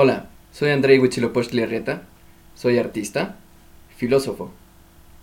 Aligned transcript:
Hola, 0.00 0.28
soy 0.52 0.70
Andrei 0.70 1.00
Huitzilopochtli 1.00 1.60
Arrieta, 1.60 2.04
soy 2.54 2.78
artista, 2.78 3.34
filósofo, 3.96 4.52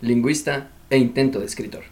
lingüista 0.01 0.69
e 0.89 0.97
intento 0.97 1.39
de 1.39 1.45
escritor. 1.45 1.83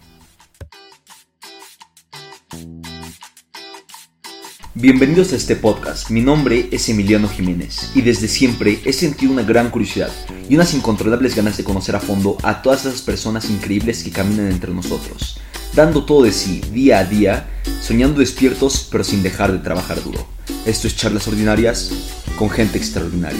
Bienvenidos 4.74 5.32
a 5.32 5.38
este 5.38 5.56
podcast. 5.56 6.10
Mi 6.10 6.20
nombre 6.20 6.68
es 6.74 6.90
Emiliano 6.90 7.30
Jiménez 7.30 7.90
y 7.96 8.02
desde 8.02 8.28
siempre 8.28 8.82
he 8.84 8.92
sentido 8.92 9.32
una 9.32 9.44
gran 9.44 9.70
curiosidad 9.70 10.12
y 10.50 10.56
unas 10.56 10.74
incontrolables 10.74 11.38
ganas 11.38 11.56
de 11.56 11.64
conocer 11.64 11.96
a 11.96 12.02
fondo 12.02 12.36
a 12.44 12.62
todas 12.62 12.86
esas 12.86 13.02
personas 13.02 13.50
increíbles 13.50 14.04
que 14.04 14.12
caminan 14.12 14.52
entre 14.52 14.74
nosotros, 14.74 15.40
dando 15.74 16.04
todo 16.04 16.24
de 16.24 16.34
sí 16.34 16.60
día 16.74 17.00
a 17.00 17.06
día, 17.06 17.48
soñando 17.80 18.20
despiertos 18.20 18.90
pero 18.92 19.06
sin 19.06 19.24
dejar 19.24 19.54
de 19.54 19.60
trabajar 19.60 20.04
duro. 20.04 20.33
Esto 20.66 20.88
es 20.88 20.96
Charlas 20.96 21.28
Ordinarias 21.28 21.92
con 22.38 22.50
gente 22.50 22.78
extraordinaria. 22.78 23.40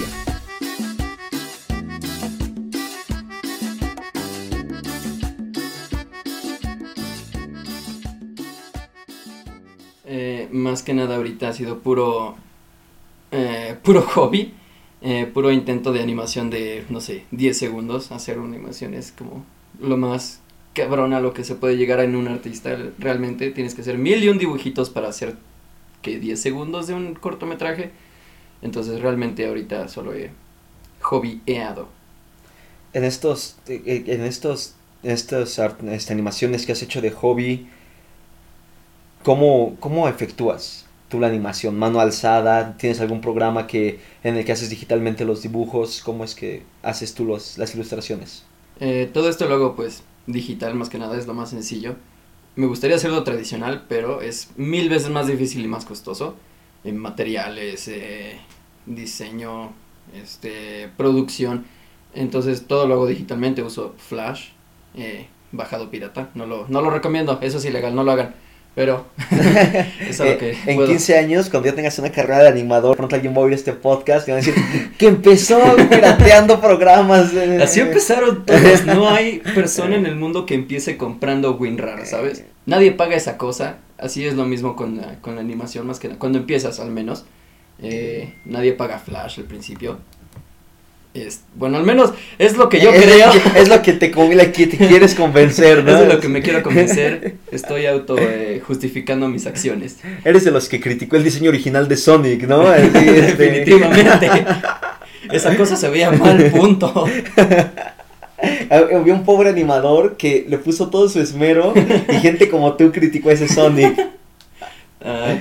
Eh, 10.06 10.48
más 10.52 10.84
que 10.84 10.94
nada 10.94 11.16
ahorita 11.16 11.50
ha 11.50 11.54
sido 11.54 11.80
puro, 11.80 12.36
eh, 13.32 13.78
puro 13.84 14.02
hobby, 14.02 14.54
eh, 15.02 15.26
puro 15.34 15.52
intento 15.52 15.92
de 15.92 16.02
animación 16.02 16.50
de, 16.50 16.86
no 16.90 17.02
sé, 17.02 17.26
10 17.32 17.58
segundos. 17.58 18.12
Hacer 18.12 18.38
una 18.40 18.56
animación 18.56 18.94
es 18.94 19.12
como 19.12 19.46
lo 19.82 19.98
más 19.98 20.42
cabrón 20.74 21.14
a 21.14 21.20
lo 21.20 21.34
que 21.34 21.44
se 21.44 21.56
puede 21.56 21.78
llegar 21.78 22.00
en 22.00 22.16
un 22.16 22.28
artista. 22.28 22.78
Realmente 23.00 23.52
tienes 23.52 23.76
que 23.76 23.82
hacer 23.82 23.98
mil 23.98 24.24
y 24.24 24.30
un 24.30 24.38
dibujitos 24.38 24.90
para 24.90 25.10
hacer 25.10 25.36
que 26.04 26.20
10 26.20 26.40
segundos 26.40 26.86
de 26.86 26.94
un 26.94 27.16
cortometraje. 27.16 27.90
Entonces 28.62 29.02
realmente 29.02 29.48
ahorita 29.48 29.88
solo 29.88 30.14
he 30.14 30.30
hobbyeado. 31.02 31.88
En 32.94 33.04
estos, 33.04 33.58
en 33.68 34.22
estos, 34.22 34.76
estas 35.02 35.60
este, 35.60 36.14
animaciones 36.14 36.66
que 36.66 36.74
has 36.74 36.84
hecho 36.84 37.02
de 37.02 37.10
hobby, 37.10 37.68
¿cómo, 39.24 39.76
cómo 39.80 40.08
efectúas 40.08 40.86
tú 41.10 41.20
la 41.20 41.28
animación? 41.28 41.78
¿Mano 41.78 42.00
alzada? 42.00 42.78
¿Tienes 42.78 43.02
algún 43.02 43.20
programa 43.20 43.66
que, 43.66 44.00
en 44.24 44.38
el 44.38 44.46
que 44.46 44.52
haces 44.52 44.70
digitalmente 44.70 45.26
los 45.26 45.42
dibujos? 45.42 46.02
¿Cómo 46.04 46.24
es 46.24 46.36
que 46.36 46.62
haces 46.84 47.16
tú 47.16 47.26
los, 47.26 47.58
las 47.58 47.74
ilustraciones? 47.74 48.44
Eh, 48.80 49.10
todo 49.12 49.30
esto 49.30 49.48
lo 49.48 49.56
hago 49.56 49.76
pues 49.76 50.04
digital 50.28 50.76
más 50.76 50.90
que 50.90 51.00
nada, 51.00 51.18
es 51.18 51.26
lo 51.26 51.34
más 51.34 51.50
sencillo. 51.50 51.96
Me 52.56 52.68
gustaría 52.68 52.96
hacerlo 52.98 53.24
tradicional, 53.24 53.86
pero 53.90 54.22
es 54.22 54.52
mil 54.58 54.90
veces 54.90 55.10
más 55.10 55.28
difícil 55.28 55.64
y 55.64 55.68
más 55.68 55.86
costoso. 55.86 56.36
En 56.84 56.98
materiales, 56.98 57.88
eh, 57.88 58.38
diseño, 58.86 59.72
este, 60.14 60.90
producción. 60.98 61.66
Entonces 62.14 62.68
todo 62.68 62.88
lo 62.88 62.96
hago 62.96 63.08
digitalmente, 63.08 63.64
uso 63.64 63.96
Flash, 63.98 64.50
eh, 64.96 65.28
bajado 65.52 65.90
pirata. 65.90 66.30
No 66.36 66.46
lo, 66.46 66.68
no 66.68 66.82
lo 66.82 66.90
recomiendo, 66.90 67.40
eso 67.42 67.58
es 67.58 67.66
ilegal, 67.66 67.96
no 67.96 68.04
lo 68.04 68.12
hagan. 68.12 68.36
Pero 68.76 69.06
es 70.10 70.20
algo 70.20 70.38
que 70.40 70.58
en 70.66 70.86
15 70.86 71.18
años, 71.20 71.50
cuando 71.50 71.70
ya 71.70 71.76
tengas 71.76 72.00
una 72.00 72.12
carrera 72.12 72.40
de 72.40 72.50
animador, 72.50 72.98
pronto 72.98 73.16
alguien 73.16 73.34
va 73.34 73.38
a 73.38 73.42
oír 73.42 73.54
este 73.54 73.74
podcast 73.74 74.28
y 74.28 74.32
va 74.32 74.38
a 74.38 74.42
decir 74.42 74.56
que 74.98 75.08
empezó 75.08 75.60
pirateando 75.90 76.60
programas. 76.60 77.32
Así 77.62 77.82
empezaron 77.82 78.46
todos. 78.46 78.86
No 78.86 79.10
hay 79.10 79.40
persona 79.40 79.96
en 79.96 80.08
el 80.08 80.16
mundo 80.16 80.48
que 80.48 80.56
empiece 80.56 80.98
comprando 80.98 81.56
WinRAR, 81.56 82.08
¿sabes? 82.08 82.46
Nadie 82.66 82.92
paga 82.94 83.16
esa 83.16 83.38
cosa. 83.38 83.78
Así 84.00 84.26
es 84.26 84.34
lo 84.34 84.46
mismo 84.46 84.76
con 84.76 84.98
la, 84.98 85.20
con 85.22 85.36
la 85.36 85.42
animación, 85.42 85.86
más 85.86 86.00
que 86.00 86.08
nada. 86.08 86.20
Cuando 86.20 86.40
empiezas, 86.40 86.80
al 86.80 86.90
menos. 86.90 87.26
Eh, 87.80 88.34
nadie 88.46 88.74
paga 88.74 88.98
Flash 88.98 89.40
al 89.40 89.46
principio. 89.46 90.00
Es, 91.14 91.42
bueno, 91.54 91.78
al 91.78 91.84
menos 91.84 92.12
es 92.40 92.58
lo 92.58 92.70
que 92.70 92.80
yo 92.80 92.90
creo. 92.92 93.32
es 93.56 93.70
lo 93.70 93.84
que 93.84 93.94
te, 93.94 94.10
que 94.10 94.68
te 94.68 94.78
quieres 94.78 95.14
convencer, 95.14 95.84
¿no? 95.84 95.96
es 96.02 96.12
lo 96.12 96.20
que 96.20 96.28
me 96.28 96.42
quiero 96.42 96.64
convencer. 96.64 97.36
Estoy 97.52 97.86
auto 97.86 98.16
eh, 98.18 98.62
justificando 98.66 99.28
mis 99.28 99.46
acciones. 99.46 99.98
Eres 100.26 100.44
de 100.44 100.50
los 100.50 100.68
que 100.68 100.80
criticó 100.80 101.16
el 101.16 101.24
diseño 101.24 101.50
original 101.50 101.88
de 101.88 101.98
Sonic, 101.98 102.48
¿no? 102.48 102.74
Este, 102.74 103.36
Definitivamente. 103.36 104.46
Esa 105.32 105.56
cosa 105.56 105.76
se 105.76 105.88
veía 105.90 106.12
mal, 106.12 106.52
punto. 106.52 107.06
Había 108.70 109.14
un 109.14 109.24
pobre 109.24 109.50
animador 109.50 110.18
que 110.18 110.46
le 110.50 110.58
puso 110.58 110.90
todo 110.90 111.08
su 111.08 111.22
esmero 111.22 111.74
y 112.10 112.16
gente 112.16 112.50
como 112.50 112.74
tú 112.74 112.92
criticó 112.92 113.30
ese 113.30 113.48
Sonic. 113.48 113.96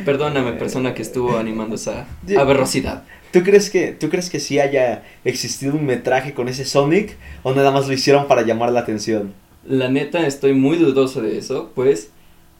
Perdóname, 0.04 0.52
persona 0.52 0.94
que 0.94 1.02
estuvo 1.02 1.36
animando 1.36 1.76
esa 1.76 2.06
aberrosidad. 2.36 3.04
¿Tú 3.32 3.42
crees 3.42 3.70
que 3.70 3.92
tú 3.92 4.10
crees 4.10 4.28
que 4.28 4.40
sí 4.40 4.58
haya 4.58 5.04
existido 5.24 5.74
un 5.74 5.86
metraje 5.86 6.34
con 6.34 6.48
ese 6.48 6.64
Sonic 6.64 7.16
o 7.42 7.54
nada 7.54 7.70
más 7.70 7.86
lo 7.86 7.94
hicieron 7.94 8.28
para 8.28 8.42
llamar 8.42 8.72
la 8.72 8.80
atención? 8.80 9.32
La 9.64 9.88
neta 9.88 10.26
estoy 10.26 10.52
muy 10.52 10.76
dudoso 10.76 11.22
de 11.22 11.38
eso, 11.38 11.70
pues 11.74 12.10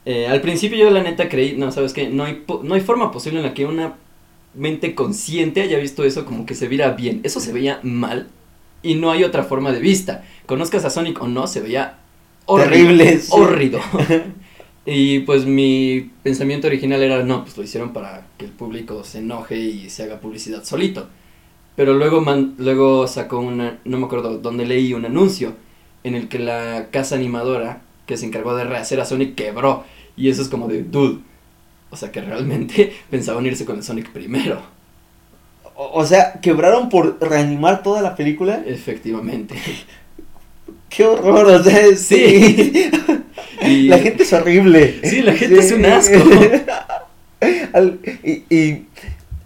eh, 0.06 0.26
al 0.28 0.40
principio 0.40 0.78
yo 0.78 0.90
la 0.90 1.02
neta 1.02 1.28
creí, 1.28 1.56
no, 1.56 1.70
sabes 1.72 1.92
que 1.92 2.08
no 2.08 2.24
hay 2.24 2.44
no 2.62 2.74
hay 2.74 2.80
forma 2.80 3.12
posible 3.12 3.40
en 3.40 3.46
la 3.46 3.54
que 3.54 3.66
una 3.66 3.94
mente 4.54 4.94
consciente 4.94 5.62
haya 5.62 5.78
visto 5.78 6.04
eso 6.04 6.24
como 6.24 6.46
que 6.46 6.54
se 6.54 6.68
viera 6.68 6.90
bien. 6.90 7.20
Eso 7.22 7.40
se 7.40 7.52
veía 7.52 7.80
mal 7.82 8.28
y 8.82 8.94
no 8.94 9.10
hay 9.10 9.24
otra 9.24 9.44
forma 9.44 9.72
de 9.72 9.80
vista. 9.80 10.24
Conozcas 10.46 10.84
a 10.84 10.90
Sonic 10.90 11.20
o 11.22 11.28
no, 11.28 11.46
se 11.46 11.60
veía 11.60 11.98
horrible, 12.46 13.20
horrido. 13.30 13.80
Y 14.84 15.20
pues 15.20 15.46
mi 15.46 16.10
pensamiento 16.22 16.66
original 16.66 17.02
era, 17.02 17.22
no, 17.22 17.44
pues 17.44 17.56
lo 17.56 17.62
hicieron 17.62 17.92
para 17.92 18.26
que 18.36 18.46
el 18.46 18.50
público 18.50 19.04
se 19.04 19.18
enoje 19.18 19.56
y 19.56 19.90
se 19.90 20.02
haga 20.04 20.20
publicidad 20.20 20.64
solito. 20.64 21.08
Pero 21.76 21.94
luego, 21.94 22.20
man, 22.20 22.54
luego 22.58 23.06
sacó 23.06 23.38
una, 23.38 23.78
no 23.84 23.98
me 23.98 24.06
acuerdo 24.06 24.38
dónde 24.38 24.66
leí 24.66 24.92
un 24.92 25.04
anuncio 25.04 25.54
en 26.04 26.14
el 26.14 26.28
que 26.28 26.38
la 26.38 26.88
casa 26.90 27.14
animadora 27.14 27.82
que 28.06 28.16
se 28.16 28.26
encargó 28.26 28.54
de 28.56 28.64
rehacer 28.64 29.00
a 29.00 29.04
Sonic 29.04 29.34
quebró. 29.34 29.84
Y 30.16 30.28
eso 30.28 30.42
es 30.42 30.48
como 30.48 30.68
de, 30.68 30.82
dude. 30.82 31.20
O 31.90 31.96
sea 31.96 32.10
que 32.10 32.20
realmente 32.20 32.92
pensaban 33.10 33.46
irse 33.46 33.64
con 33.64 33.76
el 33.76 33.82
Sonic 33.82 34.10
primero. 34.10 34.60
O, 35.74 36.04
sea, 36.04 36.34
quebraron 36.40 36.88
por 36.88 37.18
reanimar 37.20 37.82
toda 37.82 38.02
la 38.02 38.14
película. 38.14 38.62
Efectivamente. 38.66 39.56
Qué 40.88 41.04
horror, 41.04 41.46
o 41.46 41.62
sea, 41.62 41.96
sí. 41.96 42.90
La 43.62 43.98
gente 43.98 44.22
es 44.22 44.32
horrible. 44.32 45.00
Sí, 45.04 45.22
la 45.22 45.32
gente 45.32 45.58
es 45.58 45.72
un 45.72 45.86
asco. 45.86 46.18
y, 48.50 48.82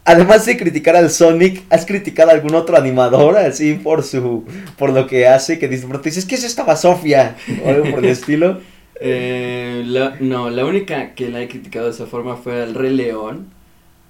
además 0.05 0.47
de 0.47 0.57
criticar 0.57 0.97
al 0.97 1.11
Sonic, 1.11 1.63
¿has 1.71 1.87
criticado 1.87 2.31
a 2.31 2.35
algún 2.35 2.55
otro 2.55 2.77
animador 2.77 3.37
así 3.37 3.75
por 3.75 4.03
su 4.03 4.45
por 4.77 4.91
lo 4.91 5.07
que 5.07 5.27
hace? 5.27 5.59
Que 5.59 5.69
dices, 5.69 6.25
¿qué 6.25 6.35
es 6.35 6.45
esta 6.45 6.65
basofia? 6.65 7.37
O 7.65 7.69
algo 7.69 7.91
por 7.91 8.05
el 8.05 8.11
estilo. 8.11 8.61
Eh, 8.99 9.85
no, 10.21 10.49
la 10.49 10.65
única 10.65 11.13
que 11.13 11.29
la 11.29 11.43
he 11.43 11.49
criticado 11.49 11.85
de 11.85 11.93
esa 11.93 12.07
forma 12.07 12.37
fue 12.37 12.63
al 12.63 12.75
Rey 12.75 12.95
León. 12.95 13.49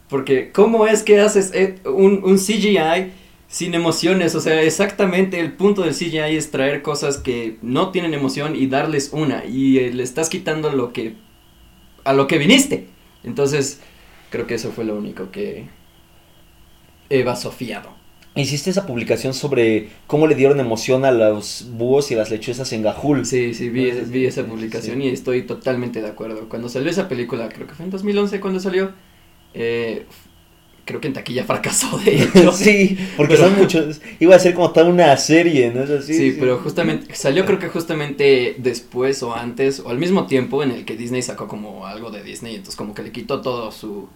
Porque, 0.09 0.53
¿cómo 0.53 0.87
es 0.87 1.03
que 1.03 1.21
haces 1.21 1.50
eh, 1.55 1.75
un, 1.84 2.21
un 2.22 2.39
CGI 2.39 3.11
sin 3.49 3.75
emociones, 3.75 4.34
o 4.34 4.41
sea, 4.41 4.62
exactamente 4.62 5.39
el 5.39 5.53
punto 5.53 5.83
del 5.83 5.95
CGI 5.95 6.37
es 6.37 6.51
traer 6.51 6.83
cosas 6.83 7.19
que 7.19 7.59
no 7.62 7.91
tienen 7.91 8.15
emoción 8.15 8.57
y 8.57 8.67
darles 8.67 9.11
una 9.12 9.45
y 9.45 9.79
eh, 9.79 9.93
le 9.93 10.03
estás 10.03 10.29
quitando 10.29 10.73
lo 10.73 10.93
que 10.93 11.15
a 12.05 12.12
lo 12.12 12.27
que 12.27 12.39
viniste. 12.39 12.89
Entonces, 13.25 13.81
creo 14.31 14.47
que 14.47 14.55
eso 14.55 14.71
fue 14.71 14.84
lo 14.84 14.97
único 14.97 15.31
que 15.31 15.69
he 17.11 17.25
vasofiado. 17.25 17.95
Hiciste 18.34 18.69
esa 18.69 18.87
publicación 18.87 19.33
sobre 19.33 19.89
cómo 20.07 20.27
le 20.27 20.34
dieron 20.34 20.61
emoción 20.61 21.07
a 21.07 21.11
los 21.11 21.69
búhos 21.71 22.11
y 22.11 22.15
las 22.15 22.31
lechuzas 22.31 22.71
en 22.73 22.83
Gajul. 22.83 23.25
Sí, 23.25 23.55
sí, 23.55 23.71
vi, 23.71 23.91
vi 23.91 24.27
esa 24.27 24.45
publicación 24.45 25.01
y 25.01 25.09
estoy 25.09 25.43
totalmente 25.43 26.03
de 26.03 26.09
acuerdo. 26.09 26.49
Cuando 26.49 26.69
salió 26.69 26.91
esa 26.91 27.09
película, 27.09 27.49
creo 27.49 27.67
que 27.67 27.75
fue 27.75 27.87
en 27.87 27.91
2011 27.91 28.39
cuando 28.41 28.61
salió, 28.61 28.93
eh, 29.55 30.05
creo 30.86 31.00
que 31.00 31.08
en 31.08 31.14
taquilla 31.14 31.44
fracasó, 31.44 31.98
de 31.98 32.22
hecho. 32.22 32.52
sí, 32.52 32.97
porque 33.16 33.36
son 33.36 33.58
muchos. 33.58 34.00
Iba 34.21 34.36
a 34.36 34.38
ser 34.38 34.54
como 34.54 34.71
toda 34.71 34.86
una 34.86 35.15
serie, 35.18 35.71
¿no? 35.71 35.84
sí, 36.00 36.15
sí, 36.15 36.36
pero 36.38 36.59
justamente. 36.59 37.15
Salió, 37.15 37.44
creo 37.44 37.59
que 37.59 37.68
justamente 37.68 38.54
después 38.59 39.22
o 39.22 39.34
antes, 39.34 39.80
o 39.80 39.91
al 39.91 39.98
mismo 39.98 40.27
tiempo 40.27 40.62
en 40.62 40.71
el 40.71 40.84
que 40.86 40.97
Disney 40.97 41.22
sacó 41.22 41.48
como 41.48 41.86
algo 41.86 42.10
de 42.10 42.22
Disney. 42.22 42.54
Entonces, 42.54 42.77
como 42.77 42.94
que 42.94 43.03
le 43.03 43.12
quitó 43.12 43.42
todo 43.42 43.71
su 43.72 44.09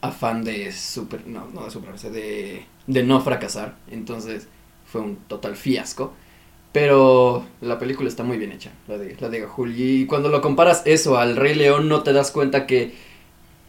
afán 0.00 0.44
de 0.44 0.72
super. 0.72 1.26
No, 1.26 1.48
no 1.52 1.64
de 1.64 1.70
super. 1.70 1.98
De, 1.98 2.64
de 2.86 3.02
no 3.02 3.20
fracasar. 3.20 3.74
Entonces, 3.90 4.46
fue 4.86 5.00
un 5.02 5.16
total 5.16 5.56
fiasco. 5.56 6.14
Pero 6.70 7.44
la 7.60 7.78
película 7.78 8.08
está 8.08 8.24
muy 8.24 8.36
bien 8.36 8.50
hecha, 8.50 8.72
la 8.88 8.98
de, 8.98 9.16
la 9.20 9.28
de. 9.28 9.46
Y 9.76 10.06
cuando 10.06 10.28
lo 10.28 10.40
comparas 10.40 10.82
eso 10.86 11.18
al 11.18 11.36
Rey 11.36 11.54
León, 11.54 11.88
no 11.88 12.02
te 12.02 12.12
das 12.12 12.30
cuenta 12.30 12.66
que. 12.66 12.94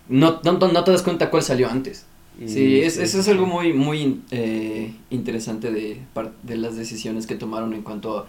No, 0.09 0.39
no, 0.44 0.53
no 0.53 0.83
te 0.83 0.91
das 0.91 1.01
cuenta 1.01 1.31
cuál 1.31 1.41
salió 1.41 1.69
antes 1.69 2.06
sí, 2.46 2.82
es, 2.82 2.98
eso 2.98 3.20
es 3.20 3.28
algo 3.28 3.46
muy, 3.46 3.74
muy 3.74 4.22
eh, 4.32 4.94
interesante 5.10 5.72
de, 5.72 6.00
de 6.44 6.58
las 6.58 6.76
decisiones 6.76 7.28
que 7.28 7.36
tomaron 7.36 7.74
en 7.74 7.82
cuanto 7.82 8.28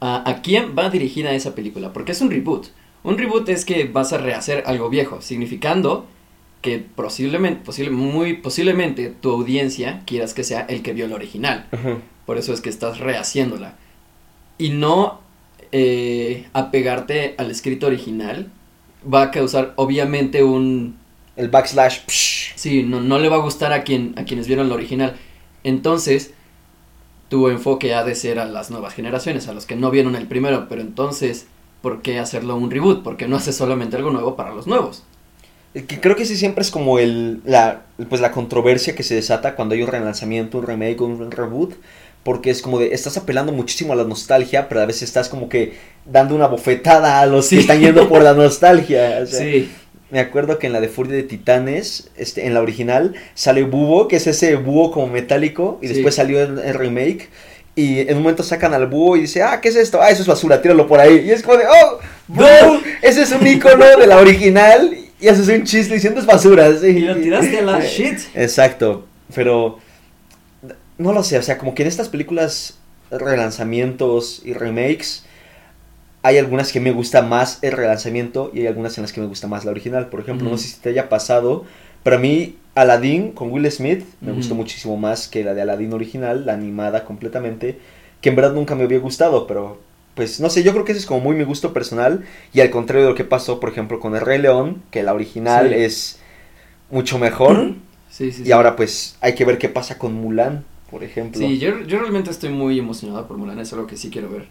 a, 0.00 0.28
a 0.30 0.42
quién 0.42 0.74
va 0.78 0.90
dirigida 0.90 1.32
esa 1.32 1.54
película, 1.54 1.92
porque 1.92 2.12
es 2.12 2.20
un 2.20 2.30
reboot. 2.30 2.68
Un 3.02 3.18
reboot 3.18 3.48
es 3.48 3.64
que 3.64 3.84
vas 3.84 4.12
a 4.12 4.18
rehacer 4.18 4.64
algo 4.66 4.90
viejo, 4.90 5.22
significando 5.22 6.06
que 6.60 6.78
posiblemente, 6.78 7.64
posible, 7.64 7.90
muy 7.92 8.34
posiblemente 8.38 9.10
tu 9.20 9.30
audiencia 9.30 10.02
quieras 10.04 10.34
que 10.34 10.42
sea 10.42 10.62
el 10.62 10.82
que 10.82 10.92
vio 10.92 11.04
el 11.04 11.12
original. 11.12 11.66
Por 12.26 12.38
eso 12.38 12.52
es 12.52 12.60
que 12.60 12.70
estás 12.70 12.98
rehaciéndola. 12.98 13.76
Y 14.58 14.70
no 14.70 15.20
eh, 15.70 16.46
apegarte 16.52 17.36
al 17.38 17.52
escrito 17.52 17.86
original 17.86 18.50
va 19.12 19.22
a 19.22 19.30
causar 19.30 19.74
obviamente 19.76 20.42
un... 20.42 20.96
El 21.36 21.48
backslash. 21.48 22.00
psh. 22.06 22.52
Sí, 22.56 22.82
no, 22.82 23.00
no 23.00 23.18
le 23.18 23.28
va 23.28 23.36
a 23.36 23.40
gustar 23.40 23.72
a, 23.72 23.82
quien, 23.84 24.14
a 24.16 24.24
quienes 24.24 24.46
vieron 24.46 24.66
el 24.66 24.72
original. 24.72 25.16
Entonces, 25.64 26.32
tu 27.28 27.48
enfoque 27.48 27.94
ha 27.94 28.04
de 28.04 28.14
ser 28.14 28.38
a 28.38 28.44
las 28.46 28.70
nuevas 28.70 28.94
generaciones, 28.94 29.48
a 29.48 29.52
los 29.52 29.66
que 29.66 29.76
no 29.76 29.90
vieron 29.90 30.16
el 30.16 30.26
primero. 30.26 30.66
Pero 30.68 30.80
entonces, 30.80 31.46
¿por 31.82 32.02
qué 32.02 32.18
hacerlo 32.18 32.56
un 32.56 32.70
reboot? 32.70 33.02
¿Por 33.02 33.16
qué 33.16 33.28
no 33.28 33.36
haces 33.36 33.56
solamente 33.56 33.96
algo 33.96 34.10
nuevo 34.10 34.36
para 34.36 34.54
los 34.54 34.66
nuevos? 34.66 35.02
Que 35.74 36.00
creo 36.00 36.16
que 36.16 36.24
sí 36.24 36.36
siempre 36.36 36.62
es 36.62 36.70
como 36.70 36.98
el, 36.98 37.42
la, 37.44 37.82
pues 38.08 38.22
la 38.22 38.32
controversia 38.32 38.94
que 38.94 39.02
se 39.02 39.14
desata 39.14 39.54
cuando 39.56 39.74
hay 39.74 39.82
un 39.82 39.88
relanzamiento, 39.88 40.58
un 40.58 40.66
remake, 40.66 41.00
un 41.02 41.30
reboot. 41.30 41.74
Porque 42.22 42.50
es 42.50 42.60
como 42.60 42.80
de, 42.80 42.92
estás 42.92 43.16
apelando 43.18 43.52
muchísimo 43.52 43.92
a 43.92 43.96
la 43.96 44.02
nostalgia, 44.02 44.68
pero 44.68 44.80
a 44.80 44.86
veces 44.86 45.02
estás 45.04 45.28
como 45.28 45.48
que 45.48 45.76
dando 46.04 46.34
una 46.34 46.48
bofetada 46.48 47.20
a 47.20 47.26
los 47.26 47.46
Sí. 47.46 47.54
que 47.56 47.60
están 47.60 47.78
yendo 47.80 48.08
por 48.08 48.20
la 48.22 48.32
nostalgia. 48.34 49.20
o 49.22 49.26
sea, 49.26 49.38
Sí, 49.40 49.70
Me 50.10 50.20
acuerdo 50.20 50.58
que 50.58 50.68
en 50.68 50.72
la 50.72 50.80
de 50.80 50.88
Furia 50.88 51.14
de 51.16 51.24
Titanes, 51.24 52.10
este, 52.16 52.46
en 52.46 52.54
la 52.54 52.60
original, 52.62 53.14
sale 53.34 53.64
Búho, 53.64 54.06
que 54.06 54.16
es 54.16 54.26
ese 54.28 54.54
búho 54.56 54.92
como 54.92 55.08
metálico, 55.08 55.78
y 55.82 55.88
Sí. 55.88 55.94
después 55.94 56.14
salió 56.14 56.40
en 56.42 56.58
el 56.60 56.74
remake. 56.74 57.28
Y 57.74 57.98
en 58.00 58.16
un 58.16 58.22
momento 58.22 58.42
sacan 58.42 58.72
al 58.72 58.86
búho 58.86 59.16
y 59.16 59.22
dice, 59.22 59.42
ah, 59.42 59.60
¿qué 59.60 59.68
es 59.68 59.76
esto? 59.76 60.00
Ah, 60.00 60.08
eso 60.10 60.22
es 60.22 60.28
basura, 60.28 60.62
tíralo 60.62 60.86
por 60.86 60.98
ahí. 61.00 61.24
Y 61.26 61.30
es 61.30 61.42
como 61.42 61.58
de, 61.58 61.64
oh, 61.66 61.98
Boo, 62.28 62.80
ese 63.02 63.22
es 63.22 63.32
un 63.32 63.46
icono 63.46 63.84
de 63.98 64.06
la 64.06 64.18
original. 64.18 64.96
Y 65.20 65.28
haces 65.28 65.48
un 65.48 65.64
chiste 65.64 65.92
diciendo 65.94 66.20
es 66.20 66.24
basura. 66.26 66.72
Sí. 66.78 66.86
Y 66.86 67.00
lo 67.00 67.16
tiraste 67.16 67.58
a 67.58 67.62
la 67.62 67.80
shit. 67.84 68.18
Exacto, 68.34 69.04
pero 69.34 69.78
no 70.98 71.12
lo 71.12 71.22
sé, 71.22 71.36
o 71.36 71.42
sea, 71.42 71.58
como 71.58 71.74
que 71.74 71.82
en 71.82 71.88
estas 71.88 72.08
películas 72.08 72.78
relanzamientos 73.10 74.40
y 74.44 74.54
remakes 74.54 75.24
hay 76.26 76.38
algunas 76.38 76.72
que 76.72 76.80
me 76.80 76.90
gusta 76.90 77.22
más 77.22 77.60
el 77.62 77.70
relanzamiento 77.70 78.50
y 78.52 78.60
hay 78.60 78.66
algunas 78.66 78.98
en 78.98 79.02
las 79.02 79.12
que 79.12 79.20
me 79.20 79.28
gusta 79.28 79.46
más 79.46 79.64
la 79.64 79.70
original. 79.70 80.08
Por 80.08 80.18
ejemplo, 80.18 80.50
no 80.50 80.58
sé 80.58 80.66
si 80.66 80.80
te 80.80 80.88
haya 80.88 81.08
pasado, 81.08 81.64
pero 82.02 82.16
a 82.16 82.18
mí 82.18 82.56
Aladdin 82.74 83.30
con 83.30 83.52
Will 83.52 83.70
Smith 83.70 84.04
me 84.20 84.32
gustó 84.32 84.56
muchísimo 84.56 84.96
más 84.96 85.28
que 85.28 85.44
la 85.44 85.54
de 85.54 85.62
Aladdin 85.62 85.92
original, 85.92 86.44
la 86.44 86.54
animada 86.54 87.04
completamente, 87.04 87.78
que 88.20 88.30
en 88.30 88.34
verdad 88.36 88.54
nunca 88.54 88.74
me 88.74 88.82
había 88.82 88.98
gustado, 88.98 89.46
pero 89.46 89.80
pues 90.16 90.40
no 90.40 90.50
sé, 90.50 90.64
yo 90.64 90.72
creo 90.72 90.84
que 90.84 90.92
ese 90.92 91.00
es 91.00 91.06
como 91.06 91.20
muy 91.20 91.36
mi 91.36 91.44
gusto 91.44 91.72
personal 91.72 92.24
y 92.52 92.60
al 92.60 92.70
contrario 92.70 93.04
de 93.04 93.10
lo 93.10 93.16
que 93.16 93.24
pasó, 93.24 93.60
por 93.60 93.68
ejemplo, 93.70 94.00
con 94.00 94.16
El 94.16 94.22
Rey 94.22 94.40
León, 94.40 94.82
que 94.90 95.04
la 95.04 95.14
original 95.14 95.68
Sí. 95.68 95.74
es 95.76 96.18
mucho 96.90 97.18
mejor. 97.18 97.74
Sí, 98.10 98.32
sí, 98.32 98.42
Y 98.44 98.52
ahora 98.52 98.74
pues 98.74 99.16
hay 99.20 99.34
que 99.36 99.44
ver 99.44 99.58
qué 99.58 99.68
pasa 99.68 99.96
con 99.98 100.14
Mulan, 100.14 100.64
por 100.90 101.04
ejemplo. 101.04 101.40
Sí, 101.40 101.58
yo, 101.58 101.82
yo 101.82 102.00
realmente 102.00 102.30
estoy 102.30 102.50
muy 102.50 102.78
emocionado 102.78 103.28
por 103.28 103.36
Mulan, 103.36 103.60
es 103.60 103.72
algo 103.72 103.86
que 103.86 103.96
sí 103.96 104.10
quiero 104.10 104.28
ver. 104.30 104.46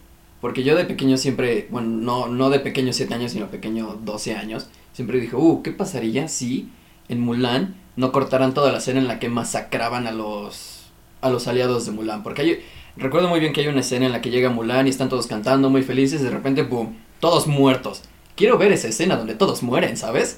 Porque 0.46 0.62
yo 0.62 0.76
de 0.76 0.86
pequeño 0.86 1.18
siempre, 1.18 1.68
bueno, 1.72 1.88
no, 1.88 2.28
no 2.28 2.52
de 2.52 2.60
pequeño 2.60 2.94
7 2.94 3.12
años, 3.16 3.32
sino 3.32 3.48
pequeño 3.48 3.98
12 4.04 4.36
años, 4.36 4.68
siempre 4.94 5.20
dije, 5.20 5.36
uh, 5.36 5.64
¿qué 5.64 5.72
pasaría 5.72 6.28
si 6.28 6.70
en 7.10 7.20
Mulan 7.20 7.74
no 7.96 8.12
cortaran 8.12 8.54
toda 8.54 8.72
la 8.72 8.78
escena 8.78 9.00
en 9.00 9.08
la 9.08 9.18
que 9.18 9.28
masacraban 9.28 10.06
a 10.06 10.12
los, 10.12 10.84
a 11.22 11.32
los 11.32 11.48
aliados 11.48 11.88
de 11.88 11.94
Mulan? 11.94 12.22
Porque 12.22 12.44
hay, 12.44 12.60
recuerdo 12.96 13.28
muy 13.28 13.40
bien 13.40 13.54
que 13.54 13.62
hay 13.62 13.70
una 13.70 13.80
escena 13.80 14.06
en 14.06 14.12
la 14.12 14.22
que 14.22 14.30
llega 14.30 14.52
Mulan 14.52 14.86
y 14.86 14.92
están 14.92 15.10
todos 15.10 15.26
cantando 15.26 15.72
muy 15.72 15.82
felices, 15.82 16.22
de 16.22 16.30
repente, 16.30 16.62
boom, 16.62 16.96
todos 17.20 17.48
muertos. 17.48 18.04
Quiero 18.36 18.58
ver 18.58 18.72
esa 18.74 18.90
escena 18.90 19.16
donde 19.16 19.34
todos 19.34 19.64
mueren, 19.64 19.96
¿sabes? 19.96 20.38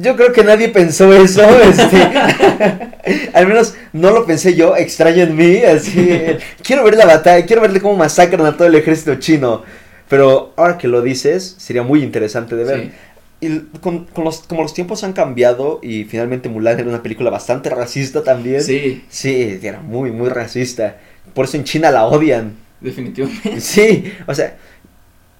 Yo 0.00 0.16
creo 0.16 0.32
que 0.32 0.44
nadie 0.44 0.68
pensó 0.70 1.12
eso, 1.12 1.42
este, 1.62 3.30
al 3.34 3.46
menos 3.46 3.74
no 3.92 4.10
lo 4.12 4.24
pensé 4.24 4.54
yo, 4.54 4.76
extraño 4.76 5.22
en 5.24 5.36
mí, 5.36 5.56
así, 5.58 6.08
quiero 6.62 6.84
ver 6.84 6.96
la 6.96 7.04
batalla, 7.04 7.44
quiero 7.44 7.60
verle 7.62 7.80
cómo 7.80 7.96
masacran 7.96 8.46
a 8.46 8.56
todo 8.56 8.66
el 8.68 8.74
ejército 8.76 9.16
chino, 9.16 9.62
pero 10.08 10.54
ahora 10.56 10.78
que 10.78 10.88
lo 10.88 11.02
dices, 11.02 11.54
sería 11.58 11.82
muy 11.82 12.02
interesante 12.02 12.56
de 12.56 12.64
ver. 12.64 12.80
Sí. 12.84 12.92
Y 13.44 13.58
con, 13.80 14.04
con 14.04 14.22
los, 14.24 14.38
como 14.40 14.62
los 14.62 14.72
tiempos 14.72 15.02
han 15.02 15.12
cambiado 15.14 15.80
y 15.82 16.04
finalmente 16.04 16.48
Mulan 16.48 16.78
era 16.78 16.88
una 16.88 17.02
película 17.02 17.28
bastante 17.28 17.70
racista 17.70 18.22
también. 18.22 18.62
Sí, 18.62 19.04
Sí, 19.08 19.58
era 19.62 19.80
muy, 19.80 20.12
muy 20.12 20.28
racista. 20.28 20.96
Por 21.34 21.46
eso 21.46 21.56
en 21.56 21.64
China 21.64 21.90
la 21.90 22.06
odian. 22.06 22.52
definitivamente. 22.80 23.60
Sí, 23.60 24.12
o 24.28 24.34
sea, 24.34 24.56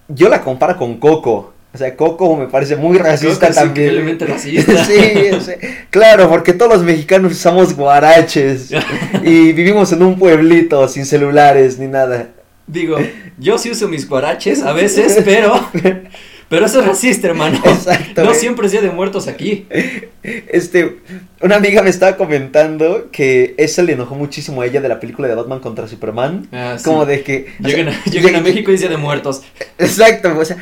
yo 0.09 0.29
la 0.29 0.43
comparo 0.43 0.77
con 0.77 0.99
Coco. 0.99 1.52
O 1.75 1.79
sea, 1.79 1.97
Coco 1.97 2.37
me 2.37 2.47
parece 2.49 2.77
muy 2.77 2.99
racista 2.99 3.47
Coco 3.47 3.51
es 3.51 3.55
también. 3.57 3.87
increíblemente 3.89 4.27
racista. 4.33 4.85
sí, 4.85 5.31
o 5.33 5.41
sea, 5.41 5.57
claro, 5.91 6.29
porque 6.29 6.53
todos 6.53 6.73
los 6.73 6.83
mexicanos 6.83 7.33
usamos 7.33 7.75
guaraches 7.75 8.71
y 9.25 9.53
vivimos 9.53 9.91
en 9.93 10.03
un 10.03 10.19
pueblito 10.19 10.87
sin 10.89 11.07
celulares 11.07 11.79
ni 11.79 11.87
nada. 11.89 12.29
Digo, 12.67 12.99
yo 13.39 13.59
sí 13.59 13.71
uso 13.71 13.89
mis 13.89 14.09
guaraches 14.09 14.63
a 14.63 14.73
veces, 14.73 15.21
pero. 15.25 15.69
Pero 16.49 16.67
eso 16.67 16.81
es 16.81 16.87
racista, 16.87 17.29
hermano. 17.29 17.59
Exacto. 17.65 18.23
No 18.25 18.35
siempre 18.35 18.67
es 18.67 18.73
día 18.73 18.83
de 18.83 18.91
muertos 18.91 19.27
aquí. 19.27 19.67
Este, 20.23 20.99
una 21.41 21.57
amiga 21.57 21.83
me 21.83 21.89
estaba 21.89 22.19
comentando 22.19 23.09
que 23.11 23.55
eso 23.57 23.83
le 23.83 23.95
enojó 23.95 24.15
muchísimo 24.17 24.61
a 24.61 24.67
ella 24.67 24.83
de 24.83 24.89
la 24.91 25.01
película 25.01 25.29
de 25.29 25.35
Batman 25.35 25.61
contra 25.61 25.89
Superman. 25.89 26.49
Ah, 26.53 26.75
sí. 26.77 26.85
Como 26.85 27.07
de 27.07 27.23
que... 27.23 27.47
o 27.59 27.67
Llegan, 27.67 27.87
sea, 27.91 28.03
a, 28.07 28.11
llegan 28.11 28.35
a 28.37 28.41
México 28.43 28.71
y 28.71 28.75
es 28.75 28.81
día 28.81 28.91
de 28.91 28.99
muertos. 28.99 29.43
Exacto, 29.79 30.39
o 30.39 30.45
sea, 30.45 30.59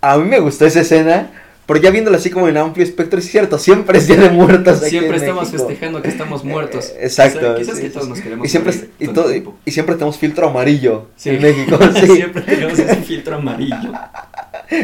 a 0.00 0.16
mí 0.18 0.28
me 0.28 0.38
gustó 0.40 0.66
esa 0.66 0.80
escena, 0.80 1.30
pero 1.66 1.80
ya 1.80 1.90
viéndola 1.90 2.16
así 2.16 2.30
como 2.30 2.48
en 2.48 2.56
amplio 2.56 2.84
espectro, 2.84 3.18
es 3.18 3.26
cierto, 3.30 3.58
siempre 3.58 3.98
es 3.98 4.06
Día 4.06 4.16
de 4.16 4.30
Muertos 4.30 4.80
aquí 4.80 4.90
Siempre 4.90 5.16
en 5.16 5.22
estamos 5.22 5.44
México. 5.52 5.68
festejando 5.68 6.02
que 6.02 6.08
estamos 6.08 6.44
muertos. 6.44 6.90
Eh, 6.90 7.00
Exacto. 7.02 7.38
O 7.38 7.42
sea, 7.42 7.54
quizás 7.56 7.76
sí, 7.76 7.82
que 7.82 7.90
todos 7.90 8.08
nos 8.08 8.20
queremos 8.20 8.46
y 8.46 8.48
siempre, 8.48 8.72
morir 8.72 8.90
y, 8.98 9.08
todo 9.08 9.32
siempre 9.66 9.94
tenemos 9.96 10.16
filtro 10.18 10.48
amarillo 10.48 11.08
Sí. 11.16 11.30
en 11.30 11.42
México, 11.42 11.78
sí. 11.94 12.06
Siempre 12.06 12.42
tenemos 12.42 12.78
ese 12.78 12.96
filtro 13.02 13.36
amarillo. 13.36 13.92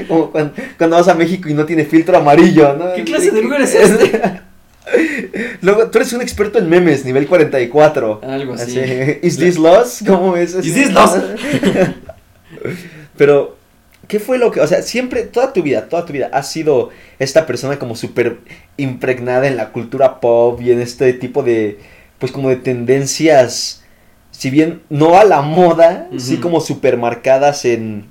Como 0.09 0.31
cuando, 0.31 0.55
cuando 0.79 0.97
vas 0.97 1.09
a 1.09 1.15
México 1.15 1.49
y 1.49 1.55
no 1.55 1.65
tiene 1.65 1.85
filtro 1.85 2.17
amarillo, 2.19 2.75
¿no? 2.75 2.93
¿Qué 2.95 3.05
clase 3.05 3.31
de 3.31 3.43
lugar 3.43 3.63
es 3.63 3.75
este? 3.75 4.41
Luego, 5.63 5.87
tú 5.91 5.99
eres 5.99 6.13
un 6.13 6.21
experto 6.21 6.59
en 6.59 6.69
memes, 6.69 7.05
nivel 7.07 7.27
44. 7.27 8.21
Algo 8.23 8.55
así. 8.55 8.79
¿Is 9.23 9.39
this 9.39 9.57
lost? 9.59 10.07
¿Cómo 10.07 10.37
es? 10.37 10.55
Is 10.55 10.75
this 10.75 10.93
lost? 10.93 11.17
Pero, 13.17 13.57
¿qué 14.09 14.21
fue 14.21 14.39
lo 14.39 14.51
que, 14.51 14.61
o 14.61 14.67
sea, 14.67 14.83
siempre, 14.83 15.23
toda 15.25 15.53
tu 15.53 15.63
vida, 15.63 15.89
toda 15.89 16.05
tu 16.07 16.13
vida, 16.13 16.31
has 16.33 16.51
sido 16.51 16.91
esta 17.19 17.47
persona 17.47 17.79
como 17.79 17.97
súper 17.97 18.39
impregnada 18.77 19.47
en 19.47 19.57
la 19.57 19.71
cultura 19.73 20.21
pop 20.21 20.61
y 20.61 20.71
en 20.73 20.81
este 20.81 21.13
tipo 21.15 21.43
de, 21.43 21.79
pues 22.19 22.33
como 22.33 22.49
de 22.51 22.57
tendencias, 22.57 23.83
si 24.31 24.51
bien 24.51 24.83
no 24.91 25.17
a 25.19 25.25
la 25.25 25.43
moda, 25.43 26.09
sí 26.19 26.39
como 26.39 26.61
súper 26.61 26.97
marcadas 26.97 27.65
en, 27.65 28.07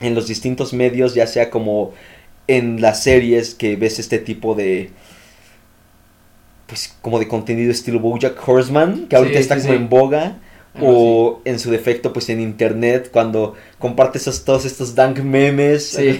en 0.00 0.14
los 0.14 0.26
distintos 0.28 0.72
medios, 0.72 1.14
ya 1.14 1.26
sea 1.26 1.50
como 1.50 1.92
en 2.48 2.80
las 2.80 3.02
series 3.02 3.54
que 3.54 3.76
ves 3.76 3.98
este 3.98 4.18
tipo 4.18 4.54
de 4.54 4.90
pues 6.66 6.94
como 7.02 7.18
de 7.18 7.26
contenido 7.28 7.70
estilo 7.72 7.98
Bojack 8.00 8.36
Horseman, 8.46 9.08
que 9.08 9.16
ahorita 9.16 9.38
Sí, 9.38 9.42
está 9.42 9.56
sí, 9.56 9.62
como 9.62 9.74
sí. 9.74 9.78
en 9.82 9.88
boga, 9.88 10.38
O 10.80 11.40
en 11.44 11.58
su 11.58 11.70
defecto 11.70 12.12
pues 12.12 12.28
en 12.28 12.40
internet 12.40 13.10
cuando 13.12 13.54
compartes 13.78 14.22
esos, 14.22 14.44
todos 14.44 14.64
estos 14.64 14.94
dank 14.94 15.18
memes, 15.18 15.88
Sí. 15.90 16.18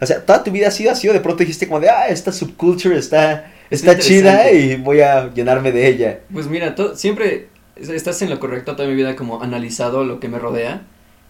o 0.00 0.06
sea, 0.06 0.24
toda 0.26 0.42
tu 0.42 0.50
vida 0.50 0.68
ha 0.68 0.70
sido 0.72 0.90
así 0.90 1.08
o 1.08 1.12
de 1.12 1.20
pronto 1.20 1.38
dijiste 1.40 1.66
como 1.68 1.78
de, 1.80 1.88
ah, 1.90 2.08
esta 2.08 2.32
subculture 2.32 2.98
está, 2.98 3.52
está, 3.70 3.92
Está 3.92 3.98
chida 3.98 4.50
y 4.50 4.76
voy 4.76 5.00
a 5.00 5.32
llenarme 5.32 5.70
de 5.70 5.86
ella. 5.86 6.20
Pues 6.32 6.48
mira, 6.48 6.74
siempre 6.96 7.46
es- 7.76 7.88
estás 7.88 8.20
en 8.22 8.30
lo 8.30 8.40
correcto 8.40 8.74
toda 8.74 8.88
mi 8.88 8.94
vida 8.96 9.14
como 9.14 9.42
analizado 9.42 10.04
lo 10.04 10.18
que 10.18 10.28
me 10.28 10.38
rodea 10.40 10.82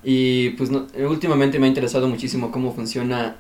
y 0.02 0.50
pues 0.50 0.71
no- 0.71 0.87
eh, 0.97 1.04
últimamente 1.06 1.59
me 1.59 1.66
ha 1.66 1.68
interesado 1.68 2.09
muchísimo 2.09 2.50
cómo 2.50 2.73
funciona 2.75 3.37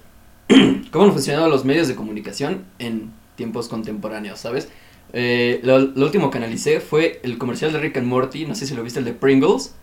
cómo 0.90 1.06
han 1.06 1.12
funcionado 1.12 1.48
los 1.48 1.64
medios 1.64 1.88
de 1.88 1.94
comunicación 1.94 2.64
en 2.78 3.10
tiempos 3.36 3.68
contemporáneos, 3.68 4.38
¿sabes? 4.38 4.68
Eh, 5.16 5.60
lo, 5.62 5.78
lo 5.78 6.06
último 6.06 6.28
que 6.30 6.38
analicé 6.38 6.80
fue 6.80 7.20
el 7.22 7.38
comercial 7.38 7.72
de 7.72 7.78
Rick 7.78 7.98
and 7.98 8.06
Morty, 8.08 8.46
no 8.46 8.56
sé 8.56 8.66
si 8.66 8.74
lo 8.74 8.82
viste, 8.82 8.98
el 8.98 9.04
de 9.04 9.12
Pringles. 9.12 9.74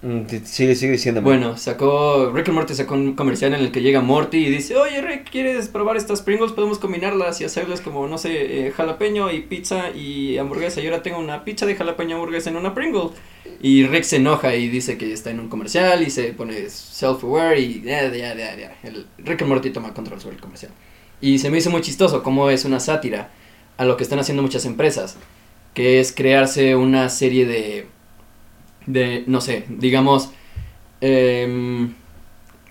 Mm, 0.00 0.22
Sigue, 0.44 0.74
sigue 0.76 0.92
diciéndome. 0.92 1.24
Bueno, 1.24 1.56
sacó, 1.58 2.30
Rick 2.32 2.48
and 2.48 2.54
Morty 2.56 2.74
sacó 2.74 2.94
un 2.94 3.14
comercial 3.14 3.52
en 3.52 3.60
el 3.60 3.70
que 3.70 3.82
llega 3.82 4.00
Morty 4.00 4.46
y 4.46 4.48
dice, 4.50 4.76
oye 4.76 5.02
Rick, 5.02 5.28
¿quieres 5.30 5.68
probar 5.68 5.96
estas 5.98 6.22
Pringles? 6.22 6.52
Podemos 6.52 6.78
combinarlas 6.78 7.40
y 7.40 7.44
hacerlas 7.44 7.80
como, 7.82 8.06
no 8.06 8.16
sé, 8.16 8.68
eh, 8.68 8.70
jalapeño 8.70 9.30
y 9.30 9.42
pizza 9.42 9.90
y 9.90 10.38
hamburguesa. 10.38 10.80
Y 10.80 10.86
ahora 10.86 11.02
tengo 11.02 11.18
una 11.18 11.44
pizza 11.44 11.66
de 11.66 11.74
jalapeño 11.74 12.14
hamburguesa 12.16 12.48
en 12.48 12.56
una 12.56 12.74
Pringle. 12.74 13.10
Y 13.60 13.86
Rick 13.86 14.04
se 14.04 14.16
enoja 14.16 14.54
y 14.54 14.68
dice 14.68 14.96
que 14.96 15.12
está 15.12 15.30
en 15.30 15.40
un 15.40 15.48
comercial 15.48 16.02
y 16.06 16.10
se 16.10 16.32
pone 16.32 16.54
self-aware 16.70 17.58
y 17.58 17.82
ya, 17.82 18.08
ya, 18.08 18.34
ya, 18.34 18.56
ya. 18.56 18.76
El 18.84 19.06
Rick 19.18 19.42
and 19.42 19.50
Morty 19.50 19.70
toma 19.70 19.92
control 19.92 20.20
sobre 20.20 20.36
el 20.36 20.40
comercial. 20.40 20.70
Y 21.20 21.40
se 21.40 21.50
me 21.50 21.58
hizo 21.58 21.70
muy 21.70 21.80
chistoso 21.80 22.22
cómo 22.22 22.48
es 22.50 22.64
una 22.64 22.78
sátira 22.78 23.32
a 23.78 23.84
lo 23.84 23.96
que 23.96 24.02
están 24.02 24.18
haciendo 24.18 24.42
muchas 24.42 24.66
empresas, 24.66 25.16
que 25.72 26.00
es 26.00 26.12
crearse 26.12 26.76
una 26.76 27.08
serie 27.08 27.46
de, 27.46 27.86
de 28.86 29.24
no 29.26 29.40
sé, 29.40 29.64
digamos, 29.68 30.30
em, 31.00 31.94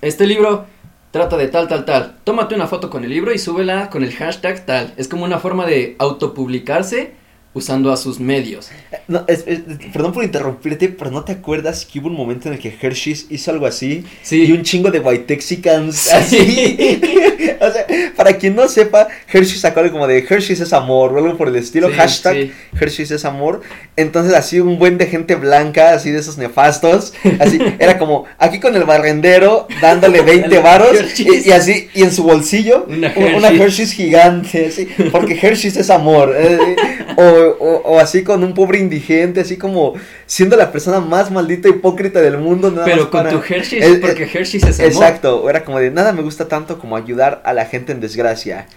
este 0.01 0.27
libro 0.27 0.67
trata 1.11 1.37
de 1.37 1.47
tal, 1.47 1.67
tal, 1.67 1.85
tal. 1.85 2.17
Tómate 2.23 2.53
una 2.53 2.67
foto 2.67 2.91
con 2.91 3.03
el 3.03 3.09
libro 3.09 3.33
y 3.33 3.39
súbela 3.39 3.89
con 3.89 4.03
el 4.03 4.13
hashtag 4.13 4.65
tal. 4.65 4.93
Es 4.97 5.07
como 5.07 5.25
una 5.25 5.39
forma 5.39 5.65
de 5.65 5.95
autopublicarse 5.97 7.15
usando 7.57 7.91
a 7.91 7.97
sus 7.97 8.19
medios. 8.19 8.69
No, 9.07 9.23
es, 9.27 9.43
es, 9.47 9.59
perdón 9.93 10.13
por 10.13 10.23
interrumpirte, 10.23 10.89
pero 10.89 11.11
¿no 11.11 11.23
te 11.23 11.31
acuerdas 11.33 11.85
que 11.85 11.99
hubo 11.99 12.07
un 12.07 12.15
momento 12.15 12.47
en 12.47 12.55
el 12.55 12.59
que 12.59 12.73
Hershey's 12.81 13.25
hizo 13.29 13.51
algo 13.51 13.65
así? 13.65 14.05
Sí. 14.21 14.43
Y 14.45 14.51
un 14.51 14.63
chingo 14.63 14.91
de 14.91 14.99
White 14.99 15.25
Texicans 15.25 16.11
así. 16.13 17.01
o 17.59 17.71
sea, 17.71 17.85
para 18.15 18.37
quien 18.37 18.55
no 18.55 18.67
sepa, 18.67 19.07
Hershey's 19.31 19.61
sacó 19.61 19.79
algo 19.81 19.91
como 19.93 20.07
de 20.07 20.19
Hershey's 20.19 20.59
es 20.61 20.73
amor 20.73 21.13
o 21.13 21.17
algo 21.17 21.37
por 21.37 21.47
el 21.47 21.55
estilo. 21.55 21.87
Sí, 21.89 21.93
hashtag 21.95 22.35
sí. 22.35 22.51
Hershey's 22.79 23.11
es 23.11 23.25
amor. 23.25 23.61
Entonces 23.95 24.33
así 24.33 24.59
un 24.59 24.77
buen 24.77 24.97
de 24.97 25.07
gente 25.07 25.35
blanca, 25.35 25.93
así 25.93 26.11
de 26.11 26.19
esos 26.19 26.37
nefastos. 26.37 27.13
Así, 27.39 27.59
era 27.79 27.97
como 27.97 28.25
aquí 28.37 28.59
con 28.59 28.75
el 28.75 28.83
barrendero 28.83 29.67
dándole 29.81 30.21
20 30.21 30.55
El 30.55 30.63
varos. 30.63 30.93
Hershey's. 30.95 31.27
Y, 31.47 31.49
y 31.49 31.51
así, 31.51 31.89
y 31.93 32.03
en 32.03 32.11
su 32.11 32.23
bolsillo, 32.23 32.85
Una 32.87 33.11
un- 33.15 33.23
una 33.35 33.47
Hershey's. 33.49 33.61
Hershey's 33.61 33.91
gigante, 33.93 34.67
así, 34.67 34.87
porque 35.11 35.37
Hershey's 35.41 35.75
es 35.77 35.89
amor. 35.89 36.33
eh, 36.37 36.75
o, 37.17 37.46
o- 37.59 37.81
o 37.85 37.99
así 37.99 38.23
con 38.23 38.43
un 38.43 38.53
pobre 38.53 38.79
indigente, 38.79 39.41
así 39.41 39.57
como 39.57 39.93
siendo 40.25 40.55
la 40.57 40.71
persona 40.71 40.99
más 40.99 41.31
maldita 41.31 41.67
e 41.67 41.71
hipócrita 41.71 42.21
del 42.21 42.37
mundo. 42.37 42.69
Nada 42.71 42.85
Pero 42.85 42.97
más 43.03 43.05
con 43.07 43.23
para- 43.23 43.29
tu 43.31 43.37
Hershey's, 43.53 43.83
Eh, 43.83 43.91
eh, 43.93 43.99
porque 44.01 44.23
Hershey's 44.23 44.63
es 44.63 44.79
amor. 44.79 44.91
Exacto, 44.91 45.49
era 45.49 45.63
como 45.63 45.79
de 45.79 45.91
nada 45.91 46.11
me 46.13 46.21
gusta 46.21 46.47
tanto 46.47 46.77
como 46.79 46.95
ayudar 46.97 47.41
a 47.45 47.53
la 47.53 47.65
gente 47.65 47.91
en 47.91 47.99
desgracia. 48.01 48.67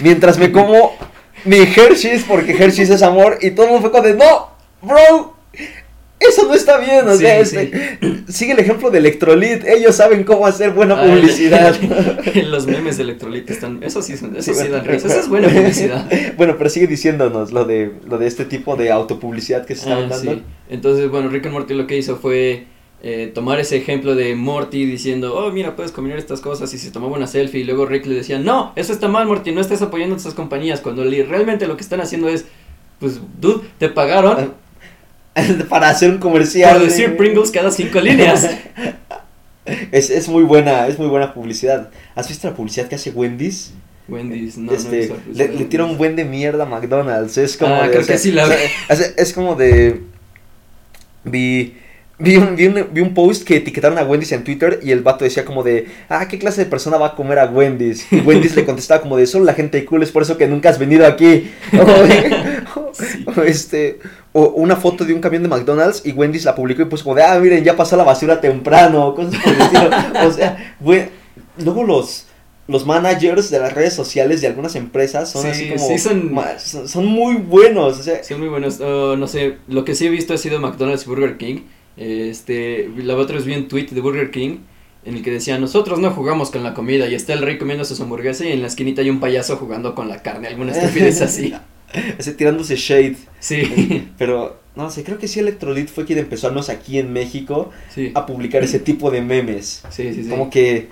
Mientras 0.00 0.38
me 0.38 0.50
como 0.52 0.92
mi 1.44 1.58
Hershey's 1.58 2.24
porque 2.26 2.52
Hershey's 2.52 2.90
es 2.90 3.02
amor 3.02 3.38
y 3.40 3.52
todo 3.52 3.66
el 3.66 3.72
mundo 3.72 3.82
fue 3.88 3.92
como 3.92 4.06
de 4.06 4.14
no, 4.14 4.50
bro. 4.82 5.35
Eso 6.18 6.46
no 6.48 6.54
está 6.54 6.78
bien, 6.78 7.06
o 7.06 7.12
Sí, 7.12 7.18
sea, 7.24 7.44
sí. 7.44 7.56
este, 7.58 7.98
sigue 8.28 8.52
el 8.52 8.58
ejemplo 8.58 8.90
de 8.90 8.98
Electrolit, 8.98 9.64
ellos 9.66 9.94
saben 9.96 10.24
cómo 10.24 10.46
hacer 10.46 10.70
buena 10.70 10.98
Ay, 11.00 11.10
publicidad. 11.10 11.76
Los 12.48 12.66
memes 12.66 12.96
de 12.96 13.02
Electrolit 13.02 13.48
están. 13.50 13.82
Eso 13.82 14.00
sí, 14.00 14.14
eso 14.14 14.26
Sí, 14.40 14.52
bueno, 14.52 14.70
dan 14.76 14.84
risa. 14.86 15.08
Esa 15.08 15.20
es 15.20 15.28
buena 15.28 15.48
publicidad. 15.48 16.10
Bueno, 16.36 16.54
pero 16.56 16.70
sigue 16.70 16.86
diciéndonos 16.86 17.52
lo 17.52 17.64
de, 17.66 17.92
lo 18.08 18.16
de 18.18 18.26
este 18.26 18.46
tipo 18.46 18.76
de 18.76 18.90
autopublicidad 18.90 19.66
que 19.66 19.74
se 19.74 19.82
estaban 19.82 20.04
Ah, 20.04 20.16
dando. 20.16 20.32
sí. 20.34 20.42
Entonces, 20.70 21.10
bueno, 21.10 21.28
Rick 21.28 21.46
and 21.46 21.52
Morty 21.54 21.74
lo 21.74 21.86
que 21.86 21.98
hizo 21.98 22.16
fue 22.16 22.64
eh, 23.02 23.30
tomar 23.34 23.60
ese 23.60 23.76
ejemplo 23.76 24.14
de 24.14 24.34
Morty 24.34 24.86
diciendo, 24.86 25.34
oh, 25.36 25.52
mira, 25.52 25.76
puedes 25.76 25.92
combinar 25.92 26.18
estas 26.18 26.40
cosas 26.40 26.72
y 26.72 26.78
se 26.78 26.90
tomaba 26.90 27.14
una 27.14 27.26
selfie 27.26 27.60
y 27.60 27.64
luego 27.64 27.84
Rick 27.84 28.06
le 28.06 28.14
decía, 28.14 28.38
no, 28.38 28.72
eso 28.74 28.92
está 28.94 29.06
mal, 29.08 29.26
Morty, 29.26 29.52
no 29.52 29.60
estás 29.60 29.82
apoyando 29.82 30.14
a 30.14 30.18
estas 30.18 30.32
compañías, 30.34 30.80
cuando 30.80 31.04
realmente 31.04 31.66
lo 31.68 31.76
que 31.76 31.82
están 31.82 32.00
haciendo 32.00 32.28
es, 32.30 32.46
pues, 32.98 33.20
dude, 33.38 33.60
te 33.78 33.90
pagaron 33.90 34.54
Para 35.68 35.90
hacer 35.90 36.10
un 36.10 36.18
comercial. 36.18 36.78
por 36.78 36.86
decir 36.86 37.16
Pringles 37.16 37.50
cada 37.50 37.70
cinco 37.70 38.00
líneas. 38.00 38.48
Es, 39.90 40.10
es 40.10 40.28
muy 40.28 40.44
buena, 40.44 40.86
es 40.86 40.96
muy 40.96 41.08
buena 41.08 41.34
publicidad. 41.34 41.90
¿Has 42.14 42.28
visto 42.28 42.46
la 42.48 42.54
publicidad 42.54 42.86
que 42.86 42.94
hace 42.94 43.10
Wendy's? 43.10 43.72
Wendy's, 44.06 44.56
no, 44.56 44.70
no 44.70 44.78
este, 44.78 45.12
le, 45.32 45.48
le 45.48 45.64
tira 45.64 45.84
un 45.84 45.98
buen 45.98 46.14
de 46.14 46.24
mierda 46.24 46.62
a 46.62 46.66
McDonald's. 46.66 47.36
Es 47.36 47.56
como 47.56 47.74
Ah, 47.74 47.82
de, 47.82 47.88
creo 47.90 48.02
o 48.02 48.04
sea, 48.04 48.14
que 48.14 48.20
sí 48.20 48.30
la 48.30 48.44
o 48.44 48.48
sea, 48.96 49.06
es 49.16 49.32
como 49.32 49.56
de. 49.56 50.02
Vi. 51.24 51.78
Vi 52.18 52.36
un, 52.36 52.56
vi, 52.56 52.66
un, 52.66 52.86
vi 52.92 53.00
un 53.02 53.12
post 53.12 53.44
que 53.44 53.56
etiquetaron 53.56 53.98
a 53.98 54.04
Wendy's 54.04 54.32
en 54.32 54.42
Twitter 54.42 54.80
y 54.82 54.90
el 54.90 55.02
vato 55.02 55.24
decía 55.24 55.44
como 55.44 55.62
de, 55.62 55.86
ah, 56.08 56.26
¿qué 56.28 56.38
clase 56.38 56.64
de 56.64 56.70
persona 56.70 56.96
va 56.96 57.08
a 57.08 57.14
comer 57.14 57.38
a 57.38 57.44
Wendy's? 57.44 58.10
Y 58.10 58.20
Wendy's 58.20 58.56
le 58.56 58.64
contestaba 58.64 59.02
como 59.02 59.18
de, 59.18 59.26
solo 59.26 59.44
la 59.44 59.52
gente 59.52 59.84
cool, 59.84 60.02
es 60.02 60.12
por 60.12 60.22
eso 60.22 60.38
que 60.38 60.46
nunca 60.46 60.70
has 60.70 60.78
venido 60.78 61.04
aquí. 61.06 61.50
O, 61.74 63.32
o 63.40 63.42
este, 63.42 63.98
o 63.98 64.15
una 64.44 64.76
foto 64.76 65.04
de 65.04 65.14
un 65.14 65.20
camión 65.20 65.42
de 65.42 65.48
McDonald's 65.48 66.02
y 66.04 66.12
Wendy's 66.12 66.44
la 66.44 66.54
publicó 66.54 66.82
y 66.82 66.86
puso 66.86 67.04
como 67.04 67.16
de, 67.16 67.22
ah, 67.22 67.38
miren, 67.38 67.64
ya 67.64 67.76
pasó 67.76 67.96
la 67.96 68.04
basura 68.04 68.40
temprano, 68.40 69.14
cosas 69.16 69.34
por 69.42 69.52
el 69.52 69.60
estilo. 69.60 69.90
O 70.26 70.32
sea, 70.32 70.74
güey, 70.80 71.08
luego 71.64 71.84
los, 71.84 72.26
los 72.68 72.84
managers 72.86 73.50
de 73.50 73.58
las 73.60 73.72
redes 73.72 73.94
sociales 73.94 74.40
de 74.40 74.48
algunas 74.48 74.74
empresas 74.76 75.30
son 75.30 75.42
Sí, 75.42 75.48
así 75.48 75.68
como, 75.70 75.88
sí, 75.88 75.98
son- 75.98 76.34
ma- 76.34 76.58
son, 76.58 76.88
son 76.88 77.06
muy 77.06 77.36
buenos, 77.36 77.98
o 77.98 78.02
sea, 78.02 78.22
Son 78.24 78.38
muy 78.40 78.48
buenos. 78.48 78.78
No 78.80 79.26
sé, 79.26 79.56
lo 79.68 79.84
que 79.84 79.94
sí 79.94 80.06
he 80.06 80.10
visto 80.10 80.34
ha 80.34 80.38
sido 80.38 80.58
McDonald's 80.60 81.04
y 81.04 81.08
Burger 81.08 81.36
King. 81.36 81.60
Este, 81.96 82.90
la 82.96 83.16
otra 83.16 83.36
vez 83.36 83.44
vi 83.46 83.54
un 83.54 83.68
tweet 83.68 83.86
de 83.90 84.00
Burger 84.00 84.30
King 84.30 84.58
en 85.04 85.16
el 85.16 85.22
que 85.22 85.30
decía, 85.30 85.56
nosotros 85.58 85.98
no 86.00 86.10
jugamos 86.10 86.50
con 86.50 86.62
la 86.64 86.74
comida 86.74 87.06
y 87.06 87.14
está 87.14 87.32
el 87.32 87.40
rey 87.42 87.58
comiendo 87.58 87.84
su 87.84 88.02
hamburguesa 88.02 88.44
y 88.44 88.52
en 88.52 88.60
la 88.60 88.66
esquinita 88.66 89.02
hay 89.02 89.08
un 89.10 89.20
payaso 89.20 89.56
jugando 89.56 89.94
con 89.94 90.08
la 90.08 90.20
carne, 90.20 90.48
alguna 90.48 90.72
estupidez 90.72 91.20
así. 91.22 91.54
ese 92.18 92.32
tirándose 92.32 92.76
shade. 92.76 93.16
Sí, 93.40 94.08
Pero, 94.18 94.60
no 94.74 94.90
sé, 94.90 95.04
creo 95.04 95.18
que 95.18 95.28
sí 95.28 95.40
Electrolit 95.40 95.88
fue 95.88 96.04
quien 96.04 96.18
empezó, 96.18 96.46
al 96.48 96.52
menos 96.52 96.68
aquí 96.68 96.98
en 96.98 97.12
México, 97.12 97.70
sí, 97.94 98.12
a 98.14 98.26
publicar 98.26 98.62
ese 98.64 98.78
tipo 98.78 99.10
de 99.10 99.22
memes. 99.22 99.82
sí, 99.90 100.12
sí, 100.14 100.24
sí. 100.24 100.28
Como 100.28 100.50
que, 100.50 100.88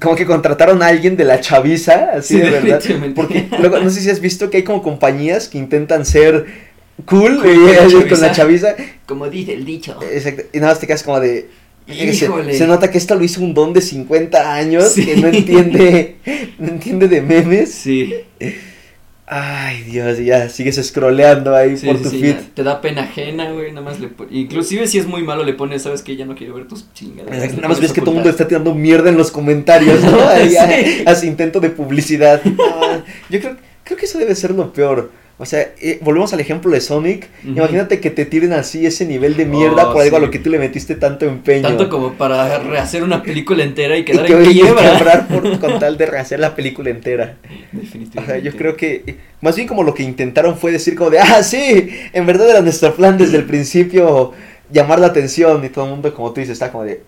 como 0.00 0.14
que 0.14 0.26
contrataron 0.26 0.82
a 0.82 0.86
alguien 0.86 1.16
de 1.16 1.24
la 1.24 1.40
chaviza, 1.40 2.10
así 2.14 2.34
Sí, 2.34 2.40
de 2.40 2.50
verdad. 2.50 2.82
Porque 3.14 3.48
luego, 3.58 3.80
no 3.80 3.90
sé 3.90 4.00
si 4.00 4.10
has 4.10 4.20
visto 4.20 4.48
que 4.48 4.58
hay 4.58 4.62
como 4.62 4.82
compañías 4.82 5.48
que 5.48 5.58
intentan 5.58 6.06
ser 6.06 6.46
cool, 7.04 7.40
Cool 7.42 7.50
y- 7.52 7.54
con 7.56 7.66
la 7.66 7.82
así 7.82 7.92
con 7.94 8.02
chaviza. 8.08 8.26
la 8.26 8.32
chaviza. 8.32 8.76
Como 9.06 9.28
dice 9.28 9.54
el 9.54 9.64
dicho. 9.64 9.98
Exacto, 10.12 10.42
y 10.52 10.58
nada 10.58 10.72
más 10.72 10.80
te 10.80 10.86
quedas 10.86 11.02
como 11.02 11.18
de... 11.20 11.48
Se, 11.88 12.12
se 12.58 12.66
nota 12.66 12.90
que 12.90 12.98
esto 12.98 13.14
lo 13.14 13.24
hizo 13.24 13.40
un 13.40 13.54
don 13.54 13.72
de 13.72 13.80
50 13.80 14.54
años 14.54 14.92
Sí. 14.92 15.06
que 15.06 15.16
no 15.16 15.28
entiende, 15.28 16.16
no 16.58 16.68
entiende 16.68 17.08
de 17.08 17.22
memes. 17.22 17.72
Sí, 17.72 18.12
Ay, 19.30 19.82
Dios, 19.82 20.18
ya 20.18 20.48
sigues 20.48 20.76
scrolleando 20.82 21.54
ahí 21.54 21.76
sí, 21.76 21.86
por 21.86 21.98
sí, 21.98 22.02
tu 22.02 22.10
sí, 22.10 22.20
feed. 22.20 22.36
te 22.54 22.62
da 22.62 22.80
pena 22.80 23.02
ajena, 23.02 23.50
güey, 23.52 23.72
nada 23.72 23.82
más 23.82 24.00
le 24.00 24.08
Inclusive 24.30 24.86
si 24.86 24.98
es 24.98 25.06
muy 25.06 25.22
malo 25.22 25.44
le 25.44 25.52
pones, 25.52 25.82
¿sabes 25.82 26.00
qué? 26.00 26.16
Ya 26.16 26.24
no 26.24 26.34
quiero 26.34 26.54
ver 26.54 26.66
tus 26.66 26.90
chingadas. 26.94 27.34
Exacto, 27.34 27.56
Nada 27.56 27.68
más 27.68 27.80
ves 27.80 27.92
que 27.92 28.00
todo 28.00 28.12
el 28.12 28.14
mundo 28.16 28.30
está 28.30 28.48
tirando 28.48 28.74
mierda 28.74 29.10
en 29.10 29.18
los 29.18 29.30
comentarios, 29.30 30.02
¿no? 30.02 30.18
Ahí, 30.28 30.56
ahí, 30.56 31.02
Hace 31.04 31.26
intento 31.26 31.60
de 31.60 31.68
publicidad. 31.68 32.42
No, 32.42 33.02
yo 33.28 33.40
creo, 33.40 33.56
creo 33.84 33.98
que 33.98 34.06
eso 34.06 34.18
debe 34.18 34.34
ser 34.34 34.52
lo 34.52 34.72
peor. 34.72 35.10
O 35.40 35.46
sea, 35.46 35.72
eh, 35.80 36.00
volvemos 36.02 36.32
al 36.32 36.40
ejemplo 36.40 36.72
de 36.72 36.80
Sonic. 36.80 37.28
Imagínate 37.44 38.00
que 38.00 38.10
te 38.10 38.24
tiren 38.26 38.52
así 38.52 38.84
ese 38.86 39.06
nivel 39.06 39.36
de 39.36 39.46
mierda 39.46 39.88
Oh, 39.88 39.92
por 39.92 40.02
algo 40.02 40.16
a 40.16 40.20
lo 40.20 40.30
que 40.32 40.40
tú 40.40 40.50
le 40.50 40.58
metiste 40.58 40.96
tanto 40.96 41.26
empeño. 41.26 41.62
Tanto 41.62 41.88
como 41.88 42.14
para 42.14 42.58
rehacer 42.58 43.04
una 43.04 43.22
película 43.22 43.62
entera 43.62 43.96
y 43.96 44.00
y 44.00 44.04
quedar 44.04 44.26
que 44.26 44.32
en 44.32 44.50
quiebra. 44.50 44.98
quebrar 44.98 45.28
por, 45.28 45.58
con 45.60 45.78
tal 45.78 45.96
de 45.96 46.06
rehacer 46.06 46.40
la 46.40 46.56
película 46.56 46.90
entera. 46.90 47.36
O 47.72 47.76
Definitivamente. 47.76 48.32
sea, 48.40 48.42
yo 48.42 48.56
creo 48.58 48.76
que 48.76 49.04
eh, 49.06 49.16
más 49.40 49.54
bien 49.54 49.68
como 49.68 49.84
lo 49.84 49.94
que 49.94 50.02
intentaron 50.02 50.58
fue 50.58 50.72
decir 50.72 50.96
como 50.96 51.10
de, 51.10 51.20
ah, 51.20 51.42
sí, 51.44 51.88
en 52.12 52.26
verdad 52.26 52.50
era 52.50 52.60
nuestro 52.60 52.92
plan 52.94 53.16
desde 53.16 53.36
el 53.36 53.44
principio 53.44 54.32
llamar 54.72 54.98
la 54.98 55.06
atención 55.06 55.64
y 55.64 55.68
todo 55.68 55.84
el 55.84 55.90
mundo 55.92 56.12
como 56.14 56.32
tú 56.32 56.40
dices 56.40 56.54
está 56.54 56.72
como 56.72 56.82
de, 56.82 57.00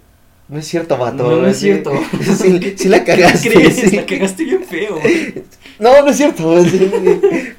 no 0.48 0.58
es 0.58 0.66
cierto, 0.66 0.96
vato. 0.96 1.30
No, 1.30 1.42
no 1.42 1.46
es 1.48 1.56
sí, 1.56 1.66
cierto. 1.66 1.92
Sí, 2.36 2.74
sí 2.76 2.88
la 2.88 3.04
cagaste. 3.04 3.48
¿Qué 3.48 3.54
crees? 3.56 3.76
sí. 3.76 3.96
La 3.96 4.06
cagaste 4.06 4.44
bien 4.44 4.64
feo. 4.64 4.98
No, 5.78 6.02
no 6.02 6.10
es 6.10 6.16
cierto. 6.16 6.62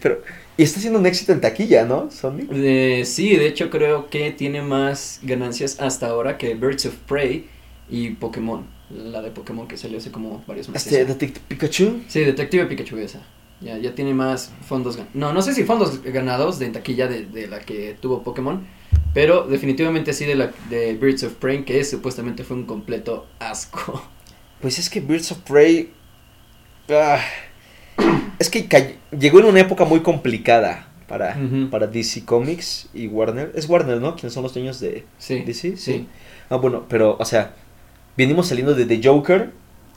Pero, 0.01 0.19
y 0.57 0.63
está 0.63 0.79
siendo 0.79 0.99
un 0.99 1.05
éxito 1.05 1.31
en 1.31 1.41
taquilla, 1.41 1.85
¿no, 1.85 2.09
Sonic? 2.11 2.49
Eh, 2.51 3.03
sí, 3.05 3.35
de 3.35 3.47
hecho 3.47 3.69
creo 3.69 4.09
que 4.09 4.31
tiene 4.31 4.61
más 4.61 5.19
ganancias 5.23 5.79
hasta 5.79 6.07
ahora 6.07 6.37
que 6.37 6.53
Birds 6.55 6.85
of 6.85 6.95
Prey 7.07 7.47
y 7.89 8.11
Pokémon. 8.11 8.65
La 8.89 9.21
de 9.21 9.31
Pokémon 9.31 9.67
que 9.67 9.77
salió 9.77 9.97
hace 9.99 10.11
como 10.11 10.43
varios 10.47 10.67
meses. 10.69 10.87
Este, 10.91 11.05
Detective 11.05 11.45
Pikachu. 11.47 12.01
Sí, 12.07 12.19
Detective 12.21 12.65
Pikachu 12.65 12.97
esa. 12.97 13.21
Ya, 13.61 13.77
ya 13.77 13.93
tiene 13.95 14.13
más 14.13 14.51
fondos. 14.67 14.97
gan- 14.99 15.07
No, 15.13 15.33
no 15.33 15.41
sé 15.41 15.53
si 15.53 15.63
fondos 15.63 16.01
ganados 16.03 16.59
de 16.59 16.67
taquilla 16.69 17.07
de, 17.07 17.25
de 17.25 17.47
la 17.47 17.59
que 17.61 17.95
tuvo 18.01 18.21
Pokémon. 18.23 18.65
Pero 19.13 19.43
definitivamente 19.47 20.13
sí 20.13 20.25
de 20.25 20.35
la 20.35 20.51
de 20.69 20.93
Birds 20.95 21.23
of 21.23 21.33
Prey, 21.33 21.63
que 21.63 21.83
supuestamente 21.85 22.43
fue 22.43 22.57
un 22.57 22.65
completo 22.65 23.27
asco. 23.39 24.03
Pues 24.61 24.77
es 24.79 24.89
que 24.89 24.99
Birds 24.99 25.31
of 25.31 25.39
Prey. 25.39 25.89
ah, 26.89 27.19
es 28.39 28.49
que 28.49 28.67
llegó 29.17 29.39
en 29.39 29.45
una 29.45 29.59
época 29.59 29.85
muy 29.85 29.99
complicada 30.01 30.87
para, 31.07 31.37
para 31.69 31.87
DC 31.87 32.25
Comics 32.25 32.87
y 32.93 33.07
Warner. 33.07 33.51
Es 33.55 33.67
Warner, 33.69 33.99
¿no? 33.99 34.15
¿Quiénes 34.15 34.33
son 34.33 34.43
los 34.43 34.53
dueños 34.53 34.79
de 34.79 35.05
Sí. 35.17 35.39
DC? 35.45 35.77
Sí. 35.77 36.07
Ah, 36.49 36.55
bueno, 36.57 36.85
pero, 36.89 37.17
o 37.19 37.25
sea, 37.25 37.53
venimos 38.17 38.47
saliendo 38.47 38.73
de 38.73 38.85
The 38.85 39.01
Joker, 39.03 39.51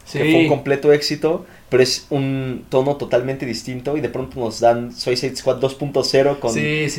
Sí. 0.04 0.18
que 0.18 0.24
fue 0.30 0.40
un 0.42 0.48
completo 0.48 0.92
éxito, 0.92 1.46
pero 1.70 1.82
es 1.82 2.06
un 2.10 2.64
tono 2.68 2.96
totalmente 2.96 3.46
distinto 3.46 3.96
y 3.96 4.00
de 4.02 4.08
pronto 4.10 4.38
nos 4.38 4.60
dan 4.60 4.92
Suicide 4.92 5.34
Squad 5.36 5.60
2.0 5.60 6.38
con 6.40 6.50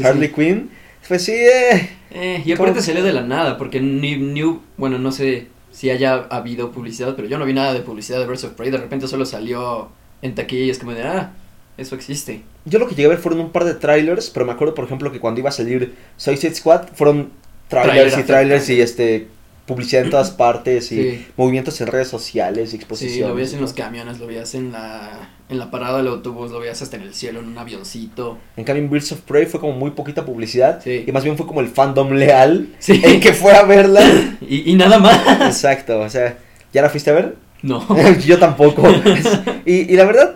Harley. 0.06 0.32
Quinn. 0.32 0.70
Pues 1.08 1.24
sí, 1.24 1.34
eh. 1.34 1.90
Eh, 2.12 2.42
y 2.44 2.52
aparte 2.54 2.82
salió 2.82 3.04
de 3.04 3.14
la 3.14 3.22
nada, 3.22 3.58
porque 3.60 3.80
ni 3.80 4.16
hu- 4.42 4.60
bueno, 4.78 4.98
no 4.98 5.12
sé 5.12 5.48
si 5.72 5.92
haya 5.92 6.16
habido 6.32 6.72
publicidad, 6.72 7.16
pero 7.16 7.28
yo 7.28 7.38
no 7.38 7.46
vi 7.46 7.54
nada 7.54 7.74
de 7.74 7.82
publicidad 7.82 8.18
de 8.20 8.26
Birds 8.26 8.44
of 8.46 8.54
Prey, 8.54 8.72
de 8.72 8.78
repente 8.80 9.08
solo 9.08 9.26
salió 9.26 9.90
en 10.26 10.36
taquilla 10.36 10.66
y 10.66 10.70
es 10.70 10.80
como 10.80 10.94
de, 10.94 11.04
ah, 11.04 11.32
eso 11.78 11.96
existe. 11.96 12.42
Yo 12.66 12.80
lo 12.80 12.88
que 12.88 12.96
llegué 12.96 13.06
a 13.06 13.10
ver 13.10 13.18
fueron 13.20 13.40
un 13.42 13.52
par 13.52 13.64
de 13.66 13.74
trailers, 13.76 14.30
pero 14.30 14.46
me 14.46 14.52
acuerdo, 14.54 14.74
por 14.74 14.86
ejemplo, 14.86 15.12
que 15.12 15.20
cuando 15.20 15.40
iba 15.40 15.50
a 15.50 15.54
salir 15.54 15.94
Suicide 16.18 16.56
Squad, 16.56 16.88
fueron 16.96 17.30
trailers 17.68 18.14
Trailer 18.14 18.20
y 18.20 18.24
trailers 18.24 18.66
trailer. 18.66 18.80
y 18.80 18.82
este 18.82 19.28
publicidad 19.66 20.04
en 20.04 20.10
todas 20.12 20.30
partes 20.46 20.92
y 20.92 20.96
Sí. 21.02 21.26
movimientos 21.38 21.80
en 21.82 21.88
redes 21.88 22.08
sociales 22.08 22.68
y 22.70 22.72
Sí, 22.72 22.76
exposiciones. 22.78 23.28
lo 23.30 23.36
veías 23.36 23.54
en 23.54 23.62
los 23.62 23.74
camiones, 23.74 24.20
lo 24.20 24.28
veías 24.28 24.54
en 24.56 24.72
la, 24.72 25.30
en 25.50 25.58
la 25.60 25.70
parada 25.72 25.98
del 25.98 26.08
autobús, 26.08 26.52
lo 26.52 26.60
veías 26.60 26.82
hasta 26.82 26.98
en 26.98 27.04
el 27.04 27.14
cielo, 27.16 27.40
en 27.40 27.48
un 27.48 27.58
avioncito. 27.58 28.38
En 28.58 28.64
cambio, 28.64 28.88
Birds 28.88 29.12
of 29.12 29.22
Prey 29.22 29.46
fue 29.48 29.60
como 29.60 29.74
muy 29.74 29.92
poquita 29.92 30.24
publicidad 30.26 30.82
Sí. 30.84 31.04
y 31.08 31.12
más 31.12 31.24
bien 31.24 31.36
fue 31.38 31.46
como 31.48 31.62
el 31.62 31.68
fandom 31.68 32.12
leal 32.14 32.70
Sí. 32.80 33.02
el 33.04 33.20
que 33.20 33.34
fue 33.34 33.54
a 33.54 33.64
verla. 33.64 34.02
Y, 34.48 34.72
y 34.72 34.76
nada 34.76 35.00
más. 35.00 35.20
Exacto, 35.42 36.00
o 36.00 36.10
sea, 36.10 36.38
¿ya 36.72 36.82
la 36.84 36.90
fuiste 36.90 37.10
a 37.10 37.14
ver? 37.14 37.36
No. 37.66 37.86
Yo 38.26 38.38
tampoco. 38.40 38.84
y, 39.66 39.92
y 39.94 39.96
la 39.96 40.06
verdad, 40.06 40.36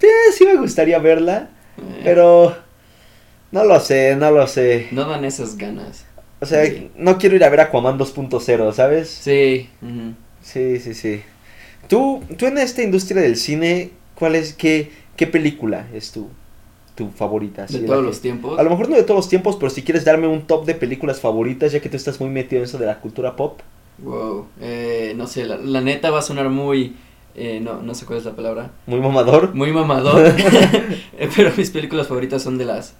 eh, 0.00 0.32
sí 0.32 0.44
me 0.46 0.56
gustaría 0.56 0.98
verla, 0.98 1.50
Eh, 1.78 2.00
pero 2.04 2.56
no 3.52 3.64
lo 3.64 3.80
sé, 3.80 4.16
no 4.16 4.30
lo 4.30 4.46
sé. 4.46 4.88
No 4.92 5.04
dan 5.08 5.24
esas 5.24 5.56
ganas. 5.56 6.04
O 6.40 6.46
sea, 6.46 6.64
Sí. 6.66 6.90
no 6.96 7.18
quiero 7.18 7.34
ir 7.36 7.44
a 7.44 7.48
ver 7.48 7.60
Aquaman 7.60 7.98
2.0, 7.98 8.72
¿sabes? 8.72 9.08
Sí. 9.08 9.68
ujú. 9.82 10.12
Sí, 10.42 10.78
sí, 10.80 10.94
sí. 10.94 11.22
Tú, 11.88 12.22
tú 12.38 12.46
en 12.46 12.58
esta 12.58 12.82
industria 12.82 13.22
del 13.22 13.36
cine, 13.36 13.90
¿cuál 14.14 14.34
es, 14.36 14.52
qué, 14.52 14.90
qué 15.16 15.26
película 15.26 15.86
es 15.94 16.12
tu, 16.12 16.28
tu 16.94 17.10
favorita? 17.10 17.66
De 17.66 17.80
todos 17.80 18.00
que- 18.00 18.06
los 18.06 18.20
tiempos. 18.20 18.58
A 18.58 18.62
lo 18.62 18.70
mejor 18.70 18.88
no 18.88 18.96
de 18.96 19.02
todos 19.02 19.18
los 19.18 19.28
tiempos, 19.28 19.56
pero 19.56 19.70
si 19.70 19.82
quieres 19.82 20.04
darme 20.04 20.26
un 20.28 20.46
top 20.46 20.66
de 20.66 20.74
películas 20.74 21.20
favoritas, 21.20 21.72
ya 21.72 21.80
que 21.80 21.88
tú 21.88 21.96
estás 21.96 22.20
muy 22.20 22.28
metido 22.30 22.60
en 22.60 22.64
eso 22.64 22.78
de 22.78 22.86
la 22.86 23.00
cultura 23.00 23.34
pop. 23.36 23.60
Wow. 23.98 24.46
Eh, 24.60 25.14
no 25.16 25.26
sé, 25.26 25.44
la, 25.46 25.56
la 25.56 25.80
neta 25.80 26.10
va 26.10 26.18
a 26.18 26.22
sonar 26.22 26.48
muy. 26.50 26.94
eh, 27.34 27.60
no, 27.62 27.82
no 27.82 27.94
sé 27.94 28.04
cuál 28.06 28.18
es 28.18 28.24
la 28.24 28.32
palabra. 28.36 28.70
Muy 28.86 29.00
mamador. 29.00 29.54
Muy 29.54 29.72
mamador. 29.72 30.34
Eh, 31.18 31.28
Pero 31.34 31.50
mis 31.56 31.70
películas 31.70 32.06
favoritas 32.08 32.42
son 32.42 32.58
de 32.58 32.66
las 32.66 32.94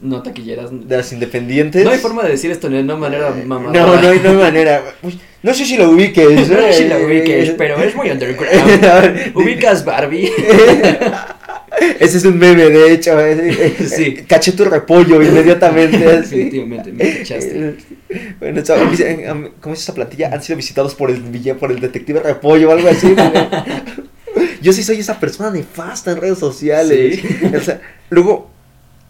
no 0.00 0.22
taquilleras. 0.22 0.68
De 0.86 0.96
las 0.98 1.10
independientes. 1.12 1.82
No 1.84 1.90
hay 1.90 1.98
forma 1.98 2.22
de 2.24 2.30
decir 2.30 2.50
esto 2.50 2.68
de 2.68 2.80
una 2.80 2.96
manera 2.96 3.28
Eh, 3.30 3.44
mamadora. 3.46 3.80
No, 3.86 4.02
no 4.02 4.08
hay, 4.08 4.20
no 4.20 4.30
hay 4.30 4.36
manera. 4.36 4.82
No 5.42 5.54
sé 5.54 5.64
si 5.64 5.76
lo 5.78 5.88
ubiques. 5.90 6.48
No 6.50 6.56
sé 6.56 6.72
si 6.74 6.88
la 6.88 6.98
eh, 6.98 7.06
ubiques, 7.06 7.50
pero 7.56 7.76
es 7.78 7.94
muy 7.96 8.10
underground. 8.10 9.32
¿Ubicas 9.34 9.82
Barbie? 9.84 10.30
Ese 12.00 12.18
es 12.18 12.24
un 12.24 12.38
meme, 12.38 12.64
de 12.70 12.92
hecho. 12.92 13.18
eh, 13.20 13.50
eh, 13.78 13.88
Sí. 13.88 14.14
Caché 14.26 14.52
tu 14.52 14.64
repollo 14.64 15.22
inmediatamente. 15.22 15.98
Definitivamente, 16.20 16.92
me 16.92 17.18
cachaste. 17.18 17.76
Bueno, 18.38 18.60
eso, 18.60 18.74
eh, 18.76 19.30
um, 19.32 19.48
¿cómo 19.60 19.74
es 19.74 19.82
esa 19.82 19.94
plantilla? 19.94 20.30
Han 20.32 20.42
sido 20.42 20.56
visitados 20.56 20.94
por 20.94 21.10
el 21.10 21.20
por 21.58 21.72
el 21.72 21.80
detective 21.80 22.20
repollo 22.20 22.68
o 22.70 22.72
algo 22.72 22.88
así. 22.88 23.14
Yo 24.62 24.72
sí 24.72 24.82
soy 24.82 24.98
esa 25.00 25.20
persona 25.20 25.50
nefasta 25.50 26.12
en 26.12 26.20
redes 26.20 26.38
sociales. 26.38 27.20
O 27.54 27.60
sea, 27.60 27.80
luego, 28.10 28.50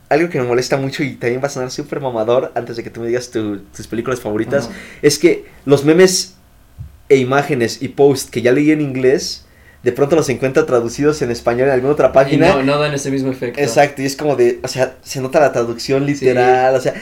algo 0.09 0.29
que 0.29 0.41
me 0.41 0.47
molesta 0.47 0.77
mucho 0.77 1.03
y 1.03 1.15
también 1.15 1.41
va 1.43 1.47
a 1.47 1.51
sonar 1.51 1.71
súper 1.71 2.01
mamador 2.01 2.51
antes 2.55 2.77
de 2.77 2.83
que 2.83 2.91
tú 2.91 3.01
me 3.01 3.07
digas 3.09 3.31
tu- 3.31 3.59
tus 3.75 3.87
películas 3.87 4.21
favoritas, 4.21 4.69
es 5.01 5.19
que 5.19 5.45
los 5.65 5.85
memes 5.85 6.35
e 7.09 7.17
imágenes 7.17 7.79
y 7.83 7.89
posts 7.89 8.31
que 8.31 8.43
ya 8.43 8.51
leí 8.53 8.71
en 8.73 8.81
inglés, 8.81 9.47
de 9.85 9.93
pronto 9.93 10.17
los 10.17 10.29
encuentro 10.31 10.65
traducidos 10.65 11.21
en 11.23 11.31
español 11.31 11.69
en 11.69 11.75
alguna 11.75 11.93
otra 11.93 12.09
Y 12.09 12.13
página. 12.13 12.49
no, 12.55 12.63
no 12.63 12.79
dan 12.79 12.95
ese 12.95 13.11
mismo 13.11 13.31
efecto. 13.31 13.61
Exacto, 13.61 14.03
y 14.03 14.07
es 14.07 14.17
como 14.17 14.35
de, 14.35 14.59
o 14.63 14.69
sea, 14.69 14.95
se 15.03 15.21
nota 15.21 15.39
la 15.41 15.53
traducción 15.53 16.07
literal, 16.07 16.75
o 16.75 16.81
sea, 16.81 16.95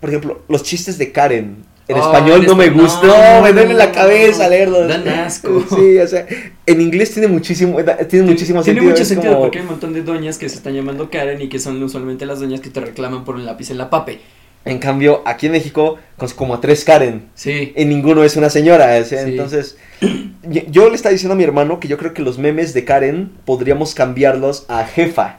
por 0.00 0.08
ejemplo, 0.10 0.42
los 0.48 0.62
chistes 0.62 0.96
de 0.98 1.12
Karen. 1.12 1.68
En 1.88 1.96
Oh, 1.96 2.02
español 2.04 2.46
no 2.46 2.54
me 2.54 2.70
gustó, 2.70 3.08
no, 3.08 3.42
me 3.42 3.52
duele 3.52 3.74
la 3.74 3.90
cabeza 3.90 4.48
leerlos. 4.48 4.86
dan 4.86 5.08
asco. 5.08 5.64
Sí, 5.76 5.98
o 5.98 6.06
sea, 6.06 6.24
en 6.64 6.80
inglés 6.80 7.10
tiene 7.12 7.26
muchísimo, 7.26 7.82
da- 7.82 7.96
tiene 7.98 8.26
muchísimo 8.26 8.62
Tiene 8.62 8.78
sentido. 8.78 8.90
mucho 8.92 9.02
es 9.02 9.08
sentido 9.08 9.32
como- 9.32 9.44
porque 9.46 9.58
hay 9.58 9.64
un 9.64 9.70
montón 9.72 9.92
de 9.92 10.02
doñas 10.02 10.38
que 10.38 10.48
se 10.48 10.54
están 10.54 10.72
llamando 10.74 11.10
Karen 11.10 11.42
y 11.42 11.48
que 11.48 11.58
son 11.58 11.82
usualmente 11.82 12.26
las 12.26 12.38
doñas 12.38 12.60
que 12.60 12.70
te 12.70 12.78
reclaman 12.80 13.24
por 13.24 13.34
un 13.34 13.44
lápiz 13.44 13.70
en 13.70 13.78
la 13.78 13.90
pape. 13.90 14.20
En 14.64 14.78
cambio, 14.78 15.22
aquí 15.24 15.46
en 15.46 15.52
México, 15.52 15.98
con 16.18 16.28
como 16.30 16.54
a 16.54 16.60
tres 16.60 16.84
Karen, 16.84 17.28
Sí. 17.34 17.72
y 17.74 17.84
ninguno 17.86 18.24
es 18.24 18.36
una 18.36 18.50
señora, 18.50 19.02
Sí. 19.04 19.16
entonces, 19.18 19.76
yo, 20.42 20.88
le 20.90 20.96
estaba 20.96 21.12
diciendo 21.12 21.32
a 21.32 21.36
mi 21.36 21.44
hermano 21.44 21.80
que 21.80 21.88
yo 21.88 21.96
creo 21.96 22.12
que 22.12 22.22
los 22.22 22.38
memes 22.38 22.74
de 22.74 22.84
Karen 22.84 23.30
podríamos 23.46 23.94
cambiarlos 23.94 24.66
a 24.68 24.84
jefa. 24.84 25.38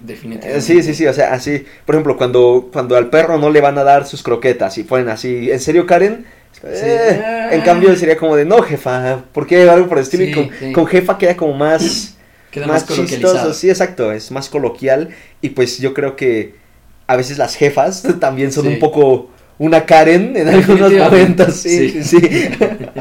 Definitivamente. 0.00 0.62
Sí, 0.62 0.82
sí, 0.82 0.94
sí, 0.94 1.06
o 1.06 1.12
sea, 1.12 1.32
así, 1.34 1.64
por 1.84 1.94
ejemplo, 1.94 2.16
cuando, 2.16 2.70
cuando 2.72 2.96
al 2.96 3.10
perro 3.10 3.38
no 3.38 3.50
le 3.50 3.60
van 3.60 3.76
a 3.78 3.84
dar 3.84 4.06
sus 4.06 4.22
croquetas 4.22 4.78
y 4.78 4.84
ponen 4.84 5.10
así, 5.10 5.50
¿en 5.50 5.60
serio, 5.60 5.86
Karen? 5.86 6.24
Eh, 6.64 7.48
En 7.52 7.60
cambio 7.60 7.94
sería 7.96 8.16
como 8.16 8.34
de, 8.34 8.46
no, 8.46 8.62
jefa, 8.62 9.22
¿por 9.32 9.46
qué? 9.46 9.68
Algo 9.68 9.86
por 9.88 9.98
el 9.98 10.04
estilo, 10.04 10.24
y 10.24 10.28
Sí, 10.28 10.32
con, 10.34 10.50
sí. 10.58 10.72
con 10.72 10.86
jefa 10.86 11.18
queda 11.18 11.36
como 11.36 11.52
más, 11.52 12.14
Queda 12.50 12.66
más, 12.66 12.88
más, 12.88 13.06
chistoso, 13.06 13.52
sí, 13.52 13.68
exacto, 13.68 14.10
es 14.12 14.30
más 14.30 14.48
coloquial, 14.48 15.10
y 15.42 15.50
pues 15.50 15.78
yo 15.78 15.92
creo 15.92 16.16
que 16.16 16.54
a 17.06 17.16
veces 17.16 17.38
las 17.38 17.54
jefas 17.56 18.02
también 18.20 18.52
son 18.52 18.64
Sí. 18.64 18.70
un 18.70 18.78
poco 18.78 19.30
una 19.58 19.84
Karen 19.86 20.36
en 20.36 20.48
algunos 20.48 20.92
momentos, 20.92 21.54
sí, 21.54 21.90
sí, 21.90 22.04
sí. 22.04 22.20
sí. 22.20 22.48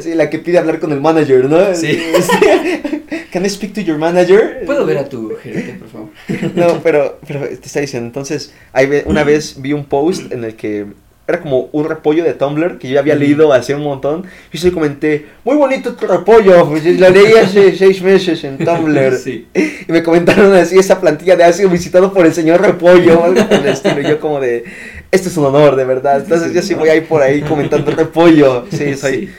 Sí, 0.00 0.14
la 0.16 0.28
que 0.28 0.40
pide 0.40 0.58
hablar 0.58 0.80
con 0.80 0.90
el 0.90 1.00
manager, 1.00 1.44
¿no? 1.44 1.72
Sí. 1.76 1.96
Can 3.32 3.46
I 3.46 3.48
speak 3.48 3.72
to 3.74 3.80
your 3.80 3.96
manager? 3.96 4.64
¿Puedo 4.66 4.84
ver 4.84 4.98
a 4.98 5.08
tu 5.08 5.36
gerente, 5.40 5.74
por 5.74 5.88
favor? 5.88 6.08
No, 6.56 6.82
pero, 6.82 7.20
pero 7.26 7.46
te 7.46 7.54
está 7.66 7.78
diciendo, 7.78 8.08
entonces, 8.08 8.52
hay 8.72 9.04
una 9.06 9.22
vez 9.22 9.54
vi 9.62 9.72
un 9.72 9.84
post 9.84 10.32
en 10.32 10.42
el 10.42 10.56
que 10.56 10.86
era 11.26 11.40
como 11.40 11.68
un 11.72 11.84
repollo 11.88 12.24
de 12.24 12.34
Tumblr 12.34 12.78
que 12.78 12.88
yo 12.88 12.98
había 12.98 13.14
leído 13.14 13.52
hace 13.52 13.74
un 13.74 13.82
montón. 13.82 14.24
Y 14.52 14.58
yo 14.58 14.72
comenté, 14.72 15.26
muy 15.44 15.56
bonito 15.56 15.94
tu 15.94 16.06
repollo, 16.06 16.68
pues, 16.68 16.84
lo 16.84 17.10
leí 17.10 17.34
hace 17.34 17.76
seis 17.76 18.02
meses 18.02 18.42
en 18.44 18.58
Tumblr. 18.58 19.16
Sí. 19.18 19.46
Y 19.88 19.90
me 19.90 20.02
comentaron 20.02 20.54
así, 20.54 20.78
esa 20.78 21.00
plantilla 21.00 21.34
de 21.34 21.42
ha 21.42 21.52
sido 21.52 21.68
visitado 21.68 22.12
por 22.12 22.24
el 22.24 22.32
señor 22.32 22.60
repollo 22.60 23.24
algo 23.24 23.48
por 23.48 23.58
el 23.58 23.66
estilo. 23.66 24.00
Y 24.00 24.04
yo 24.04 24.20
como 24.20 24.38
de, 24.38 24.64
esto 25.10 25.28
es 25.28 25.36
un 25.36 25.46
honor, 25.46 25.74
de 25.76 25.84
verdad. 25.84 26.20
Entonces 26.20 26.52
yo 26.52 26.62
sí 26.62 26.74
voy 26.74 26.88
a 26.88 26.94
ir 26.94 27.06
por 27.06 27.20
ahí 27.20 27.40
comentando 27.42 27.90
repollo. 27.90 28.66
Sí, 28.70 28.94
soy 28.94 29.30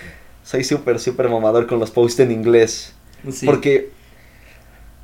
soy 0.43 0.63
súper, 0.63 0.99
súper 0.99 1.29
mamador 1.29 1.65
con 1.65 1.79
los 1.79 1.89
posts 1.89 2.19
en 2.19 2.31
inglés. 2.31 2.93
Sí. 3.31 3.45
Porque 3.45 3.89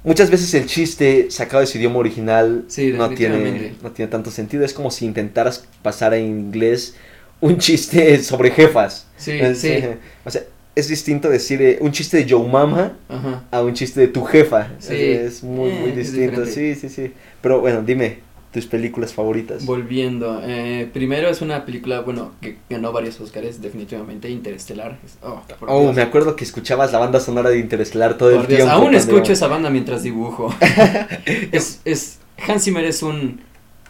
muchas 0.03 0.29
veces 0.29 0.53
el 0.53 0.65
chiste 0.65 1.27
sacado 1.29 1.61
de 1.61 1.67
su 1.67 1.77
idioma 1.77 1.97
original 1.97 2.65
Sí, 2.67 2.93
no, 2.93 3.09
tiene, 3.09 3.73
no 3.81 3.91
tiene 3.91 4.09
tanto 4.11 4.31
sentido. 4.31 4.63
Es 4.65 4.73
como 4.73 4.91
si 4.91 5.05
intentaras 5.05 5.65
pasar 5.81 6.13
en 6.13 6.25
inglés 6.25 6.95
un 7.41 7.57
chiste 7.57 8.21
sobre 8.23 8.51
jefas. 8.51 9.07
Sí, 9.17 9.31
Es- 9.39 9.59
sí. 9.59 9.79
O 10.25 10.29
sea, 10.31 10.43
es 10.75 10.87
distinto 10.87 11.29
decir 11.29 11.61
eh, 11.61 11.77
un 11.81 11.91
chiste 11.91 12.23
de 12.23 12.29
Joe 12.29 12.47
Mama 12.47 12.93
Ajá. 13.09 13.43
a 13.51 13.61
un 13.63 13.73
chiste 13.73 13.99
de 13.99 14.07
tu 14.07 14.23
jefa. 14.23 14.69
Sí. 14.79 14.93
Es, 14.95 15.19
es 15.37 15.43
muy, 15.43 15.69
Eh, 15.69 15.79
muy 15.81 15.91
distinto. 15.91 16.45
Sí, 16.45 16.75
sí, 16.75 16.87
sí. 16.89 17.11
Pero 17.41 17.59
bueno, 17.59 17.81
dime 17.81 18.19
tus 18.51 18.65
películas 18.65 19.13
favoritas. 19.13 19.65
Volviendo, 19.65 20.41
eh, 20.43 20.89
primero 20.91 21.29
es 21.29 21.41
una 21.41 21.65
película, 21.65 22.01
bueno, 22.01 22.31
que 22.41 22.57
ganó 22.69 22.91
varios 22.91 23.19
Oscars, 23.21 23.61
definitivamente, 23.61 24.29
Interestelar. 24.29 24.97
Es- 25.05 25.17
Oh, 25.21 25.41
Oh, 25.67 25.81
Dios. 25.81 25.95
me 25.95 26.01
acuerdo 26.01 26.35
que 26.35 26.43
escuchabas 26.43 26.91
la 26.91 26.97
banda 26.99 27.19
sonora 27.19 27.49
de 27.51 27.59
Interestelar 27.59 28.17
todo 28.17 28.31
Por 28.31 28.41
el 28.41 28.47
Dios, 28.47 28.57
tiempo. 28.61 28.73
Aún 28.73 28.95
escucho 28.95 29.33
esa 29.33 29.47
banda 29.47 29.69
mientras 29.69 30.01
dibujo. 30.03 30.53
es, 31.51 31.81
es, 31.85 32.19
Hans 32.47 32.63
Zimmer 32.63 32.85
es 32.85 33.03
un 33.03 33.41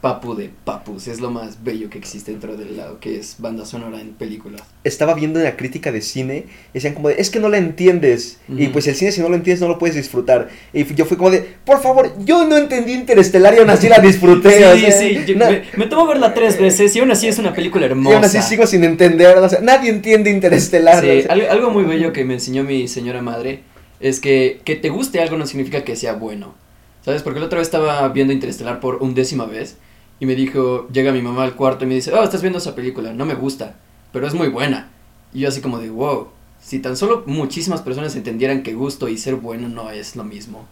papu 0.01 0.33
de 0.35 0.49
papus, 0.63 1.07
es 1.09 1.19
lo 1.19 1.29
más 1.29 1.63
bello 1.63 1.89
que 1.89 1.97
existe 1.97 2.31
dentro 2.31 2.55
del 2.55 2.77
lado, 2.77 2.99
que 2.99 3.17
es 3.19 3.35
banda 3.39 3.65
sonora 3.65 3.99
en 3.99 4.09
películas. 4.13 4.61
estaba 4.83 5.13
viendo 5.13 5.39
una 5.41 5.57
crítica 5.57 5.91
de 5.91 6.01
cine, 6.01 6.45
y 6.71 6.73
decían 6.75 6.93
como 6.93 7.09
de, 7.09 7.15
es 7.19 7.29
que 7.29 7.39
no 7.39 7.49
la 7.49 7.57
entiendes, 7.57 8.39
y 8.47 8.67
pues 8.67 8.87
el 8.87 8.95
cine 8.95 9.11
si 9.11 9.19
no 9.21 9.27
lo 9.29 9.35
entiendes 9.35 9.61
no 9.61 9.67
lo 9.67 9.77
puedes 9.77 9.95
disfrutar. 9.97 10.49
Y 10.73 10.85
yo 10.95 11.05
fui 11.05 11.17
como 11.17 11.31
de, 11.31 11.45
por 11.65 11.81
favor, 11.81 12.13
yo 12.23 12.45
no 12.47 12.55
entendí 12.57 12.93
Interestelar 12.93 13.53
y 13.55 13.57
aún 13.57 13.69
así 13.69 13.89
la 13.89 13.99
disfruté. 13.99 14.57
Sí, 14.57 14.63
o 14.63 14.77
sea, 14.77 14.91
sí, 14.91 15.19
yo- 15.27 15.35
me, 15.35 15.63
me 15.75 15.85
tomo 15.87 16.07
verla 16.07 16.33
tres 16.33 16.57
veces 16.59 16.95
y 16.95 16.99
aún 16.99 17.11
así 17.11 17.27
es 17.27 17.37
una 17.37 17.53
película 17.53 17.85
y 17.85 17.89
hermosa. 17.89 18.15
aún 18.15 18.25
así 18.25 18.41
sigo 18.41 18.65
sin 18.67 18.83
entender, 18.85 19.37
o 19.37 19.49
sea, 19.49 19.59
nadie 19.61 19.89
entiende 19.89 20.29
Interestelar. 20.31 21.03
Sí, 21.03 21.09
o 21.09 21.21
sea, 21.23 21.33
algo, 21.33 21.49
algo 21.51 21.69
muy 21.71 21.83
bello 21.83 22.13
que 22.13 22.23
me 22.23 22.35
enseñó 22.35 22.63
mi 22.63 22.87
señora 22.87 23.21
madre 23.21 23.63
es 23.99 24.21
que 24.21 24.61
que 24.63 24.77
te 24.77 24.87
guste 24.87 25.19
algo 25.21 25.35
no 25.37 25.45
significa 25.45 25.83
que 25.83 25.95
sea 25.97 26.13
bueno. 26.13 26.55
¿Sabes? 27.03 27.21
Porque 27.23 27.39
la 27.39 27.45
otra 27.47 27.59
vez 27.59 27.67
estaba 27.67 28.07
viendo 28.09 28.33
Interestelar 28.33 28.79
por 28.81 28.97
undécima 29.01 29.45
vez 29.45 29.77
y 30.19 30.25
me 30.25 30.35
dijo, 30.35 30.87
llega 30.91 31.11
mi 31.11 31.21
mamá 31.21 31.43
al 31.43 31.55
cuarto 31.55 31.85
y 31.85 31.87
me 31.87 31.95
dice, 31.95 32.13
oh, 32.13 32.23
estás 32.23 32.41
viendo 32.41 32.59
esa 32.59 32.75
película, 32.75 33.13
no 33.13 33.25
me 33.25 33.35
gusta, 33.35 33.75
pero 34.11 34.27
es 34.27 34.33
muy 34.33 34.47
buena. 34.49 34.89
Y 35.33 35.41
yo 35.41 35.49
así 35.49 35.61
como 35.61 35.79
de, 35.79 35.89
wow, 35.89 36.27
si 36.61 36.79
tan 36.79 36.97
solo 36.97 37.23
muchísimas 37.25 37.81
personas 37.81 38.15
entendieran 38.15 38.63
que 38.63 38.73
gusto 38.73 39.07
y 39.07 39.17
ser 39.17 39.35
bueno 39.35 39.69
no 39.69 39.91
es 39.91 40.15
lo 40.15 40.23
mismo, 40.23 40.65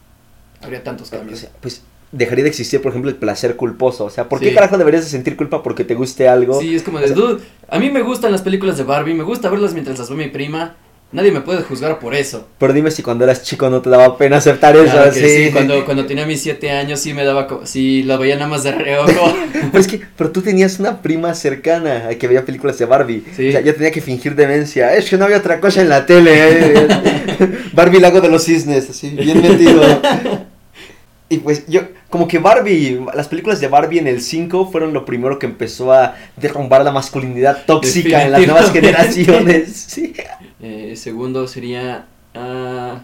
habría 0.62 0.84
tantos 0.84 1.10
o 1.14 1.18
cambios. 1.18 1.48
pues 1.62 1.82
dejaría 2.12 2.44
de 2.44 2.50
existir, 2.50 2.82
por 2.82 2.92
ejemplo, 2.92 3.12
el 3.12 3.18
placer 3.18 3.56
culposo. 3.58 4.06
O 4.06 4.10
sea, 4.10 4.30
¿por 4.30 4.40
qué 4.40 4.50
Sí. 4.50 4.56
carajo 4.56 4.78
deberías 4.78 5.04
de 5.04 5.10
sentir 5.10 5.36
culpa 5.36 5.62
porque 5.62 5.84
te 5.84 5.94
guste 5.94 6.28
algo? 6.30 6.60
Sí, 6.60 6.74
es 6.76 6.84
como 6.84 6.98
o 6.98 7.02
de, 7.02 7.08
sea- 7.08 7.16
dude, 7.16 7.44
a 7.70 7.80
mí 7.80 7.90
me 7.90 8.02
gustan 8.02 8.32
las 8.32 8.42
películas 8.42 8.78
de 8.78 8.84
Barbie, 8.84 9.14
me 9.14 9.24
gusta 9.24 9.50
verlas 9.50 9.74
mientras 9.74 10.00
las 10.00 10.10
ve 10.10 10.16
mi 10.16 10.28
prima, 10.30 10.76
nadie 11.12 11.32
me 11.32 11.42
puede 11.42 11.62
juzgar 11.62 12.00
por 12.00 12.14
eso. 12.14 12.48
Pero 12.58 12.74
dime 12.74 12.92
si 12.92 13.02
cuando 13.02 13.24
eras 13.24 13.44
chico 13.44 13.70
no 13.70 13.82
te 13.82 13.90
daba 13.90 14.18
pena 14.18 14.38
aceptar 14.38 14.76
eso. 14.76 15.04
Que 15.06 15.12
sí, 15.12 15.46
sí, 15.46 15.52
cuando, 15.52 15.86
cuando 15.86 16.06
tenía 16.06 16.26
mis 16.26 16.42
siete 16.42 16.72
años 16.72 17.00
sí 17.00 17.14
me 17.14 17.24
daba, 17.24 17.48
sí, 17.64 18.04
la 18.04 18.18
veía 18.18 18.36
nada 18.36 18.48
más 18.48 18.64
de 18.64 18.72
reojo. 18.74 19.34
Pero 19.54 19.80
es 19.80 19.88
que, 19.88 20.02
pero 20.16 20.32
tú 20.32 20.42
tenías 20.42 20.80
una 20.80 21.02
prima 21.02 21.34
cercana 21.34 22.08
a 22.10 22.16
que 22.16 22.28
veía 22.28 22.46
películas 22.46 22.78
de 22.78 22.86
Barbie. 22.86 23.24
Sí. 23.36 23.50
O 23.50 23.52
sea, 23.52 23.62
yo 23.62 23.74
tenía 23.74 23.92
que 23.92 24.02
fingir 24.02 24.36
demencia. 24.36 24.94
Es 24.96 25.10
que 25.10 25.18
no 25.18 25.26
había 25.26 25.38
otra 25.38 25.60
cosa 25.60 25.82
en 25.82 25.90
la 25.90 26.06
tele. 26.06 26.32
eh. 26.34 26.88
Barbie 27.74 28.00
Lago 28.00 28.22
de 28.22 28.30
los 28.30 28.44
Cisnes, 28.46 28.90
así, 28.90 29.10
bien 29.10 29.42
metido. 29.42 29.82
Y 31.30 31.40
pues 31.40 31.68
yo, 31.68 31.82
como 32.10 32.26
que 32.28 32.40
Barbie, 32.40 33.02
las 33.14 33.28
películas 33.28 33.60
de 33.60 33.68
Barbie 33.68 34.00
en 34.00 34.08
el 34.08 34.22
5 34.22 34.72
fueron 34.72 34.94
lo 34.94 35.04
primero 35.04 35.38
que 35.38 35.46
empezó 35.46 35.92
a 35.92 36.16
derrumbar 36.38 36.86
la 36.86 36.92
masculinidad 36.92 37.66
tóxica 37.66 38.24
en 38.24 38.32
las 38.32 38.46
nuevas 38.48 38.72
generaciones. 38.72 39.74
Sí. 39.88 40.14
Eh, 40.60 40.96
segundo 40.96 41.48
sería, 41.48 42.08
ah, 42.34 43.04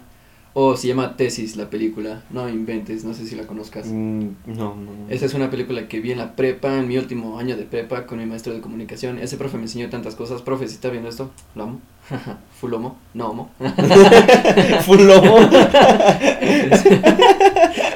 O 0.56 0.78
se 0.78 0.88
llama 0.88 1.18
Tesis 1.18 1.56
la 1.56 1.70
película. 1.70 2.24
No 2.30 2.48
inventes, 2.48 3.04
no 3.04 3.14
sé 3.16 3.26
si 3.26 3.36
la 3.36 3.48
conozcas. 3.48 3.88
Mm, 3.88 4.28
no, 4.46 4.76
no, 4.76 4.76
no. 4.76 5.10
Esa 5.10 5.26
es 5.26 5.34
una 5.34 5.50
película 5.50 5.88
que 5.88 6.00
vi 6.00 6.12
en 6.12 6.20
la 6.20 6.36
prepa, 6.36 6.78
en 6.78 6.88
mi 6.88 6.98
último 6.98 7.40
año 7.40 7.58
de 7.58 7.64
prepa, 7.64 8.06
con 8.06 8.20
mi 8.20 8.28
maestro 8.28 8.54
de 8.54 8.62
comunicación. 8.62 9.18
Ese 9.18 9.38
profe 9.38 9.58
me 9.58 9.64
enseñó 9.64 9.90
tantas 9.90 10.14
cosas. 10.16 10.44
Profe, 10.44 10.68
si 10.68 10.76
está 10.76 10.90
viendo 10.90 11.10
esto, 11.10 11.32
lo 11.56 11.64
amo. 11.64 11.82
Full 12.60 12.74
homo, 12.74 12.98
no 13.16 13.30
homo. 13.30 13.52
Full 14.86 15.02
lomo. 15.02 15.38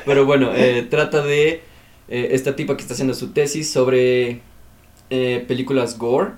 Pero 0.05 0.25
bueno, 0.25 0.51
eh, 0.55 0.87
trata 0.89 1.21
de 1.21 1.61
eh, 2.07 2.29
esta 2.31 2.55
tipa 2.55 2.75
que 2.75 2.81
está 2.81 2.93
haciendo 2.93 3.13
su 3.13 3.33
tesis 3.33 3.69
sobre 3.69 4.41
eh, 5.09 5.45
películas 5.47 5.97
gore. 5.97 6.31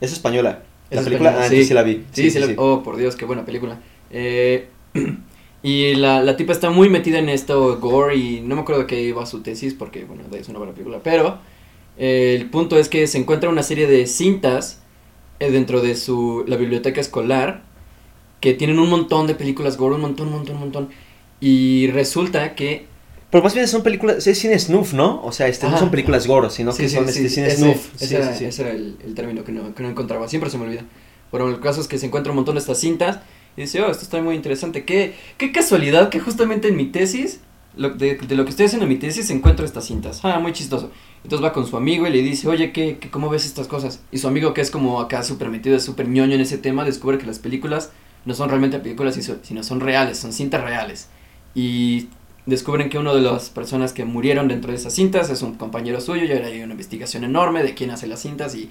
Es 0.00 0.12
española. 0.12 0.62
La 0.90 1.02
película, 1.02 1.36
ah, 1.38 1.48
sí. 1.48 1.64
sí, 1.64 1.74
la 1.74 1.82
vi. 1.82 2.04
Sí, 2.12 2.30
sí, 2.30 2.38
la- 2.38 2.54
Oh, 2.56 2.82
por 2.82 2.96
Dios, 2.96 3.16
qué 3.16 3.24
buena 3.24 3.44
película. 3.44 3.78
Eh, 4.10 4.68
y 5.62 5.94
la, 5.94 6.22
la 6.22 6.36
tipa 6.36 6.52
está 6.52 6.70
muy 6.70 6.88
metida 6.88 7.18
en 7.18 7.28
esto, 7.28 7.78
gore, 7.78 8.16
y 8.16 8.40
no 8.40 8.54
me 8.54 8.62
acuerdo 8.62 8.82
de 8.82 8.86
qué 8.86 9.02
iba 9.02 9.26
su 9.26 9.42
tesis, 9.42 9.74
porque, 9.74 10.04
bueno, 10.04 10.24
es 10.32 10.48
una 10.48 10.58
buena 10.58 10.72
película. 10.72 11.00
Pero 11.02 11.38
eh, 11.98 12.36
el 12.38 12.48
punto 12.50 12.78
es 12.78 12.88
que 12.88 13.06
se 13.06 13.18
encuentra 13.18 13.50
una 13.50 13.62
serie 13.62 13.86
de 13.86 14.06
cintas 14.06 14.82
eh, 15.40 15.50
dentro 15.50 15.80
de 15.80 15.96
su, 15.96 16.44
la 16.46 16.56
biblioteca 16.56 17.00
escolar 17.00 17.62
que 18.40 18.54
tienen 18.54 18.78
un 18.78 18.90
montón 18.90 19.26
de 19.26 19.34
películas 19.36 19.76
gore, 19.76 19.96
un 19.96 20.02
montón, 20.02 20.28
un 20.28 20.34
montón, 20.34 20.56
un 20.56 20.62
montón. 20.62 20.90
Y 21.40 21.88
resulta 21.92 22.56
que... 22.56 22.87
Pero 23.30 23.44
más 23.44 23.54
bien 23.54 23.68
son 23.68 23.82
películas, 23.82 24.26
es 24.26 24.38
cine 24.38 24.58
snuff, 24.58 24.94
¿no? 24.94 25.22
O 25.22 25.32
sea, 25.32 25.48
este, 25.48 25.68
no 25.68 25.78
son 25.78 25.90
películas 25.90 26.26
gore, 26.26 26.48
sino 26.50 26.72
Sí, 26.72 26.82
que 26.84 26.88
sí, 26.88 26.94
son 26.96 27.04
sí, 27.08 27.18
este, 27.26 27.28
cine 27.28 27.46
ese- 27.48 27.56
snuff. 27.58 28.02
Ese, 28.02 28.16
era, 28.16 28.34
ese 28.34 28.62
era 28.62 28.70
el, 28.70 28.96
el 29.04 29.14
término 29.14 29.44
que 29.44 29.52
no, 29.52 29.74
que 29.74 29.82
no 29.82 29.90
encontraba, 29.90 30.28
siempre 30.28 30.48
se 30.50 30.56
me 30.56 30.64
olvida. 30.64 30.82
Bueno, 31.30 31.48
el 31.48 31.60
caso 31.60 31.80
es 31.82 31.88
que 31.88 31.98
se 31.98 32.06
encuentra 32.06 32.32
un 32.32 32.36
montón 32.36 32.54
de 32.54 32.60
estas 32.60 32.78
cintas 32.80 33.18
y 33.56 33.62
dice, 33.62 33.82
oh, 33.82 33.90
esto 33.90 34.02
está 34.04 34.22
muy 34.22 34.34
interesante. 34.34 34.84
Qué, 34.84 35.14
qué 35.36 35.52
casualidad 35.52 36.08
que 36.08 36.20
justamente 36.20 36.68
en 36.68 36.76
mi 36.76 36.86
tesis, 36.86 37.40
lo, 37.76 37.90
de, 37.90 38.14
de 38.16 38.34
lo 38.34 38.44
que 38.44 38.50
estoy 38.50 38.64
haciendo 38.64 38.84
en 38.86 38.88
mi 38.92 38.96
tesis, 38.96 39.28
encuentro 39.28 39.66
estas 39.66 39.84
cintas. 39.84 40.20
Ah, 40.22 40.38
muy 40.38 40.52
chistoso. 40.54 40.90
Entonces 41.22 41.44
va 41.44 41.52
con 41.52 41.66
su 41.66 41.76
amigo 41.76 42.06
y 42.06 42.10
le 42.10 42.22
dice, 42.22 42.48
oye, 42.48 42.72
¿qué, 42.72 42.96
qué, 42.98 43.10
¿cómo 43.10 43.28
ves 43.28 43.44
estas 43.44 43.66
cosas? 43.66 44.00
Y 44.10 44.18
su 44.18 44.26
amigo, 44.28 44.54
que 44.54 44.62
es 44.62 44.70
como 44.70 45.00
acá 45.02 45.22
súper 45.22 45.50
metido, 45.50 45.78
súper 45.80 46.08
ñoño 46.08 46.34
en 46.34 46.40
ese 46.40 46.56
tema, 46.56 46.82
descubre 46.84 47.18
que 47.18 47.26
las 47.26 47.40
películas 47.40 47.90
no 48.24 48.32
son 48.34 48.48
realmente 48.48 48.78
películas, 48.78 49.18
sino 49.42 49.62
son 49.62 49.80
reales, 49.80 50.16
son 50.18 50.32
cintas 50.32 50.62
reales. 50.64 51.08
Y 51.54 52.06
descubren 52.48 52.88
que 52.90 52.98
una 52.98 53.12
de 53.14 53.20
las 53.20 53.50
personas 53.50 53.92
que 53.92 54.04
murieron 54.04 54.48
dentro 54.48 54.70
de 54.70 54.76
esas 54.76 54.92
cintas 54.94 55.30
es 55.30 55.42
un 55.42 55.54
compañero 55.54 56.00
suyo 56.00 56.24
y 56.24 56.32
ahora 56.32 56.46
hay 56.46 56.62
una 56.62 56.72
investigación 56.72 57.24
enorme 57.24 57.62
de 57.62 57.74
quién 57.74 57.90
hace 57.90 58.06
las 58.06 58.20
cintas 58.20 58.54
y 58.54 58.70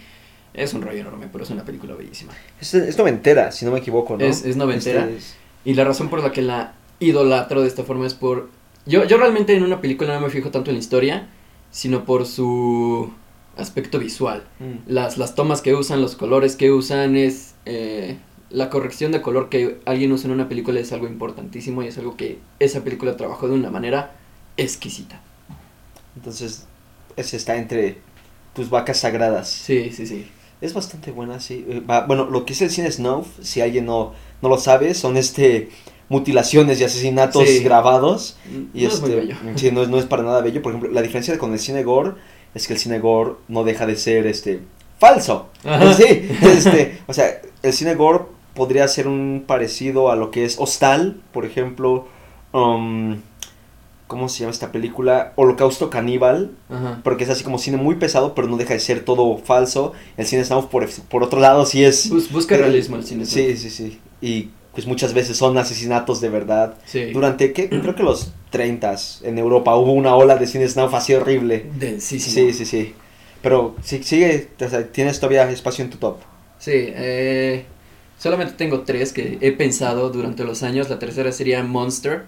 es 0.54 0.74
un 0.74 0.82
rollo 0.82 1.00
enorme, 1.00 1.28
pero 1.32 1.44
es 1.44 1.50
una 1.52 1.64
película 1.64 1.94
bellísima. 1.96 2.34
Es, 2.60 2.74
es 2.74 2.98
noventera, 2.98 3.52
si 3.52 3.66
no 3.66 3.72
me 3.72 3.80
equivoco, 3.80 4.18
¿no? 4.18 4.26
Es- 4.26 4.44
es 4.46 4.56
noventera. 4.58 5.04
Este 5.06 5.18
es- 5.18 5.36
Y 5.66 5.74
la 5.76 5.84
razón 5.84 6.10
por 6.10 6.22
la 6.24 6.32
que 6.32 6.42
la 6.42 6.74
idolatro 7.00 7.62
de 7.62 7.68
esta 7.68 7.84
forma 7.84 8.08
es 8.08 8.14
por... 8.16 8.50
Yo, 8.86 9.04
yo 9.06 9.18
realmente 9.18 9.54
en 9.56 9.64
una 9.64 9.82
película 9.82 10.16
no 10.16 10.22
me 10.22 10.30
fijo 10.32 10.50
tanto 10.50 10.72
en 10.72 10.78
la 10.78 10.80
historia, 10.80 11.28
sino 11.70 12.06
por 12.06 12.26
su 12.26 13.12
aspecto 13.58 14.00
visual. 14.00 14.44
mm. 14.60 14.92
Las, 14.92 15.18
las 15.18 15.36
tomas 15.36 15.62
que 15.62 15.76
usan, 15.76 16.02
los 16.02 16.16
colores 16.16 16.56
que 16.56 16.72
usan, 16.72 17.16
es... 17.16 17.54
eh, 17.66 18.18
la 18.50 18.70
corrección 18.70 19.12
de 19.12 19.22
color 19.22 19.50
que 19.50 19.80
alguien 19.86 20.12
usa 20.12 20.28
en 20.28 20.34
una 20.34 20.48
película 20.48 20.80
es 20.80 20.92
algo 20.94 21.08
importantísimo 21.08 21.84
y 21.84 21.88
es 21.88 21.98
algo 21.98 22.16
que 22.16 22.40
esa 22.60 22.84
película 22.84 23.18
trabajó 23.18 23.48
de 23.48 23.56
una 23.56 23.70
manera 23.70 24.14
exquisita. 24.56 25.22
Entonces, 26.16 26.66
ese 27.16 27.38
está 27.38 27.58
entre 27.58 27.98
tus 28.54 28.70
vacas 28.70 28.98
sagradas. 29.00 29.50
Sí, 29.50 29.92
sí, 29.92 30.08
sí. 30.08 30.28
Es 30.62 30.74
bastante 30.74 31.12
buena, 31.12 31.40
sí. 31.40 31.66
Bueno, 32.08 32.26
lo 32.26 32.46
que 32.46 32.54
es 32.54 32.62
el 32.62 32.72
cine 32.72 32.92
snuff, 32.92 33.28
si 33.42 33.62
alguien 33.62 33.86
no, 33.86 34.14
no 34.42 34.50
lo 34.50 34.58
sabe, 34.58 34.94
son 34.94 35.18
este 35.18 35.70
mutilaciones 36.10 36.80
y 36.80 36.86
asesinatos 36.86 37.48
Sí. 37.48 37.64
grabados. 37.64 38.38
Y 38.74 38.84
no 38.84 38.88
es 38.88 39.02
muy 39.02 39.12
este, 39.12 39.16
bello. 39.16 39.36
sí, 39.56 39.72
no 39.72 39.84
es, 39.84 39.90
no 39.90 40.00
es 40.00 40.06
para 40.06 40.24
nada 40.24 40.42
bello. 40.42 40.62
Por 40.62 40.72
ejemplo, 40.72 40.90
la 40.92 41.02
diferencia 41.02 41.38
con 41.38 41.54
el 41.54 41.60
cine 41.60 41.84
gore 41.84 42.14
es 42.56 42.66
que 42.66 42.74
el 42.74 42.80
cine 42.80 43.00
gore 43.00 43.34
no 43.48 43.64
deja 43.64 43.86
de 43.86 43.96
ser 43.96 44.26
este 44.26 44.62
falso. 45.00 45.50
Sí, 45.96 46.30
este, 46.42 47.00
o 47.08 47.14
sea, 47.14 47.42
el 47.62 47.74
cine 47.74 47.94
gore 47.96 48.24
podría 48.58 48.88
ser 48.90 49.08
un 49.08 49.44
parecido 49.48 50.12
a 50.12 50.16
lo 50.18 50.32
que 50.32 50.44
es 50.44 50.58
Hostal, 50.60 51.22
por 51.32 51.46
ejemplo, 51.46 52.08
um, 52.52 53.18
¿cómo 54.08 54.28
se 54.30 54.40
llama 54.40 54.52
esta 54.52 54.72
película? 54.72 55.34
Holocausto 55.36 55.90
Caníbal, 55.90 56.52
Ajá. 56.70 57.02
porque 57.04 57.24
es 57.24 57.30
así 57.30 57.44
como 57.44 57.60
cine 57.60 57.78
muy 57.78 57.96
pesado, 57.96 58.34
pero 58.36 58.48
no 58.48 58.58
deja 58.58 58.74
de 58.74 58.80
ser 58.80 59.06
todo 59.06 59.38
falso. 59.38 59.94
El 60.18 60.26
cine 60.26 60.44
snuff, 60.44 60.66
por, 60.66 60.90
por 61.10 61.24
otro 61.24 61.40
lado, 61.40 61.66
sí 61.66 61.84
es... 61.84 62.10
Bus- 62.10 62.32
busca 62.32 62.56
eh, 62.56 62.60
realismo 62.60 62.96
el 62.98 63.04
cine. 63.04 63.26
Sí, 63.26 63.56
sí, 63.58 63.70
sí. 63.70 64.00
Y 64.22 64.50
pues 64.74 64.88
muchas 64.88 65.14
veces 65.14 65.38
son 65.38 65.58
asesinatos 65.58 66.22
de 66.22 66.30
verdad. 66.30 66.76
Sí. 66.86 67.12
Durante, 67.12 67.54
¿qué? 67.54 67.70
creo 67.82 67.96
que 67.96 68.04
los 68.04 68.32
30 68.50 68.96
en 69.24 69.38
Europa 69.38 69.76
hubo 69.76 69.94
una 69.94 70.16
ola 70.16 70.36
de 70.38 70.48
cine 70.48 70.68
snuff 70.68 70.94
así 70.94 71.14
horrible. 71.14 71.66
Densísimo. 71.78 72.34
Sí, 72.34 72.54
sí, 72.54 72.66
sí. 72.66 72.94
Pero 73.42 73.76
sí, 73.84 74.02
sigue, 74.04 74.50
o 74.60 74.68
sea, 74.70 74.88
tienes 74.88 75.20
todavía 75.20 75.50
espacio 75.52 75.84
en 75.86 75.92
tu 75.92 75.98
top. 75.98 76.18
Sí, 76.60 76.72
eh, 76.74 77.66
solamente 78.18 78.54
tengo 78.54 78.82
tres 78.82 79.14
que 79.14 79.38
he 79.42 79.52
pensado 79.52 80.10
durante 80.10 80.44
los 80.44 80.64
años. 80.64 80.90
La 80.90 81.00
tercera 81.00 81.32
sería 81.32 81.64
Monster. 81.64 82.26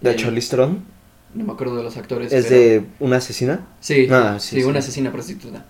De 0.00 0.10
Eh, 0.12 0.16
Charlize 0.16 0.50
Theron. 0.50 0.84
No 1.34 1.44
me 1.44 1.52
acuerdo 1.52 1.76
de 1.76 1.82
los 1.84 1.96
actores. 1.96 2.32
¿Es 2.32 2.46
pero- 2.46 2.56
de 2.60 2.84
una 2.98 3.16
asesina? 3.16 3.66
Sí, 3.80 4.08
Ah, 4.10 4.36
sí, 4.40 4.56
sí, 4.56 4.62
sí. 4.62 4.64
una 4.68 4.80
asesina 4.80 5.12
prostituta. 5.12 5.64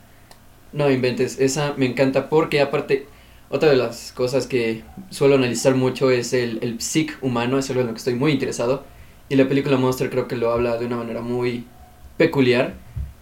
No 0.72 0.90
inventes, 0.90 1.38
esa 1.40 1.74
me 1.76 1.86
encanta 1.86 2.28
porque 2.28 2.60
aparte, 2.60 3.06
otra 3.50 3.68
de 3.70 3.76
las 3.76 4.12
cosas 4.12 4.46
que 4.46 4.84
suelo 5.10 5.34
analizar 5.34 5.74
mucho 5.74 6.10
es 6.10 6.32
el, 6.32 6.60
el 6.62 6.80
psic 6.80 7.18
humano, 7.22 7.58
es 7.58 7.68
algo 7.70 7.80
en 7.82 7.88
lo 7.88 7.92
que 7.92 7.98
estoy 7.98 8.14
muy 8.14 8.32
interesado. 8.32 8.84
Y 9.28 9.36
la 9.36 9.48
película 9.48 9.76
Monster 9.76 10.10
creo 10.10 10.28
que 10.28 10.36
lo 10.36 10.50
habla 10.52 10.76
de 10.76 10.86
una 10.86 10.96
manera 10.96 11.20
muy 11.22 11.64
peculiar. 12.16 12.74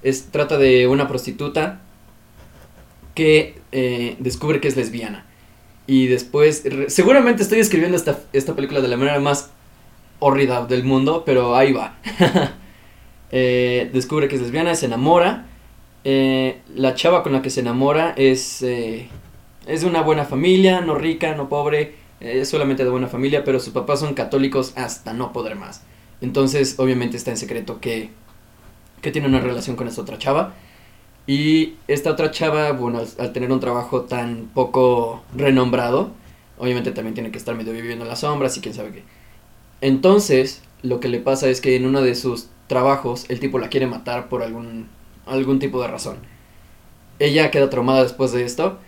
Es, 0.03 0.27
trata 0.31 0.59
de 0.59 0.87
una 0.87 1.09
prostituta 1.09 1.81
que 3.15 3.61
eh, 3.73 4.17
descubre 4.21 4.61
que 4.61 4.69
es 4.69 4.77
lesbiana. 4.77 5.27
Y 5.89 6.07
después, 6.07 6.65
seguramente 6.89 7.43
estoy 7.43 7.61
escribiendo 7.61 7.97
esta, 7.97 8.21
esta 8.35 8.55
película 8.55 8.83
de 8.83 8.89
la 8.89 8.99
manera 8.99 9.19
más 9.21 9.49
horrida 10.19 10.67
del 10.67 10.85
mundo, 10.85 11.25
pero 11.27 11.57
ahí 11.57 11.73
va. 11.73 11.99
Eh, 13.31 13.91
descubre 13.93 14.27
que 14.27 14.37
es 14.37 14.41
lesbiana, 14.41 14.75
se 14.75 14.87
enamora. 14.87 15.49
Eh, 16.03 16.63
la 16.75 16.95
chava 16.95 17.23
con 17.23 17.35
la 17.35 17.43
que 17.43 17.51
se 17.51 17.61
enamora 17.61 18.15
es, 18.17 18.63
eh, 18.63 19.07
es 19.67 19.83
de 19.83 19.87
una 19.87 20.01
buena 20.01 20.25
familia, 20.25 20.81
no 20.81 20.95
rica, 20.95 21.35
no 21.35 21.51
pobre, 21.51 21.97
es 22.21 22.49
solamente 22.49 22.85
de 22.85 22.91
buena 22.91 23.07
familia, 23.07 23.45
pero 23.45 23.61
sus 23.61 23.75
papás 23.75 24.01
son 24.01 24.15
católicos 24.15 24.73
hasta 24.77 25.13
no 25.13 25.35
poder 25.35 25.57
más. 25.57 25.83
Entonces, 26.23 26.77
obviamente 26.79 27.19
está 27.19 27.31
en 27.31 27.37
secreto 27.37 27.81
que, 27.81 28.09
que 29.03 29.11
tiene 29.11 29.29
una 29.29 29.41
relación 29.41 29.77
con 29.77 29.87
esta 29.87 30.01
otra 30.01 30.17
chava. 30.17 30.55
Y 31.29 31.77
esta 31.89 32.13
otra 32.13 32.31
chava, 32.31 32.73
bueno, 32.73 33.03
al, 33.19 33.33
tener 33.35 33.53
un 33.53 33.61
trabajo 33.61 34.01
tan 34.05 34.51
poco 34.55 35.23
renombrado, 35.37 36.11
obviamente 36.57 36.91
también 36.91 37.13
tiene 37.13 37.31
que 37.31 37.37
estar 37.37 37.55
medio 37.55 37.75
viviendo 37.75 38.07
en 38.07 38.09
las 38.09 38.21
sombras 38.21 38.57
y 38.57 38.63
quién 38.63 38.75
sabe 38.75 38.93
qué. 38.93 39.05
Entonces, 39.83 40.63
lo 40.83 41.01
que 41.01 41.09
le 41.09 41.21
pasa 41.21 41.51
es 41.51 41.61
que 41.61 41.77
en 41.77 41.85
uno 41.85 42.01
de 42.01 42.15
sus 42.15 42.49
trabajos, 42.67 43.27
el 43.29 43.41
tipo 43.41 43.59
la 43.59 43.69
quiere 43.69 43.87
matar 43.87 44.31
por 44.31 44.43
algún, 44.43 44.89
algún 45.27 45.59
tipo 45.59 45.83
de 45.83 45.89
razón. 45.89 46.17
Ella 47.19 47.51
queda 47.51 47.69
traumada 47.69 48.03
después 48.03 48.33
de 48.33 48.45
esto 48.45 48.79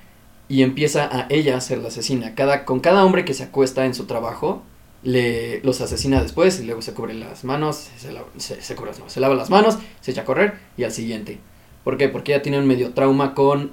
y 0.49 0.63
empieza 0.63 1.11
a 1.15 1.27
ella 1.29 1.59
a 1.59 1.61
ser 1.61 1.77
la 1.77 1.89
asesina. 1.89 2.35
Cada, 2.35 2.65
con 2.65 2.81
cada 2.81 3.05
hombre 3.05 3.27
que 3.27 3.35
se 3.35 3.45
acuesta 3.45 3.85
en 3.85 3.93
su 3.93 4.07
trabajo, 4.07 4.63
le, 5.03 5.61
los 5.63 5.83
asesina 5.83 6.23
después 6.23 6.59
y 6.59 6.65
luego 6.65 6.81
se 6.81 6.95
cubre 6.95 7.13
las 7.13 7.45
manos, 7.45 7.91
se, 7.99 8.63
se 8.63 9.21
lava 9.21 9.35
las 9.35 9.51
manos, 9.51 9.77
se 10.01 10.13
echa 10.13 10.23
a 10.23 10.25
correr 10.25 10.55
y 10.79 10.85
al 10.85 10.93
siguiente. 10.93 11.39
¿Por 11.85 11.97
qué? 11.97 12.09
Porque 12.09 12.33
ella 12.33 12.43
tiene 12.43 12.59
un 12.59 12.67
medio 12.67 12.93
trauma 12.93 13.35
con, 13.35 13.71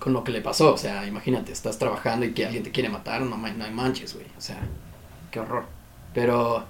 con 0.00 0.12
lo 0.12 0.24
que 0.24 0.32
le 0.32 0.40
pasó. 0.40 0.74
O 0.74 0.78
sea, 0.78 1.06
imagínate, 1.06 1.52
estás 1.52 1.78
trabajando 1.78 2.26
y 2.26 2.32
que 2.32 2.44
alguien 2.46 2.62
te 2.62 2.70
quiere 2.70 2.88
matar, 2.88 3.22
no, 3.22 3.36
no 3.36 3.64
hay 3.64 3.72
manches, 3.72 4.14
güey. 4.14 4.26
O 4.36 4.40
sea, 4.40 4.58
qué 5.30 5.40
horror. 5.40 5.64
Pero 6.14 6.64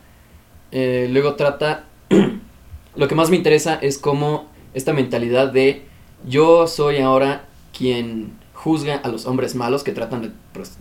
eh, 0.72 1.08
luego 1.10 1.34
trata, 1.34 1.84
lo 2.96 3.08
que 3.08 3.14
más 3.14 3.30
me 3.30 3.36
interesa 3.36 3.74
es 3.76 3.98
cómo 3.98 4.48
esta 4.74 4.92
mentalidad 4.92 5.52
de 5.52 5.84
yo 6.26 6.66
soy 6.66 6.98
ahora 6.98 7.44
quien 7.76 8.32
juzga 8.54 8.96
a 8.96 9.08
los 9.08 9.24
hombres 9.26 9.54
malos 9.54 9.84
que 9.84 9.92
tratan 9.92 10.22
de, 10.22 10.30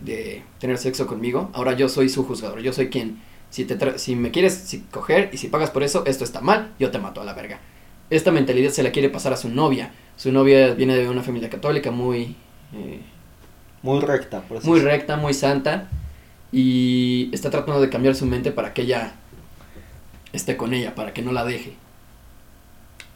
de 0.01 0.43
tener 0.59 0.77
sexo 0.77 1.05
conmigo. 1.07 1.51
Ahora 1.53 1.73
yo 1.73 1.89
soy 1.89 2.09
su 2.09 2.25
juzgador, 2.25 2.59
yo 2.61 2.73
soy 2.73 2.89
quien, 2.89 3.21
si, 3.51 3.65
te 3.65 3.77
tra- 3.77 3.97
si 3.97 4.15
me 4.15 4.31
quieres 4.31 4.77
coger 4.91 5.29
y 5.31 5.37
si 5.37 5.47
pagas 5.47 5.69
por 5.69 5.83
eso, 5.83 6.03
esto 6.05 6.23
está 6.23 6.41
mal, 6.41 6.73
yo 6.79 6.89
te 6.91 6.97
mato 6.99 7.21
a 7.21 7.23
la 7.23 7.33
verga. 7.33 7.59
Esta 8.09 8.31
mentalidad 8.31 8.71
se 8.71 8.83
la 8.83 8.91
quiere 8.91 9.09
pasar 9.09 9.33
a 9.33 9.37
su 9.37 9.49
novia. 9.49 9.91
Su 10.15 10.31
novia 10.31 10.73
viene 10.73 10.95
de 10.95 11.09
una 11.09 11.23
familia 11.23 11.49
católica 11.49 11.91
muy... 11.91 12.35
eh, 12.73 13.01
Muy 13.81 13.99
recta, 14.01 14.41
por 14.41 14.63
muy 14.65 14.79
recta, 14.79 15.17
muy 15.17 15.33
santa 15.33 15.89
y 16.51 17.29
está 17.33 17.49
tratando 17.49 17.81
de 17.81 17.89
cambiar 17.89 18.15
su 18.15 18.25
mente 18.25 18.51
para 18.51 18.73
que 18.73 18.83
ella 18.83 19.13
esté 20.33 20.55
con 20.57 20.73
ella, 20.73 20.95
para 20.95 21.13
que 21.13 21.21
no 21.21 21.31
la 21.31 21.43
deje. 21.45 21.73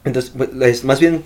Entonces, 0.04 0.32
pues, 0.36 0.50
es 0.62 0.84
más 0.84 1.00
bien, 1.00 1.22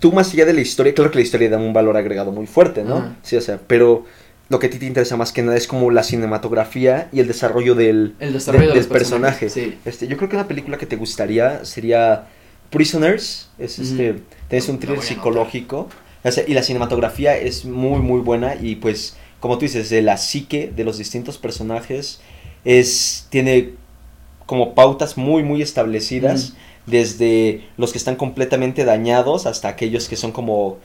tú 0.00 0.12
más 0.12 0.32
allá 0.32 0.46
de 0.46 0.52
la 0.54 0.60
historia, 0.60 0.94
claro 0.94 1.10
que 1.10 1.18
la 1.18 1.24
historia 1.24 1.50
da 1.50 1.58
un 1.58 1.72
valor 1.72 1.96
agregado 1.96 2.32
muy 2.32 2.46
fuerte, 2.46 2.84
¿no? 2.84 2.96
Ajá. 2.98 3.16
Sí, 3.22 3.36
o 3.36 3.40
sea, 3.40 3.60
pero 3.66 4.04
lo 4.48 4.58
que 4.58 4.66
a 4.66 4.70
ti 4.70 4.78
te 4.78 4.86
interesa 4.86 5.16
más 5.16 5.32
que 5.32 5.42
nada 5.42 5.56
es 5.56 5.66
como 5.66 5.90
la 5.90 6.02
cinematografía 6.02 7.08
y 7.12 7.20
el 7.20 7.26
desarrollo 7.26 7.74
del, 7.74 8.14
El 8.20 8.32
desarrollo 8.34 8.68
de- 8.68 8.74
de 8.74 8.80
del 8.80 8.88
personaje. 8.88 9.48
Sí. 9.48 9.78
Este, 9.84 10.06
yo 10.06 10.16
creo 10.16 10.28
que 10.28 10.36
una 10.36 10.48
película 10.48 10.78
que 10.78 10.86
te 10.86 10.96
gustaría 10.96 11.64
sería 11.64 12.28
Prisoners. 12.74 13.48
Es 13.58 13.78
este, 13.78 14.22
tienes 14.48 14.68
un 14.68 14.78
thriller 14.78 15.00
psicológico. 15.00 15.88
O 16.22 16.30
sea, 16.30 16.44
y 16.46 16.54
la 16.54 16.62
cinematografía 16.62 17.36
es 17.36 17.64
muy, 17.64 18.00
muy 18.00 18.20
buena. 18.20 18.56
Y 18.56 18.76
pues, 18.76 19.16
como 19.40 19.58
tú 19.58 19.64
dices, 19.64 19.88
de 19.90 20.02
la 20.02 20.16
psique 20.16 20.72
de 20.74 20.84
los 20.84 20.98
distintos 20.98 21.38
personajes 21.38 22.20
es. 22.64 23.26
tiene 23.30 23.72
como 24.46 24.74
pautas 24.74 25.16
muy, 25.16 25.42
muy 25.42 25.62
establecidas. 25.62 26.54
Desde 26.86 27.66
los 27.78 27.92
que 27.92 27.98
están 27.98 28.16
completamente 28.16 28.84
dañados 28.84 29.46
hasta 29.46 29.68
aquellos 29.68 30.06
que 30.06 30.16
son 30.16 30.32
como 30.32 30.76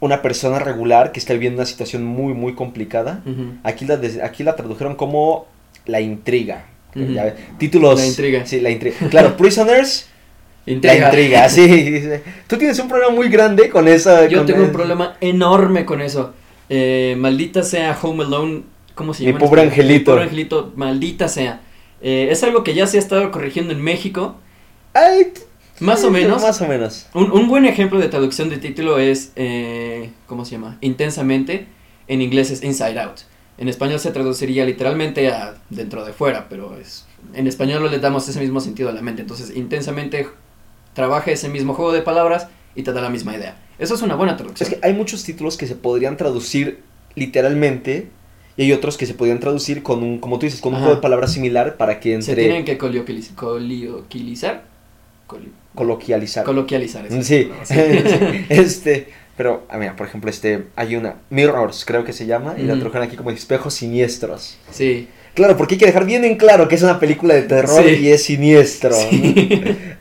una 0.00 0.22
persona 0.22 0.58
regular 0.58 1.12
que 1.12 1.20
está 1.20 1.34
viviendo 1.34 1.60
una 1.60 1.66
situación 1.66 2.04
muy, 2.04 2.34
muy 2.34 2.54
complicada. 2.54 3.22
Aquí 3.62 3.84
la, 3.84 4.00
aquí 4.24 4.42
la 4.42 4.56
tradujeron 4.56 4.96
como 4.96 5.46
la 5.86 6.00
intriga. 6.00 6.66
Títulos. 7.58 8.00
La 8.00 8.06
intriga. 8.06 8.46
Sí, 8.46 8.60
la 8.60 8.70
intriga. 8.70 8.96
Claro, 9.08 9.36
Prisoners, 9.38 10.06
Intriga. 10.66 10.94
la 10.98 11.04
intriga, 11.06 11.48
sí. 11.50 12.00
Tú 12.46 12.56
tienes 12.56 12.78
un 12.78 12.88
problema 12.88 13.12
muy 13.12 13.28
grande 13.28 13.68
con 13.68 13.86
esa. 13.88 14.26
Yo 14.28 14.38
con 14.38 14.46
tengo 14.46 14.62
un 14.62 14.72
problema 14.72 15.16
enorme 15.20 15.84
con 15.84 16.00
eso. 16.00 16.32
Eh, 16.68 17.14
maldita 17.18 17.62
sea 17.62 17.98
Home 18.02 18.24
Alone. 18.24 18.62
¿Cómo 18.94 19.12
se 19.12 19.24
Mi 19.24 19.32
llama? 19.32 19.40
en 19.40 19.48
pobre 19.48 19.62
español? 19.62 19.70
angelito. 19.72 20.10
Mi 20.10 20.14
pobre 20.16 20.22
angelito, 20.24 20.72
maldita 20.76 21.28
sea. 21.28 21.60
Eh, 22.00 22.28
es 22.30 22.42
algo 22.44 22.62
que 22.64 22.74
ya 22.74 22.86
se 22.86 22.96
ha 22.96 23.00
estado 23.00 23.30
corrigiendo 23.30 23.72
en 23.72 23.82
México. 23.82 24.36
Ay, 24.94 25.32
Más 25.80 26.04
o 26.04 26.10
menos. 26.10 26.42
Más 26.42 26.60
o 26.60 26.66
menos. 26.68 27.08
Un, 27.14 27.32
un 27.32 27.48
buen 27.48 27.64
ejemplo 27.66 27.98
de 27.98 28.08
traducción 28.08 28.48
de 28.48 28.58
título 28.58 28.98
es, 28.98 29.32
eh, 29.36 30.10
¿cómo 30.26 30.44
se 30.44 30.52
llama? 30.52 30.78
Intensamente. 30.80 31.66
En 32.06 32.22
inglés 32.22 32.50
es 32.50 32.62
Inside 32.62 33.00
Out. 33.00 33.20
En 33.58 33.68
español 33.68 33.98
se 34.00 34.10
traduciría 34.12 34.64
literalmente 34.64 35.28
a 35.28 35.54
dentro 35.70 36.04
de 36.04 36.12
fuera, 36.12 36.46
pero 36.48 36.76
es, 36.78 37.06
en 37.34 37.46
español 37.46 37.82
no 37.82 37.88
le 37.88 37.98
damos 37.98 38.28
ese 38.28 38.40
mismo 38.40 38.60
sentido 38.60 38.88
a 38.88 38.92
la 38.92 39.00
mente. 39.00 39.22
Entonces, 39.22 39.52
intensamente 39.56 40.28
trabaja 40.94 41.30
ese 41.30 41.48
mismo 41.48 41.74
juego 41.74 41.92
de 41.92 42.00
palabras 42.02 42.48
y 42.74 42.82
te 42.82 42.92
da 42.92 43.02
la 43.02 43.10
misma 43.10 43.36
idea. 43.36 43.60
Eso 43.78 43.94
es 43.94 44.02
una 44.02 44.14
buena 44.14 44.36
traducción. 44.36 44.68
Es 44.68 44.74
que 44.78 44.86
hay 44.86 44.94
muchos 44.94 45.22
títulos 45.24 45.56
que 45.56 45.66
se 45.66 45.74
podrían 45.76 46.16
traducir 46.16 46.80
literalmente. 47.14 48.08
Y 48.56 48.62
hay 48.62 48.72
otros 48.72 48.96
que 48.96 49.04
se 49.06 49.14
podrían 49.14 49.40
traducir 49.40 49.82
con 49.82 50.04
un, 50.04 50.20
como 50.20 50.38
tú 50.38 50.46
dices, 50.46 50.60
con 50.60 50.74
un 50.74 50.78
juego 50.80 50.94
de 50.94 51.00
palabras 51.02 51.32
similar 51.32 51.76
para 51.76 51.98
que 51.98 52.10
Se 52.22 52.30
entre 52.30 52.44
tienen 52.44 52.64
que 52.64 52.78
colioquilizar. 52.78 54.62
Coli- 55.26 55.50
coloquializar. 55.74 56.44
coloquializar. 56.44 57.06
eso. 57.06 57.20
Sí, 57.22 57.50
Sí. 57.64 57.74
este, 58.48 59.08
pero, 59.36 59.66
ah, 59.68 59.78
mira, 59.78 59.96
por 59.96 60.06
ejemplo, 60.06 60.30
este, 60.30 60.66
hay 60.76 60.94
una, 60.94 61.16
Mirrors, 61.30 61.84
creo 61.84 62.04
que 62.04 62.12
se 62.12 62.26
llama, 62.26 62.54
y 62.56 62.62
la 62.62 62.74
tradujeron 62.74 63.08
aquí 63.08 63.16
como 63.16 63.30
espejos 63.30 63.74
siniestros. 63.74 64.56
Sí. 64.70 65.08
Claro, 65.34 65.56
porque 65.56 65.74
hay 65.74 65.78
que 65.78 65.86
dejar 65.86 66.06
bien 66.06 66.24
en 66.24 66.36
claro 66.36 66.68
que 66.68 66.76
es 66.76 66.82
una 66.82 67.00
película 67.00 67.34
de 67.34 67.42
terror 67.42 67.82
Sí. 67.84 67.96
y 68.02 68.08
es 68.08 68.22
siniestro. 68.22 68.94
Sí. 68.94 69.34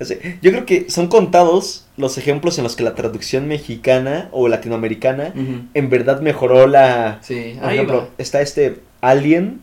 Yo 0.41 0.51
creo 0.51 0.65
que 0.65 0.85
son 0.89 1.07
contados 1.07 1.85
los 1.97 2.17
ejemplos 2.17 2.57
en 2.59 2.63
los 2.63 2.75
que 2.75 2.83
la 2.83 2.93
traducción 2.95 3.47
mexicana 3.47 4.29
o 4.31 4.47
latinoamericana 4.47 5.33
en 5.73 5.89
verdad 5.89 6.21
mejoró 6.21 6.67
la... 6.67 7.19
Sí, 7.21 7.55
Por 7.59 7.69
ahí 7.69 7.75
ejemplo, 7.75 7.97
va. 7.97 8.07
está 8.17 8.41
este 8.41 8.79
Alien, 9.01 9.59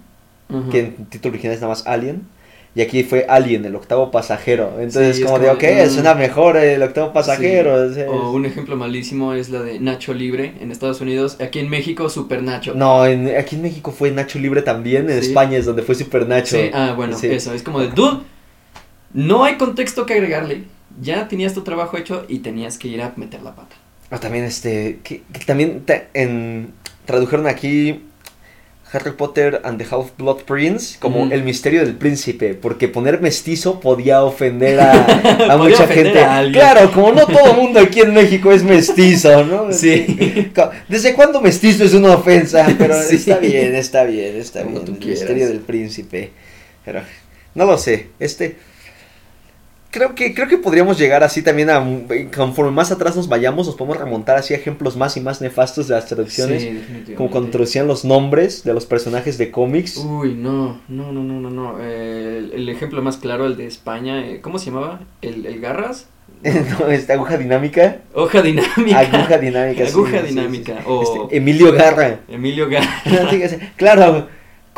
que 0.73 0.81
en 0.81 0.95
título 1.07 1.33
original 1.35 1.55
es 1.55 1.61
nada 1.61 1.73
más 1.73 1.87
Alien, 1.87 2.23
y 2.75 2.83
aquí 2.83 3.03
fue 3.03 3.27
Alien, 3.29 3.65
el 3.65 3.75
octavo 3.75 4.11
pasajero. 4.13 4.75
Entonces, 4.79 5.17
Sí, 5.17 5.23
es 5.23 5.27
como 5.27 5.39
de, 5.41 5.47
como 5.49 5.59
ok, 5.59 5.89
suena 5.91 6.15
mejor 6.15 6.57
el 6.57 6.83
octavo 6.83 7.13
pasajero. 7.13 7.75
o 8.09 8.31
un 8.33 8.47
ejemplo 8.47 8.77
malísimo 8.77 9.35
es 9.35 9.49
la 9.51 9.61
de 9.63 9.81
Nacho 9.81 10.15
Libre 10.15 10.55
en 10.61 10.71
Estados 10.71 11.01
Unidos. 11.01 11.37
Aquí 11.41 11.59
en 11.59 11.69
México, 11.69 12.09
Super 12.09 12.43
Nacho. 12.43 12.75
No, 12.75 13.05
en- 13.07 13.37
aquí 13.37 13.57
en 13.57 13.63
México 13.63 13.91
fue 13.91 14.11
Nacho 14.13 14.39
Libre 14.39 14.63
también, 14.63 15.11
en 15.11 15.21
Sí. 15.21 15.29
España 15.29 15.59
es 15.59 15.67
donde 15.67 15.83
fue 15.83 15.95
Super 15.97 16.29
Nacho. 16.29 16.57
Sí, 16.57 16.71
ah, 16.73 16.95
bueno, 16.97 17.17
eso. 17.21 17.53
Es 17.53 17.63
como 17.63 17.81
de, 17.81 17.89
dude, 17.89 18.21
no 19.13 19.45
hay 19.45 19.57
contexto 19.57 20.07
que 20.07 20.15
agregarle. 20.15 20.63
Ya 21.01 21.29
tenías 21.29 21.55
tu 21.55 21.63
trabajo 21.63 21.97
hecho 21.97 22.25
y 22.29 22.41
tenías 22.41 22.79
que 22.79 22.89
ir 22.89 23.03
a 23.03 23.13
meter 23.17 23.43
la 23.43 23.55
pata. 23.55 23.77
O 24.13 24.19
también 24.19 24.45
este, 24.45 24.99
que, 25.05 25.23
que 25.33 25.45
también 25.45 25.85
en, 26.15 26.73
tradujeron 27.05 27.47
aquí 27.47 28.03
Harry 28.93 29.13
Potter 29.13 29.61
and 29.65 29.79
the 29.81 29.85
Half-Blood 29.89 30.43
Prince 30.43 30.97
como 30.99 31.23
Ujú. 31.23 31.33
el 31.33 31.45
misterio 31.45 31.85
del 31.85 31.95
príncipe, 31.95 32.55
porque 32.55 32.89
poner 32.89 33.21
mestizo 33.21 33.79
podía 33.79 34.23
ofender 34.25 34.81
a, 34.81 34.93
a 35.05 35.37
Podía 35.37 35.57
mucha 35.59 35.85
ofender 35.85 36.07
gente. 36.07 36.25
a. 36.25 36.51
Claro, 36.51 36.91
como 36.93 37.13
no 37.13 37.27
todo 37.27 37.55
mundo 37.55 37.79
aquí 37.79 38.01
en 38.01 38.13
México 38.15 38.51
es 38.53 38.63
mestizo, 38.65 39.45
¿no? 39.45 39.73
Sí. 39.73 40.51
¿Desde 40.89 41.15
cuándo 41.15 41.41
mestizo 41.41 41.85
es 41.85 41.95
una 41.95 42.15
ofensa? 42.15 42.67
Pero 42.79 43.01
Sí. 43.03 43.17
está 43.17 43.39
bien, 43.39 43.75
está 43.77 44.05
bien, 44.05 44.37
está 44.37 44.63
Como 44.65 44.81
bien. 44.81 44.95
el 44.95 44.99
quieras. 44.99 45.21
misterio 45.21 45.49
del 45.49 45.61
príncipe. 45.61 46.31
Pero 46.85 47.03
no 47.55 47.65
lo 47.67 47.79
sé, 47.79 48.09
este 48.19 48.57
creo 49.91 50.15
que 50.15 50.35
creo 50.35 50.47
que 50.49 50.57
podríamos 50.59 50.99
llegar 50.99 51.23
así 51.25 51.43
también 51.43 51.71
a 51.71 51.85
conforme 52.37 52.71
más 52.71 52.93
atrás 52.93 53.17
nos 53.17 53.29
vayamos 53.29 53.67
nos 53.67 53.77
podemos 53.77 53.99
remontar 53.99 54.37
así 54.37 54.55
a 54.55 54.57
ejemplos 54.57 54.97
más 54.97 55.17
y 55.17 55.21
más 55.21 55.41
nefastos 55.41 55.89
de 55.89 55.95
las 55.95 56.07
traducciones 56.07 56.63
Sí, 56.63 57.15
como 57.15 57.31
cuando 57.31 57.51
traducían 57.51 57.87
los 57.87 58.05
nombres 58.05 58.63
de 58.65 58.73
los 58.75 58.87
personajes 58.87 59.37
de 59.39 59.51
cómics 59.51 59.97
Uy, 59.97 60.35
no, 60.35 60.81
no, 60.89 61.11
no, 61.13 61.23
no, 61.23 61.41
no, 61.41 61.51
no. 61.51 61.79
Eh, 61.81 62.39
el, 62.39 62.53
el 62.53 62.69
ejemplo 62.69 63.03
más 63.03 63.17
claro, 63.17 63.47
el 63.47 63.57
de 63.57 63.67
España, 63.67 64.25
eh, 64.27 64.41
¿cómo 64.41 64.59
se 64.59 64.67
llamaba? 64.67 65.01
¿El, 65.23 65.45
el 65.47 65.61
Garras? 65.61 66.07
no, 66.43 66.87
esta 66.89 67.15
aguja 67.15 67.37
dinámica 67.37 67.99
Hoja 68.15 68.41
dinámica. 68.41 68.99
aguja 69.01 69.39
dinámica 69.39 69.85
Aguja 69.89 70.21
sí, 70.23 70.29
dinámica, 70.29 70.75
sí. 70.79 70.83
o- 70.87 71.03
Este, 71.27 71.37
Emilio 71.37 71.73
Garra 71.73 72.21
Emilio 72.29 72.69
sí, 73.05 73.57
claro 73.77 74.29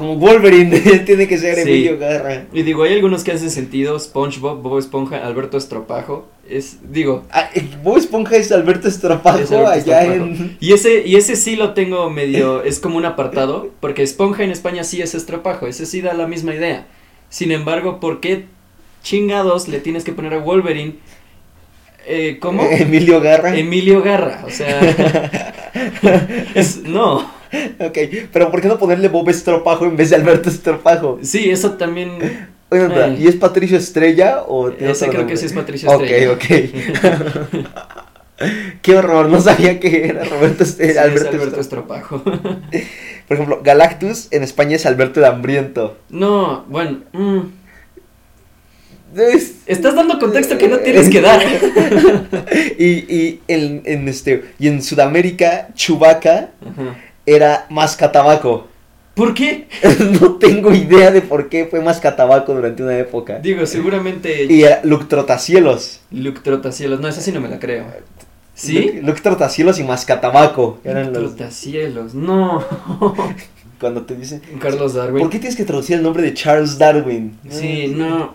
como 0.02 0.16
Wolverine 0.16 0.78
tiene 1.06 1.28
que 1.28 1.38
ser 1.38 1.54
Sí. 1.54 1.60
Emilio 1.62 1.96
Garra 1.98 2.46
Y 2.52 2.62
digo, 2.62 2.82
hay 2.82 2.94
algunos 2.94 3.22
que 3.22 3.30
hacen 3.32 3.50
sentido, 3.50 3.98
SpongeBob, 3.98 4.60
Bob 4.60 4.78
Esponja, 4.78 5.24
Alberto 5.24 5.56
Estropajo, 5.56 6.28
es, 6.48 6.78
digo, 6.92 7.22
Ah, 7.30 7.48
eh, 7.54 7.64
Bob 7.82 7.98
Esponja 7.98 8.36
es 8.36 8.50
Alberto 8.50 8.88
Estropajo 8.88 9.38
Es 9.38 9.52
Alberto 9.52 9.70
allá 9.70 10.02
Estropajo. 10.02 10.24
en 10.24 10.56
y 10.58 10.72
ese, 10.72 11.06
y 11.06 11.14
ese 11.16 11.36
sí 11.36 11.54
lo 11.56 11.72
tengo 11.72 12.10
medio, 12.10 12.62
es 12.64 12.80
como 12.80 12.96
un 12.96 13.04
apartado, 13.04 13.70
porque 13.80 14.02
Esponja 14.02 14.42
en 14.42 14.50
España 14.50 14.82
sí 14.82 15.00
es 15.00 15.14
estropajo, 15.14 15.66
ese 15.68 15.86
sí 15.86 16.00
da 16.00 16.14
la 16.14 16.26
misma 16.26 16.54
idea. 16.54 16.86
Sin 17.28 17.52
embargo, 17.52 18.00
¿por 18.00 18.20
qué 18.20 18.46
chingados 19.02 19.68
le 19.68 19.78
tienes 19.78 20.02
que 20.04 20.12
poner 20.12 20.34
a 20.34 20.38
Wolverine? 20.38 20.96
Eh, 22.06 22.38
¿Cómo? 22.40 22.62
Emilio 22.70 23.20
Garra 23.20 23.56
Emilio 23.56 24.02
Garra, 24.02 24.42
o 24.44 24.50
sea, 24.50 24.80
es, 26.54 26.82
no, 26.82 27.41
Ok, 27.80 27.98
pero 28.32 28.50
¿por 28.50 28.60
qué 28.60 28.68
no 28.68 28.78
ponerle 28.78 29.08
Bob 29.08 29.28
Estropajo 29.28 29.84
en 29.86 29.96
vez 29.96 30.10
de 30.10 30.16
Alberto 30.16 30.48
Estropajo? 30.48 31.18
sí, 31.22 31.50
eso 31.50 31.72
también, 31.72 32.12
Oye, 32.70 32.88
Ay. 32.94 33.18
¿y 33.22 33.26
es 33.28 33.36
Patricio 33.36 33.76
Estrella 33.76 34.42
o 34.48 34.70
ese 34.70 35.08
creo 35.08 35.26
que 35.26 35.36
sí 35.36 35.44
es 35.46 35.52
Patricio 35.52 35.90
Estrella. 35.92 36.32
Ok, 36.32 36.40
ok. 36.42 37.66
Qué 38.82 38.96
horror, 38.96 39.28
no 39.28 39.40
sabía 39.40 39.78
que 39.78 40.06
era 40.08 40.24
Roberto 40.24 40.64
Est- 40.64 40.78
Sí, 40.80 40.84
es 40.88 40.96
Alberto, 40.96 41.28
Alberto 41.36 41.60
Estropajo. 41.60 42.16
Estropajo. 42.16 42.60
Por 43.28 43.34
ejemplo, 43.36 43.60
Galactus 43.62 44.28
en 44.32 44.42
España 44.42 44.74
es 44.76 44.84
Alberto 44.86 45.20
el 45.20 45.26
Hambriento. 45.26 45.96
No, 46.08 46.64
bueno, 46.68 47.00
mm, 47.12 47.40
Es- 49.16 49.56
estás 49.66 49.94
dando 49.94 50.18
contexto 50.18 50.56
que 50.58 50.68
no 50.68 50.78
tienes 50.78 51.08
que 51.10 51.20
dar. 51.20 51.40
y, 52.78 52.84
y 53.14 53.40
en, 53.46 53.82
en 53.84 54.08
este 54.08 54.44
y 54.58 54.68
en 54.68 54.82
Sudamérica 54.82 55.68
Chubaca 55.74 56.48
Ajá. 56.62 56.96
Era 57.26 57.66
Mascatabaco. 57.70 58.68
¿Por 59.14 59.34
qué? 59.34 59.68
no 60.20 60.36
tengo 60.36 60.72
idea 60.72 61.10
de 61.10 61.20
por 61.20 61.48
qué 61.48 61.66
fue 61.66 61.80
Mascatabaco 61.80 62.54
durante 62.54 62.82
una 62.82 62.98
época. 62.98 63.38
Digo, 63.40 63.66
seguramente 63.66 64.46
Y 64.48 64.62
era 64.62 64.80
Luke 64.84 65.04
Trotacielos. 65.06 66.00
Luke 66.10 66.40
Trotacielos. 66.42 67.00
No, 67.00 67.08
esa 67.08 67.20
sí 67.20 67.32
no 67.32 67.40
me 67.40 67.48
la 67.48 67.58
creo. 67.58 67.84
¿Sí? 68.54 69.00
Luke 69.02 69.20
Trotacielos 69.20 69.78
y 69.78 69.84
Mascatabaco. 69.84 70.78
Luke 70.84 71.04
los 71.04 71.36
Trotacielos. 71.36 72.14
No. 72.14 72.64
cuando 73.82 74.02
te 74.02 74.14
dicen 74.14 74.40
Carlos 74.60 74.94
Darwin. 74.94 75.20
¿Por 75.20 75.28
qué 75.28 75.40
tienes 75.40 75.56
que 75.56 75.64
traducir 75.64 75.96
el 75.96 76.02
nombre 76.04 76.22
de 76.22 76.32
Charles 76.32 76.78
Darwin? 76.78 77.36
Sí, 77.50 77.88
no. 77.88 78.34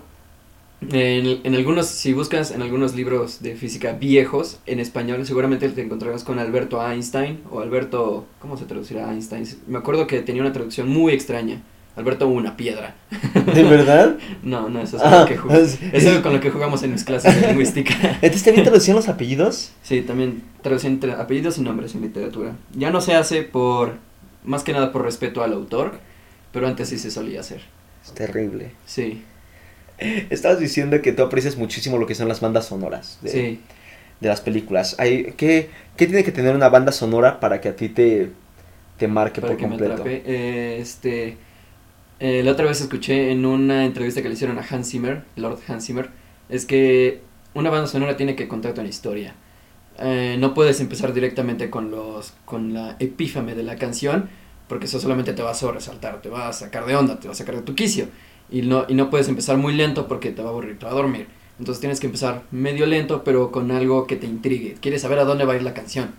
En, 0.82 1.42
en 1.44 1.56
algunos, 1.56 1.88
si 1.88 2.13
buscas 2.13 2.52
en 2.52 2.62
algunos 2.62 2.96
libros 2.96 3.42
de 3.42 3.56
física 3.56 3.94
viejos, 3.94 4.60
en 4.68 4.80
español, 4.80 5.26
seguramente 5.26 5.68
te 5.70 5.82
encontrarás 5.82 6.24
con 6.24 6.38
Alberto 6.40 6.86
Einstein 6.86 7.42
o 7.50 7.62
Alberto, 7.62 8.28
¿cómo 8.40 8.58
se 8.58 8.66
traducirá 8.66 9.12
Einstein? 9.12 9.46
Me 9.68 9.80
acuerdo 9.80 10.06
que 10.06 10.22
tenía 10.22 10.42
una 10.42 10.54
traducción 10.54 10.88
muy 10.88 11.13
extraña. 11.13 11.63
Alberto 11.98 12.28
una 12.28 12.56
piedra. 12.56 12.96
¿De 13.56 13.63
verdad? 13.63 14.18
No, 14.44 14.70
no, 14.70 14.80
eso 14.82 14.98
es, 14.98 15.04
con 15.04 15.13
Ah, 15.13 15.20
lo 15.22 15.26
que 15.26 15.34
es 15.98 16.06
algo 16.06 16.22
con 16.22 16.34
lo 16.34 16.40
que 16.40 16.52
jugamos 16.52 16.84
en 16.84 16.92
mis 16.92 17.04
clases 17.04 17.42
de 17.42 17.48
lingüística. 17.48 17.96
¿Entonces 18.22 18.44
también 18.44 18.63
traducían 18.63 18.96
los 18.96 19.10
apellidos? 19.10 19.72
Sí, 19.82 20.04
también 20.04 20.44
entre 20.84 21.13
apellidos 21.13 21.58
y 21.58 21.62
nombres 21.62 21.96
en 21.96 22.02
literatura. 22.02 22.56
Ya 22.74 22.92
no 22.92 23.02
se 23.02 23.16
hace 23.16 23.42
por, 23.42 23.96
más 24.44 24.63
que 24.63 24.74
nada 24.74 24.92
por 24.92 25.04
respeto 25.04 25.42
al 25.44 25.54
autor, 25.54 26.00
pero 26.52 26.68
antes 26.68 26.90
sí 26.90 27.00
se 27.00 27.10
solía 27.10 27.40
hacer. 27.40 27.62
Es 28.06 28.13
terrible. 28.13 28.74
Sí, 28.86 29.24
Estabas 29.98 30.60
diciendo 30.60 31.02
que 31.02 31.12
tú 31.12 31.24
aprecias 31.24 31.58
muchísimo 31.58 31.98
lo 31.98 32.06
que 32.06 32.16
son 32.16 32.28
las 32.28 32.40
bandas 32.40 32.66
sonoras 32.66 33.20
de, 33.22 33.30
sí. 33.30 33.60
de 34.20 34.28
las 34.30 34.42
películas. 34.42 34.96
Hay, 35.00 35.34
¿qué, 35.38 35.70
¿Qué 35.96 36.06
tiene 36.06 36.24
que 36.24 36.32
tener 36.32 36.56
una 36.56 36.70
banda 36.70 36.92
sonora 36.92 37.40
para 37.40 37.62
que 37.62 37.70
a 37.70 37.76
ti 37.76 37.90
te, 37.90 38.32
te 38.98 39.08
marque 39.08 39.42
para 39.42 39.54
por 39.54 39.60
que 39.60 39.68
me 39.68 39.78
completo. 39.78 39.94
atrape. 39.94 40.24
Eh, 40.26 40.80
este, 40.80 41.38
eh, 42.20 42.42
la 42.44 42.52
otra 42.52 42.66
vez 42.66 42.82
escuché 42.82 43.32
en 43.32 43.46
una 43.46 43.86
entrevista 43.86 44.22
que 44.22 44.28
le 44.28 44.34
hicieron 44.34 44.58
a 44.58 44.66
Hans 44.70 44.90
Zimmer, 44.90 45.24
Lord 45.36 45.60
Hans 45.68 45.86
Zimmer, 45.86 46.10
es 46.50 46.66
que 46.66 47.22
una 47.54 47.70
banda 47.70 47.88
sonora 47.88 48.18
tiene 48.18 48.36
que 48.36 48.48
contarte 48.48 48.80
una 48.80 48.90
historia. 48.90 49.36
Eh, 50.00 50.38
no 50.40 50.54
puedes 50.54 50.80
empezar 50.80 51.14
directamente 51.14 51.70
con 51.70 51.90
los 51.90 52.34
con 52.46 52.74
la 52.74 52.96
epífame 53.00 53.56
de 53.56 53.64
la 53.64 53.78
canción, 53.78 54.30
porque 54.68 54.86
eso 54.86 55.00
solamente 55.00 55.34
te 55.34 55.42
va 55.42 55.52
a 55.52 55.56
sobresaltar, 55.56 56.22
te 56.22 56.30
va 56.30 56.48
a 56.48 56.54
sacar 56.54 56.86
de 56.86 56.96
onda, 56.96 57.20
te 57.20 57.28
va 57.28 57.34
a 57.34 57.36
sacar 57.36 57.56
de 57.56 57.62
tu 57.62 57.76
quicio. 57.76 58.08
Y 58.50 58.62
no, 58.62 58.86
y 58.88 58.94
no 58.94 59.10
puedes 59.10 59.28
empezar 59.28 59.58
muy 59.58 59.74
lento 59.74 60.08
porque 60.08 60.32
te 60.32 60.42
va 60.42 60.50
a 60.50 60.52
aburrir, 60.52 60.80
te 60.80 60.86
va 60.86 60.92
a 60.92 60.96
dormir. 60.96 61.28
Entonces 61.60 61.80
tienes 61.80 62.00
que 62.00 62.08
empezar 62.08 62.44
medio 62.52 62.86
lento, 62.86 63.24
pero 63.24 63.52
con 63.52 63.72
algo 63.72 64.08
que 64.08 64.16
te 64.16 64.28
intrigue. 64.28 64.78
Quieres 64.80 65.02
saber 65.02 65.20
a 65.20 65.26
dónde 65.26 65.46
va 65.46 65.54
a 65.54 65.56
ir 65.56 65.64
la 65.64 65.74
canción. 65.74 66.12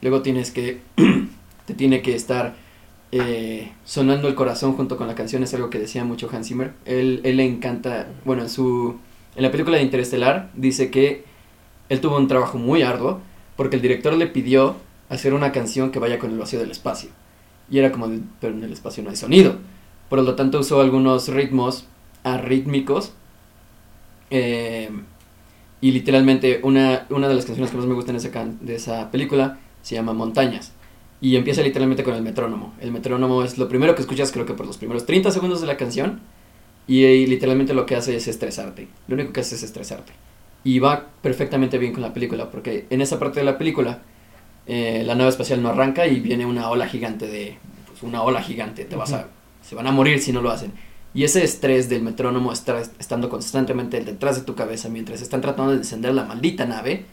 Luego 0.00 0.22
tienes 0.22 0.50
que. 0.50 0.80
te 1.66 1.74
tiene 1.74 2.02
que 2.02 2.14
estar 2.14 2.54
eh, 3.12 3.72
sonando 3.84 4.28
el 4.28 4.34
corazón 4.34 4.74
junto 4.74 4.96
con 4.96 5.08
la 5.08 5.14
canción. 5.14 5.42
Es 5.42 5.54
algo 5.54 5.70
que 5.70 5.78
decía 5.78 6.04
mucho 6.04 6.28
Hans 6.32 6.48
Zimmer. 6.48 6.72
Él, 6.84 7.20
él 7.24 7.36
le 7.36 7.44
encanta. 7.44 8.08
Bueno, 8.24 8.42
en 8.42 8.48
su. 8.48 8.96
En 9.34 9.42
la 9.42 9.50
película 9.50 9.76
de 9.76 9.82
Interestelar 9.82 10.50
dice 10.54 10.90
que 10.90 11.24
él 11.88 12.00
tuvo 12.00 12.16
un 12.16 12.28
trabajo 12.28 12.58
muy 12.58 12.82
arduo 12.82 13.20
porque 13.56 13.76
el 13.76 13.82
director 13.82 14.14
le 14.14 14.26
pidió 14.26 14.76
hacer 15.08 15.34
una 15.34 15.52
canción 15.52 15.90
que 15.90 15.98
vaya 15.98 16.18
con 16.18 16.30
el 16.30 16.38
vacío 16.38 16.58
del 16.58 16.70
espacio. 16.70 17.10
Y 17.70 17.78
era 17.78 17.90
como, 17.90 18.08
pero 18.40 18.54
en 18.54 18.62
el 18.62 18.72
espacio 18.72 19.02
no 19.02 19.10
hay 19.10 19.16
sonido. 19.16 19.56
Por 20.08 20.22
lo 20.22 20.34
tanto 20.34 20.60
usó 20.60 20.80
algunos 20.80 21.28
ritmos 21.28 21.86
arrítmicos. 22.24 23.12
eh, 24.30 24.90
y 25.80 25.92
literalmente 25.92 26.60
una, 26.62 27.06
una 27.10 27.28
de 27.28 27.34
las 27.34 27.44
canciones 27.44 27.70
que 27.70 27.76
más 27.76 27.86
me 27.86 27.94
gustan 27.94 28.16
de 28.16 28.26
esa, 28.26 28.44
de 28.60 28.74
esa 28.74 29.10
película 29.10 29.58
se 29.82 29.94
llama 29.94 30.12
Montañas. 30.12 30.72
Y 31.20 31.36
empieza 31.36 31.62
literalmente 31.62 32.02
con 32.02 32.14
el 32.14 32.22
metrónomo. 32.22 32.74
El 32.80 32.92
metrónomo 32.92 33.42
es 33.42 33.58
lo 33.58 33.68
primero 33.68 33.94
que 33.94 34.02
escuchas 34.02 34.32
creo 34.32 34.46
que 34.46 34.54
por 34.54 34.66
los 34.66 34.78
primeros 34.78 35.06
30 35.06 35.30
segundos 35.30 35.60
de 35.60 35.66
la 35.66 35.76
canción. 35.76 36.20
Y, 36.86 37.04
eh, 37.04 37.26
literalmente 37.26 37.74
lo 37.74 37.86
que 37.86 37.96
hace 37.96 38.16
es 38.16 38.28
estresarte. 38.28 38.88
Lo 39.08 39.14
único 39.14 39.32
que 39.32 39.40
hace 39.40 39.54
es 39.54 39.62
estresarte. 39.62 40.12
Y 40.64 40.78
va 40.78 41.06
perfectamente 41.22 41.78
bien 41.78 41.92
con 41.92 42.02
la 42.02 42.12
película. 42.12 42.50
Porque 42.50 42.86
en 42.90 43.00
esa 43.00 43.18
parte 43.18 43.40
de 43.40 43.46
la 43.46 43.58
película 43.58 44.02
eh, 44.66 45.02
la 45.06 45.14
nave 45.14 45.30
espacial 45.30 45.62
no 45.62 45.68
arranca 45.68 46.06
y 46.06 46.20
viene 46.20 46.46
una 46.46 46.68
ola 46.70 46.86
gigante 46.88 47.26
de... 47.26 47.58
Pues 47.86 48.02
una 48.02 48.22
ola 48.22 48.42
gigante. 48.42 48.84
Te 48.84 48.96
vas 48.96 49.12
a... 49.12 49.28
Se 49.68 49.74
van 49.74 49.86
a 49.86 49.92
morir 49.92 50.20
si 50.20 50.32
no 50.32 50.40
lo 50.42 50.50
hacen. 50.50 50.72
Y 51.14 51.24
ese 51.24 51.42
estrés 51.42 51.88
del 51.88 52.02
metrónomo 52.02 52.52
estando 52.52 53.28
constantemente 53.30 54.00
detrás 54.00 54.36
de 54.36 54.42
tu 54.42 54.54
cabeza 54.54 54.88
mientras 54.88 55.22
están 55.22 55.40
tratando 55.40 55.72
de 55.72 55.78
encender 55.78 56.12
la 56.12 56.24
maldita 56.24 56.66
nave 56.66 57.04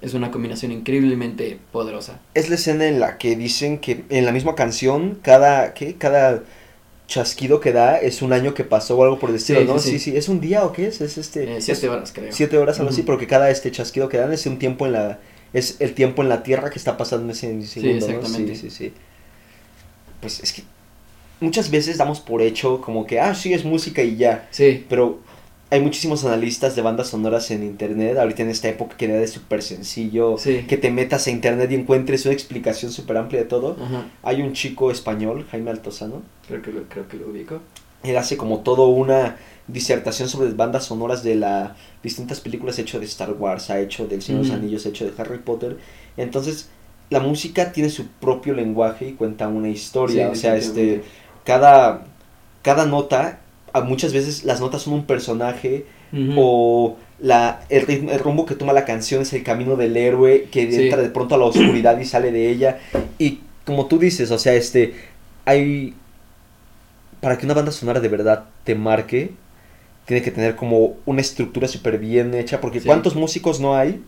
es 0.00 0.14
una 0.14 0.30
combinación 0.30 0.72
increíblemente 0.72 1.58
poderosa. 1.70 2.18
Es 2.34 2.48
la 2.48 2.56
escena 2.56 2.88
en 2.88 2.98
la 2.98 3.18
que 3.18 3.36
dicen 3.36 3.78
que 3.78 4.04
en 4.08 4.24
la 4.26 4.32
misma 4.32 4.54
canción, 4.56 5.18
cada, 5.22 5.74
¿qué? 5.74 5.94
Cada 5.94 6.42
chasquido 7.06 7.60
que 7.60 7.72
da 7.72 7.98
es 7.98 8.22
un 8.22 8.32
año 8.32 8.54
que 8.54 8.64
pasó 8.64 8.96
o 8.98 9.04
algo 9.04 9.18
por 9.20 9.30
el 9.30 9.36
estilo, 9.36 9.60
Sí, 9.60 9.66
¿no? 9.66 9.78
sí, 9.78 9.90
Sí, 9.90 9.98
sí. 9.98 10.10
sí, 10.12 10.16
¿Es 10.16 10.28
un 10.28 10.40
día 10.40 10.64
o 10.64 10.72
qué 10.72 10.88
es? 10.88 11.00
Es 11.00 11.18
este... 11.18 11.56
Eh, 11.56 11.60
siete 11.60 11.88
horas, 11.88 12.10
creo. 12.12 12.32
Siete 12.32 12.58
horas, 12.58 12.78
algo 12.80 12.90
así, 12.90 13.02
Ujú. 13.02 13.06
porque 13.06 13.26
cada 13.28 13.50
este 13.50 13.70
chasquido 13.70 14.08
que 14.08 14.16
dan 14.16 14.32
es 14.32 14.44
un 14.46 14.58
tiempo 14.58 14.86
en 14.86 14.92
la... 14.92 15.20
Es 15.52 15.76
el 15.80 15.92
tiempo 15.92 16.22
en 16.22 16.30
la 16.30 16.42
Tierra 16.42 16.70
que 16.70 16.78
está 16.78 16.96
pasando 16.96 17.24
en 17.24 17.30
ese 17.32 17.66
segundo, 17.66 18.06
¿no? 18.06 18.12
exactamente. 18.12 18.54
Sí, 18.56 18.70
sí, 18.70 18.76
sí. 18.88 18.92
Pues 20.20 20.40
es 20.40 20.52
que 20.52 20.62
muchas 21.42 21.70
veces 21.70 21.98
damos 21.98 22.20
por 22.20 22.40
hecho 22.42 22.80
como 22.80 23.06
que, 23.06 23.20
ah, 23.20 23.34
sí, 23.34 23.52
es 23.52 23.64
música 23.64 24.02
y 24.02 24.16
ya. 24.16 24.48
Sí, 24.50 24.84
Pero 24.88 25.20
hay 25.70 25.80
muchísimos 25.80 26.24
analistas 26.24 26.76
de 26.76 26.82
bandas 26.82 27.08
sonoras 27.08 27.50
en 27.50 27.62
internet, 27.62 28.18
ahorita 28.18 28.42
en 28.42 28.50
esta 28.50 28.68
época 28.68 28.96
que 28.96 29.22
es 29.22 29.30
súper 29.30 29.62
sencillo, 29.62 30.36
sí. 30.38 30.64
que 30.68 30.76
te 30.76 30.90
metas 30.90 31.26
a 31.26 31.30
internet 31.30 31.70
y 31.72 31.76
encuentres 31.76 32.24
una 32.26 32.34
explicación 32.34 32.92
súper 32.92 33.16
amplia 33.16 33.40
de 33.40 33.46
todo. 33.48 33.76
Ajá, 33.82 34.06
Hay 34.22 34.42
un 34.42 34.52
chico 34.52 34.90
español, 34.90 35.46
Jaime 35.50 35.70
Altozano, 35.70 36.22
creo 36.46 36.60
que 36.62 36.72
lo, 36.72 36.82
creo 36.88 37.08
que 37.08 37.16
lo 37.16 37.28
ubico. 37.28 37.60
él 38.02 38.16
hace 38.16 38.36
como 38.36 38.58
todo 38.60 38.88
una 38.88 39.36
disertación 39.68 40.28
sobre 40.28 40.50
bandas 40.52 40.84
sonoras 40.84 41.22
de 41.22 41.36
las 41.36 41.70
distintas 42.02 42.40
películas, 42.40 42.76
ha 42.78 42.82
hecho 42.82 42.98
de 43.00 43.06
Star 43.06 43.32
Wars, 43.32 43.70
ha 43.70 43.80
hecho 43.80 44.06
del 44.06 44.20
Señor 44.20 44.42
de 44.42 44.48
los 44.48 44.54
Ujú. 44.56 44.62
Anillos, 44.62 44.84
ha 44.84 44.88
hecho 44.90 45.04
de 45.06 45.12
Harry 45.16 45.38
Potter. 45.38 45.78
Entonces, 46.18 46.68
la 47.10 47.20
música 47.20 47.72
tiene 47.72 47.88
su 47.90 48.06
propio 48.08 48.54
lenguaje 48.54 49.08
y 49.08 49.12
cuenta 49.12 49.46
una 49.48 49.68
historia, 49.68 50.26
Sí, 50.26 50.32
o 50.32 50.34
sea, 50.34 50.56
este. 50.56 51.02
Cada 51.44 52.04
cada 52.62 52.86
nota 52.86 53.38
a 53.72 53.80
muchas 53.80 54.12
veces 54.12 54.44
las 54.44 54.60
notas 54.60 54.82
son 54.82 54.94
un 54.94 55.04
personaje 55.06 55.86
o 56.36 56.96
la, 57.20 57.62
el, 57.70 57.86
ritmo- 57.86 58.10
el 58.12 58.18
rumbo 58.18 58.44
que 58.44 58.54
toma 58.54 58.72
la 58.74 58.84
canción 58.84 59.22
es 59.22 59.32
el 59.32 59.42
camino 59.42 59.76
del 59.76 59.96
héroe 59.96 60.48
que 60.52 60.70
Sí. 60.70 60.82
entra 60.82 61.00
de 61.02 61.08
pronto 61.08 61.34
a 61.34 61.38
la 61.38 61.46
oscuridad 61.46 61.98
y 61.98 62.04
sale 62.04 62.30
de 62.32 62.50
ella. 62.50 62.78
Y 63.18 63.40
como 63.64 63.86
tú 63.86 63.98
dices, 63.98 64.30
o 64.30 64.38
sea, 64.38 64.52
este, 64.54 64.94
hay, 65.46 65.94
para 67.20 67.38
que 67.38 67.46
una 67.46 67.54
banda 67.54 67.72
sonora 67.72 68.00
de 68.00 68.08
verdad 68.08 68.44
te 68.64 68.74
marque, 68.74 69.32
tiene 70.04 70.22
que 70.22 70.30
tener 70.30 70.54
como 70.56 70.96
una 71.06 71.20
estructura 71.22 71.66
súper 71.66 71.98
bien 71.98 72.34
hecha, 72.34 72.60
porque 72.60 72.80
Sí. 72.80 72.86
¿cuántos 72.86 73.14
músicos 73.16 73.58
no 73.60 73.74
hay? 73.76 74.04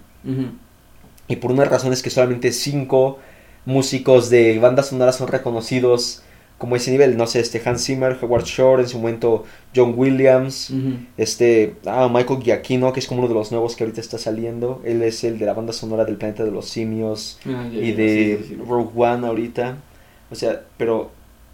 Y 1.29 1.37
por 1.37 1.53
una 1.53 1.65
razón 1.65 1.93
es 1.95 2.03
que 2.03 2.11
solamente 2.11 2.53
cinco 2.53 3.19
músicos 3.65 4.29
de 4.29 4.59
bandas 4.59 4.89
sonoras 4.89 5.17
son 5.17 5.29
reconocidos 5.29 6.23
como 6.59 6.77
ese 6.77 6.91
nivel, 6.93 7.17
no 7.17 7.27
sé, 7.27 7.41
este 7.41 7.61
Hans 7.65 7.85
Zimmer, 7.85 8.17
Howard 8.23 8.45
Shore, 8.45 8.83
en 8.83 8.89
su 8.89 8.99
momento 8.99 9.45
John 9.75 9.95
Williams, 9.97 10.73
este, 11.17 11.75
ah, 11.85 12.09
Michael 12.13 12.41
Giacchino, 12.41 12.93
que 12.93 13.01
es 13.01 13.07
como 13.07 13.21
uno 13.21 13.29
de 13.29 13.35
los 13.35 13.51
nuevos 13.51 13.77
que 13.77 13.85
ahorita 13.85 14.01
está 14.01 14.19
saliendo. 14.19 14.81
Él 14.85 15.03
es 15.03 15.25
el 15.25 15.39
de 15.39 15.47
la 15.47 15.53
banda 15.53 15.73
sonora 15.73 16.05
del 16.05 16.17
Planeta 16.17 16.45
de 16.45 16.53
los 16.53 16.69
Simios 16.69 17.39
Ah, 17.47 17.69
y 17.73 17.93
de 17.93 18.39
sí, 18.41 18.49
sí, 18.49 18.55
sí. 18.55 18.63
Rogue 18.67 18.91
One 18.95 19.27
ahorita. 19.27 19.79
O 20.31 20.35
sea, 20.35 20.63
pero 20.79 21.11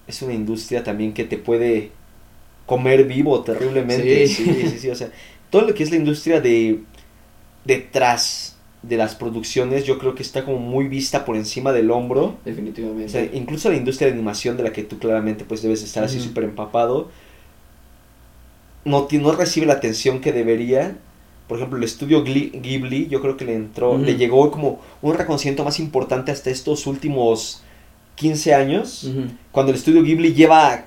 es 0.06 0.22
una 0.22 0.34
industria 0.34 0.84
también 0.84 1.12
que 1.14 1.24
te 1.24 1.38
puede 1.38 1.90
comer 2.66 3.04
vivo 3.04 3.40
terriblemente. 3.42 4.26
Sí, 4.28 4.44
sí, 4.44 4.78
sí. 4.78 4.90
O 4.90 4.94
sea, 4.94 5.10
todo 5.50 5.62
lo 5.62 5.74
que 5.74 5.82
es 5.82 5.90
la 5.90 5.96
industria 5.96 6.40
de 6.40 6.80
detrás 7.64 8.56
de 8.82 8.96
las 8.96 9.14
producciones, 9.14 9.84
yo 9.84 9.98
creo 9.98 10.14
que 10.14 10.22
está 10.22 10.44
como 10.44 10.58
muy 10.58 10.88
vista 10.88 11.24
por 11.24 11.36
encima 11.36 11.72
del 11.72 11.90
hombro. 11.90 12.24
O 12.24 12.38
Definitivamente. 12.44 13.08
sea, 13.10 13.24
incluso 13.32 13.68
la 13.68 13.76
industria 13.76 14.08
de 14.08 14.14
animación 14.14 14.56
de 14.56 14.62
la 14.62 14.72
que 14.72 14.82
tú 14.82 14.98
claramente 14.98 15.44
pues 15.44 15.62
debes 15.62 15.82
estar 15.82 16.02
así 16.02 16.20
súper 16.20 16.44
empapado, 16.44 17.10
no, 18.84 19.06
no 19.10 19.32
recibe 19.32 19.66
la 19.66 19.74
atención 19.74 20.20
que 20.20 20.32
debería. 20.32 20.96
Por 21.46 21.58
ejemplo, 21.58 21.78
el 21.78 21.84
estudio 21.84 22.22
Ghibli, 22.22 23.08
yo 23.08 23.20
creo 23.20 23.36
que 23.36 23.44
le 23.44 23.54
entró, 23.54 23.98
le 23.98 24.16
llegó 24.16 24.50
como 24.50 24.80
un 25.02 25.14
reconocimiento 25.14 25.64
más 25.64 25.80
importante 25.80 26.30
hasta 26.30 26.48
estos 26.48 26.86
últimos 26.86 27.62
15 28.14 28.54
años, 28.54 29.10
cuando 29.50 29.72
el 29.72 29.78
estudio 29.78 30.02
Ghibli 30.02 30.32
lleva, 30.32 30.84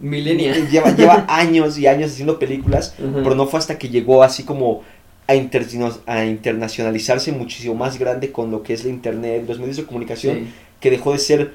Millennia. 0.00 0.68
lleva, 0.68 0.96
lleva 0.96 1.26
años 1.28 1.78
y 1.78 1.86
años 1.86 2.10
haciendo 2.10 2.40
películas, 2.40 2.94
pero 2.98 3.36
no 3.36 3.46
fue 3.46 3.60
hasta 3.60 3.78
que 3.78 3.88
llegó 3.88 4.24
así 4.24 4.42
como 4.42 4.82
a, 5.30 6.12
a 6.12 6.24
internacionalizarse 6.26 7.32
muchísimo 7.32 7.74
más 7.74 7.98
grande 7.98 8.32
con 8.32 8.50
lo 8.50 8.62
que 8.62 8.74
es 8.74 8.84
la 8.84 8.90
internet, 8.90 9.44
los 9.48 9.58
medios 9.58 9.76
de 9.76 9.84
comunicación, 9.84 10.36
Sí. 10.38 10.48
que 10.80 10.90
dejó 10.90 11.12
de 11.12 11.18
ser 11.18 11.52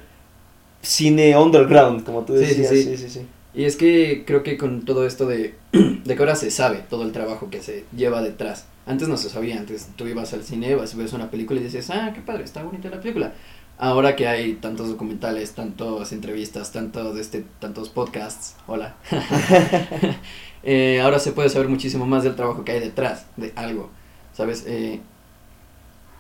cine 0.82 1.36
underground, 1.38 2.04
como 2.04 2.24
tú 2.26 2.38
Sí, 2.38 2.46
sí, 2.46 2.62
decías. 2.62 2.70
sí. 2.70 2.84
Sí, 2.84 2.98
sí, 2.98 3.10
sí. 3.10 3.22
Y 3.54 3.64
es 3.66 3.78
que 3.78 4.24
creo 4.26 4.44
que 4.44 4.58
con 4.58 4.84
todo 4.84 5.06
esto 5.08 5.26
de, 5.26 5.54
de 5.72 6.16
que 6.16 6.20
ahora 6.22 6.36
se 6.36 6.52
sabe 6.52 6.84
todo 6.90 7.04
el 7.04 7.12
trabajo 7.12 7.50
que 7.50 7.62
se 7.62 7.86
lleva 7.96 8.22
detrás. 8.22 8.66
Antes 8.86 9.08
no 9.08 9.18
se 9.18 9.30
sabía, 9.30 9.58
antes 9.58 9.88
tú 9.96 10.08
ibas 10.08 10.34
al 10.34 10.44
cine, 10.44 10.76
vas, 10.76 10.96
ves 10.96 11.14
una 11.14 11.32
película 11.32 11.60
y 11.60 11.64
dices, 11.64 11.90
ah, 11.90 12.12
qué 12.14 12.22
padre, 12.22 12.44
está 12.44 12.62
bonita 12.64 12.90
la 12.90 13.00
película. 13.00 13.34
Ahora 13.78 14.16
que 14.16 14.28
hay 14.28 14.54
tantos 14.54 14.88
documentales, 14.90 15.52
tantas 15.54 16.12
entrevistas, 16.14 16.72
tantos, 16.72 17.18
este, 17.18 17.44
tantos 17.60 17.90
podcasts, 17.90 18.56
hola, 18.68 18.96
eh, 20.66 21.00
ahora 21.00 21.20
se 21.20 21.32
puede 21.32 21.50
saber 21.50 21.70
muchísimo 21.70 22.08
más 22.08 22.24
del 22.24 22.36
trabajo 22.36 22.66
que 22.66 22.72
hay 22.72 22.80
detrás 22.80 23.28
de 23.38 23.54
algo, 23.56 23.92
¿sabes? 24.34 24.66
Eh, 24.66 25.00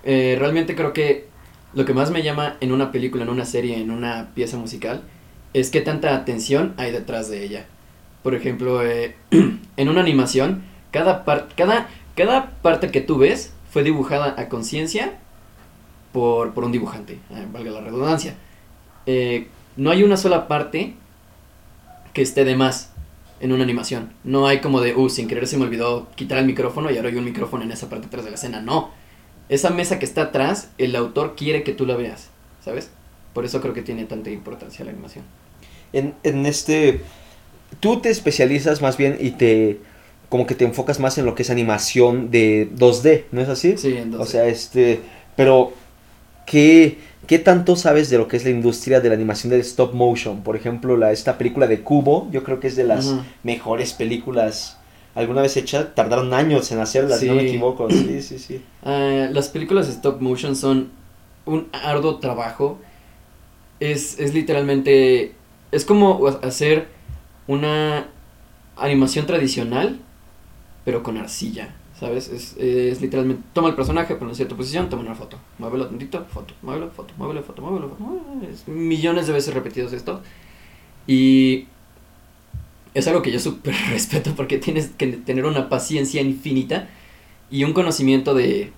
eh, 0.03 0.35
realmente 0.37 0.75
creo 0.75 0.93
que 0.93 1.25
lo 1.73 1.83
que 1.83 1.95
más 1.95 2.11
me 2.11 2.21
llama 2.21 2.55
en 2.61 2.71
una 2.71 2.91
película, 2.91 3.23
en 3.23 3.29
una 3.29 3.45
serie, 3.45 3.81
en 3.81 3.89
una 3.89 4.29
pieza 4.35 4.57
musical, 4.57 5.01
es 5.53 5.71
qué 5.71 5.81
tanta 5.81 6.15
atención 6.15 6.75
hay 6.77 6.91
detrás 6.91 7.27
de 7.27 7.43
ella. 7.43 7.65
Por 8.21 8.35
ejemplo, 8.35 8.81
en 8.87 9.89
una 9.89 10.01
animación, 10.01 10.63
cada, 10.91 11.25
cada, 11.55 11.89
cada 12.15 12.51
parte 12.61 12.91
que 12.91 13.01
tú 13.01 13.17
ves 13.17 13.51
fue 13.71 13.83
dibujada 13.83 14.35
a 14.37 14.47
conciencia 14.47 15.17
por, 16.13 16.53
por 16.53 16.65
un 16.65 16.71
dibujante, 16.71 17.17
valga 17.51 17.71
la 17.71 17.81
redundancia. 17.81 18.35
No 19.75 19.89
hay 19.89 20.03
una 20.03 20.17
sola 20.17 20.47
parte 20.47 20.93
que 22.13 22.21
esté 22.21 22.45
de 22.45 22.55
más 22.55 22.94
en 23.39 23.51
una 23.51 23.63
animación. 23.63 24.13
No 24.23 24.47
hay 24.47 24.59
como 24.59 24.81
de, 24.81 24.95
uh, 24.95 25.09
sin 25.09 25.27
querer 25.27 25.47
se 25.47 25.57
me 25.57 25.65
olvidó 25.65 26.07
quitar 26.15 26.37
el 26.37 26.45
micrófono 26.45 26.91
y 26.91 26.97
ahora 26.97 27.09
hay 27.09 27.15
un 27.15 27.25
micrófono 27.25 27.63
en 27.63 27.71
esa 27.71 27.89
parte 27.89 28.07
atrás 28.07 28.23
de 28.23 28.31
la 28.31 28.35
escena. 28.35 28.61
No. 28.61 28.91
Esa 29.49 29.69
mesa 29.69 29.99
que 29.99 30.05
está 30.05 30.23
atrás, 30.23 30.69
el 30.77 30.95
autor 30.95 31.35
quiere 31.35 31.63
que 31.63 31.73
tú 31.73 31.85
la 31.85 31.95
veas, 31.95 32.29
¿sabes? 32.63 32.89
Por 33.33 33.45
eso 33.45 33.61
creo 33.61 33.73
que 33.73 33.81
tiene 33.81 34.05
tanta 34.05 34.31
importancia 34.31 34.83
la 34.85 34.91
animación. 34.91 35.23
En, 35.93 36.15
en 36.23 36.45
este, 36.45 37.01
tú 37.79 37.99
te 37.99 38.09
especializas 38.09 38.81
más 38.81 38.97
bien 38.97 39.17
y 39.19 39.31
te, 39.31 39.79
como 40.29 40.47
que 40.47 40.55
te 40.55 40.65
enfocas 40.65 40.99
más 40.99 41.17
en 41.17 41.25
lo 41.25 41.35
que 41.35 41.43
es 41.43 41.49
animación 41.49 42.31
de 42.31 42.69
2D, 42.75 43.25
¿no 43.31 43.41
es 43.41 43.49
así? 43.49 43.77
Sí, 43.77 43.95
entonces. 43.95 44.27
O 44.27 44.31
sea, 44.31 44.47
este, 44.47 45.01
pero, 45.35 45.73
¿qué, 46.45 46.97
¿Qué 47.27 47.39
tanto 47.39 47.75
sabes 47.75 48.09
de 48.09 48.17
lo 48.17 48.27
que 48.27 48.37
es 48.37 48.43
la 48.43 48.49
industria 48.51 49.01
de 49.01 49.09
la 49.09 49.15
animación 49.15 49.49
del 49.51 49.61
stop 49.61 49.93
motion? 49.93 50.41
Por 50.43 50.55
ejemplo, 50.55 50.97
la, 50.97 51.11
esta 51.11 51.37
película 51.37 51.67
de 51.67 51.81
Cubo, 51.81 52.29
yo 52.31 52.43
creo 52.43 52.59
que 52.59 52.67
es 52.67 52.75
de 52.75 52.83
las 52.83 53.15
mejores 53.43 53.93
películas 53.93 54.77
alguna 55.15 55.41
vez 55.41 55.57
hechas. 55.57 55.95
Tardaron 55.95 56.33
años 56.33 56.71
en 56.71 56.79
hacerlas, 56.79 57.19
si 57.19 57.27
no 57.27 57.35
me 57.35 57.41
Sí. 57.41 57.47
equivoco. 57.49 57.89
Sí, 57.89 58.21
sí, 58.21 58.39
sí. 58.39 58.61
Ah, 58.83 59.27
las 59.31 59.49
películas 59.49 59.87
de 59.87 59.93
stop 59.93 60.21
motion 60.21 60.55
son 60.55 60.89
un 61.45 61.67
arduo 61.71 62.17
trabajo. 62.19 62.79
Es, 63.79 64.19
es 64.19 64.33
literalmente. 64.33 65.33
Es 65.71 65.83
como 65.85 66.27
hacer 66.27 66.87
una 67.47 68.07
animación 68.77 69.25
tradicional, 69.25 69.99
pero 70.83 71.01
con 71.03 71.17
arcilla. 71.17 71.75
¿Sabes? 71.99 72.27
Es, 72.27 72.57
es 72.57 73.01
literalmente. 73.01 73.43
Toma 73.53 73.69
el 73.69 73.75
personaje, 73.75 74.15
ponlo 74.15 74.33
en 74.33 74.35
cierta 74.35 74.55
posición, 74.55 74.89
toma 74.89 75.03
una 75.03 75.15
foto. 75.15 75.37
Muévelo 75.59 75.87
tantito, 75.87 76.25
foto. 76.25 76.53
Muévelo, 76.61 76.91
foto. 76.91 77.13
Muévelo, 77.17 77.41
foto. 77.41 77.61
Muévelo, 77.61 77.89
foto. 77.89 78.21
Es 78.51 78.67
millones 78.67 79.27
de 79.27 79.33
veces 79.33 79.53
repetidos 79.53 79.93
esto. 79.93 80.21
Y. 81.07 81.67
Es 82.93 83.07
algo 83.07 83.21
que 83.21 83.31
yo 83.31 83.39
súper 83.39 83.75
respeto 83.89 84.33
porque 84.35 84.57
tienes 84.57 84.89
que 84.89 85.07
tener 85.07 85.45
una 85.45 85.69
paciencia 85.69 86.21
infinita 86.21 86.89
y 87.49 87.63
un 87.63 87.73
conocimiento 87.73 88.33
de, 88.33 88.71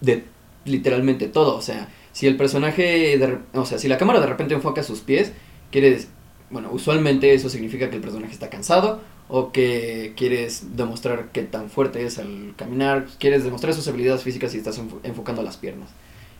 de 0.00 0.24
literalmente 0.64 1.28
todo. 1.28 1.56
O 1.56 1.62
sea, 1.62 1.88
si 2.12 2.26
el 2.26 2.36
personaje, 2.36 3.16
de 3.18 3.38
o 3.54 3.64
sea, 3.64 3.78
si 3.78 3.86
la 3.88 3.98
cámara 3.98 4.20
de 4.20 4.26
repente 4.26 4.54
enfoca 4.54 4.82
sus 4.82 5.00
pies, 5.00 5.32
quieres, 5.70 6.08
bueno, 6.50 6.70
usualmente 6.72 7.32
eso 7.34 7.48
significa 7.48 7.90
que 7.90 7.96
el 7.96 8.02
personaje 8.02 8.32
está 8.32 8.50
cansado 8.50 9.00
o 9.28 9.52
que 9.52 10.12
quieres 10.16 10.76
demostrar 10.76 11.30
qué 11.32 11.42
tan 11.42 11.70
fuerte 11.70 12.04
es 12.04 12.18
al 12.18 12.54
caminar, 12.56 13.06
quieres 13.18 13.44
demostrar 13.44 13.74
sus 13.74 13.88
habilidades 13.88 14.22
físicas 14.22 14.54
y 14.54 14.58
estás 14.58 14.78
enfo- 14.80 15.00
enfocando 15.02 15.42
las 15.42 15.56
piernas. 15.56 15.88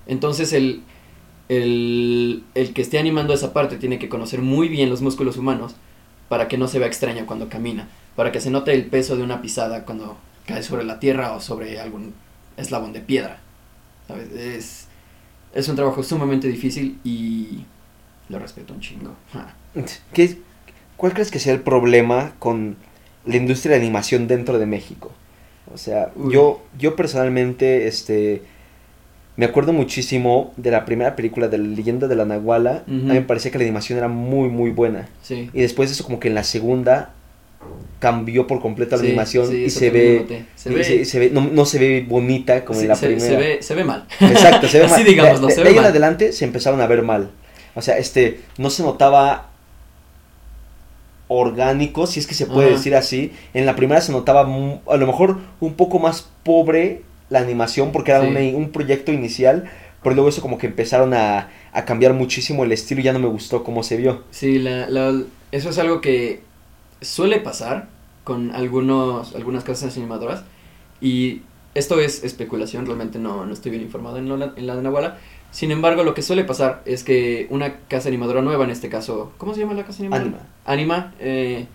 Entonces 0.07 0.53
el, 0.53 0.83
el, 1.49 2.45
el 2.55 2.73
que 2.73 2.83
esté 2.83 2.99
animando 2.99 3.35
esa 3.35 3.53
parte 3.53 3.77
tiene 3.77 3.99
que 3.99 4.09
conocer 4.09 4.41
muy 4.43 4.69
bien 4.69 4.91
los 4.91 5.03
músculos 5.03 5.37
humanos 5.37 5.75
para 6.29 6.49
que 6.49 6.59
no 6.59 6.69
se 6.69 6.79
vea 6.79 6.89
extraño 6.89 7.27
cuando 7.27 7.49
camina, 7.49 7.89
para 8.17 8.33
que 8.33 8.41
se 8.41 8.51
note 8.51 8.73
el 8.75 8.87
peso 8.87 9.17
de 9.17 9.23
una 9.23 9.43
pisada 9.43 9.85
cuando 9.85 10.17
cae 10.47 10.63
sobre 10.63 10.85
la 10.85 11.01
tierra 11.01 11.33
o 11.33 11.41
sobre 11.41 11.81
algún 11.81 12.15
eslabón 12.57 12.93
de 12.93 13.01
piedra. 13.01 13.41
¿Sabes? 14.09 14.31
Es, 14.33 14.87
es 15.55 15.69
un 15.69 15.77
trabajo 15.77 16.03
sumamente 16.03 16.49
difícil 16.49 16.99
y 17.05 17.65
lo 18.29 18.39
respeto 18.39 18.75
un 18.75 18.81
chingo. 18.81 19.15
¿Qué, 20.13 20.39
¿Cuál 21.05 21.13
crees 21.13 21.31
que 21.31 21.39
sea 21.39 21.53
el 21.53 21.61
problema 21.61 22.33
con 22.39 22.77
la 23.27 23.37
industria 23.37 23.77
de 23.77 23.83
animación 23.83 24.27
dentro 24.27 24.59
de 24.59 24.65
México? 24.65 25.13
O 25.71 25.77
sea, 25.77 26.11
Uy. 26.17 26.33
yo, 26.33 26.63
yo 26.79 26.97
personalmente, 26.97 27.87
este, 27.89 28.41
me 29.37 29.45
acuerdo 29.45 29.75
muchísimo 29.75 30.55
de 30.57 30.71
la 30.71 30.87
primera 30.87 31.15
película 31.15 31.49
de 31.49 31.59
la 31.59 31.65
leyenda 31.65 32.09
de 32.09 32.17
la 32.17 32.25
Nahuala. 32.25 32.85
Ujú. 32.87 32.95
A 32.97 32.97
mí 32.97 33.05
me 33.13 33.21
parecía 33.21 33.51
que 33.51 33.59
la 33.59 33.65
animación 33.65 33.99
era 33.99 34.09
muy, 34.09 34.49
muy 34.49 34.71
buena. 34.71 35.11
Sí. 35.23 35.51
Y 35.53 35.61
después 35.61 35.91
de 35.91 35.93
eso, 35.93 36.05
como 36.05 36.19
que 36.21 36.29
en 36.29 36.35
la 36.37 36.43
segunda 36.43 37.13
cambió 37.99 38.47
por 38.47 38.63
completo 38.63 38.97
la 38.97 39.03
Sí, 39.03 39.09
animación 39.09 39.47
sí, 39.49 39.65
y 39.65 39.69
se 39.69 39.91
ve. 39.91 40.45
Se 40.57 40.71
ve- 40.71 40.85
se- 40.85 41.05
se 41.05 41.19
ve- 41.19 41.29
no, 41.31 41.43
no 41.53 41.67
se 41.67 41.79
ve 41.81 42.07
bonita 42.09 42.65
como 42.65 42.81
en 42.81 42.89
la 42.89 42.97
primera. 42.97 43.21
se 43.21 43.37
ve, 43.37 43.63
se 43.63 43.75
ve 43.75 43.85
mal. 43.85 44.07
Exacto, 44.21 44.69
se 44.69 44.79
ve 44.79 44.85
Así 44.87 44.95
mal. 44.95 45.05
digámoslo, 45.05 45.49
de, 45.49 45.53
se 45.53 45.61
de 45.61 45.65
ve 45.65 45.71
ahí 45.73 45.77
en 45.79 45.85
adelante 45.85 46.33
se 46.33 46.47
empezaron 46.47 46.81
a 46.81 46.87
ver 46.87 47.03
mal. 47.03 47.31
O 47.75 47.83
sea, 47.83 47.99
este, 47.99 48.41
no 48.57 48.71
se 48.71 48.83
notaba 48.83 49.51
orgánico, 51.37 52.07
si 52.07 52.21
es 52.21 52.27
que 52.27 52.35
se 52.35 52.47
puede 52.47 52.69
Ajá. 52.69 52.77
decir 52.77 52.95
así. 52.95 53.33
En 53.55 53.67
la 53.67 53.77
primera 53.77 54.01
se 54.01 54.13
notaba 54.13 54.41
a 54.43 54.97
lo 54.97 55.07
mejor 55.07 55.39
un 55.61 55.75
poco 55.75 55.99
más 55.99 56.29
pobre 56.43 57.03
la 57.31 57.41
animación 57.41 57.93
porque 57.93 58.11
era 58.13 58.21
Sí. 58.23 58.27
una- 58.29 58.41
un 58.57 58.71
proyecto 58.71 59.13
inicial, 59.13 59.65
pero 60.03 60.15
luego 60.15 60.29
eso 60.29 60.43
como 60.43 60.59
que 60.59 60.67
empezaron 60.67 61.15
a, 61.15 61.49
a 61.73 61.85
cambiar 61.85 62.13
muchísimo 62.13 62.65
el 62.65 62.73
estilo 62.73 63.01
y 63.01 63.05
ya 63.05 63.13
no 63.13 63.19
me 63.19 63.27
gustó 63.29 63.65
cómo 63.65 63.83
se 63.83 63.97
vio. 63.97 64.23
Sí, 64.31 64.59
la, 64.59 64.89
la- 64.89 65.23
eso 65.53 65.71
es 65.71 65.79
algo 65.79 66.01
que 66.01 66.43
suele 67.01 67.39
pasar 67.41 67.89
con 68.25 68.51
algunos, 68.53 69.35
algunas 69.35 69.65
casas 69.65 69.97
animadoras 69.97 70.45
y 71.01 71.43
esto 71.75 71.99
es 72.01 72.23
especulación, 72.25 72.87
realmente 72.87 73.19
no, 73.19 73.45
no 73.45 73.53
estoy 73.53 73.71
bien 73.73 73.83
informado 73.83 74.19
en, 74.19 74.29
la- 74.39 74.53
en 74.57 74.67
la 74.67 74.77
de 74.77 74.83
Nahuala. 74.83 75.19
Sin 75.55 75.71
embargo, 75.71 76.03
lo 76.03 76.15
que 76.15 76.23
suele 76.23 76.43
pasar 76.43 76.83
es 76.85 77.05
que 77.05 77.47
una 77.49 77.79
casa 77.87 78.09
animadora 78.09 78.43
nueva, 78.43 78.65
en 78.65 78.71
este 78.71 78.89
caso, 78.89 79.31
¿cómo 79.39 79.55
se 79.55 79.61
llama 79.61 79.75
la 79.75 79.85
casa 79.85 80.03
animadora? 80.03 80.49
Anima. 80.65 81.05
Anima, 81.05 81.15
eh, 81.21 81.69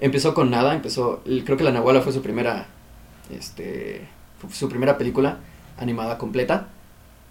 empezó 0.00 0.34
con 0.34 0.50
nada, 0.50 0.74
empezó, 0.74 1.22
creo 1.24 1.56
que 1.56 1.64
la 1.64 1.72
Nahuala 1.72 2.02
fue 2.02 2.12
su 2.12 2.20
primera, 2.20 2.66
este, 3.34 4.02
su 4.52 4.68
primera 4.68 4.98
película 4.98 5.38
animada 5.78 6.18
completa. 6.18 6.68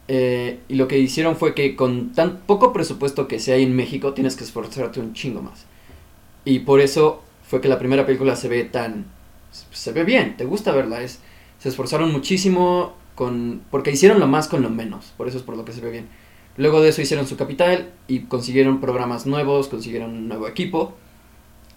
Eh, 0.08 0.62
y 0.68 0.74
lo 0.74 0.88
que 0.88 0.98
hicieron 0.98 1.36
fue 1.36 1.54
que 1.54 1.76
con 1.76 2.14
tan 2.14 2.38
poco 2.48 2.74
presupuesto 2.74 3.28
que 3.28 3.38
se 3.38 3.54
hay 3.54 3.62
en 3.62 3.76
México, 3.76 4.14
tienes 4.14 4.36
que 4.36 4.44
esforzarte 4.44 5.00
un 5.00 5.14
chingo 5.14 5.44
más. 5.44 5.68
Y 6.46 6.62
por 6.62 6.82
eso 6.82 7.22
fue 7.48 7.62
que 7.62 7.70
la 7.70 7.78
primera 7.78 8.08
película 8.08 8.36
se 8.36 8.48
ve 8.48 8.64
tan, 8.64 9.06
se 9.52 9.92
ve 9.92 10.04
bien, 10.04 10.36
te 10.36 10.46
gusta 10.46 10.72
verla, 10.72 11.04
es, 11.04 11.20
se 11.60 11.70
esforzaron 11.70 12.12
muchísimo 12.12 12.96
con, 13.16 13.62
porque 13.72 13.92
hicieron 13.92 14.20
lo 14.20 14.28
más 14.28 14.48
con 14.48 14.62
lo 14.62 14.70
menos, 14.70 15.14
por 15.18 15.28
eso 15.28 15.38
es 15.38 15.44
por 15.44 15.58
lo 15.58 15.66
que 15.66 15.74
se 15.74 15.82
ve 15.82 15.92
bien. 15.92 16.08
Luego 16.58 16.82
de 16.82 16.90
eso 16.90 17.02
hicieron 17.02 17.28
su 17.28 17.36
capital 17.36 17.92
y 18.08 18.22
consiguieron 18.22 18.80
programas 18.80 19.26
nuevos, 19.26 19.68
consiguieron 19.68 20.12
un 20.12 20.28
nuevo 20.28 20.48
equipo 20.48 20.94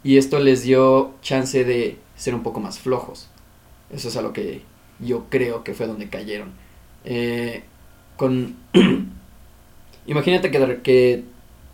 y 0.05 0.19
esto 0.19 0.39
les 0.39 0.63
dio 0.63 1.13
chance 1.23 1.65
de 1.65 1.99
ser 2.17 2.35
un 2.35 2.43
poco 2.43 2.61
más 2.61 2.79
flojos. 2.79 3.29
Eso 3.91 4.09
es 4.09 4.17
a 4.17 4.23
lo 4.23 4.33
que 4.33 4.63
yo 5.01 5.27
creo 5.31 5.65
que 5.65 5.75
fue 5.75 5.87
donde 5.87 6.09
cayeron. 6.09 6.51
Eh, 7.05 7.63
con 8.17 8.57
imagínate 10.07 10.51
que, 10.51 10.81
que 10.83 11.25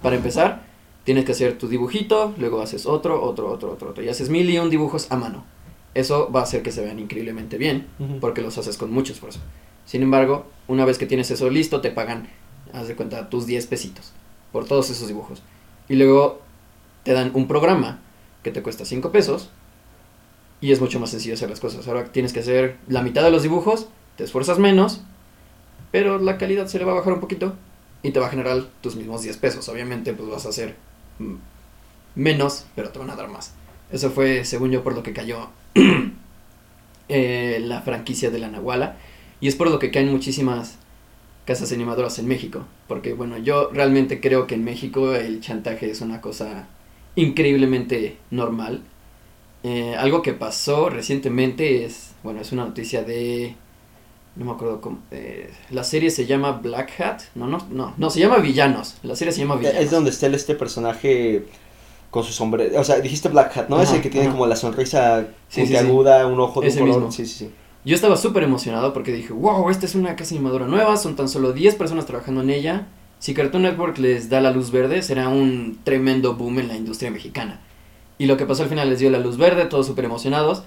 para 0.02 0.16
empezar 0.16 0.62
tienes 1.04 1.24
que 1.24 1.32
hacer 1.32 1.58
tu 1.58 1.68
dibujito, 1.68 2.34
luego 2.38 2.62
haces 2.62 2.86
otro, 2.86 3.22
otro, 3.22 3.50
otro, 3.50 3.72
otro, 3.72 3.90
otro 3.90 4.02
y 4.02 4.08
haces 4.08 4.30
mil 4.30 4.48
y 4.48 4.58
un 4.58 4.70
dibujos 4.70 5.10
a 5.10 5.16
mano. 5.16 5.44
Eso 5.94 6.30
va 6.30 6.40
a 6.40 6.42
hacer 6.42 6.62
que 6.62 6.72
se 6.72 6.82
vean 6.82 6.98
increíblemente 6.98 7.56
bien 7.56 7.86
porque 8.20 8.42
los 8.42 8.58
haces 8.58 8.76
con 8.76 8.92
mucho 8.92 9.12
esfuerzo. 9.12 9.40
Sin 9.86 10.02
embargo, 10.02 10.46
una 10.66 10.84
vez 10.84 10.98
que 10.98 11.06
tienes 11.06 11.30
eso 11.30 11.50
listo, 11.50 11.80
te 11.80 11.90
pagan, 11.90 12.28
haz 12.72 12.88
de 12.88 12.96
cuenta, 12.96 13.30
tus 13.30 13.46
10 13.46 13.66
pesitos 13.66 14.12
por 14.52 14.66
todos 14.66 14.90
esos 14.90 15.08
dibujos. 15.08 15.42
Y 15.88 15.96
luego 15.96 16.40
te 17.02 17.12
dan 17.12 17.30
un 17.34 17.46
programa 17.46 18.00
que 18.42 18.50
te 18.50 18.62
cuesta 18.62 18.84
5 18.84 19.12
pesos 19.12 19.50
y 20.60 20.72
es 20.72 20.80
mucho 20.80 20.98
más 20.98 21.10
sencillo 21.10 21.34
hacer 21.34 21.50
las 21.50 21.60
cosas. 21.60 21.86
Ahora 21.86 22.04
tienes 22.12 22.32
que 22.32 22.40
hacer 22.40 22.78
la 22.88 23.02
mitad 23.02 23.22
de 23.22 23.30
los 23.30 23.42
dibujos, 23.42 23.88
te 24.16 24.24
esfuerzas 24.24 24.58
menos, 24.58 25.02
pero 25.92 26.18
la 26.18 26.38
calidad 26.38 26.66
se 26.66 26.78
le 26.78 26.84
va 26.84 26.92
a 26.92 26.96
bajar 26.96 27.12
un 27.12 27.20
poquito 27.20 27.54
y 28.02 28.10
te 28.10 28.20
va 28.20 28.26
a 28.26 28.30
generar 28.30 28.64
tus 28.80 28.96
mismos 28.96 29.22
10 29.22 29.36
pesos. 29.36 29.68
Obviamente, 29.68 30.12
pues 30.14 30.28
vas 30.28 30.46
a 30.46 30.48
hacer 30.48 30.76
mm, 31.18 31.34
menos, 32.14 32.64
pero 32.74 32.90
te 32.90 32.98
van 32.98 33.10
a 33.10 33.16
dar 33.16 33.28
más. 33.28 33.52
Eso 33.90 34.10
fue, 34.10 34.44
según 34.44 34.70
yo, 34.70 34.82
por 34.82 34.94
lo 34.94 35.02
que 35.02 35.12
cayó 35.12 35.48
eh, 37.08 37.58
la 37.62 37.82
franquicia 37.82 38.30
de 38.30 38.38
la 38.38 38.48
Nahuala. 38.48 38.96
Y 39.40 39.48
es 39.48 39.56
por 39.56 39.70
lo 39.70 39.78
que 39.78 39.90
caen 39.90 40.10
muchísimas 40.10 40.78
casas 41.44 41.72
animadoras 41.72 42.18
en 42.18 42.26
México. 42.26 42.64
Porque, 42.88 43.12
bueno, 43.12 43.38
yo 43.38 43.70
realmente 43.72 44.20
creo 44.20 44.46
que 44.46 44.54
en 44.54 44.64
México 44.64 45.14
el 45.14 45.40
chantaje 45.40 45.90
es 45.90 46.00
una 46.00 46.20
cosa 46.20 46.66
increíblemente 47.16 48.16
normal. 48.30 48.82
Eh, 49.62 49.94
algo 49.96 50.22
que 50.22 50.34
pasó 50.34 50.90
recientemente 50.90 51.84
es, 51.84 52.12
bueno, 52.22 52.40
es 52.40 52.52
una 52.52 52.64
noticia 52.64 53.02
de... 53.02 53.56
No 54.36 54.44
me 54.44 54.50
acuerdo 54.50 54.80
cómo... 54.80 54.98
eh, 55.12 55.50
la 55.70 55.84
serie 55.84 56.10
se 56.10 56.26
llama 56.26 56.52
Black 56.52 57.00
Hat. 57.00 57.22
No, 57.34 57.46
no, 57.46 57.66
no, 57.70 57.94
no, 57.96 58.10
se 58.10 58.20
llama 58.20 58.38
Villanos. 58.38 58.96
La 59.02 59.14
serie 59.14 59.32
se 59.32 59.40
llama 59.40 59.56
Villanos. 59.56 59.80
Es 59.80 59.90
donde 59.90 60.10
está 60.10 60.26
este 60.26 60.54
personaje 60.54 61.46
con 62.14 62.22
su 62.22 62.32
sombrero. 62.32 62.80
O 62.80 62.84
sea, 62.84 63.00
dijiste 63.00 63.28
Black 63.28 63.56
Hat, 63.56 63.68
¿no? 63.68 63.82
es 63.82 63.88
Ajá, 63.88 63.96
el 63.96 64.02
que 64.02 64.08
tiene 64.08 64.28
ajá. 64.28 64.34
como 64.36 64.46
la 64.46 64.54
sonrisa 64.54 65.22
Sí, 65.48 65.62
sí, 65.62 65.66
sí. 65.66 65.72
puntiaguda, 65.74 66.26
un 66.28 66.38
ojo 66.38 66.60
de 66.60 66.66
un 66.68 66.70
Ese 66.70 66.78
color. 66.78 66.94
mismo. 66.94 67.10
Sí, 67.12 67.26
sí, 67.26 67.34
sí. 67.46 67.50
Yo 67.84 67.96
estaba 67.96 68.16
súper 68.16 68.44
emocionado 68.44 68.92
porque 68.92 69.12
dije, 69.12 69.32
wow, 69.32 69.68
esta 69.68 69.84
es 69.86 69.96
una 69.96 70.14
casa 70.14 70.34
animadora 70.36 70.66
nueva, 70.68 70.96
son 70.96 71.16
tan 71.16 71.28
solo 71.28 71.52
10 71.52 71.74
personas 71.74 72.06
trabajando 72.06 72.40
en 72.42 72.50
ella. 72.50 72.86
Si 73.18 73.34
Cartoon 73.34 73.64
Network 73.64 73.98
les 73.98 74.28
da 74.30 74.40
la 74.40 74.52
luz 74.52 74.70
verde, 74.70 75.02
será 75.02 75.28
un 75.28 75.80
tremendo 75.82 76.34
boom 76.36 76.60
en 76.60 76.68
la 76.68 76.76
industria 76.76 77.10
mexicana. 77.10 77.60
Y 78.16 78.26
lo 78.26 78.36
que 78.36 78.46
pasó 78.46 78.62
al 78.62 78.68
final 78.68 78.88
les 78.90 79.00
dio 79.00 79.10
la 79.10 79.18
luz 79.18 79.36
verde, 79.36 79.64
todos 79.64 79.86
súper 79.86 80.04
emocionados. 80.04 80.62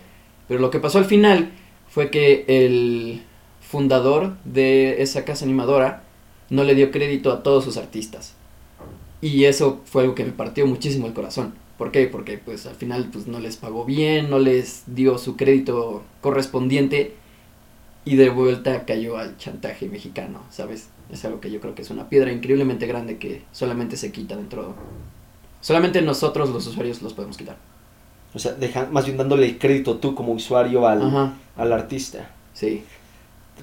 Pero 0.50 0.60
lo 0.60 0.70
que 0.70 0.80
pasó 0.80 0.98
al 0.98 1.06
final 1.06 1.52
fue 1.88 2.12
que 2.12 2.44
el 2.50 3.24
fundador 3.62 4.36
de 4.44 5.02
esa 5.02 5.24
casa 5.24 5.46
animadora 5.46 6.04
no 6.50 6.64
le 6.66 6.76
dio 6.76 6.92
crédito 6.92 7.32
a 7.32 7.42
todos 7.42 7.64
sus 7.64 7.78
artistas. 7.78 8.34
Y 9.22 9.46
eso 9.46 9.82
fue 9.86 10.04
algo 10.04 10.16
que 10.16 10.26
me 10.26 10.32
partió 10.32 10.66
muchísimo 10.68 11.08
el 11.08 11.14
corazón. 11.14 11.54
¿Por 11.78 11.92
qué? 11.92 12.08
Porque 12.08 12.38
pues 12.38 12.66
al 12.66 12.76
final 12.76 13.10
pues 13.12 13.28
no 13.28 13.40
les 13.40 13.58
pagó 13.58 13.86
bien, 13.86 14.30
no 14.30 14.40
les 14.40 14.84
dio 14.88 15.18
su 15.18 15.36
crédito 15.36 16.04
correspondiente 16.22 17.16
y 18.06 18.16
de 18.16 18.30
vuelta 18.30 18.86
cayó 18.86 19.18
al 19.18 19.38
chantaje 19.38 19.88
mexicano, 19.88 20.42
¿sabes? 20.50 20.90
Es 21.12 21.24
algo 21.26 21.40
que 21.40 21.52
yo 21.52 21.60
creo 21.60 21.76
que 21.76 21.82
es 21.84 21.90
una 21.90 22.10
piedra 22.10 22.32
increíblemente 22.32 22.88
grande 22.88 23.18
que 23.18 23.44
solamente 23.52 23.98
se 23.98 24.12
quita 24.12 24.36
dentro. 24.36 24.76
Solamente 25.62 26.02
nosotros 26.02 26.50
los 26.50 26.66
usuarios 26.68 27.02
los 27.02 27.14
podemos 27.14 27.38
quitar. 27.38 27.58
O 28.34 28.40
sea, 28.40 28.54
deja, 28.54 28.88
más 28.92 29.06
bien 29.06 29.18
dándole 29.18 29.46
el 29.48 29.58
crédito 29.58 29.98
tú 29.98 30.14
como 30.16 30.34
usuario 30.34 30.88
al, 30.88 31.02
Ajá, 31.02 31.34
al 31.56 31.74
artista. 31.74 32.30
sí. 32.54 32.84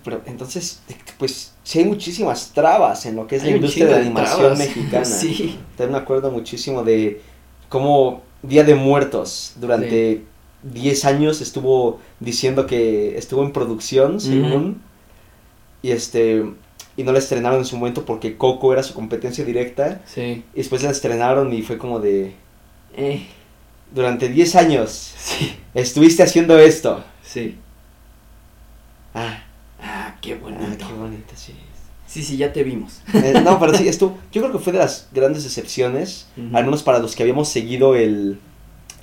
Pero 0.03 0.23
entonces, 0.27 0.81
pues 1.19 1.53
sí 1.63 1.79
hay 1.81 1.85
muchísimas 1.85 2.51
trabas 2.53 3.07
en 3.07 3.17
lo 3.17 3.27
que 3.27 3.37
es 3.37 3.43
Hay 3.45 3.51
la 3.51 3.57
industria 3.57 3.87
de 3.87 3.95
animación 3.97 4.39
trabas. 4.41 4.59
mexicana. 4.59 5.05
Sí. 5.05 5.59
También 5.77 5.93
me 5.93 5.99
acuerdo 5.99 6.31
muchísimo 6.31 6.83
de 6.83 7.21
cómo 7.69 8.23
Día 8.43 8.65
de 8.65 8.75
Muertos 8.75 9.55
durante 9.57 10.23
10 10.65 11.05
años 11.05 11.41
estuvo 11.41 12.01
diciendo 12.21 12.67
que 12.67 13.17
estuvo 13.19 13.43
en 13.43 13.53
producción, 13.53 14.21
según, 14.21 14.83
y 15.83 15.91
este 15.93 16.45
y 16.97 17.03
no 17.03 17.11
la 17.13 17.19
estrenaron 17.19 17.59
en 17.59 17.65
su 17.65 17.77
momento 17.77 18.05
porque 18.05 18.37
Coco 18.37 18.73
era 18.73 18.83
su 18.85 18.95
competencia 18.95 19.45
directa, 19.45 20.01
Sí. 20.07 20.45
y 20.55 20.57
después 20.59 20.83
la 20.83 20.91
estrenaron 20.91 21.53
y 21.53 21.63
fue 21.63 21.77
como 21.79 21.99
de 22.01 22.35
Eh, 22.97 23.27
durante 23.93 24.29
10 24.29 24.55
años 24.57 25.13
sí. 25.19 25.57
estuviste 25.75 26.23
haciendo 26.23 26.57
esto. 26.59 27.03
Sí. 27.25 27.57
Ah, 29.15 29.43
qué 30.25 30.35
bonito. 30.35 30.63
ah, 30.65 30.75
qué 30.79 30.95
bonito, 30.99 31.33
sí. 31.37 31.53
Sí, 32.07 32.23
sí, 32.23 32.37
ya 32.37 32.53
te 32.53 32.63
vimos. 32.65 33.03
Eh, 33.15 33.41
no, 33.45 33.59
pero 33.61 33.75
sí, 33.75 33.89
esto, 33.89 34.17
yo 34.33 34.41
creo 34.43 34.53
que 34.53 34.59
fue 34.59 34.73
de 34.73 34.79
las 34.79 35.09
grandes 35.13 35.45
decepciones, 35.45 36.27
Ujú. 36.37 36.57
al 36.57 36.65
menos 36.65 36.83
para 36.83 36.99
los 36.99 37.15
que 37.17 37.23
habíamos 37.23 37.49
seguido 37.49 37.95
el, 37.97 38.39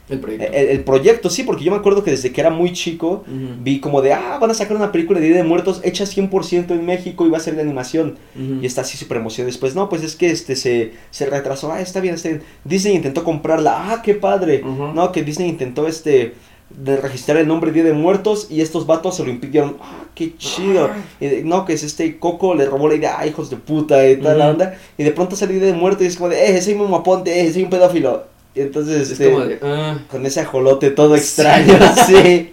El 0.10 0.20
proyecto. 0.20 0.54
el, 0.54 0.68
el 0.70 0.84
proyecto, 0.84 1.30
sí, 1.30 1.44
porque 1.44 1.64
yo 1.64 1.72
me 1.72 1.78
acuerdo 1.78 2.04
que 2.04 2.12
desde 2.12 2.32
que 2.32 2.42
era 2.42 2.50
muy 2.50 2.74
chico, 2.74 3.24
vi 3.64 3.80
como 3.80 4.02
de, 4.02 4.14
ah, 4.14 4.38
van 4.40 4.52
a 4.52 4.54
sacar 4.54 4.76
una 4.78 4.92
película 4.92 5.20
de 5.20 5.28
Día 5.28 5.38
de 5.38 5.44
Muertos 5.44 5.82
hecha 5.84 6.06
100% 6.06 6.72
en 6.72 6.86
México 6.86 7.26
y 7.26 7.30
va 7.30 7.38
a 7.38 7.42
ser 7.42 7.56
de 7.56 7.62
animación. 7.62 8.18
Y 8.62 8.66
está 8.66 8.82
así 8.82 8.98
súper 8.98 9.18
emocionado. 9.18 9.48
Después, 9.48 9.74
no, 9.76 9.90
pues 9.90 10.04
es 10.04 10.16
que 10.16 10.30
este 10.32 10.56
se, 10.56 10.94
se 11.12 11.26
retrasó, 11.26 11.72
ah, 11.72 11.82
está 11.82 12.02
bien, 12.02 12.16
está 12.16 12.30
bien. 12.30 12.44
Disney 12.66 12.96
intentó 12.96 13.24
comprarla, 13.24 13.92
ah, 13.94 14.02
qué 14.04 14.14
padre. 14.16 14.62
No, 14.64 15.12
que 15.12 15.24
Disney 15.24 15.50
intentó 15.50 15.88
este 15.88 16.34
de 16.78 16.98
registrar 16.98 17.38
el 17.38 17.48
nombre 17.48 17.72
Día 17.72 17.84
de 17.84 17.94
Muertos 17.94 18.48
y 18.50 18.62
estos 18.62 18.86
vatos 18.88 19.16
se 19.18 19.24
lo 19.24 19.30
impidieron. 19.30 19.78
Ah, 19.82 20.04
qué 20.16 20.36
chido. 20.38 20.90
Y 21.20 21.28
de- 21.28 21.44
no, 21.44 21.66
que 21.66 21.74
es 21.74 21.84
este 21.84 22.18
Coco 22.20 22.54
le 22.56 22.66
robó 22.66 22.88
la 22.90 22.96
idea, 22.96 23.16
ah, 23.20 23.26
hijos 23.28 23.50
de 23.50 23.58
puta 23.58 24.08
y 24.10 24.18
tal 24.18 24.38
la 24.40 24.50
onda. 24.50 24.78
Y 24.98 25.04
de 25.04 25.12
pronto 25.12 25.36
salió 25.36 25.58
Día 25.60 25.68
de 25.72 25.74
Muertos 25.78 26.04
y 26.04 26.08
es 26.08 26.16
como 26.18 26.30
de, 26.30 26.56
eh, 26.58 26.62
soy 26.62 26.74
un 26.74 26.90
maponte, 26.92 27.40
eh, 27.46 27.52
soy 27.54 27.64
un 27.64 27.70
pedófilo. 27.70 28.26
Y 28.54 28.62
entonces, 28.62 29.04
Es 29.04 29.12
este, 29.12 29.32
como 29.32 29.46
de. 29.46 29.60
ah. 29.62 30.00
con 30.10 30.26
ese 30.26 30.42
ajolote 30.42 30.92
todo 30.92 31.16
extraño, 31.16 31.74
sí. 32.08 32.52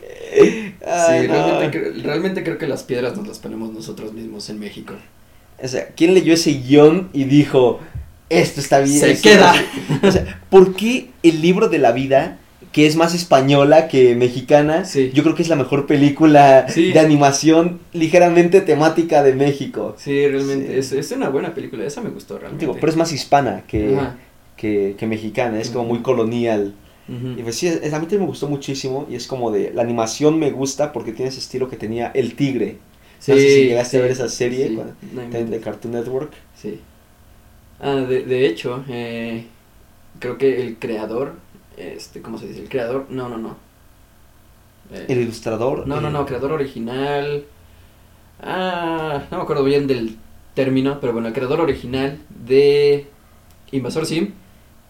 Ay, 0.86 1.22
sí, 1.22 1.28
no. 1.28 1.34
realmente, 1.34 1.78
cre- 1.78 2.02
realmente 2.02 2.42
creo 2.44 2.58
que 2.58 2.66
las 2.66 2.82
piedras 2.84 3.16
nos 3.16 3.26
las 3.26 3.38
ponemos 3.38 3.72
nosotros 3.72 4.12
mismos 4.12 4.48
en 4.50 4.58
México. 4.58 4.94
O 5.62 5.66
sea, 5.66 5.88
¿quién 5.96 6.14
leyó 6.14 6.32
ese 6.34 6.52
guion 6.52 7.08
y 7.12 7.24
dijo, 7.24 7.80
esto 8.30 8.60
está 8.60 8.78
bien? 8.78 9.00
Se 9.00 9.20
queda. 9.20 9.52
O 10.02 10.10
sea, 10.12 10.40
¿por 10.50 10.74
qué 10.76 11.10
el 11.24 11.42
libro 11.42 11.68
de 11.68 11.78
la 11.78 11.90
vida, 11.92 12.38
que 12.72 12.86
es 12.86 12.96
más 12.96 13.14
española 13.14 13.88
que 13.88 14.14
mexicana, 14.14 14.84
Sí. 14.84 15.10
yo 15.14 15.22
creo 15.22 15.34
que 15.34 15.42
es 15.42 15.48
la 15.48 15.56
mejor 15.56 15.86
película 15.86 16.66
Sí. 16.68 16.92
de 16.92 17.00
animación 17.00 17.80
ligeramente 17.92 18.60
temática 18.60 19.22
de 19.22 19.34
México? 19.34 19.94
Sí, 19.98 20.26
realmente. 20.28 20.66
Sí. 20.82 20.96
Es, 20.98 21.06
es 21.06 21.12
una 21.16 21.28
buena 21.30 21.54
película. 21.54 21.84
Esa 21.84 22.00
me 22.02 22.10
gustó 22.10 22.38
realmente. 22.38 22.64
Digo, 22.66 22.76
pero 22.78 22.88
es 22.90 22.96
más 22.96 23.12
hispana 23.12 23.64
que, 23.66 23.96
que, 24.56 24.96
que 24.98 25.06
mexicana, 25.06 25.60
es 25.60 25.70
como 25.70 25.84
muy 25.86 26.00
colonial. 26.00 26.74
Y 27.08 27.42
pues 27.42 27.56
sí, 27.56 27.66
es- 27.68 27.76
a 27.94 27.98
mí 27.98 28.02
también 28.04 28.20
me 28.20 28.26
gustó 28.26 28.48
muchísimo 28.48 29.06
y 29.10 29.14
es 29.14 29.26
como 29.26 29.50
de, 29.50 29.72
la 29.72 29.80
animación 29.80 30.38
me 30.38 30.50
gusta 30.50 30.92
porque 30.92 31.12
tiene 31.12 31.30
ese 31.30 31.38
estilo 31.40 31.70
que 31.70 31.76
tenía 31.78 32.08
El 32.14 32.34
Tigre. 32.34 32.76
No 33.26 33.34
sé 33.34 33.40
si 33.48 33.64
llegaste 33.64 33.96
a 33.96 34.02
ver 34.02 34.10
esa 34.10 34.28
serie 34.28 34.74
cuando- 34.74 34.92
también 35.16 35.50
de. 35.50 35.58
Cartoon 35.60 35.94
Network. 35.94 36.32
Sí. 36.54 36.80
Ah, 37.80 37.94
de, 37.94 38.24
de 38.24 38.46
hecho, 38.46 38.84
eh, 38.90 39.44
creo 40.18 40.36
que 40.36 40.60
el 40.60 40.76
creador, 40.78 41.34
este, 41.78 42.22
¿cómo 42.22 42.38
se 42.38 42.46
dice? 42.48 42.60
El 42.60 42.68
creador, 42.68 43.06
no, 43.10 43.28
no, 43.28 43.38
no. 43.38 43.56
Eh, 44.92 45.06
El 45.08 45.20
ilustrador. 45.20 45.86
no, 45.86 46.00
no, 46.00 46.08
eh, 46.08 46.12
no, 46.12 46.26
creador 46.26 46.52
original. 46.52 47.44
Ah, 48.40 49.24
no 49.30 49.36
me 49.36 49.42
acuerdo 49.42 49.64
bien 49.64 49.86
del 49.86 50.16
término, 50.54 50.98
pero 51.00 51.12
bueno, 51.12 51.28
el 51.28 51.34
creador 51.34 51.60
original 51.60 52.18
de 52.30 53.06
Invasor 53.72 54.06
Sim 54.06 54.32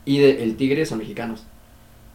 y 0.05 0.19
de 0.19 0.43
El 0.43 0.57
Tigre 0.57 0.87
son 0.87 0.99
mexicanos. 0.99 1.45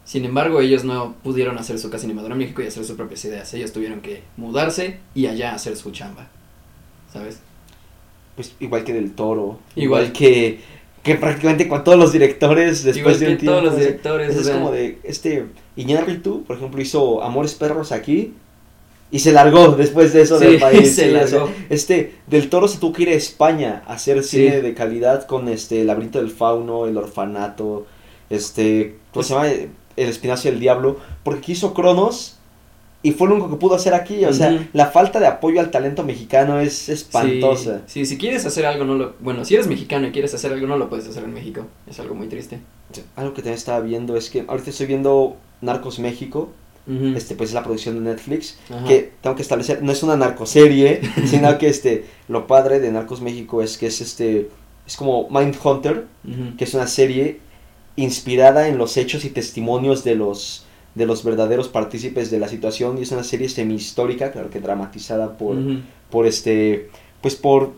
Sin 0.05 0.25
embargo, 0.25 0.59
ellos 0.59 0.83
no 0.83 1.15
pudieron 1.23 1.57
hacer 1.57 1.79
su 1.79 1.89
casa 1.89 2.05
animadora 2.05 2.33
en 2.33 2.39
México 2.39 2.61
y 2.61 2.67
hacer 2.67 2.83
sus 2.83 2.95
propias 2.97 3.23
ideas. 3.25 3.53
Ellos 3.53 3.71
tuvieron 3.71 4.01
que 4.01 4.23
mudarse 4.35 4.99
y 5.15 5.27
allá 5.27 5.53
hacer 5.53 5.77
su 5.77 5.91
chamba. 5.91 6.27
¿Sabes? 7.11 7.39
Pues 8.35 8.53
igual 8.59 8.83
que 8.83 8.93
del 8.93 9.13
toro. 9.13 9.59
Igual. 9.75 10.03
Igual, 10.03 10.11
que, 10.11 10.59
que 11.03 11.15
prácticamente 11.15 11.67
con 11.67 11.83
todos 11.83 11.97
los 11.99 12.11
directores 12.13 12.83
después 12.83 13.19
de 13.19 13.31
un 13.33 13.37
tiempo. 13.37 13.51
todos 13.51 13.63
los 13.65 13.77
directores. 13.77 14.35
O 14.37 14.39
es 14.39 14.49
como 14.49 14.71
de 14.71 14.99
este 15.03 15.45
Iñárritu, 15.75 16.43
por 16.43 16.55
ejemplo, 16.57 16.81
hizo 16.81 17.21
Amores 17.21 17.53
Perros 17.55 17.91
aquí 17.91 18.33
y 19.11 19.19
se 19.19 19.31
largó 19.33 19.69
después 19.69 20.13
de 20.13 20.21
eso 20.21 20.39
Sí, 20.39 20.45
del 20.45 20.59
país. 20.59 20.95
se 20.95 21.09
sí, 21.09 21.15
o 21.15 21.27
sea, 21.27 21.39
largó. 21.39 21.49
este 21.69 22.15
del 22.27 22.49
Toro 22.49 22.67
se 22.67 22.77
tuvo 22.79 22.93
que 22.93 23.03
ir 23.03 23.09
a 23.09 23.13
España 23.13 23.83
a 23.85 23.93
hacer 23.93 24.23
Sí. 24.23 24.37
cine 24.37 24.61
de 24.61 24.73
calidad 24.73 25.27
con 25.27 25.49
este 25.49 25.81
El 25.81 25.87
laberinto 25.87 26.19
del 26.19 26.31
fauno, 26.31 26.87
El 26.87 26.95
orfanato, 26.97 27.85
este, 28.29 28.95
¿cómo 29.11 29.13
Pues- 29.13 29.27
se 29.27 29.33
llama? 29.33 29.47
El 29.95 30.09
espinazo 30.09 30.47
del 30.49 30.59
diablo, 30.59 30.97
porque 31.23 31.51
hizo 31.51 31.73
Cronos 31.73 32.37
y 33.03 33.11
fue 33.11 33.27
lo 33.27 33.35
único 33.35 33.49
que 33.49 33.57
pudo 33.57 33.75
hacer 33.75 33.93
aquí, 33.93 34.23
o 34.23 34.31
sea, 34.33 34.65
la 34.71 34.87
falta 34.87 35.19
de 35.19 35.27
apoyo 35.27 35.59
al 35.59 35.69
talento 35.71 36.03
mexicano 36.03 36.59
es 36.61 36.87
espantosa. 36.87 37.81
Sí, 37.85 37.99
sí, 37.99 38.05
si 38.05 38.17
quieres 38.17 38.45
hacer 38.45 38.65
algo, 38.65 38.85
no 38.85 38.95
lo. 38.95 39.13
Bueno, 39.19 39.43
si 39.43 39.53
eres 39.55 39.67
mexicano 39.67 40.07
y 40.07 40.11
quieres 40.11 40.33
hacer 40.33 40.53
algo, 40.53 40.65
no 40.67 40.77
lo 40.77 40.89
puedes 40.89 41.07
hacer 41.07 41.25
en 41.25 41.33
México. 41.33 41.65
Es 41.85 41.99
algo 41.99 42.15
muy 42.15 42.27
triste. 42.27 42.59
Algo 43.17 43.33
que 43.33 43.41
también 43.41 43.55
estaba 43.57 43.81
viendo 43.81 44.15
es 44.15 44.29
que 44.29 44.45
ahorita 44.47 44.69
estoy 44.69 44.87
viendo 44.87 45.35
Narcos 45.61 45.99
México, 45.99 46.51
este 47.15 47.35
pues 47.35 47.49
es 47.49 47.53
la 47.53 47.63
producción 47.63 47.95
de 47.95 48.11
Netflix, 48.11 48.57
Ajá. 48.69 48.85
que 48.85 49.11
tengo 49.21 49.35
que 49.35 49.41
establecer, 49.41 49.81
no 49.83 49.91
es 49.91 50.01
una 50.03 50.15
narcoserie, 50.17 51.01
sino 51.25 51.57
que 51.57 51.67
este 51.67 52.05
lo 52.27 52.45
padre 52.47 52.79
de 52.79 52.91
Narcos 52.91 53.21
México 53.21 53.61
es 53.61 53.77
que 53.77 53.87
es 53.87 53.99
este 54.01 54.49
es 54.85 54.95
como 54.97 55.29
Mindhunter, 55.29 56.05
Ujú. 56.25 56.57
que 56.57 56.63
es 56.65 56.73
una 56.73 56.87
serie 56.87 57.39
inspirada 57.95 58.67
en 58.67 58.77
los 58.77 58.97
hechos 58.97 59.23
y 59.25 59.29
testimonios 59.29 60.03
de 60.03 60.15
los 60.15 60.62
de 60.95 61.05
los 61.05 61.23
verdaderos 61.23 61.69
partícipes 61.69 62.29
de 62.31 62.39
la 62.39 62.47
situación 62.47 62.97
y 62.97 63.01
es 63.03 63.11
una 63.11 63.23
serie 63.23 63.49
semi 63.49 63.75
histórica, 63.75 64.31
claro 64.31 64.49
que 64.49 64.59
dramatizada 64.59 65.37
por 65.37 65.55
por 66.09 66.27
este 66.27 66.89
pues 67.21 67.35
por 67.35 67.71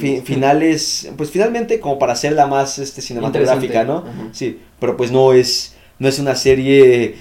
fi- 0.00 0.20
finales, 0.24 1.10
pues 1.16 1.30
finalmente 1.30 1.78
como 1.80 1.98
para 1.98 2.14
hacerla 2.14 2.46
más 2.46 2.78
este 2.78 3.00
cinematográfica, 3.02 3.84
¿no? 3.84 4.04
Sí, 4.32 4.58
pero 4.80 4.96
pues 4.96 5.12
no 5.12 5.32
es 5.32 5.74
no 5.98 6.08
es 6.08 6.18
una 6.18 6.34
serie 6.34 7.14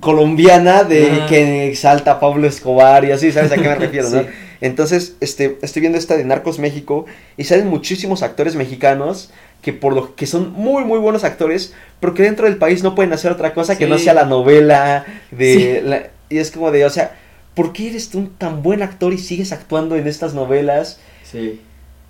colombiana 0.00 0.84
de 0.84 1.22
que 1.28 1.68
exalta 1.68 2.12
a 2.12 2.20
Pablo 2.20 2.46
Escobar 2.46 3.04
y 3.04 3.12
así, 3.12 3.32
¿sabes 3.32 3.52
a 3.52 3.54
qué 3.56 3.62
me 3.68 3.74
refiero, 3.74 4.10
no? 4.22 4.22
Entonces, 4.60 5.16
este 5.20 5.58
estoy 5.62 5.80
viendo 5.80 5.98
esta 5.98 6.16
de 6.16 6.24
Narcos 6.24 6.58
México 6.58 7.06
y 7.36 7.44
salen 7.44 7.68
muchísimos 7.68 8.22
actores 8.22 8.56
mexicanos 8.56 9.30
que 9.66 9.72
por 9.72 9.92
lo 9.94 10.14
que 10.14 10.26
son 10.26 10.52
muy 10.52 10.84
muy 10.84 11.00
buenos 11.00 11.24
actores, 11.24 11.74
pero 11.98 12.14
que 12.14 12.22
dentro 12.22 12.46
del 12.46 12.56
país 12.56 12.84
no 12.84 12.94
pueden 12.94 13.12
hacer 13.12 13.32
otra 13.32 13.52
cosa 13.52 13.76
que 13.76 13.88
no 13.88 13.98
sea 13.98 14.14
la 14.14 14.24
novela 14.24 15.04
de 15.32 15.54
Sí. 15.82 15.88
la- 15.88 16.06
y 16.30 16.38
es 16.38 16.52
como 16.52 16.70
de, 16.70 16.84
o 16.84 16.90
sea, 16.90 17.16
¿por 17.54 17.72
qué 17.72 17.88
eres 17.90 18.08
tú 18.08 18.18
un 18.18 18.30
tan 18.30 18.62
buen 18.62 18.80
actor 18.80 19.12
y 19.12 19.18
sigues 19.18 19.50
actuando 19.50 19.96
en 19.96 20.06
estas 20.06 20.34
novelas? 20.34 21.00
Sí. 21.24 21.60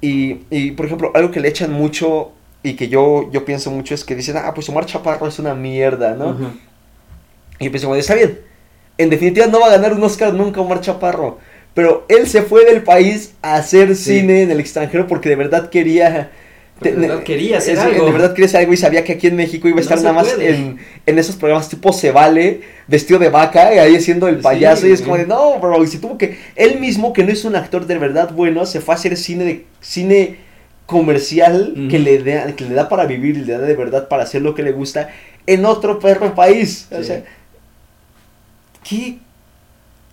Y, 0.03 0.41
y, 0.51 0.73
por 0.73 0.85
ejemplo, 0.85 1.13
algo 1.15 1.31
que 1.31 1.41
le 1.41 1.49
echan 1.49 1.73
mucho 1.73 2.33
y 2.63 2.75
que 2.75 2.89
yo, 2.89 3.31
yo 3.33 3.47
pienso 3.47 3.71
mucho 3.71 3.95
es 3.95 4.05
que 4.05 4.15
dicen, 4.15 4.37
ah, 4.37 4.53
pues 4.55 4.69
Omar 4.69 4.85
Chaparro 4.85 5.27
es 5.27 5.39
una 5.39 5.55
mierda, 5.55 6.15
¿no? 6.15 6.37
Y 7.59 7.65
yo 7.65 7.71
pienso, 7.71 7.87
como, 7.87 7.97
está 7.97 8.15
bien, 8.15 8.39
en 8.99 9.09
definitiva 9.09 9.47
no 9.47 9.61
va 9.61 9.69
a 9.69 9.71
ganar 9.71 9.95
un 9.95 10.03
Oscar 10.05 10.35
nunca 10.35 10.61
Omar 10.61 10.83
Chaparro, 10.83 11.39
pero 11.73 12.05
él 12.11 12.27
se 12.27 12.43
fue 12.43 12.67
del 12.67 12.83
país 12.83 13.33
a 13.41 13.55
hacer 13.55 13.97
Sí. 13.97 14.21
cine 14.21 14.43
en 14.43 14.51
el 14.51 14.61
extranjero 14.61 15.07
porque 15.07 15.31
de 15.31 15.37
verdad 15.37 15.71
quería... 15.71 16.33
De 16.81 16.91
verdad 16.91 17.23
quería 17.23 17.57
hacer 17.59 17.75
es- 17.75 17.81
algo. 17.81 18.05
De 18.05 18.13
verdad 18.13 18.31
quería 18.35 18.47
hacer 18.47 18.61
algo 18.61 18.73
y 18.75 18.77
sabía 18.77 19.03
que 19.03 19.13
aquí 19.15 19.29
en 19.29 19.37
México 19.37 19.67
iba 19.67 19.79
a 19.79 19.81
estar 19.81 19.97
nada 19.99 20.13
más 20.13 20.35
en, 20.39 20.79
en 21.07 21.19
esos 21.19 21.35
programas 21.37 21.69
tipo 21.71 21.93
Se 21.93 22.11
Vale, 22.11 22.61
vestido 22.87 23.19
de 23.19 23.31
vaca, 23.31 23.75
y 23.75 23.79
ahí 23.79 23.99
siendo 24.01 24.29
el 24.29 24.37
Sí, 24.37 24.43
payaso, 24.43 24.87
y 24.87 24.93
es 24.93 25.01
como 25.01 25.17
de, 25.17 25.27
no, 25.27 25.59
bro, 25.59 25.83
y 25.83 25.87
si 25.87 25.99
tuvo 25.99 26.19
que, 26.19 26.39
él 26.55 26.79
mismo, 26.79 27.13
que 27.15 27.25
no 27.25 27.33
es 27.33 27.45
un 27.47 27.57
actor 27.57 27.87
de 27.87 27.97
verdad 27.99 28.31
bueno, 28.35 28.67
se 28.67 28.81
fue 28.83 28.95
a 28.95 28.99
hacer 28.99 29.17
cine 29.17 29.45
de 29.45 29.65
cine 29.81 30.37
comercial 30.85 31.75
que, 31.91 31.99
le 31.99 32.19
da, 32.23 32.53
que 32.55 32.65
le 32.65 32.75
da 32.75 32.89
para 32.91 33.07
vivir 33.07 33.37
y 33.39 33.45
le 33.45 33.55
da 33.55 33.59
de 33.61 33.75
verdad 33.75 34.07
para 34.09 34.25
hacer 34.25 34.43
lo 34.43 34.55
que 34.55 34.63
le 34.63 34.73
gusta 34.73 35.09
en 35.47 35.65
otro 35.65 35.99
perro 35.99 36.35
país. 36.35 36.87
O 36.93 37.03
sea, 37.03 37.25
¿qué? 38.89 39.19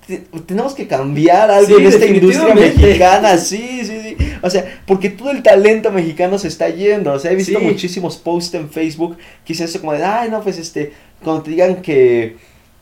Te- 0.07 0.24
tenemos 0.45 0.74
que 0.74 0.88
cambiar 0.88 1.49
algo 1.51 1.78
Sí, 1.78 1.82
en 1.82 1.88
esta 1.88 2.05
industria 2.05 2.53
mexicana, 2.55 3.38
sí, 3.38 3.82
sí. 3.86 3.99
O 4.43 4.49
sea, 4.49 4.81
porque 4.85 5.09
todo 5.09 5.31
el 5.31 5.41
talento 5.41 5.91
mexicano 5.91 6.37
se 6.37 6.49
está 6.49 6.69
yendo. 6.69 7.13
O 7.13 7.19
sea, 7.19 7.31
he 7.31 7.35
visto 7.35 7.57
Sí. 7.59 7.65
muchísimos 7.65 8.17
posts 8.17 8.53
en 8.55 8.69
Facebook 8.69 9.17
que 9.45 9.53
dicen 9.53 9.65
eso 9.65 9.79
como 9.79 9.93
de, 9.93 10.03
ay, 10.03 10.29
no, 10.29 10.41
pues 10.41 10.57
este, 10.59 10.91
cuando 11.23 11.43
te 11.43 11.51
digan 11.51 11.81
que, 11.81 12.35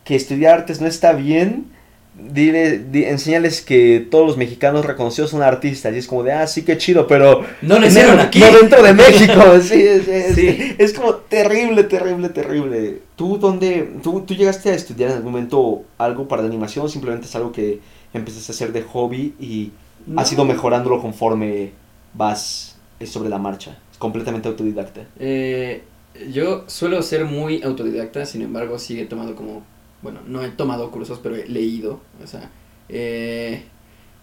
que 0.04 0.16
estudiar 0.16 0.56
artes 0.60 0.82
no 0.82 0.88
está 0.88 1.14
bien, 1.14 1.66
dile, 2.14 2.80
di- 2.80 3.06
enséñales 3.06 3.62
que 3.62 4.06
todos 4.12 4.28
los 4.28 4.38
mexicanos 4.38 4.86
reconocidos 4.86 5.30
son 5.32 5.42
artistas. 5.44 5.94
Y 5.96 6.00
es 6.00 6.08
como 6.08 6.24
de, 6.24 6.34
ah, 6.34 6.46
sí, 6.48 6.64
qué 6.64 6.78
chido, 6.78 7.08
pero 7.08 7.44
No 7.62 7.80
lo 7.80 7.88
hicieron 7.88 8.20
aquí. 8.20 8.40
no 8.40 8.52
dentro 8.60 8.84
de 8.84 8.94
México. 8.94 9.34
sí, 9.62 9.82
es, 9.82 10.08
es- 10.08 10.36
Sí. 10.36 10.76
es 10.78 10.94
como 10.94 11.16
terrible, 11.16 11.84
terrible, 11.86 12.30
terrible. 12.30 13.00
¿Tú 13.16 13.38
dónde, 13.38 13.90
tú, 14.04 14.22
tú 14.22 14.34
llegaste 14.36 14.70
a 14.72 14.74
estudiar 14.76 15.12
en 15.12 15.18
algún 15.18 15.32
momento 15.32 15.84
algo 15.98 16.28
para 16.28 16.42
la 16.42 16.48
animación 16.50 16.86
o 16.86 16.90
simplemente 16.90 17.28
es 17.28 17.36
algo 17.36 17.52
que, 17.52 17.80
empezaste 18.14 18.52
a 18.52 18.56
hacer 18.56 18.74
de 18.74 18.82
hobby 18.82 19.34
y 19.40 19.72
No. 20.08 20.22
has 20.22 20.32
ido 20.32 20.46
mejorándolo 20.46 21.02
conforme 21.02 21.72
vas 22.14 22.78
sobre 23.06 23.30
la 23.30 23.38
marcha. 23.38 23.78
Es 23.92 23.98
completamente 23.98 24.48
autodidacta. 24.48 25.06
Eh, 25.20 25.84
yo 26.32 26.66
suelo 26.68 27.02
ser 27.02 27.26
muy 27.26 27.64
autodidacta, 27.64 28.26
sin 28.26 28.42
embargo, 28.42 28.78
sí 28.80 29.00
he 29.00 29.06
tomado 29.06 29.36
como, 29.36 29.64
bueno, 30.02 30.20
no 30.28 30.44
he 30.44 30.50
tomado 30.50 30.92
cursos, 30.92 31.20
pero 31.22 31.36
he 31.36 31.48
leído, 31.48 32.02
o 32.24 32.28
sea, 32.28 32.50
eh, 32.90 33.64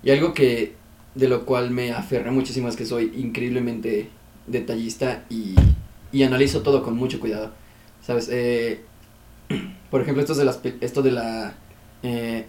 y 0.03 0.11
algo 0.11 0.35
que, 0.35 0.75
de 1.15 1.29
lo 1.29 1.45
cual 1.45 1.71
me 1.71 1.93
aferré 1.93 2.31
muchísimo 2.31 2.69
es 2.69 2.77
que 2.77 2.87
soy 2.87 3.13
increíblemente 3.17 4.11
detallista 4.47 5.25
y, 5.31 5.55
y 6.13 6.23
analizo 6.23 6.63
todo 6.63 6.83
con 6.83 6.97
mucho 6.97 7.19
cuidado, 7.21 7.53
¿sabes? 8.03 8.29
Eh, 8.31 8.85
por 9.91 10.03
ejemplo, 10.03 10.21
esto, 10.21 10.33
es 10.33 10.39
de 10.39 10.45
las, 10.45 10.61
esto 10.81 11.03
de 11.03 11.11
la... 11.11 11.55
eh, 12.03 12.47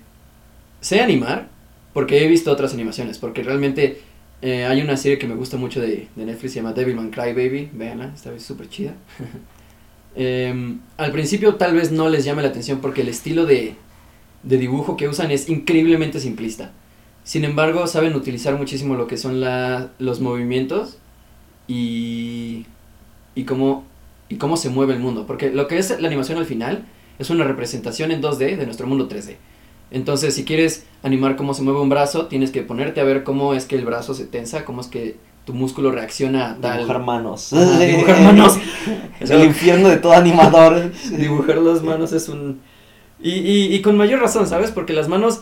sé 0.81 1.01
animar 1.01 1.49
porque 1.93 2.23
he 2.23 2.27
visto 2.27 2.51
otras 2.51 2.73
animaciones, 2.73 3.17
porque 3.17 3.43
realmente 3.43 4.01
eh, 4.41 4.65
hay 4.65 4.81
una 4.81 4.95
serie 4.97 5.17
que 5.17 5.27
me 5.27 5.35
gusta 5.35 5.57
mucho 5.57 5.81
de, 5.81 6.07
de 6.15 6.25
Netflix, 6.25 6.53
se 6.53 6.59
llama 6.59 6.73
Devilman 6.73 7.09
Crybaby, 7.09 7.69
véanla, 7.73 8.11
está 8.13 8.37
súper 8.39 8.69
chida. 8.69 8.93
Em, 10.15 10.79
al 10.97 11.11
principio 11.11 11.55
tal 11.55 11.75
vez 11.75 11.91
no 11.91 12.09
les 12.09 12.25
llame 12.25 12.41
la 12.41 12.49
atención 12.49 12.79
porque 12.81 13.01
el 13.01 13.09
estilo 13.09 13.45
de, 13.45 13.75
de 14.41 14.57
dibujo 14.57 14.97
que 14.97 15.07
usan 15.07 15.29
es 15.31 15.49
increíblemente 15.49 16.19
simplista. 16.19 16.71
Sin 17.23 17.45
embargo, 17.45 17.85
saben 17.87 18.15
utilizar 18.15 18.57
muchísimo 18.57 18.95
lo 18.95 19.07
que 19.07 19.17
son 19.17 19.39
la, 19.39 19.91
los 19.99 20.19
movimientos 20.19 20.97
y, 21.67 22.65
y, 23.35 23.43
cómo, 23.43 23.85
y 24.29 24.37
cómo 24.37 24.57
se 24.57 24.69
mueve 24.69 24.93
el 24.93 24.99
mundo. 24.99 25.27
Porque 25.27 25.51
lo 25.51 25.67
que 25.67 25.77
es 25.77 26.01
la 26.01 26.07
animación 26.07 26.39
al 26.39 26.45
final 26.45 26.85
es 27.19 27.29
una 27.29 27.43
representación 27.43 28.11
en 28.11 28.21
2D 28.21 28.57
de 28.57 28.65
nuestro 28.65 28.87
mundo 28.87 29.07
3D. 29.07 29.35
Entonces, 29.91 30.35
si 30.35 30.45
quieres 30.45 30.85
animar 31.03 31.35
cómo 31.35 31.53
se 31.53 31.61
mueve 31.63 31.79
un 31.81 31.89
brazo, 31.89 32.27
tienes 32.27 32.51
que 32.51 32.61
ponerte 32.61 33.01
a 33.01 33.03
ver 33.03 33.23
cómo 33.23 33.53
es 33.53 33.65
que 33.65 33.75
el 33.75 33.85
brazo 33.85 34.13
se 34.13 34.25
tensa, 34.25 34.65
cómo 34.65 34.81
es 34.81 34.87
que 34.87 35.17
tu 35.45 35.53
músculo 35.53 35.91
reacciona 35.91 36.51
a 36.51 36.55
tal... 36.57 36.77
Dibujar 36.77 36.99
manos. 37.01 37.53
Ajá, 37.53 37.79
dibujar 37.85 38.21
manos. 38.21 38.57
Es 39.19 39.29
el 39.31 39.43
infierno 39.43 39.89
de 39.89 39.97
todo 39.97 40.13
animador. 40.13 40.91
Dibujar 41.11 41.57
las 41.57 41.83
manos 41.83 42.13
es 42.13 42.29
un... 42.29 42.61
Y, 43.21 43.31
y, 43.31 43.75
y 43.75 43.81
con 43.81 43.97
mayor 43.97 44.19
razón, 44.21 44.47
¿sabes? 44.47 44.71
Porque 44.71 44.93
las 44.93 45.07
manos... 45.07 45.41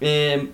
eh, 0.00 0.50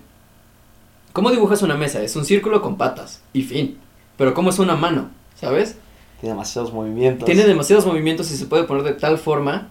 ¿Cómo 1.13 1.31
dibujas 1.31 1.61
una 1.61 1.75
mesa? 1.75 2.01
Es 2.01 2.15
un 2.15 2.25
círculo 2.25 2.61
con 2.61 2.77
patas 2.77 3.21
y 3.31 3.43
fin. 3.43 3.77
Pero 4.17 4.33
¿cómo 4.33 4.49
es 4.49 4.59
una 4.59 4.75
mano? 4.75 5.09
¿Sabes? 5.35 5.77
Tiene 6.19 6.33
demasiados 6.33 6.73
movimientos. 6.73 7.25
Tiene 7.25 7.43
demasiados 7.43 7.85
movimientos 7.85 8.31
y 8.31 8.37
se 8.37 8.45
puede 8.45 8.63
poner 8.63 8.83
de 8.83 8.93
tal 8.93 9.17
forma 9.17 9.69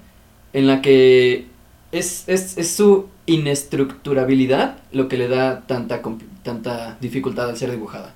en 0.53 0.67
la 0.67 0.81
que 0.81 1.47
es, 1.93 2.25
es, 2.29 2.57
es 2.57 2.71
su 2.75 3.09
inestructurabilidad 3.27 4.79
lo 4.93 5.09
que 5.09 5.17
le 5.17 5.29
da 5.29 5.63
tanta, 5.67 6.03
tanta 6.43 6.99
dificultad 7.01 7.49
al 7.49 7.57
ser 7.57 7.71
dibujada. 7.71 8.15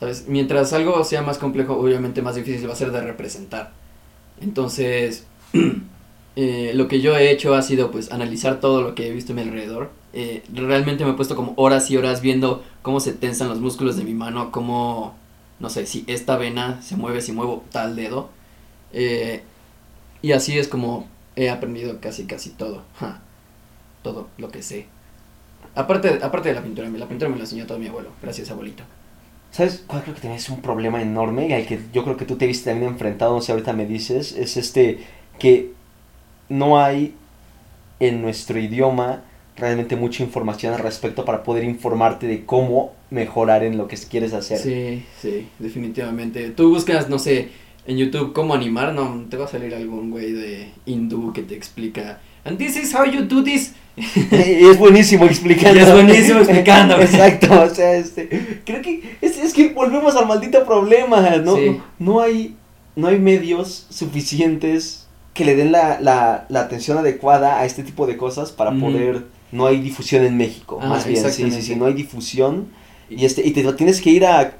¿Sabes? 0.00 0.26
Mientras 0.28 0.72
algo 0.72 1.02
sea 1.04 1.22
más 1.22 1.38
complejo, 1.38 1.74
obviamente 1.74 2.22
más 2.22 2.34
difícil 2.34 2.68
va 2.68 2.74
a 2.74 2.76
ser 2.76 2.92
de 2.92 3.00
representar. 3.00 3.72
Entonces, 4.40 5.26
eh, 6.36 6.72
lo 6.74 6.86
que 6.86 7.00
yo 7.00 7.16
he 7.16 7.30
hecho 7.30 7.54
ha 7.54 7.62
sido 7.62 7.90
pues 7.90 8.12
analizar 8.12 8.60
todo 8.60 8.82
lo 8.82 8.94
que 8.94 9.08
he 9.08 9.12
visto 9.12 9.32
a 9.32 9.36
mi 9.36 9.42
alrededor. 9.42 9.90
Eh, 10.12 10.42
realmente 10.52 11.04
me 11.04 11.12
he 11.12 11.14
puesto 11.14 11.36
como 11.36 11.54
horas 11.56 11.90
y 11.90 11.96
horas 11.96 12.20
viendo 12.20 12.62
cómo 12.82 13.00
se 13.00 13.12
tensan 13.12 13.48
los 13.48 13.60
músculos 13.60 13.96
de 13.96 14.04
mi 14.04 14.14
mano, 14.14 14.50
cómo, 14.52 15.14
no 15.60 15.70
sé, 15.70 15.86
si 15.86 16.04
esta 16.06 16.36
vena 16.36 16.80
se 16.82 16.96
mueve, 16.96 17.22
si 17.22 17.32
muevo 17.32 17.64
tal 17.72 17.96
dedo. 17.96 18.28
Eh, 18.92 19.42
y 20.22 20.32
así 20.32 20.58
es 20.58 20.68
como 20.68 21.08
he 21.36 21.50
aprendido 21.50 22.00
casi 22.00 22.24
casi 22.24 22.50
todo. 22.50 22.82
Todo 24.06 24.28
lo 24.38 24.50
que 24.50 24.62
sé. 24.62 24.86
Aparte, 25.74 26.20
aparte 26.22 26.50
de 26.50 26.54
la 26.54 26.62
pintura, 26.62 26.88
la 26.88 27.08
pintura 27.08 27.28
me 27.28 27.36
la 27.36 27.42
enseñó 27.42 27.66
todo 27.66 27.78
mi 27.78 27.88
abuelo. 27.88 28.10
Gracias, 28.22 28.52
abuelito. 28.52 28.84
¿Sabes 29.50 29.82
cuál 29.84 30.02
creo 30.02 30.14
que 30.14 30.32
es 30.32 30.48
un 30.48 30.62
problema 30.62 31.02
enorme 31.02 31.52
al 31.54 31.66
que 31.66 31.80
yo 31.92 32.04
creo 32.04 32.16
que 32.16 32.24
tú 32.24 32.36
te 32.36 32.46
viste 32.46 32.70
también 32.70 32.92
enfrentado, 32.92 33.34
no 33.34 33.40
sé, 33.40 33.50
ahorita 33.50 33.72
me 33.72 33.84
dices, 33.84 34.32
es 34.32 34.56
este 34.56 35.00
que 35.40 35.72
no 36.48 36.78
hay 36.78 37.14
en 37.98 38.22
nuestro 38.22 38.60
idioma 38.60 39.22
realmente 39.56 39.96
mucha 39.96 40.22
información 40.22 40.74
al 40.74 40.80
respecto 40.80 41.24
para 41.24 41.42
poder 41.42 41.64
informarte 41.64 42.28
de 42.28 42.44
cómo 42.44 42.92
mejorar 43.10 43.64
en 43.64 43.76
lo 43.76 43.88
que 43.88 43.96
quieres 43.96 44.34
hacer. 44.34 44.58
Sí, 44.58 45.04
sí, 45.20 45.48
definitivamente. 45.58 46.50
Tú 46.50 46.70
buscas, 46.70 47.08
no 47.08 47.18
sé, 47.18 47.48
en 47.86 47.96
YouTube 47.96 48.32
cómo 48.32 48.54
animar, 48.54 48.92
no, 48.92 49.24
te 49.28 49.36
va 49.36 49.46
a 49.46 49.48
salir 49.48 49.74
algún 49.74 50.10
güey 50.10 50.32
de 50.32 50.70
hindú 50.84 51.32
que 51.32 51.42
te 51.42 51.56
explica. 51.56 52.20
And 52.46 52.58
this 52.58 52.76
is 52.76 52.94
how 52.94 53.04
you 53.04 53.22
do 53.22 53.42
this. 53.42 53.72
Y 53.96 54.64
es 54.70 54.78
buenísimo 54.78 55.24
explicando. 55.24 55.78
Y 55.78 55.82
es 55.82 55.92
buenísimo 55.92 56.38
explicando. 56.40 56.96
Exacto, 57.00 57.62
o 57.62 57.70
sea, 57.74 57.94
este, 57.96 58.60
creo 58.64 58.82
que 58.82 59.16
es, 59.22 59.38
es 59.38 59.52
que 59.54 59.70
volvemos 59.70 60.14
al 60.16 60.26
maldito 60.26 60.64
problema, 60.64 61.20
¿no? 61.38 61.56
Sí. 61.56 61.70
No, 61.98 62.14
no 62.14 62.20
hay, 62.20 62.54
no 62.94 63.08
hay 63.08 63.18
medios 63.18 63.86
suficientes 63.90 65.06
que 65.34 65.44
le 65.44 65.56
den 65.56 65.72
la, 65.72 65.98
la, 66.00 66.46
la 66.48 66.60
atención 66.60 66.98
adecuada 66.98 67.58
a 67.58 67.64
este 67.66 67.82
tipo 67.82 68.06
de 68.06 68.16
cosas 68.16 68.52
para 68.52 68.70
Ujú. 68.70 68.80
poder, 68.80 69.24
no 69.52 69.66
hay 69.66 69.80
difusión 69.80 70.24
en 70.24 70.36
México, 70.36 70.78
Ah, 70.82 70.88
más 70.88 71.06
bien, 71.06 71.22
sí, 71.30 71.50
sí, 71.50 71.62
sí, 71.62 71.76
no 71.76 71.86
hay 71.86 71.94
difusión 71.94 72.68
y 73.10 73.24
este, 73.24 73.46
y 73.46 73.50
te 73.52 73.62
lo 73.62 73.74
tienes 73.76 74.00
que 74.00 74.10
ir 74.10 74.24
a, 74.26 74.54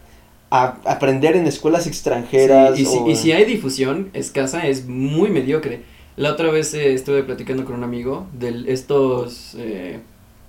a 0.50 0.76
aprender 0.84 1.34
en 1.36 1.46
escuelas 1.46 1.86
extranjeras. 1.86 2.76
Sí, 2.76 2.82
y, 2.82 2.86
si, 2.86 2.96
o- 2.98 3.08
y 3.10 3.16
si 3.16 3.32
hay 3.32 3.44
difusión 3.44 4.10
escasa, 4.12 4.66
es 4.66 4.86
muy 4.86 5.30
mediocre. 5.30 5.80
La 6.16 6.32
otra 6.32 6.50
vez 6.50 6.72
eh, 6.72 6.94
estuve 6.94 7.22
platicando 7.24 7.66
con 7.66 7.74
un 7.74 7.84
amigo 7.84 8.26
de 8.32 8.64
estos 8.68 9.54
eh, 9.58 10.00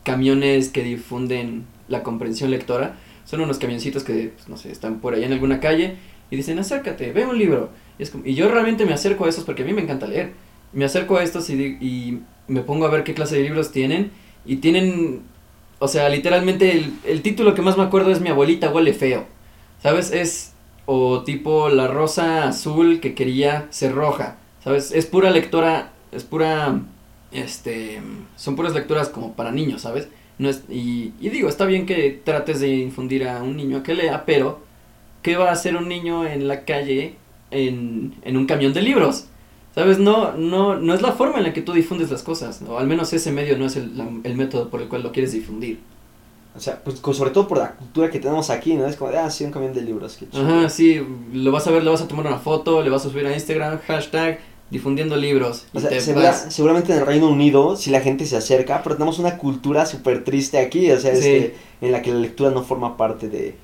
camiones 0.03 0.69
que 0.69 0.81
difunden 0.81 1.65
la 1.89 2.03
comprensión 2.03 2.51
lectora. 2.51 2.95
Son 3.25 3.41
unos 3.41 3.57
camioncitos 3.57 4.05
que, 4.05 4.31
pues, 4.33 4.47
no 4.47 4.55
sé, 4.55 4.71
están 4.71 5.01
por 5.01 5.13
allá 5.13 5.25
en 5.25 5.33
alguna 5.33 5.59
calle 5.59 5.95
y 6.31 6.37
dicen, 6.37 6.57
acércate, 6.57 7.11
ve 7.11 7.25
un 7.25 7.37
libro. 7.37 7.69
Y, 7.99 8.33
yo 8.33 8.47
realmente 8.47 8.85
me 8.85 8.93
acerco 8.93 9.25
a 9.25 9.29
esos 9.29 9.43
porque 9.43 9.63
a 9.63 9.65
mí 9.65 9.73
me 9.73 9.81
encanta 9.81 10.07
leer. 10.07 10.31
Me 10.71 10.85
acerco 10.85 11.17
a 11.17 11.23
estos 11.23 11.49
y, 11.49 11.53
y 11.81 12.21
me 12.47 12.61
pongo 12.61 12.85
a 12.85 12.89
ver 12.89 13.03
qué 13.03 13.13
clase 13.13 13.35
de 13.35 13.43
libros 13.43 13.73
tienen. 13.73 14.11
Y 14.45 14.57
tienen, 14.57 15.23
o 15.79 15.89
sea, 15.89 16.07
literalmente 16.07 16.71
el, 16.71 16.93
el 17.05 17.21
título 17.21 17.55
que 17.55 17.61
más 17.61 17.77
me 17.77 17.83
acuerdo 17.83 18.11
es 18.11 18.21
Mi 18.21 18.29
abuelita 18.29 18.71
huele 18.71 18.93
feo. 18.93 19.25
¿Sabes? 19.83 20.11
Es 20.11 20.53
o 20.85 21.23
tipo 21.23 21.67
la 21.67 21.87
rosa 21.87 22.47
azul 22.47 23.01
que 23.01 23.13
quería 23.13 23.67
ser 23.69 23.93
roja. 23.93 24.37
¿Sabes? 24.67 24.91
Es 24.91 25.05
pura 25.05 25.29
lectora, 25.31 25.93
es 26.11 26.23
pura, 26.25 26.81
este, 27.31 28.01
son 28.35 28.55
puras 28.57 28.73
lecturas 28.73 29.07
como 29.09 29.33
para 29.33 29.51
niños, 29.51 29.81
¿sabes? 29.83 30.09
No 30.39 30.49
es, 30.49 30.63
y, 30.69 31.13
y 31.21 31.29
digo, 31.29 31.47
está 31.49 31.65
bien 31.65 31.85
que 31.85 32.19
trates 32.23 32.59
de 32.59 32.69
infundir 32.75 33.27
a 33.27 33.41
un 33.43 33.55
niño 33.55 33.77
a 33.77 33.83
que 33.83 33.93
lea, 33.95 34.25
pero 34.25 34.59
¿qué 35.21 35.37
va 35.37 35.49
a 35.49 35.53
hacer 35.53 35.77
un 35.77 35.87
niño 35.87 36.25
en 36.25 36.47
la 36.47 36.65
calle 36.65 37.15
en, 37.49 38.13
en 38.23 38.35
un 38.37 38.45
camión 38.45 38.73
de 38.73 38.81
libros? 38.81 39.27
¿Sabes? 39.73 39.99
No, 39.99 40.33
no, 40.33 40.75
no 40.75 40.93
es 40.93 41.01
la 41.01 41.13
forma 41.13 41.37
en 41.37 41.43
la 41.43 41.53
que 41.53 41.61
tú 41.61 41.71
difundes 41.73 42.11
las 42.11 42.23
cosas, 42.23 42.61
o 42.67 42.77
al 42.77 42.87
menos 42.87 43.13
ese 43.13 43.31
medio 43.31 43.57
no 43.57 43.65
es 43.65 43.77
el, 43.77 43.97
la- 43.97 44.09
el 44.23 44.35
método 44.35 44.69
por 44.69 44.81
el 44.81 44.89
cual 44.89 45.03
lo 45.03 45.11
quieres 45.13 45.31
difundir. 45.31 45.79
O 46.55 46.59
sea, 46.59 46.83
pues 46.83 46.99
sobre 47.15 47.29
todo 47.29 47.47
por 47.47 47.59
la 47.59 47.71
cultura 47.73 48.09
que 48.09 48.19
tenemos 48.19 48.49
aquí, 48.49 48.73
¿no? 48.73 48.87
Es 48.87 48.95
como 48.95 49.11
de, 49.11 49.19
ah, 49.19 49.29
sí, 49.29 49.43
un 49.45 49.51
camión 49.51 49.73
de 49.73 49.81
libros, 49.81 50.17
qué 50.17 50.27
chido. 50.27 50.43
Ajá, 50.43 50.69
sí, 50.69 50.99
lo 51.31 51.51
vas 51.51 51.67
a 51.67 51.71
ver, 51.71 51.83
le 51.83 51.91
vas 51.91 52.01
a 52.01 52.07
tomar 52.07 52.25
una 52.25 52.39
foto, 52.39 52.81
le 52.81 52.89
vas 52.89 53.05
a 53.05 53.09
subir 53.09 53.27
a 53.27 53.33
Instagram, 53.33 53.79
hashtag 53.87 54.39
difundiendo 54.69 55.15
libros. 55.15 55.65
O 55.73 55.79
sea, 55.79 55.99
segura- 56.01 56.33
seguramente 56.33 56.91
en 56.93 56.99
el 56.99 57.05
Reino 57.05 57.29
Unido, 57.29 57.75
si 57.77 57.89
la 57.89 58.01
gente 58.01 58.25
se 58.25 58.35
acerca, 58.37 58.83
pero 58.83 58.95
tenemos 58.95 59.17
una 59.19 59.37
cultura 59.37 59.85
súper 59.85 60.23
triste 60.23 60.57
aquí, 60.59 60.91
o 60.91 60.99
sea, 60.99 61.11
Sí. 61.15 61.17
este, 61.19 61.55
en 61.81 61.91
la 61.91 62.01
que 62.01 62.11
la 62.11 62.19
lectura 62.19 62.49
no 62.51 62.63
forma 62.63 62.97
parte 62.97 63.29
de, 63.29 63.55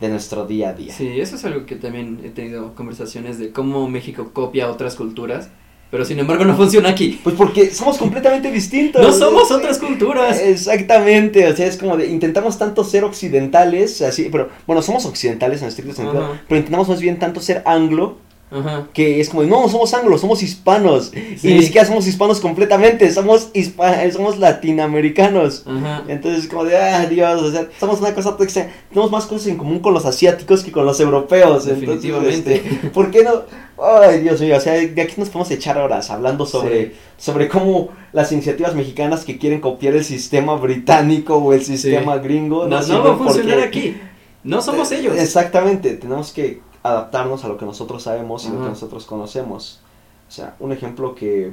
de 0.00 0.08
nuestro 0.08 0.46
día 0.46 0.70
a 0.70 0.72
día. 0.74 0.92
Sí, 0.94 1.08
eso 1.20 1.36
es 1.36 1.44
algo 1.44 1.64
que 1.66 1.76
también 1.76 2.20
he 2.24 2.28
tenido 2.30 2.74
conversaciones 2.74 3.38
de 3.38 3.52
cómo 3.52 3.88
México 3.88 4.30
copia 4.32 4.70
otras 4.70 4.96
culturas, 4.96 5.48
pero 5.90 6.04
sin 6.04 6.18
embargo 6.20 6.44
no 6.44 6.56
funciona 6.56 6.88
aquí. 6.90 7.18
Pues 7.24 7.34
porque 7.36 7.70
somos 7.70 7.98
completamente 7.98 8.50
distintos. 8.52 9.02
No 9.02 9.12
somos 9.12 9.50
otras 9.50 9.78
culturas. 9.78 10.38
Exactamente, 10.40 11.48
o 11.48 11.56
sea, 11.56 11.66
es 11.66 11.76
como 11.76 11.96
de 11.96 12.06
intentamos 12.06 12.58
tanto 12.58 12.84
ser 12.84 13.02
occidentales, 13.04 14.00
así, 14.02 14.28
pero 14.30 14.50
bueno, 14.66 14.82
somos 14.82 15.04
occidentales 15.06 15.62
en 15.62 15.68
estricto 15.68 15.94
sentido, 15.94 16.32
pero 16.48 16.58
intentamos 16.58 16.88
más 16.88 17.00
bien 17.00 17.18
tanto 17.18 17.40
ser 17.40 17.62
anglo, 17.66 18.18
Ajá. 18.50 18.88
que 18.92 19.20
es 19.20 19.28
como, 19.28 19.42
no, 19.44 19.68
somos 19.68 19.94
anglos, 19.94 20.20
somos 20.20 20.42
hispanos, 20.42 21.12
Sí. 21.38 21.38
y 21.48 21.54
ni 21.54 21.62
siquiera 21.62 21.86
somos 21.86 22.06
hispanos 22.06 22.40
completamente, 22.40 23.10
somos 23.12 23.50
hispa 23.54 24.10
somos 24.10 24.38
latinoamericanos. 24.38 25.64
Ajá. 25.66 26.02
Entonces, 26.08 26.48
como 26.48 26.64
de, 26.64 26.76
ah, 26.76 27.06
Dios, 27.06 27.42
o 27.42 27.50
sea, 27.52 27.68
somos 27.78 28.00
una 28.00 28.14
cosa. 28.14 28.36
Tenemos 28.36 29.10
más 29.10 29.26
cosas 29.26 29.46
en 29.48 29.56
común 29.56 29.78
con 29.80 29.94
los 29.94 30.04
asiáticos 30.06 30.62
que 30.64 30.72
con 30.72 30.84
los 30.86 30.98
europeos. 31.00 31.66
entonces, 31.66 31.80
Definitivamente. 31.80 32.54
este, 32.56 32.88
¿Por 32.90 33.10
qué 33.10 33.22
no? 33.24 33.42
Ay, 33.82 34.20
Dios 34.20 34.40
mío, 34.40 34.56
o 34.56 34.60
sea, 34.60 34.74
de 34.74 35.00
aquí 35.00 35.14
nos 35.16 35.28
podemos 35.30 35.50
echar 35.50 35.78
horas 35.78 36.10
hablando 36.10 36.44
sobre, 36.44 36.86
Sí. 36.86 36.92
sobre 37.16 37.48
cómo 37.48 37.88
las 38.12 38.30
iniciativas 38.32 38.74
mexicanas 38.74 39.24
que 39.24 39.38
quieren 39.38 39.60
copiar 39.60 39.94
el 39.94 40.04
sistema 40.04 40.54
británico 40.56 41.36
o 41.36 41.52
el 41.54 41.62
sistema 41.64 42.18
gringo. 42.18 42.66
No, 42.68 42.80
no 42.82 43.04
va 43.04 43.14
a 43.14 43.16
funcionar 43.16 43.54
porque- 43.60 43.64
aquí. 43.68 43.96
No 44.42 44.60
somos 44.60 44.90
Eh, 44.92 44.98
ellos. 45.00 45.16
Exactamente, 45.18 45.94
tenemos 45.96 46.32
que 46.32 46.60
adaptarnos 46.82 47.44
a 47.44 47.48
lo 47.48 47.56
que 47.56 47.66
nosotros 47.66 48.02
sabemos 48.02 48.44
y 48.46 48.48
lo 48.48 48.62
que 48.62 48.68
nosotros 48.68 49.04
conocemos. 49.06 49.80
O 50.28 50.32
sea, 50.32 50.54
un 50.60 50.72
ejemplo 50.72 51.14
que, 51.14 51.52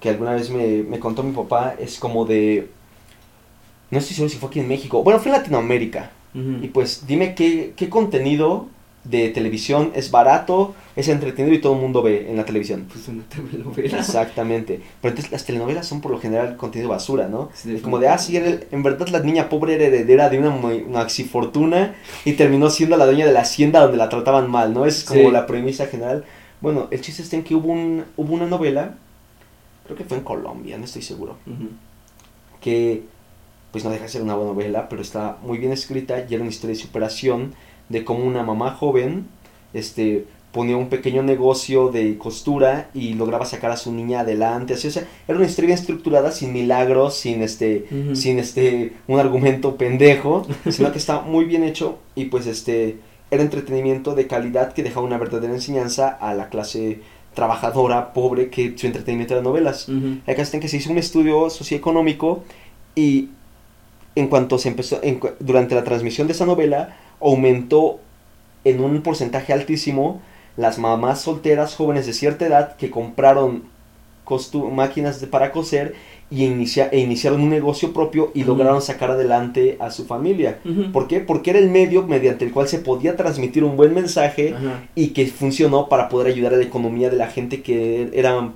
que 0.00 0.10
alguna 0.10 0.32
vez 0.32 0.50
me, 0.50 0.82
me 0.82 0.98
contó 0.98 1.22
mi 1.22 1.32
papá 1.32 1.74
es 1.78 1.98
como 1.98 2.24
de 2.24 2.70
no 3.90 3.98
estoy 3.98 4.14
seguro 4.14 4.30
si 4.30 4.38
fue 4.38 4.48
aquí 4.48 4.60
en 4.60 4.68
México, 4.68 5.02
bueno, 5.02 5.20
fue 5.20 5.30
en 5.32 5.38
Latinoamérica. 5.38 6.10
Y 6.34 6.68
pues 6.68 7.06
dime 7.06 7.34
qué, 7.34 7.72
qué 7.76 7.88
contenido 7.88 8.66
de 9.08 9.28
televisión 9.30 9.92
es 9.94 10.10
barato, 10.10 10.74
es 10.96 11.08
entretenido 11.08 11.54
y 11.54 11.60
todo 11.60 11.74
el 11.74 11.80
mundo 11.80 12.02
ve 12.02 12.28
en 12.28 12.36
la 12.36 12.44
televisión. 12.44 12.86
Pues 12.92 13.06
una 13.08 13.22
telenovela. 13.24 13.98
Exactamente. 13.98 14.80
Pero 15.00 15.10
entonces 15.12 15.30
las 15.32 15.44
telenovelas 15.44 15.86
son 15.86 16.00
por 16.00 16.10
lo 16.12 16.18
general 16.18 16.56
contenido 16.56 16.88
basura, 16.90 17.28
¿no? 17.28 17.50
Sí, 17.54 17.74
Es 17.76 17.82
como 17.82 17.98
de, 17.98 18.08
ah, 18.08 18.18
sí, 18.18 18.36
era 18.36 18.46
el- 18.48 18.66
en 18.72 18.82
verdad 18.82 19.08
la 19.08 19.20
niña 19.20 19.48
pobre 19.48 19.74
era 19.74 19.84
heredera 19.84 20.28
de 20.28 20.38
una 20.38 20.50
maxifortuna 20.50 21.94
y 22.24 22.32
terminó 22.32 22.70
siendo 22.70 22.96
la 22.96 23.06
dueña 23.06 23.26
de 23.26 23.32
la 23.32 23.40
hacienda 23.40 23.80
donde 23.80 23.96
la 23.96 24.08
trataban 24.08 24.50
mal, 24.50 24.72
¿no? 24.74 24.86
Es 24.86 25.04
como 25.04 25.20
Sí. 25.20 25.30
la 25.30 25.46
premisa 25.46 25.86
general. 25.86 26.24
Bueno, 26.60 26.88
el 26.90 27.00
chiste 27.00 27.22
está 27.22 27.36
en 27.36 27.44
que 27.44 27.54
hubo, 27.54 27.70
un, 27.70 28.04
hubo 28.16 28.32
una 28.34 28.46
novela, 28.46 28.94
creo 29.84 29.96
que 29.96 30.04
fue 30.04 30.16
en 30.16 30.24
Colombia, 30.24 30.78
no 30.78 30.84
estoy 30.84 31.02
seguro, 31.02 31.36
Ujú. 31.46 31.68
que 32.60 33.02
pues 33.72 33.84
no 33.84 33.90
deja 33.90 34.04
de 34.04 34.08
ser 34.08 34.22
una 34.22 34.34
buena 34.34 34.52
novela, 34.52 34.88
pero 34.88 35.02
está 35.02 35.36
muy 35.42 35.58
bien 35.58 35.70
escrita 35.70 36.24
y 36.28 36.32
era 36.34 36.42
una 36.42 36.50
historia 36.50 36.74
de 36.74 36.80
superación 36.82 37.54
de 37.88 38.04
cómo 38.04 38.24
una 38.24 38.42
mamá 38.42 38.72
joven 38.72 39.26
este, 39.74 40.24
ponía 40.52 40.76
un 40.76 40.88
pequeño 40.88 41.22
negocio 41.22 41.90
de 41.90 42.16
costura 42.16 42.88
y 42.94 43.12
lograba 43.12 43.44
sacar 43.44 43.70
a 43.70 43.76
su 43.76 43.92
niña 43.92 44.20
adelante. 44.20 44.74
Así, 44.74 44.88
o 44.88 44.90
sea, 44.90 45.06
era 45.28 45.36
una 45.36 45.46
historia 45.46 45.66
bien 45.66 45.78
estructurada, 45.78 46.32
sin 46.32 46.52
milagros, 46.52 47.14
sin 47.14 47.42
este, 47.42 47.86
sin 48.14 48.38
este, 48.38 48.94
un 49.06 49.20
argumento 49.20 49.76
pendejo, 49.76 50.46
sino 50.70 50.92
que 50.92 50.98
está 50.98 51.20
muy 51.20 51.44
bien 51.44 51.62
hecho 51.62 51.98
y 52.14 52.26
pues 52.26 52.46
este, 52.46 52.96
era 53.30 53.42
entretenimiento 53.42 54.14
de 54.14 54.26
calidad 54.26 54.72
que 54.72 54.82
dejaba 54.82 55.06
una 55.06 55.18
verdadera 55.18 55.52
enseñanza 55.52 56.08
a 56.08 56.32
la 56.32 56.48
clase 56.48 57.00
trabajadora, 57.34 58.14
pobre, 58.14 58.48
que 58.48 58.78
su 58.78 58.86
entretenimiento 58.86 59.34
era 59.34 59.42
novelas. 59.42 59.90
Ujú. 59.90 60.20
Acá 60.26 60.40
está 60.40 60.56
en 60.56 60.62
que 60.62 60.68
se 60.68 60.78
hizo 60.78 60.90
un 60.90 60.96
estudio 60.96 61.50
socioeconómico 61.50 62.44
y 62.94 63.28
en 64.14 64.28
cuanto 64.28 64.56
se 64.58 64.70
empezó, 64.70 65.00
en 65.02 65.20
durante 65.38 65.74
la 65.74 65.84
transmisión 65.84 66.26
de 66.26 66.32
esa 66.32 66.46
novela, 66.46 66.96
aumentó 67.20 68.00
en 68.64 68.80
un 68.82 69.00
porcentaje 69.02 69.52
altísimo 69.52 70.20
las 70.56 70.78
mamás 70.78 71.20
solteras 71.20 71.74
jóvenes 71.74 72.06
de 72.06 72.12
cierta 72.12 72.46
edad 72.46 72.76
que 72.76 72.90
compraron 72.90 73.64
máquinas 74.72 75.20
de- 75.20 75.26
para 75.28 75.52
coser 75.52 75.94
y 76.30 76.44
inicia- 76.44 76.88
e 76.90 76.98
iniciaron 76.98 77.40
un 77.40 77.50
negocio 77.50 77.92
propio 77.92 78.32
y 78.34 78.42
lograron 78.42 78.82
sacar 78.82 79.12
adelante 79.12 79.76
a 79.78 79.90
su 79.92 80.04
familia. 80.06 80.58
Ujú. 80.64 80.90
¿Por 80.90 81.06
qué? 81.06 81.20
Porque 81.20 81.50
era 81.50 81.60
el 81.60 81.70
medio 81.70 82.02
mediante 82.02 82.44
el 82.44 82.50
cual 82.52 82.66
se 82.66 82.78
podía 82.78 83.14
transmitir 83.14 83.62
un 83.62 83.76
buen 83.76 83.94
mensaje 83.94 84.52
y 84.96 85.08
que 85.08 85.26
funcionó 85.28 85.88
para 85.88 86.08
poder 86.08 86.26
ayudar 86.32 86.54
a 86.54 86.56
la 86.56 86.64
economía 86.64 87.08
de 87.10 87.16
la 87.16 87.28
gente 87.28 87.62
que 87.62 88.10
era 88.12 88.50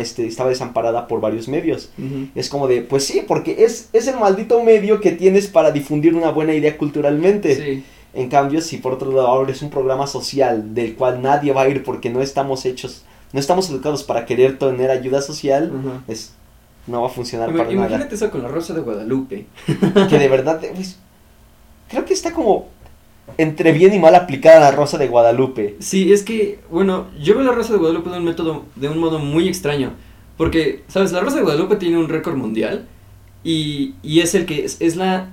este, 0.00 0.26
estaba 0.26 0.48
desamparada 0.50 1.08
por 1.08 1.20
varios 1.20 1.48
medios. 1.48 1.90
Es 2.36 2.48
como 2.48 2.68
de, 2.68 2.82
pues 2.82 3.04
sí, 3.04 3.22
porque 3.26 3.64
es, 3.64 3.88
es 3.92 4.06
el 4.06 4.16
maldito 4.20 4.62
medio 4.62 5.00
que 5.00 5.10
tienes 5.10 5.48
para 5.48 5.72
difundir 5.72 6.14
una 6.14 6.30
buena 6.30 6.54
idea 6.54 6.78
culturalmente. 6.78 7.56
Sí. 7.56 7.84
En 8.16 8.28
cambio, 8.28 8.60
si 8.60 8.78
por 8.78 8.94
otro 8.94 9.10
lado 9.12 9.28
abres 9.28 9.60
un 9.62 9.70
programa 9.70 10.06
social 10.06 10.74
del 10.74 10.94
cual 10.94 11.20
nadie 11.22 11.52
va 11.52 11.62
a 11.62 11.68
ir 11.68 11.84
porque 11.84 12.10
no 12.10 12.20
estamos 12.22 12.64
hechos, 12.64 13.02
no 13.32 13.38
estamos 13.40 13.68
educados 13.70 14.02
para 14.04 14.24
querer 14.24 14.58
tener 14.58 14.90
ayuda 14.90 15.20
social, 15.20 15.70
es, 16.08 16.32
no 16.86 17.02
va 17.02 17.08
a 17.08 17.10
funcionar 17.10 17.50
Ima- 17.50 17.58
para 17.58 17.72
Imagínate 17.72 18.04
nada. 18.04 18.14
eso 18.16 18.30
con 18.30 18.42
la 18.42 18.48
Rosa 18.48 18.72
de 18.74 18.80
Guadalupe. 18.80 19.46
Que 20.08 20.18
de 20.18 20.28
verdad, 20.28 20.60
pues, 20.74 20.98
creo 21.88 22.04
que 22.04 22.14
está 22.14 22.32
como 22.32 22.68
entre 23.38 23.72
bien 23.72 23.92
y 23.92 23.98
mal 23.98 24.14
aplicada 24.14 24.60
la 24.60 24.70
Rosa 24.70 24.96
de 24.98 25.08
Guadalupe. 25.08 25.76
Sí, 25.80 26.12
es 26.12 26.22
que, 26.22 26.60
bueno, 26.70 27.08
yo 27.20 27.34
veo 27.34 27.44
la 27.44 27.52
Rosa 27.52 27.72
de 27.74 27.78
Guadalupe 27.80 28.08
de 28.10 28.18
un 28.18 28.24
método, 28.24 28.64
de 28.76 28.88
un 28.88 28.98
modo 28.98 29.18
muy 29.18 29.46
extraño. 29.48 29.92
Porque, 30.38 30.84
¿sabes? 30.88 31.12
La 31.12 31.20
Rosa 31.20 31.36
de 31.36 31.42
Guadalupe 31.42 31.76
tiene 31.76 31.98
un 31.98 32.08
récord 32.08 32.36
mundial. 32.36 32.86
Y, 33.44 33.94
y 34.02 34.20
es 34.20 34.34
el 34.34 34.46
que 34.46 34.64
es, 34.64 34.76
es 34.80 34.96
la 34.96 35.30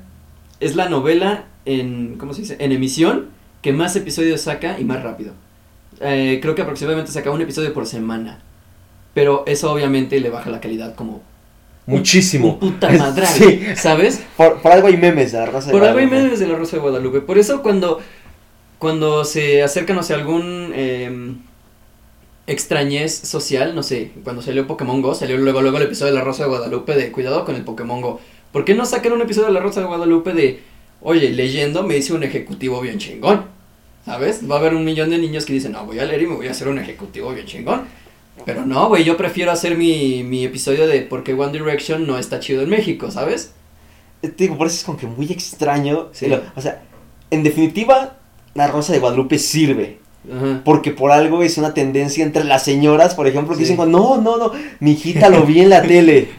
es 0.65 0.75
la 0.75 0.89
novela 0.89 1.45
en, 1.65 2.15
¿cómo 2.17 2.33
se 2.33 2.41
dice? 2.41 2.57
En 2.59 2.71
emisión 2.71 3.29
que 3.61 3.73
más 3.73 3.95
episodios 3.95 4.41
saca 4.41 4.79
y 4.79 4.83
más 4.83 5.01
rápido. 5.03 5.33
Eh, 6.01 6.39
creo 6.41 6.55
que 6.55 6.61
aproximadamente 6.61 7.11
saca 7.11 7.31
un 7.31 7.41
episodio 7.41 7.73
por 7.73 7.85
semana. 7.85 8.39
Pero 9.13 9.43
eso 9.45 9.71
obviamente 9.71 10.19
le 10.19 10.29
baja 10.29 10.49
la 10.49 10.59
calidad 10.59 10.95
como 10.95 11.21
Muchísimo. 11.85 12.53
un 12.53 12.59
puta 12.59 12.89
madral, 12.89 13.27
Sí. 13.33 13.61
¿sabes? 13.75 14.23
Por, 14.37 14.61
por 14.61 14.71
algo 14.71 14.87
hay 14.87 14.97
memes 14.97 15.31
de 15.31 15.37
la 15.39 15.45
Rosa 15.45 15.67
de 15.67 15.71
Por 15.73 15.83
algo 15.83 15.99
hay 15.99 16.05
Guadalupe. 16.05 16.23
memes 16.25 16.39
de 16.39 16.47
la 16.47 16.55
Rosa 16.55 16.75
de 16.77 16.81
Guadalupe. 16.81 17.21
Por 17.21 17.37
eso 17.37 17.61
cuando, 17.61 17.99
cuando 18.79 19.23
se 19.23 19.61
acerca, 19.63 19.93
no 19.93 20.01
sé, 20.01 20.13
algún 20.13 20.71
em, 20.75 21.37
extrañez 22.47 23.13
social, 23.15 23.75
no 23.75 23.83
sé, 23.83 24.11
cuando 24.23 24.41
salió 24.41 24.67
Pokémon 24.67 25.01
Go, 25.01 25.15
salió 25.15 25.37
luego, 25.37 25.61
luego 25.61 25.77
el 25.77 25.83
episodio 25.83 26.11
de 26.13 26.19
la 26.19 26.25
Rosa 26.25 26.43
de 26.43 26.49
Guadalupe 26.49 26.95
de 26.95 27.11
cuidado 27.11 27.45
con 27.45 27.55
el 27.55 27.63
Pokémon 27.63 28.01
Go. 28.01 28.19
¿Por 28.53 28.63
qué 28.63 28.73
no 28.75 28.85
sacar 28.85 29.11
un 29.11 29.21
episodio 29.21 29.47
de 29.47 29.53
la 29.53 29.59
Rosa 29.59 29.81
de 29.81 29.87
Guadalupe 29.87 30.31
de, 30.33 30.61
oye, 31.01 31.29
leyendo 31.31 31.83
me 31.83 31.97
hice 31.97 32.13
un 32.13 32.23
ejecutivo 32.23 32.79
bien 32.79 32.97
chingón? 32.99 33.45
¿Sabes? 34.05 34.41
Va 34.49 34.55
a 34.55 34.59
haber 34.59 34.73
un 34.75 34.85
millón 34.85 35.09
de 35.09 35.17
niños 35.17 35.45
que 35.45 35.53
dicen, 35.53 35.71
no, 35.73 35.85
voy 35.85 35.99
a 35.99 36.05
leer 36.05 36.21
y 36.21 36.27
me 36.27 36.35
voy 36.35 36.47
a 36.47 36.51
hacer 36.51 36.67
un 36.69 36.77
ejecutivo 36.79 37.31
bien 37.33 37.45
chingón. 37.45 37.81
Pero 38.45 38.65
no, 38.65 38.87
güey, 38.87 39.03
yo 39.03 39.15
prefiero 39.17 39.51
hacer 39.51 39.77
mi, 39.77 40.23
mi 40.23 40.43
episodio 40.45 40.87
de 40.87 41.01
por 41.01 41.23
qué 41.23 41.33
One 41.33 41.51
Direction 41.51 42.05
no 42.07 42.17
está 42.17 42.39
chido 42.39 42.61
en 42.63 42.69
México, 42.69 43.11
¿sabes? 43.11 43.51
Eh, 44.21 44.27
Te 44.29 44.45
digo, 44.45 44.57
por 44.57 44.67
eso 44.67 44.75
es 44.77 44.83
como 44.83 44.97
que 44.97 45.07
muy 45.07 45.31
extraño. 45.31 46.09
Sí. 46.13 46.27
Lo- 46.27 46.41
O 46.55 46.61
sea, 46.61 46.81
en 47.31 47.43
definitiva, 47.43 48.17
la 48.55 48.67
Rosa 48.67 48.91
de 48.93 48.99
Guadalupe 48.99 49.37
sirve. 49.39 49.99
Ajá. 50.31 50.61
Porque 50.65 50.91
por 50.91 51.11
algo 51.11 51.43
es 51.43 51.57
una 51.57 51.73
tendencia 51.73 52.23
entre 52.23 52.43
las 52.43 52.63
señoras, 52.63 53.13
por 53.15 53.27
ejemplo, 53.27 53.55
que 53.55 53.65
Sí. 53.65 53.71
dicen, 53.73 53.91
no, 53.91 54.17
no, 54.21 54.37
no, 54.37 54.51
mi 54.79 54.91
hijita 54.93 55.29
lo 55.29 55.43
vi 55.45 55.61
en 55.61 55.69
la 55.69 55.81
tele. 55.81 56.29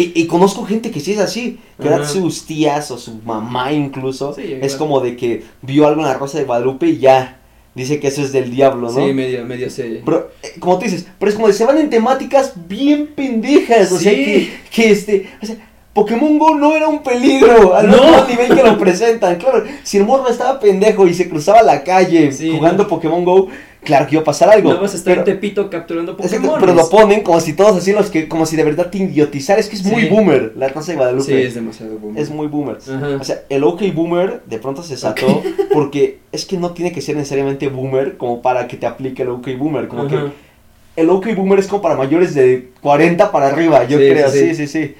Y, 0.00 0.12
y 0.14 0.26
conozco 0.26 0.64
gente 0.64 0.90
que 0.90 1.00
sí 1.00 1.12
es 1.12 1.18
así, 1.18 1.58
que 1.80 1.88
ahora 1.88 2.06
sus 2.06 2.44
tías 2.46 2.90
o 2.90 2.98
su 2.98 3.14
mamá 3.24 3.72
incluso, 3.72 4.34
Sí, 4.34 4.56
es 4.60 4.74
como 4.76 5.00
de 5.00 5.16
que 5.16 5.44
vio 5.62 5.86
algo 5.86 6.00
en 6.02 6.08
la 6.08 6.14
Rosa 6.14 6.38
de 6.38 6.44
Guadalupe 6.44 6.86
y 6.86 6.98
ya, 6.98 7.38
dice 7.74 8.00
que 8.00 8.08
eso 8.08 8.22
es 8.22 8.32
del 8.32 8.50
diablo, 8.50 8.90
¿no? 8.90 9.06
Sí, 9.06 9.12
medio, 9.12 9.44
medio 9.44 9.70
se... 9.70 10.02
Pero, 10.04 10.30
eh, 10.42 10.54
como 10.58 10.78
tú 10.78 10.84
dices, 10.84 11.06
pero 11.18 11.28
es 11.30 11.34
como 11.36 11.46
de 11.48 11.52
se 11.52 11.64
van 11.64 11.78
en 11.78 11.90
temáticas 11.90 12.52
bien 12.68 13.08
pendejas. 13.14 13.92
O 13.92 13.98
sea, 13.98 14.12
que, 14.12 14.50
que 14.70 14.90
este. 14.90 15.28
O 15.42 15.46
sea, 15.46 15.56
Pokémon 15.92 16.38
Go 16.38 16.54
no 16.54 16.74
era 16.76 16.86
un 16.88 17.02
peligro 17.02 17.74
al 17.74 17.90
No. 17.90 18.26
nivel 18.26 18.54
que 18.54 18.62
lo 18.62 18.78
presentan. 18.78 19.36
Claro, 19.38 19.64
si 19.82 19.96
el 19.98 20.04
morro 20.04 20.28
estaba 20.28 20.60
pendejo 20.60 21.06
y 21.06 21.14
se 21.14 21.28
cruzaba 21.28 21.62
la 21.62 21.82
calle 21.82 22.32
Sí, 22.32 22.50
jugando 22.50 22.84
no. 22.84 22.88
Pokémon 22.88 23.24
Go, 23.24 23.48
claro 23.84 24.06
que 24.06 24.14
iba 24.14 24.22
a 24.22 24.24
pasar 24.24 24.48
algo. 24.50 24.72
No 24.72 24.80
vas 24.80 24.92
a 24.94 24.96
estar 24.96 25.12
pero, 25.14 25.20
en 25.20 25.24
Tepito 25.26 25.70
capturando 25.70 26.16
Pokémon. 26.16 26.56
pero 26.60 26.74
lo 26.74 26.88
ponen 26.88 27.22
como 27.22 27.40
si 27.40 27.52
todos 27.54 27.76
así 27.76 27.92
los 27.92 28.10
que, 28.10 28.28
como 28.28 28.46
si 28.46 28.56
de 28.56 28.64
verdad 28.64 28.90
te 28.90 28.98
idiotizara. 28.98 29.60
Es 29.60 29.68
que 29.68 29.76
es 29.76 29.84
muy 29.84 30.02
Sí. 30.02 30.08
boomer 30.08 30.52
la 30.56 30.68
Rosa 30.68 30.92
de 30.92 30.96
Guadalupe. 30.98 31.24
Sí, 31.24 31.34
es 31.34 31.54
demasiado 31.54 31.98
boomer. 31.98 32.22
Es 32.22 32.30
muy 32.30 32.46
boomer. 32.46 32.76
Ajá. 32.76 33.16
O 33.20 33.24
sea, 33.24 33.42
el 33.48 33.64
OK 33.64 33.82
Boomer 33.94 34.42
de 34.46 34.58
pronto 34.58 34.82
se 34.82 34.96
saltó 34.96 35.42
porque 35.72 36.18
es 36.32 36.46
que 36.46 36.56
no 36.56 36.72
tiene 36.72 36.92
que 36.92 37.00
ser 37.00 37.16
necesariamente 37.16 37.68
boomer 37.68 38.16
como 38.16 38.42
para 38.42 38.66
que 38.68 38.76
te 38.76 38.86
aplique 38.86 39.22
el 39.22 39.28
OK 39.30 39.48
Boomer. 39.58 39.88
Como 39.88 40.06
que 40.08 40.16
Ajá. 40.16 40.32
el 40.96 41.10
OK 41.10 41.34
Boomer 41.34 41.58
es 41.58 41.66
como 41.66 41.82
para 41.82 41.96
mayores 41.96 42.34
de 42.34 42.70
40 42.82 43.32
para 43.32 43.48
arriba, 43.48 43.84
yo 43.84 43.98
Sí, 43.98 44.08
creo, 44.08 44.30
sí, 44.30 44.54
sí, 44.54 44.66
sí. 44.66 44.94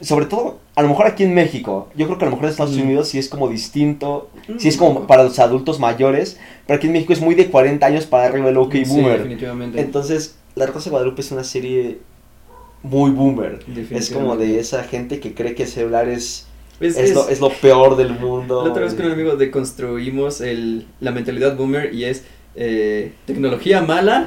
Sobre 0.00 0.26
todo, 0.26 0.58
a 0.74 0.82
lo 0.82 0.88
mejor 0.88 1.06
aquí 1.06 1.22
en 1.24 1.34
México. 1.34 1.88
Yo 1.96 2.06
creo 2.06 2.18
que 2.18 2.24
a 2.24 2.28
lo 2.28 2.32
mejor 2.32 2.46
en 2.46 2.50
Estados 2.52 2.76
Mm. 2.76 2.82
Unidos 2.82 3.08
sí 3.08 3.18
es 3.18 3.28
como 3.28 3.48
distinto, 3.48 4.30
Mm, 4.48 4.58
sí 4.58 4.68
es 4.68 4.76
como 4.76 4.94
poco. 4.94 5.06
para 5.06 5.24
los 5.24 5.38
adultos 5.38 5.78
mayores, 5.80 6.38
pero 6.66 6.78
aquí 6.78 6.86
en 6.86 6.94
México 6.94 7.12
es 7.12 7.20
muy 7.20 7.34
de 7.34 7.46
40 7.48 7.86
años 7.86 8.06
para 8.06 8.24
arriba 8.26 8.48
el 8.48 8.56
OK 8.56 8.72
Sí, 8.72 8.84
Boomer. 8.86 9.18
definitivamente. 9.18 9.80
Entonces, 9.80 10.36
La 10.54 10.66
Rosa 10.66 10.84
de 10.84 10.90
Guadalupe 10.90 11.20
es 11.22 11.32
una 11.32 11.44
serie 11.44 11.98
muy 12.82 13.10
boomer. 13.10 13.60
Es 13.90 14.10
como 14.10 14.36
de 14.36 14.58
esa 14.58 14.82
gente 14.84 15.18
que 15.20 15.34
cree 15.34 15.54
que 15.54 15.62
el 15.62 15.68
celular 15.68 16.08
es, 16.08 16.46
Es- 16.80 16.96
es, 16.98 17.14
lo, 17.14 17.28
es 17.28 17.40
lo 17.40 17.50
peor 17.50 17.96
del 17.96 18.18
mundo. 18.18 18.64
La 18.64 18.70
otra 18.70 18.82
vez 18.82 18.92
con 18.94 19.06
un 19.06 19.12
amigo 19.12 19.36
deconstruimos 19.36 20.40
el, 20.40 20.86
la 21.00 21.10
mentalidad 21.12 21.56
boomer 21.56 21.94
y 21.94 22.04
es 22.04 22.24
eh, 22.56 23.12
tecnología 23.24 23.80
mala, 23.82 24.26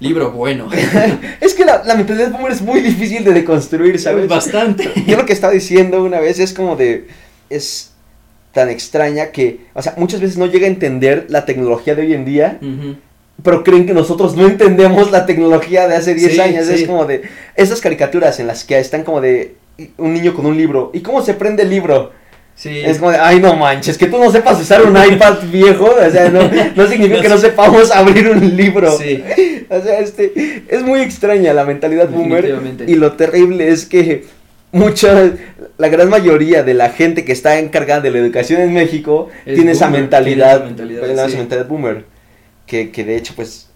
libro 0.00 0.30
bueno. 0.30 0.68
Es 1.40 1.54
que 1.54 1.64
la, 1.64 1.82
la 1.84 1.94
mentalidad 1.94 2.30
boomer 2.30 2.52
es 2.52 2.62
muy 2.62 2.80
difícil 2.80 3.24
de 3.24 3.32
deconstruir, 3.32 3.98
¿sabes? 3.98 4.28
Bastante. 4.28 4.90
Yo 5.06 5.16
lo 5.16 5.26
que 5.26 5.32
estaba 5.32 5.52
diciendo 5.52 6.02
una 6.04 6.20
vez 6.20 6.38
es 6.38 6.52
como 6.52 6.76
de. 6.76 7.06
Es 7.50 7.92
tan 8.52 8.68
extraña 8.68 9.26
que. 9.32 9.60
O 9.74 9.82
sea, 9.82 9.94
muchas 9.96 10.20
veces 10.20 10.36
no 10.38 10.46
llega 10.46 10.66
a 10.66 10.70
entender 10.70 11.26
la 11.28 11.44
tecnología 11.44 11.94
de 11.94 12.02
hoy 12.02 12.14
en 12.14 12.24
día. 12.24 12.58
Pero 13.42 13.62
creen 13.62 13.86
que 13.86 13.94
nosotros 13.94 14.34
no 14.36 14.46
entendemos 14.48 15.12
la 15.12 15.24
tecnología 15.24 15.86
de 15.86 15.94
hace 15.94 16.14
10 16.14 16.32
Sí, 16.32 16.40
años. 16.40 16.66
sí. 16.66 16.74
Es 16.74 16.86
como 16.86 17.04
de. 17.04 17.22
Esas 17.54 17.80
caricaturas 17.80 18.40
en 18.40 18.46
las 18.48 18.64
que 18.64 18.78
están 18.78 19.04
como 19.04 19.20
de. 19.20 19.54
Un 19.96 20.12
niño 20.12 20.34
con 20.34 20.44
un 20.46 20.56
libro. 20.56 20.90
¿Y 20.92 21.00
cómo 21.00 21.22
se 21.22 21.34
prende 21.34 21.62
el 21.62 21.70
libro? 21.70 22.10
Sí. 22.58 22.80
Es 22.84 22.98
como 22.98 23.12
de, 23.12 23.18
ay, 23.18 23.38
no 23.38 23.54
manches, 23.54 23.96
que 23.96 24.08
tú 24.08 24.18
no 24.18 24.32
sepas 24.32 24.60
usar 24.60 24.84
un 24.84 24.96
iPad 24.96 25.44
viejo. 25.44 25.94
O 25.94 26.10
sea, 26.10 26.28
no, 26.28 26.40
no 26.74 26.86
significa 26.88 27.22
que 27.22 27.28
no 27.28 27.38
sepamos 27.38 27.92
abrir 27.92 28.28
un 28.28 28.56
libro. 28.56 28.96
Sí. 28.98 29.22
O 29.70 29.82
sea, 29.82 29.98
este, 29.98 30.62
es 30.66 30.82
muy 30.82 31.00
extraña 31.00 31.52
la 31.52 31.66
mentalidad 31.66 32.08
boomer. 32.08 32.58
Y 32.86 32.94
lo 32.94 33.12
terrible 33.12 33.68
es 33.68 33.84
que 33.84 34.24
mucha, 34.72 35.30
la 35.76 35.88
gran 35.88 36.08
mayoría 36.08 36.62
de 36.62 36.72
la 36.72 36.88
gente 36.88 37.22
que 37.26 37.32
está 37.32 37.58
encargada 37.58 38.00
de 38.00 38.10
la 38.10 38.16
educación 38.16 38.62
en 38.62 38.72
México 38.72 39.28
Es 39.44 39.56
tiene 39.56 39.72
esa 39.72 39.90
mentalidad, 39.90 40.64
tiene 40.64 40.94
esa 40.94 41.26
mentalidad, 41.26 41.50
esa 41.50 41.64
boomer. 41.64 42.06
Que, 42.64 42.90
que 42.90 43.04
de 43.04 43.16
hecho, 43.16 43.34
pues, 43.36 43.68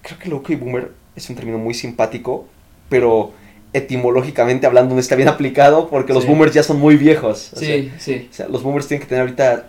creo 0.00 0.18
que 0.18 0.30
lo 0.30 0.42
que 0.42 0.56
boomer 0.56 0.90
es 1.14 1.28
un 1.28 1.36
término 1.36 1.58
muy 1.58 1.74
simpático, 1.74 2.48
pero 2.88 3.34
etimológicamente 3.74 4.66
hablando 4.66 4.94
no 4.94 5.00
está 5.00 5.16
bien 5.16 5.28
aplicado 5.28 5.88
porque 5.90 6.14
los 6.14 6.26
boomers 6.26 6.54
ya 6.54 6.62
son 6.62 6.78
muy 6.80 6.96
viejos. 6.96 7.50
O 7.52 7.56
sea, 7.58 7.68
Sí, 7.76 7.92
sí. 7.98 8.28
o 8.30 8.34
sea, 8.34 8.48
los 8.48 8.62
boomers 8.62 8.86
tienen 8.88 9.02
que 9.02 9.08
tener 9.08 9.22
ahorita 9.22 9.66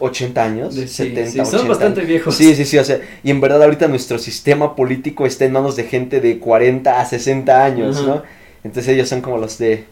80 0.00 0.44
años, 0.44 0.74
sí, 0.74 0.86
70, 0.88 1.30
sí, 1.30 1.38
80. 1.40 1.58
Son 1.58 1.68
bastante 1.68 2.00
viejos. 2.02 2.34
Sí, 2.34 2.54
sí, 2.54 2.64
sí, 2.64 2.76
o 2.78 2.84
sea, 2.84 3.00
y 3.22 3.30
en 3.30 3.40
verdad 3.40 3.62
ahorita 3.62 3.86
nuestro 3.88 4.18
sistema 4.18 4.74
político 4.76 5.24
está 5.24 5.44
en 5.44 5.52
manos 5.52 5.76
de 5.76 5.84
gente 5.84 6.20
de 6.20 6.38
40 6.38 7.00
a 7.00 7.04
60 7.04 7.64
años. 7.64 8.04
¿no? 8.04 8.22
Entonces 8.64 8.92
ellos 8.92 9.08
son 9.08 9.20
como 9.20 9.38
los 9.38 9.56
de... 9.58 9.84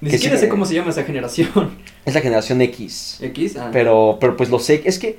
Ni 0.00 0.08
que 0.10 0.16
siquiera 0.16 0.36
sí- 0.36 0.44
sé 0.44 0.48
cómo 0.48 0.64
se 0.64 0.74
llama 0.74 0.90
esa 0.90 1.04
generación. 1.04 1.50
Es 2.06 2.14
la 2.14 2.22
generación 2.22 2.62
X. 2.62 3.18
X. 3.20 3.56
Ah. 3.58 3.68
Pero, 3.70 4.16
pero 4.18 4.34
pues 4.34 4.48
lo 4.48 4.58
sé, 4.58 4.80
es 4.86 4.98
que 4.98 5.18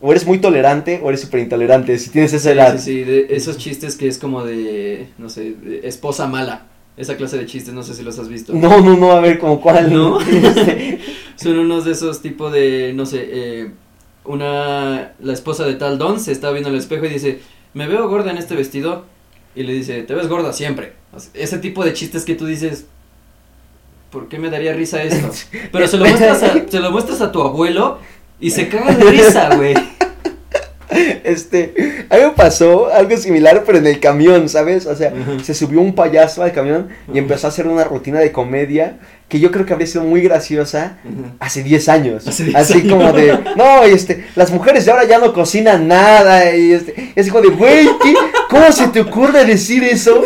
o 0.00 0.10
eres 0.10 0.26
muy 0.26 0.38
tolerante 0.38 1.00
o 1.02 1.08
eres 1.08 1.20
súper 1.20 1.40
intolerante. 1.40 1.98
Si 1.98 2.10
tienes 2.10 2.32
esa 2.32 2.52
edad. 2.52 2.78
sí, 2.78 2.84
sí, 2.84 3.04
de 3.04 3.26
esos 3.30 3.56
chistes 3.56 3.96
que 3.96 4.08
es 4.08 4.18
como 4.18 4.44
de, 4.44 5.08
no 5.18 5.28
sé, 5.28 5.52
de 5.52 5.86
esposa 5.86 6.26
mala. 6.26 6.66
Esa 6.96 7.16
clase 7.16 7.36
de 7.36 7.44
chistes, 7.44 7.74
no 7.74 7.82
sé 7.82 7.92
si 7.94 8.02
los 8.02 8.18
has 8.18 8.28
visto. 8.28 8.54
No, 8.54 8.80
no, 8.80 8.96
no, 8.96 9.12
a 9.12 9.20
ver, 9.20 9.38
como 9.38 9.60
cuál. 9.60 9.92
¿No? 9.92 10.18
Son 11.36 11.58
unos 11.58 11.84
de 11.84 11.92
esos 11.92 12.22
tipo 12.22 12.50
de, 12.50 12.92
no 12.94 13.04
sé, 13.04 13.28
eh, 13.30 13.70
una, 14.24 15.12
la 15.20 15.32
esposa 15.32 15.66
de 15.66 15.74
tal 15.74 15.98
don 15.98 16.18
se 16.18 16.32
está 16.32 16.50
viendo 16.52 16.70
al 16.70 16.76
espejo 16.76 17.04
y 17.04 17.10
dice, 17.10 17.40
me 17.74 17.86
veo 17.86 18.08
gorda 18.08 18.30
en 18.30 18.38
este 18.38 18.54
vestido. 18.54 19.04
Y 19.54 19.62
le 19.62 19.72
dice, 19.72 20.02
te 20.02 20.14
ves 20.14 20.28
gorda 20.28 20.52
siempre. 20.52 20.92
O 21.14 21.20
sea, 21.20 21.30
ese 21.34 21.58
tipo 21.58 21.82
de 21.84 21.94
chistes 21.94 22.24
que 22.24 22.34
tú 22.34 22.44
dices, 22.44 22.86
¿por 24.10 24.28
qué 24.28 24.38
me 24.38 24.50
daría 24.50 24.72
risa 24.72 25.02
esto? 25.02 25.30
Pero 25.72 25.86
se 25.86 25.96
lo 25.96 26.04
muestras 26.04 26.42
a, 26.42 26.68
se 26.68 26.80
lo 26.80 26.90
muestras 26.90 27.20
a 27.20 27.32
tu 27.32 27.42
abuelo 27.42 27.98
y 28.40 28.50
se 28.50 28.68
caga 28.68 28.92
de 28.94 29.04
risa, 29.04 29.54
güey. 29.56 29.74
este, 31.24 31.74
a 32.08 32.16
mí 32.16 32.22
me 32.22 32.30
pasó 32.30 32.88
algo 32.92 33.16
similar, 33.16 33.64
pero 33.66 33.78
en 33.78 33.86
el 33.86 33.98
camión, 34.00 34.48
¿sabes? 34.48 34.86
O 34.86 34.94
sea, 34.94 35.12
se 35.42 35.52
subió 35.54 35.80
un 35.80 35.94
payaso 35.94 36.42
al 36.42 36.52
camión 36.52 36.88
y 37.12 37.18
empezó 37.18 37.46
a 37.46 37.50
hacer 37.50 37.66
una 37.66 37.84
rutina 37.84 38.20
de 38.20 38.30
comedia 38.32 38.98
que 39.28 39.40
yo 39.40 39.50
creo 39.50 39.66
que 39.66 39.72
habría 39.72 39.88
sido 39.88 40.04
muy 40.04 40.20
graciosa 40.22 40.98
hace 41.40 41.64
10 41.64 41.88
años. 41.88 42.26
Hace 42.28 42.44
10 42.44 42.56
así 42.56 42.72
años. 42.74 42.92
como 42.92 43.12
de, 43.12 43.36
no, 43.56 43.86
y 43.88 43.90
este, 43.92 44.24
las 44.36 44.52
mujeres 44.52 44.84
de 44.84 44.92
ahora 44.92 45.04
ya 45.04 45.18
no 45.18 45.32
cocinan 45.32 45.88
nada. 45.88 46.54
Y 46.54 46.72
este, 46.72 47.12
es 47.16 47.28
como 47.30 47.42
de, 47.42 47.48
güey. 47.48 47.88
¿cómo 48.48 48.70
se 48.70 48.86
te 48.88 49.00
ocurre 49.00 49.44
decir 49.44 49.82
eso 49.82 50.22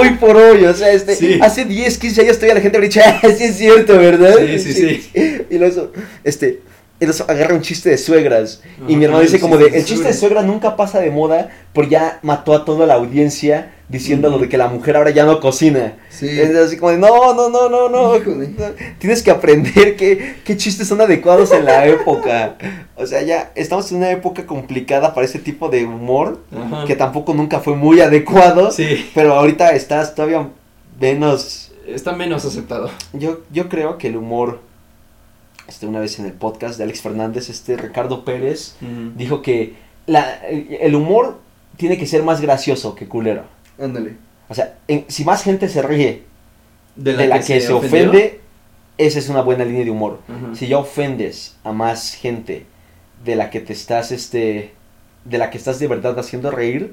hoy 0.00 0.10
por 0.18 0.34
hoy? 0.36 0.64
O 0.64 0.72
sea, 0.74 0.90
este, 0.90 1.14
Sí. 1.14 1.38
hace 1.42 1.66
10, 1.66 1.98
15 1.98 2.20
años 2.22 2.36
todavía 2.36 2.54
la 2.54 2.60
gente 2.62 2.78
habría 2.78 2.88
dicho, 2.88 3.00
ah, 3.04 3.20
sí 3.36 3.44
es 3.44 3.56
cierto, 3.58 3.98
¿verdad? 3.98 4.34
Sí, 4.38 4.58
sí, 4.58 4.72
sí. 4.72 5.10
Y 5.50 5.58
luego, 5.58 5.92
este, 6.24 6.60
luego 7.06 7.24
agarra 7.28 7.54
un 7.54 7.62
chiste 7.62 7.90
de 7.90 7.98
suegras. 7.98 8.62
y 8.88 8.96
mi 8.96 9.04
hermano 9.04 9.22
el 9.22 9.26
dice 9.28 9.40
como 9.40 9.56
de, 9.56 9.66
el 9.66 9.84
chiste 9.84 10.08
de 10.08 10.12
suegras. 10.14 10.18
suegra 10.18 10.42
nunca 10.42 10.76
pasa 10.76 11.00
de 11.00 11.10
moda, 11.10 11.50
porque 11.72 11.90
ya 11.90 12.18
mató 12.22 12.54
a 12.54 12.64
toda 12.64 12.86
la 12.86 12.94
audiencia 12.94 13.72
diciendo 13.88 14.30
lo 14.30 14.38
de 14.38 14.48
que 14.48 14.56
la 14.56 14.68
mujer 14.68 14.96
ahora 14.96 15.10
ya 15.10 15.24
no 15.26 15.38
cocina. 15.38 15.98
Sí. 16.08 16.26
Es 16.28 16.56
así 16.56 16.78
como 16.78 16.92
de, 16.92 16.98
no, 16.98 17.34
no, 17.34 17.50
no, 17.50 17.68
no, 17.68 17.88
no. 17.90 18.16
Híjole. 18.16 18.50
Tienes 18.98 19.22
que 19.22 19.30
aprender 19.30 19.96
qué, 19.96 20.36
qué 20.44 20.56
chistes 20.56 20.88
son 20.88 21.00
adecuados 21.02 21.52
en 21.52 21.66
la 21.66 21.86
época. 21.86 22.56
O 22.96 23.06
sea, 23.06 23.20
ya 23.22 23.52
estamos 23.54 23.90
en 23.92 23.98
una 23.98 24.10
época 24.10 24.46
complicada 24.46 25.12
para 25.12 25.26
ese 25.26 25.38
tipo 25.38 25.68
de 25.68 25.84
humor, 25.84 26.40
Ajá. 26.56 26.84
que 26.86 26.96
tampoco 26.96 27.34
nunca 27.34 27.60
fue 27.60 27.76
muy 27.76 28.00
adecuado, 28.00 28.70
Sí, 28.70 29.10
pero 29.14 29.34
ahorita 29.34 29.72
estás 29.72 30.14
todavía 30.14 30.48
menos... 30.98 31.72
está 31.86 32.12
menos 32.12 32.44
aceptado. 32.44 32.90
Yo, 33.12 33.40
yo 33.52 33.68
creo 33.68 33.98
que 33.98 34.08
el 34.08 34.16
humor, 34.16 34.60
este, 35.72 35.86
una 35.86 36.00
vez 36.00 36.18
en 36.18 36.26
el 36.26 36.32
podcast 36.32 36.76
de 36.78 36.84
Alex 36.84 37.00
Fernández, 37.00 37.48
este 37.48 37.76
Ricardo 37.76 38.24
Pérez, 38.24 38.76
dijo 39.16 39.40
que 39.42 39.74
la, 40.06 40.34
el, 40.46 40.94
humor 40.94 41.40
tiene 41.76 41.96
que 41.96 42.06
ser 42.06 42.22
más 42.22 42.40
gracioso 42.40 42.94
que 42.94 43.08
culero. 43.08 43.44
Ándale. 43.80 44.16
O 44.48 44.54
sea, 44.54 44.76
en- 44.88 45.06
si 45.08 45.24
más 45.24 45.42
gente 45.42 45.68
se 45.68 45.80
ríe 45.82 46.24
De 46.96 47.16
de 47.16 47.26
la, 47.26 47.38
que, 47.38 47.60
se, 47.60 47.72
ofendió. 47.72 48.08
ofende, 48.10 48.40
esa 48.98 49.18
es 49.18 49.28
una 49.30 49.40
buena 49.40 49.64
línea 49.64 49.84
de 49.84 49.90
humor. 49.90 50.20
Si 50.54 50.66
ya 50.68 50.78
ofendes 50.78 51.56
a 51.64 51.72
más 51.72 52.14
gente 52.14 52.66
de 53.24 53.36
la 53.36 53.48
que 53.50 53.60
te 53.60 53.72
estás, 53.72 54.12
este, 54.12 54.72
de 55.24 55.38
la 55.38 55.50
que 55.50 55.56
estás 55.58 55.78
de 55.78 55.88
verdad 55.88 56.18
haciendo 56.18 56.50
reír. 56.50 56.92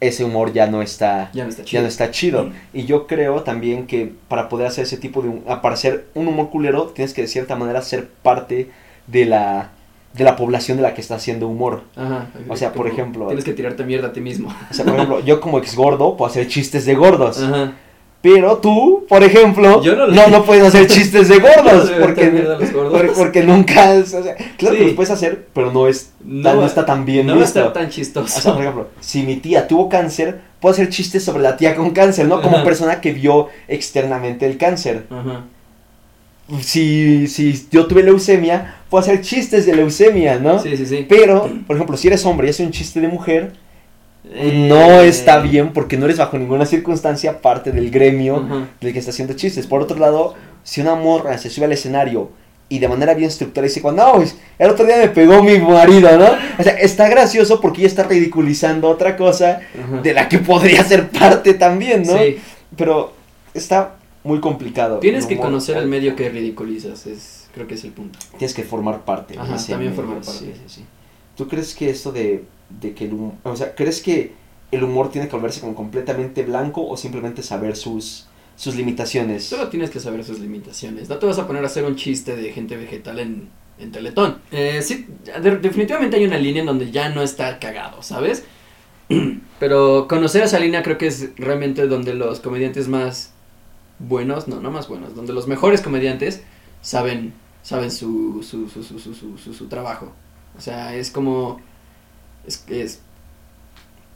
Ese 0.00 0.24
humor 0.24 0.52
ya 0.52 0.66
no 0.66 0.82
está, 0.82 1.30
Ya 1.32 1.44
no 1.44 1.50
está 1.50 1.62
ya 1.62 1.66
chido. 1.66 1.82
no 1.82 1.88
está 1.88 2.10
chido. 2.10 2.50
Y 2.72 2.84
yo 2.84 3.06
creo 3.06 3.42
también 3.42 3.86
que 3.86 4.12
para 4.28 4.48
poder 4.48 4.66
hacer 4.66 4.84
ese 4.84 4.96
tipo 4.98 5.22
de, 5.22 5.30
para 5.62 5.74
hacer 5.74 6.06
un 6.14 6.28
humor 6.28 6.50
culero, 6.50 6.86
tienes 6.88 7.14
que 7.14 7.22
de 7.22 7.28
cierta 7.28 7.56
manera 7.56 7.80
ser 7.82 8.08
parte 8.22 8.70
de 9.06 9.24
la, 9.24 9.70
de 10.12 10.24
la 10.24 10.36
población 10.36 10.76
de 10.76 10.82
la 10.82 10.94
que 10.94 11.00
está 11.00 11.14
haciendo 11.14 11.48
humor. 11.48 11.84
Ajá. 11.96 12.26
O 12.48 12.56
sea, 12.56 12.72
por 12.72 12.86
ejemplo- 12.86 13.26
Tienes 13.28 13.44
que 13.44 13.52
tirarte 13.54 13.84
mierda 13.84 14.08
a 14.08 14.12
ti 14.12 14.20
mismo. 14.20 14.52
O 14.70 14.74
sea, 14.74 14.84
por 14.84 14.94
ejemplo, 14.96 15.20
yo 15.20 15.40
como 15.40 15.58
ex 15.58 15.74
gordo 15.74 16.16
puedo 16.16 16.30
hacer 16.30 16.48
chistes 16.48 16.84
de 16.86 16.94
gordos. 16.94 17.42
Ajá. 17.42 17.72
Pero 18.24 18.56
tú, 18.56 19.04
por 19.06 19.22
ejemplo, 19.22 19.82
no 19.84 20.06
no, 20.06 20.28
no, 20.28 20.44
puedes 20.46 20.64
hacer 20.64 20.86
chistes 20.86 21.28
de 21.28 21.38
No 21.40 21.46
gordos. 21.62 21.90
le 21.90 21.96
porque, 22.00 22.30
gordos. 22.72 22.90
por- 23.02 23.12
porque 23.14 23.42
nunca. 23.42 23.90
o 23.92 24.04
sea, 24.06 24.34
claro 24.56 24.74
Sí. 24.74 24.80
que 24.80 24.84
los 24.86 24.94
puedes 24.94 25.10
hacer, 25.10 25.46
pero 25.52 25.70
no, 25.70 25.86
es, 25.86 26.12
No, 26.24 26.54
no, 26.54 26.64
está 26.64 26.86
tan 26.86 27.04
bien 27.04 27.26
No 27.26 27.34
visto. 27.34 27.58
estar 27.60 27.72
tan 27.74 27.86
O 27.86 27.90
chistoso. 27.90 28.40
sea, 28.40 28.52
por 28.54 28.62
ejemplo, 28.62 28.88
si 29.00 29.24
mi 29.24 29.36
tía 29.36 29.68
tuvo 29.68 29.90
cáncer, 29.90 30.40
puedo 30.58 30.72
hacer 30.72 30.88
chistes 30.88 31.22
sobre 31.22 31.42
la 31.42 31.58
tía 31.58 31.76
con 31.76 31.90
cáncer, 31.90 32.26
¿no? 32.26 32.40
Como 32.40 32.56
Ajá. 32.56 32.64
persona 32.64 33.02
que 33.02 33.12
vio 33.12 33.48
externamente 33.68 34.46
el 34.46 34.56
cáncer. 34.56 35.04
Ajá. 35.10 35.44
Si, 36.60 37.26
si 37.26 37.66
yo 37.70 37.86
tuve 37.86 38.02
leucemia, 38.02 38.76
puedo 38.90 39.02
hacer 39.02 39.20
chistes 39.22 39.64
de 39.66 39.74
leucemia, 39.76 40.38
¿no? 40.38 40.58
Sí, 40.58 40.76
sí, 40.76 40.84
sí. 40.86 41.06
Pero, 41.08 41.50
por 41.66 41.76
ejemplo, 41.76 41.96
si 41.96 42.08
eres 42.08 42.24
hombre 42.26 42.46
y 42.46 42.50
haces 42.50 42.66
un 42.66 42.72
chiste 42.72 43.00
de 43.00 43.08
mujer, 43.08 43.52
Eh, 44.30 44.66
no 44.68 45.00
está 45.00 45.38
bien 45.40 45.72
porque 45.72 45.96
no 45.96 46.06
eres 46.06 46.18
bajo 46.18 46.38
ninguna 46.38 46.64
circunstancia 46.64 47.40
parte 47.42 47.72
del 47.72 47.90
gremio 47.90 48.68
del 48.80 48.92
que 48.92 48.98
está 48.98 49.10
haciendo 49.10 49.34
chistes. 49.34 49.66
Por 49.66 49.82
otro 49.82 49.98
lado, 49.98 50.34
si 50.62 50.80
una 50.80 50.94
morra 50.94 51.36
se 51.38 51.50
sube 51.50 51.66
al 51.66 51.72
escenario 51.72 52.30
y 52.68 52.78
de 52.78 52.88
manera 52.88 53.14
bien 53.14 53.28
estructurada 53.28 53.68
dice, 53.68 53.82
no, 53.82 54.22
el 54.58 54.70
otro 54.70 54.86
día 54.86 54.96
me 54.96 55.08
pegó 55.08 55.42
mi 55.42 55.58
marido, 55.58 56.16
¿no? 56.16 56.26
O 56.58 56.62
sea, 56.62 56.72
está 56.72 57.08
gracioso 57.08 57.60
porque 57.60 57.82
ella 57.82 57.88
está 57.88 58.04
ridiculizando 58.04 58.88
otra 58.88 59.16
cosa 59.16 59.60
de 60.02 60.14
la 60.14 60.28
que 60.28 60.38
podría 60.38 60.82
ser 60.82 61.10
parte 61.10 61.54
también, 61.54 62.04
¿no? 62.04 62.16
Sí. 62.18 62.38
Pero 62.76 63.12
está 63.52 63.96
muy 64.24 64.40
complicado. 64.40 64.98
Tienes 64.98 65.26
que 65.26 65.36
conocer 65.36 65.76
el 65.76 65.86
medio 65.86 66.16
que 66.16 66.30
ridiculizas, 66.30 67.06
es, 67.06 67.48
creo 67.52 67.66
que 67.66 67.74
es 67.74 67.84
el 67.84 67.90
punto. 67.90 68.18
Tienes 68.38 68.54
que 68.54 68.62
formar 68.62 69.04
parte. 69.04 69.38
Ajá, 69.38 69.56
también 69.56 69.90
medio, 69.90 69.94
formar 69.94 70.16
parte. 70.16 70.32
Sí, 70.32 70.52
sí, 70.54 70.74
sí. 70.76 70.84
¿Tú 71.36 71.46
crees 71.46 71.74
que 71.74 71.90
esto 71.90 72.10
de, 72.10 72.44
de 72.80 72.94
que 72.94 73.04
el 73.06 73.14
humor, 73.14 73.34
o 73.44 73.56
sea, 73.56 73.74
crees 73.74 74.00
que 74.02 74.32
el 74.70 74.82
humor 74.84 75.10
tiene 75.10 75.28
que 75.28 75.36
volverse 75.36 75.60
como 75.60 75.74
completamente 75.74 76.42
blanco 76.42 76.86
o 76.86 76.96
simplemente 76.96 77.42
saber 77.42 77.76
sus, 77.76 78.26
sus 78.56 78.74
limitaciones? 78.76 79.44
Solo 79.44 79.68
tienes 79.68 79.90
que 79.90 80.00
saber 80.00 80.24
sus 80.24 80.40
limitaciones. 80.40 81.08
No 81.08 81.18
te 81.18 81.26
vas 81.26 81.38
a 81.38 81.46
poner 81.46 81.62
a 81.62 81.66
hacer 81.66 81.84
un 81.84 81.96
chiste 81.96 82.36
de 82.36 82.52
gente 82.52 82.76
vegetal 82.76 83.18
en, 83.20 83.48
en 83.78 83.92
Teletón. 83.92 84.38
Eh, 84.50 84.80
sí, 84.82 85.06
de- 85.42 85.58
definitivamente 85.58 86.16
hay 86.16 86.24
una 86.24 86.38
línea 86.38 86.60
en 86.60 86.66
donde 86.66 86.90
ya 86.90 87.08
no 87.10 87.22
está 87.22 87.58
cagado, 87.58 88.02
¿sabes? 88.02 88.44
Pero 89.58 90.08
conocer 90.08 90.42
esa 90.44 90.58
línea 90.58 90.82
creo 90.82 90.98
que 90.98 91.06
es 91.06 91.30
realmente 91.36 91.86
donde 91.86 92.14
los 92.14 92.40
comediantes 92.40 92.88
más 92.88 93.32
buenos, 93.98 94.48
no, 94.48 94.60
no 94.60 94.70
más 94.70 94.88
buenos, 94.88 95.14
donde 95.14 95.32
los 95.32 95.46
mejores 95.46 95.80
comediantes 95.80 96.42
saben, 96.82 97.34
saben 97.62 97.90
su, 97.90 98.42
su, 98.48 98.68
su, 98.68 98.82
su, 98.82 98.98
su, 98.98 99.14
su, 99.14 99.38
su- 99.38 99.54
su 99.54 99.68
trabajo. 99.68 100.12
O 100.56 100.60
sea, 100.60 100.94
es 100.96 101.10
como... 101.10 101.60
Es, 102.46 102.64
es, 102.68 103.00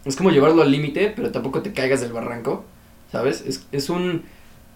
es 0.04 0.16
como 0.16 0.30
llevarlo 0.30 0.62
al 0.62 0.70
límite, 0.70 1.12
pero 1.14 1.30
tampoco 1.30 1.62
te 1.62 1.72
caigas 1.72 2.00
del 2.00 2.12
barranco, 2.12 2.64
¿sabes? 3.12 3.42
Es, 3.46 3.66
es 3.72 3.90
un... 3.90 4.22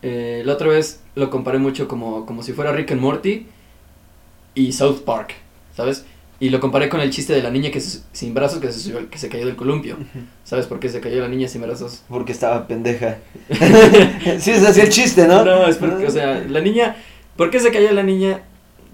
eh, 0.02 0.42
la 0.44 0.54
otra 0.54 0.68
vez 0.68 1.00
lo 1.14 1.30
comparé 1.30 1.58
mucho 1.58 1.88
como, 1.88 2.26
como 2.26 2.42
si 2.42 2.52
fuera 2.52 2.72
Rick 2.72 2.92
and 2.92 3.00
Morty 3.00 3.46
y 4.54 4.72
South 4.72 5.00
Park, 5.04 5.34
¿sabes? 5.76 6.04
Y 6.40 6.50
lo 6.50 6.58
comparé 6.60 6.88
con 6.88 7.00
el 7.00 7.10
chiste 7.10 7.32
de 7.32 7.42
la 7.42 7.50
niña 7.50 7.70
que 7.70 7.80
se- 7.80 8.00
sin 8.12 8.34
brazos 8.34 8.58
que 8.60 8.72
se, 8.72 8.80
subió- 8.80 9.08
que 9.08 9.18
se 9.18 9.28
cayó 9.28 9.46
del 9.46 9.54
columpio. 9.56 9.96
¿Sabes 10.44 10.66
por 10.66 10.80
qué 10.80 10.88
se 10.88 11.00
cayó 11.00 11.20
la 11.20 11.28
niña 11.28 11.46
sin 11.48 11.62
brazos? 11.62 12.02
Porque 12.08 12.32
estaba 12.32 12.66
pendeja. 12.66 13.18
sí, 14.38 14.50
es 14.50 14.64
así 14.64 14.80
el 14.80 14.88
chiste, 14.88 15.26
¿no? 15.28 15.44
No, 15.44 15.66
es 15.66 15.76
porque, 15.76 16.06
o 16.06 16.10
sea, 16.10 16.44
la 16.48 16.60
niña... 16.60 16.96
¿Por 17.36 17.50
qué 17.50 17.60
se 17.60 17.70
cayó 17.70 17.92
la 17.92 18.02
niña 18.02 18.42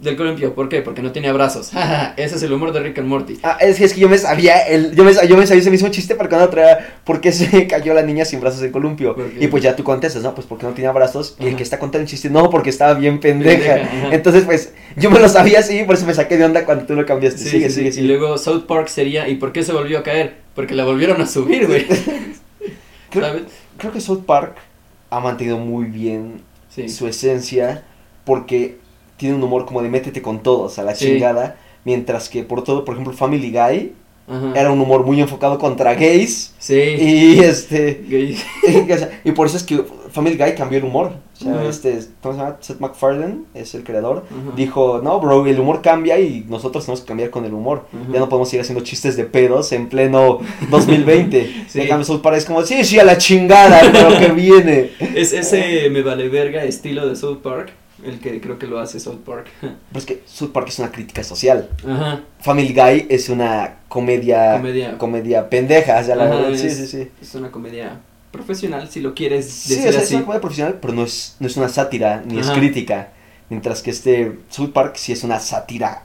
del 0.01 0.17
columpio? 0.17 0.55
¿Por 0.55 0.69
qué? 0.69 0.83
Porque 0.83 1.03
no 1.03 1.13
tenía 1.13 1.33
brazos. 1.33 1.71
Ese 2.17 2.37
es 2.37 2.43
el 2.43 2.53
humor 2.53 2.73
de 2.73 2.81
Rick 2.81 2.99
and 2.99 3.09
Morty. 3.09 3.39
Ah, 3.43 3.59
es 3.61 3.79
que, 3.79 3.85
es 3.85 3.95
que 3.95 4.01
yo 4.01 4.09
me 4.09 4.19
sabía 4.19 4.59
el, 4.61 4.95
yo 4.95 5.05
me, 5.05 5.13
yo 5.13 5.37
me 5.37 5.47
sabía 5.47 5.61
ese 5.61 5.71
mismo 5.71 5.89
chiste 5.89 6.15
para 6.15 6.29
cuando 6.29 6.49
traía 6.49 7.01
por 7.05 7.21
qué 7.21 7.33
se 7.33 7.67
cayó 7.69 7.95
la 7.95 8.03
niña 8.03 8.25
sin 8.25 8.41
brazos 8.41 8.61
del 8.61 8.71
columpio. 8.71 9.17
Y 9.39 9.49
pues 9.49 9.63
ya 9.63 9.75
tú 9.77 9.85
contestas, 9.85 10.23
¿no? 10.23 10.35
Pues 10.35 10.47
porque 10.47 10.67
no 10.67 10.73
tenía 10.73 10.93
brazos. 10.93 11.37
Y 11.39 11.47
el 11.47 11.57
que 11.57 11.63
está 11.63 11.79
contando 11.79 12.03
el 12.03 12.09
chiste, 12.09 12.31
no, 12.31 12.51
porque 12.51 12.71
estaba 12.71 12.95
bien 12.95 13.21
pendeja. 13.21 14.11
Entonces, 14.13 14.45
pues, 14.45 14.73
yo 14.97 15.11
me 15.11 15.19
lo 15.19 15.29
sabía 15.29 15.61
así, 15.61 15.83
por 15.85 15.97
eso 15.97 16.07
me 16.07 16.15
saqué 16.15 16.37
de 16.37 16.45
onda 16.45 16.65
cuando 16.65 16.85
tú 16.85 16.95
lo 16.95 17.05
cambiaste. 17.05 17.41
Sí, 17.41 17.49
sigue, 17.51 17.69
sí, 17.69 17.77
sigue, 17.77 17.93
sí. 17.93 18.01
sigue. 18.01 18.05
Y 18.05 18.09
luego 18.09 18.39
South 18.39 18.67
Park 18.67 18.89
sería, 18.89 19.29
¿y 19.29 19.37
por 19.37 19.53
qué 19.53 19.63
se 19.63 19.73
volvió 19.73 19.99
a 19.99 20.03
caer? 20.03 20.37
Porque 20.55 20.75
la 20.75 20.85
volvieron 20.85 21.21
a 21.21 21.27
subir, 21.27 21.67
güey. 21.67 21.87
Creo, 23.11 23.25
¿Sabes? 23.25 23.43
creo 23.79 23.91
que 23.91 24.03
South 24.03 24.25
Park 24.27 24.57
ha 25.09 25.21
mantenido 25.21 25.57
muy 25.57 25.87
bien 25.87 26.43
su 26.89 27.09
esencia 27.09 27.85
porque 28.25 28.77
tiene 29.19 29.35
un 29.35 29.43
humor 29.43 29.67
como 29.67 29.83
de 29.83 29.91
métete 29.91 30.23
con 30.23 30.43
todos 30.43 30.79
a 30.79 30.83
la 30.83 30.95
Sí. 30.95 31.05
chingada. 31.07 31.57
Mientras 31.85 32.29
que, 32.29 32.43
por 32.43 32.65
todo, 32.65 32.85
por 32.85 32.95
ejemplo, 32.95 33.13
Family 33.15 33.51
Guy 33.51 33.93
Ajá. 34.29 34.53
era 34.61 34.71
un 34.71 34.81
humor 34.81 35.05
muy 35.05 35.21
enfocado 35.21 35.59
contra 35.59 35.95
gays. 35.95 36.55
Sí. 36.59 36.75
Y 36.75 37.39
este. 37.41 38.03
Gay. 38.09 38.37
sea, 38.99 39.21
y 39.25 39.33
por 39.33 39.47
eso 39.47 39.57
es 39.57 39.63
que 39.63 39.83
Family 40.11 40.37
Guy 40.37 40.55
cambió 40.55 40.79
el 40.79 40.85
humor. 40.85 41.13
O 41.41 41.45
sea, 41.45 41.65
este, 41.69 42.01
¿cómo 42.21 42.35
se 42.35 42.41
llama? 42.41 42.57
Seth 42.61 42.81
MacFarlane 42.81 43.37
es 43.55 43.75
el 43.75 43.85
creador. 43.85 44.25
Ajá. 44.29 44.57
Dijo, 44.57 45.01
no, 45.03 45.21
bro, 45.21 45.47
el 45.47 45.59
humor 45.61 45.81
cambia 45.83 46.19
y 46.19 46.45
nosotros 46.49 46.85
tenemos 46.85 47.01
que 47.03 47.07
cambiar 47.07 47.31
con 47.31 47.45
el 47.45 47.55
humor. 47.55 47.87
Ujú. 47.93 48.13
Ya 48.13 48.19
no 48.19 48.29
podemos 48.29 48.49
seguir 48.51 48.63
haciendo 48.63 48.85
chistes 48.85 49.17
de 49.17 49.25
pedos 49.25 49.71
en 49.73 49.89
pleno 49.89 50.41
2020. 50.71 51.55
Sí. 51.69 51.81
En 51.83 51.89
cambio, 51.89 52.05
South 52.05 52.21
Park 52.21 52.37
es 52.37 52.45
como, 52.45 52.63
sí, 52.65 52.85
sí, 52.85 52.99
a 52.99 53.05
la 53.05 53.17
chingada, 53.19 53.81
pero 53.93 54.19
que 54.19 54.33
viene. 54.33 54.91
Es 55.15 55.33
ese 55.33 55.89
me 55.91 56.03
vale 56.03 56.29
verga 56.29 56.65
estilo 56.65 57.07
de 57.09 57.15
South 57.15 57.39
Park, 57.43 57.71
el 58.05 58.21
que 58.21 58.41
creo 58.41 58.59
que 58.59 58.67
lo 58.67 58.79
hace 58.79 59.01
South 59.01 59.21
Park. 59.25 59.49
Pero 59.61 59.75
es 59.95 60.05
que 60.07 60.23
South 60.27 60.51
Park 60.53 60.69
es 60.69 60.79
una 60.79 60.91
crítica 60.93 61.23
social. 61.25 61.69
Ajá. 61.87 62.23
Family 62.41 62.73
Guy 62.75 63.07
es 63.09 63.29
una 63.29 63.77
comedia, 63.89 64.53
Comedia. 64.59 64.99
comedia 64.99 65.51
pendeja. 65.51 65.99
O 66.01 66.05
sea, 66.05 66.17
la 66.17 66.25
Ajá, 66.25 66.35
verdad, 66.37 66.59
sí, 66.59 66.67
es- 66.67 66.77
sí, 66.77 66.87
sí. 66.87 67.09
Es 67.21 67.35
una 67.35 67.51
comedia 67.51 68.01
profesional, 68.31 68.89
si 68.89 69.01
lo 69.01 69.15
quieres 69.15 69.51
Sí, 69.51 69.71
decir 69.77 69.89
o 69.89 69.93
sea, 69.93 70.01
es 70.01 70.07
así. 70.07 70.15
una 70.17 70.25
comedia 70.25 70.41
profesional, 70.41 70.79
pero 70.81 70.93
no 70.93 71.05
es, 71.05 71.37
no 71.41 71.47
es 71.47 71.57
una 71.57 71.69
sátira, 71.69 72.23
ni 72.27 72.39
es 72.39 72.51
crítica. 72.51 73.13
Mientras 73.51 73.83
que 73.83 73.91
este 73.91 74.39
South 74.51 74.71
Park 74.73 74.97
sí 74.97 75.13
es 75.13 75.25
una 75.25 75.41
sátira 75.41 76.05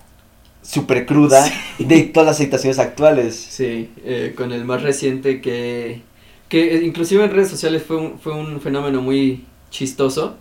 súper 0.62 1.06
cruda 1.06 1.46
de 1.78 2.04
todas 2.04 2.28
las 2.28 2.38
situaciones 2.38 2.80
actuales. 2.80 3.36
Sí, 3.36 3.92
eh, 4.06 4.34
con 4.38 4.54
el 4.54 4.64
más 4.64 4.82
reciente 4.82 5.42
que, 5.42 6.02
que 6.48 6.76
eh, 6.78 6.84
inclusive 6.86 7.26
en 7.26 7.32
redes 7.32 7.50
sociales 7.50 7.84
fue 7.86 7.98
un, 7.98 8.18
fue 8.18 8.34
un 8.34 8.62
fenómeno 8.62 9.02
muy 9.02 9.44
chistoso. 9.70 10.38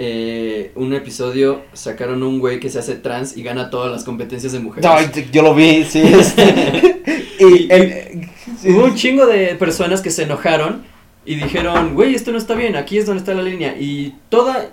Eh, 0.00 0.70
un 0.76 0.94
episodio 0.94 1.62
sacaron 1.72 2.22
un 2.22 2.38
güey 2.38 2.60
que 2.60 2.70
se 2.70 2.78
hace 2.78 2.94
trans 2.94 3.36
y 3.36 3.42
gana 3.42 3.68
todas 3.68 3.90
las 3.90 4.04
competencias 4.04 4.52
de 4.52 4.60
mujeres. 4.60 4.88
No, 4.88 5.22
yo 5.32 5.42
lo 5.42 5.56
vi, 5.56 5.84
sí. 5.84 6.00
este. 6.00 7.02
y 7.40 7.72
el-. 7.72 8.30
Hubo 8.64 8.84
un 8.84 8.94
chingo 8.94 9.26
de 9.26 9.56
personas 9.56 10.00
que 10.00 10.10
se 10.10 10.22
enojaron 10.22 10.84
y 11.24 11.34
dijeron, 11.34 11.94
güey, 11.94 12.14
esto 12.14 12.32
no 12.32 12.38
está 12.38 12.54
bien, 12.54 12.76
aquí 12.76 12.96
es 12.96 13.06
donde 13.06 13.20
está 13.20 13.34
la 13.34 13.42
línea. 13.42 13.76
Y 13.78 14.14
toda, 14.28 14.70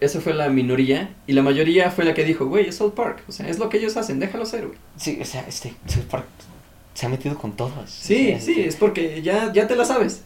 esa 0.00 0.20
fue 0.20 0.34
la 0.34 0.48
minoría, 0.48 1.14
y 1.26 1.34
la 1.34 1.42
mayoría 1.42 1.90
fue 1.90 2.04
la 2.04 2.14
que 2.14 2.24
dijo, 2.24 2.46
güey, 2.46 2.68
es 2.68 2.76
South 2.76 2.94
Park, 2.94 3.22
o 3.28 3.32
sea, 3.32 3.48
es 3.48 3.58
lo 3.58 3.68
que 3.68 3.76
ellos 3.76 3.96
hacen, 3.96 4.18
déjalo 4.18 4.44
ser, 4.44 4.66
güey. 4.66 4.78
Sí, 4.96 5.18
o 5.20 5.24
sea, 5.24 5.44
este 5.46 5.72
South 5.86 6.06
Park 6.10 6.26
se 6.94 7.06
ha 7.06 7.08
metido 7.08 7.36
con 7.36 7.52
todos. 7.52 7.90
Sí, 7.90 8.28
O 8.28 8.30
sea, 8.30 8.40
sí, 8.40 8.60
es 8.62 8.76
porque 8.76 9.22
ya, 9.22 9.52
ya 9.52 9.66
te 9.66 9.76
la 9.76 9.84
sabes. 9.84 10.22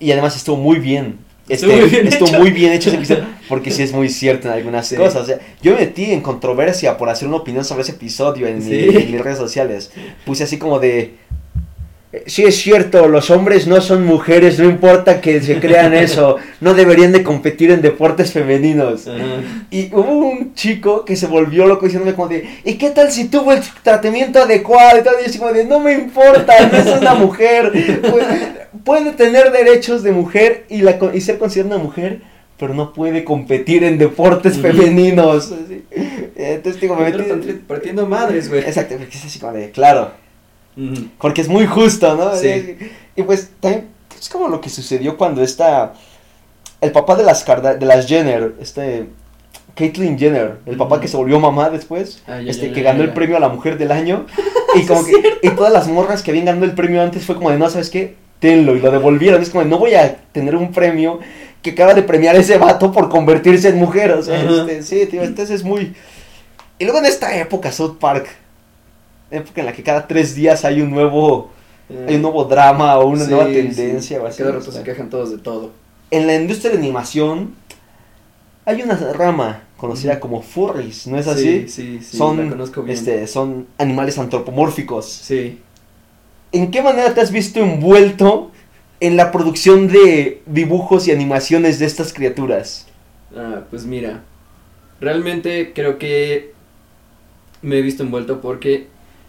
Y 0.00 0.10
además 0.12 0.36
estuvo 0.36 0.56
muy 0.56 0.78
bien. 0.78 1.18
Este, 1.48 1.66
Estuvo 1.66 1.72
muy 1.80 1.88
bien 1.90 2.06
estuvo 2.08 2.28
hecho. 2.28 2.38
muy 2.40 2.50
bien 2.50 2.72
hecho 2.72 2.88
ese 2.90 2.98
episodio, 2.98 3.24
porque 3.48 3.70
sí 3.70 3.82
es 3.82 3.92
muy 3.92 4.08
cierto 4.08 4.48
en 4.48 4.54
algunas 4.54 4.86
Sí. 4.86 4.96
cosas. 4.96 5.22
O 5.22 5.26
sea, 5.26 5.38
yo 5.62 5.72
me 5.72 5.78
metí 5.80 6.12
en 6.12 6.20
controversia 6.20 6.96
por 6.98 7.08
hacer 7.08 7.26
una 7.28 7.38
opinión 7.38 7.64
sobre 7.64 7.82
ese 7.82 7.92
episodio 7.92 8.46
en, 8.46 8.58
mi- 8.64 8.74
en 8.96 9.10
mis 9.12 9.20
redes 9.20 9.38
sociales. 9.38 9.90
Puse 10.26 10.44
así 10.44 10.58
como 10.58 10.78
de... 10.78 11.14
"Eh, 12.12 12.24
Sí 12.26 12.44
es 12.44 12.56
cierto, 12.56 13.08
los 13.08 13.30
hombres 13.30 13.66
no 13.66 13.80
son 13.80 14.04
mujeres, 14.04 14.58
no 14.58 14.64
importa 14.64 15.20
que 15.20 15.40
se 15.42 15.60
crean 15.60 15.92
eso, 16.06 16.36
no 16.60 16.74
deberían 16.74 17.12
de 17.12 17.22
competir 17.22 17.70
en 17.70 17.82
deportes 17.82 18.32
femeninos. 18.32 19.06
Y 19.70 19.92
hubo 19.92 20.26
un 20.28 20.54
chico 20.54 21.04
que 21.04 21.16
se 21.16 21.26
volvió 21.26 21.66
loco 21.66 21.84
diciéndome 21.84 22.14
como 22.14 22.28
de, 22.28 22.48
¿y 22.64 22.74
qué 22.74 22.90
tal 22.90 23.12
si 23.12 23.28
tuvo 23.28 23.52
el 23.52 23.60
tratamiento 23.82 24.40
adecuado? 24.40 24.98
Y 24.98 25.02
tal, 25.02 25.14
y 25.18 25.24
yo 25.24 25.28
así 25.28 25.38
como 25.38 25.52
de, 25.52 25.64
no 25.64 25.80
me 25.80 25.92
importa, 25.92 26.54
no 26.70 26.78
es 26.78 27.00
una 27.00 27.14
mujer. 27.14 27.72
Puede, 28.00 28.68
puede 28.84 29.12
tener 29.12 29.52
derechos 29.52 30.02
de 30.02 30.12
mujer 30.12 30.64
y, 30.68 30.82
la, 30.82 30.98
y 31.12 31.20
ser 31.20 31.38
considerada 31.38 31.76
una 31.76 31.84
mujer, 31.84 32.22
pero 32.58 32.74
no 32.74 32.92
puede 32.92 33.22
competir 33.24 33.84
en 33.84 33.98
deportes 33.98 34.58
femeninos. 34.58 35.52
Entonces 36.34 36.80
digo, 36.80 36.96
me 36.96 37.10
metí... 37.10 37.52
partiendo 37.66 38.06
madres, 38.06 38.48
güey. 38.48 38.62
Exacto, 38.62 38.94
es 38.94 39.24
así 39.24 39.38
como 39.38 39.52
de, 39.52 39.70
claro, 39.70 40.12
Porque 41.18 41.40
es 41.40 41.48
muy 41.48 41.66
justo, 41.66 42.14
¿no? 42.16 42.34
Sí. 42.36 42.76
Y 43.16 43.22
pues 43.22 43.50
también 43.60 43.88
es 44.18 44.28
como 44.28 44.48
lo 44.48 44.60
que 44.60 44.68
sucedió 44.70 45.16
cuando 45.16 45.42
esta, 45.42 45.94
el 46.80 46.92
papá 46.92 47.16
de 47.16 47.24
las, 47.24 47.44
Karda- 47.46 47.76
de 47.76 47.86
las 47.86 48.06
Jenner, 48.06 48.54
este, 48.60 49.06
Caitlyn 49.74 50.18
Jenner, 50.18 50.58
el 50.66 50.76
papá 50.76 51.00
que 51.00 51.08
se 51.08 51.16
volvió 51.16 51.38
mamá 51.40 51.70
después, 51.70 52.22
Ah, 52.26 52.40
ya, 52.40 52.50
este, 52.50 52.68
ya, 52.68 52.74
que 52.74 52.82
ganó 52.82 53.02
el 53.02 53.12
premio 53.12 53.36
a 53.36 53.40
la 53.40 53.48
mujer 53.48 53.78
del 53.78 53.90
año, 53.92 54.26
y 54.74 54.84
como 54.86 55.04
que, 55.04 55.12
y 55.42 55.50
todas 55.50 55.72
las 55.72 55.88
morras 55.88 56.22
que 56.22 56.30
habían 56.30 56.46
ganado 56.46 56.64
el 56.64 56.72
premio 56.74 57.02
antes 57.02 57.24
fue 57.24 57.34
como 57.36 57.50
de, 57.50 57.58
no, 57.58 57.68
¿sabes 57.70 57.90
qué? 57.90 58.14
Tenlo, 58.40 58.76
y 58.76 58.80
lo 58.80 58.90
devolvieron, 58.92 59.42
es 59.42 59.50
como 59.50 59.64
de, 59.64 59.70
no 59.70 59.78
voy 59.78 59.94
a 59.94 60.16
tener 60.32 60.54
un 60.56 60.70
premio 60.72 61.18
que 61.62 61.70
acaba 61.70 61.92
de 61.94 62.02
premiar 62.02 62.36
a 62.36 62.38
ese 62.38 62.56
vato 62.56 62.92
por 62.92 63.08
convertirse 63.08 63.68
en 63.68 63.78
mujer, 63.78 64.12
o 64.12 64.22
sea, 64.22 64.40
este, 64.40 64.82
sí, 64.84 65.06
tío, 65.06 65.22
entonces 65.24 65.56
es 65.56 65.64
muy... 65.64 65.94
Y 66.78 66.84
luego 66.84 67.00
en 67.00 67.06
esta 67.06 67.36
época, 67.36 67.72
South 67.72 67.96
Park, 67.98 68.28
época 69.30 69.60
en 69.60 69.66
la 69.66 69.72
que 69.72 69.82
cada 69.82 70.06
tres 70.06 70.34
días 70.34 70.64
hay 70.64 70.80
un 70.80 70.90
nuevo, 70.90 71.50
hay 72.06 72.16
un 72.16 72.22
nuevo 72.22 72.44
drama 72.44 72.98
o 72.98 73.08
una 73.08 73.24
Sí, 73.24 73.30
nueva 73.30 73.46
sí. 73.46 73.54
tendencia 73.54 74.20
o 74.22 74.26
así. 74.26 74.38
Cada 74.38 74.50
o 74.50 74.58
rato 74.58 74.70
sea. 74.72 74.80
se 74.80 74.84
quejan 74.84 75.10
todos 75.10 75.30
de 75.30 75.38
todo. 75.38 75.70
En 76.10 76.26
la 76.26 76.34
industria 76.36 76.70
de 76.72 76.78
animación 76.78 77.54
hay 78.64 78.82
una 78.82 78.96
rama 79.12 79.62
conocida 79.76 80.18
como 80.20 80.42
furries, 80.42 81.06
¿no 81.06 81.18
es 81.18 81.26
así? 81.26 81.66
Sí, 81.66 81.68
sí, 81.68 82.00
sí, 82.02 82.16
son, 82.16 82.36
la 82.44 82.50
conozco 82.50 82.82
bien. 82.82 82.96
este, 82.98 83.26
son 83.26 83.66
animales 83.78 84.18
antropomórficos. 84.18 85.06
Sí. 85.06 85.60
¿En 86.52 86.70
qué 86.70 86.82
manera 86.82 87.14
te 87.14 87.20
has 87.20 87.30
visto 87.30 87.60
envuelto 87.60 88.50
en 89.00 89.16
la 89.16 89.30
producción 89.30 89.86
de 89.88 90.42
dibujos 90.46 91.06
y 91.06 91.12
animaciones 91.12 91.78
de 91.78 91.86
estas 91.86 92.12
criaturas? 92.12 92.86
Ah, 93.36 93.60
pues 93.70 93.84
mira, 93.84 94.22
realmente 95.00 95.72
creo 95.74 95.98
que 95.98 96.52
me 97.62 97.78
he 97.78 97.82
visto 97.82 98.02
envuelto 98.02 98.40
porque 98.40 98.88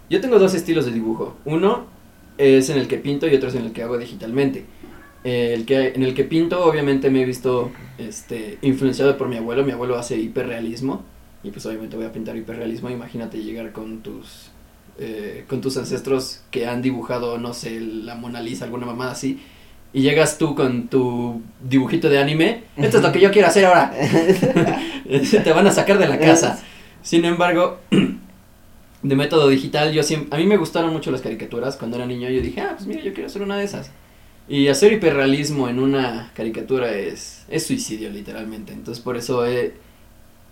yo 0.10 0.22
tengo 0.22 0.40
dos 0.40 0.54
estilos 0.54 0.86
de 0.86 0.92
dibujo. 0.92 1.36
Uno 1.46 1.86
es 2.38 2.70
en 2.70 2.78
el 2.78 2.88
que 2.88 2.98
pinto 2.98 3.28
y 3.28 3.36
otro 3.36 3.50
es 3.50 3.56
en 3.56 3.66
el 3.66 3.74
que 3.74 3.84
hago 3.84 3.98
digitalmente. 3.98 4.66
Eh, 5.24 5.54
el 5.54 5.66
que, 5.66 5.90
en 5.90 6.04
el 6.04 6.14
que 6.14 6.24
pinto 6.24 6.64
obviamente 6.64 7.10
me 7.10 7.22
he 7.22 7.26
visto 7.26 7.72
este, 7.98 8.58
influenciado 8.62 9.18
por 9.18 9.28
mi 9.28 9.38
abuelo. 9.38 9.64
Mi 9.64 9.72
abuelo 9.72 9.98
hace 9.98 10.18
hiperrealismo 10.18 11.04
y 11.44 11.52
pues 11.52 11.66
obviamente 11.66 11.96
voy 11.96 12.06
a 12.06 12.12
pintar 12.12 12.36
hiperrealismo. 12.38 12.90
Imagínate 12.90 13.44
llegar 13.44 13.72
con 13.72 14.02
tus, 14.02 14.52
eh, 14.98 15.46
con 15.48 15.62
tus 15.62 15.78
ancestros 15.78 16.42
que 16.50 16.66
han 16.66 16.82
dibujado, 16.82 17.38
no 17.38 17.54
sé, 17.54 17.80
la 17.80 18.16
Mona 18.16 18.42
Lisa, 18.42 18.66
alguna 18.66 18.86
mamada 18.86 19.12
así. 19.12 19.40
Y 19.92 20.02
llegas 20.02 20.38
tú 20.38 20.56
con 20.56 20.88
tu 20.88 21.42
dibujito 21.68 22.10
de 22.10 22.20
anime. 22.20 22.64
Esto 22.78 22.98
es 22.98 23.04
lo 23.04 23.12
que 23.12 23.20
yo 23.20 23.32
quiero 23.32 23.48
hacer 23.48 23.66
ahora. 23.66 23.92
Te 25.44 25.52
van 25.52 25.68
a 25.68 25.72
sacar 25.72 25.98
de 25.98 26.08
la 26.08 26.20
casa. 26.20 26.64
Sin 27.02 27.26
embargo, 27.26 27.80
de 29.02 29.16
método 29.16 29.48
digital, 29.48 29.94
yo 29.94 30.02
a 30.32 30.38
mí 30.38 30.46
me 30.46 30.58
gustaron 30.58 30.92
mucho 30.92 31.12
las 31.12 31.22
caricaturas. 31.22 31.78
Cuando 31.78 31.98
era 31.98 32.06
niño 32.06 32.30
yo 32.30 32.42
dije, 32.42 32.62
ah, 32.62 32.74
pues 32.76 32.88
mira, 32.88 33.02
yo 33.02 33.14
quiero 33.14 33.28
hacer 33.28 33.42
una 33.42 33.58
de 33.58 33.66
esas. 33.66 33.92
Y 34.48 34.68
hacer 34.68 34.94
hiperrealismo 34.94 35.70
en 35.70 35.80
una 35.80 36.32
caricatura 36.36 36.92
es, 36.94 37.46
es 37.50 37.66
suicidio, 37.66 38.10
literalmente. 38.10 38.74
Entonces 38.74 39.04
por 39.04 39.16
eso 39.16 39.46
he 39.46 39.74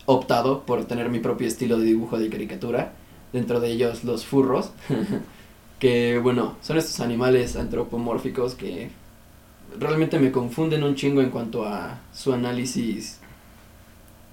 optado 0.05 0.65
por 0.65 0.85
tener 0.85 1.09
mi 1.09 1.19
propio 1.19 1.47
estilo 1.47 1.77
de 1.79 1.85
dibujo 1.85 2.17
de 2.19 2.29
caricatura. 2.29 2.93
Dentro 3.33 3.59
de 3.59 3.71
ellos 3.71 4.03
los 4.03 4.25
furros. 4.25 4.71
que 5.79 6.19
bueno, 6.19 6.57
son 6.61 6.77
estos 6.77 6.99
animales 6.99 7.55
antropomórficos 7.55 8.55
que 8.55 8.89
realmente 9.77 10.19
me 10.19 10.31
confunden 10.31 10.83
un 10.83 10.95
chingo 10.95 11.21
en 11.21 11.29
cuanto 11.29 11.65
a 11.65 11.99
su 12.13 12.33
análisis 12.33 13.19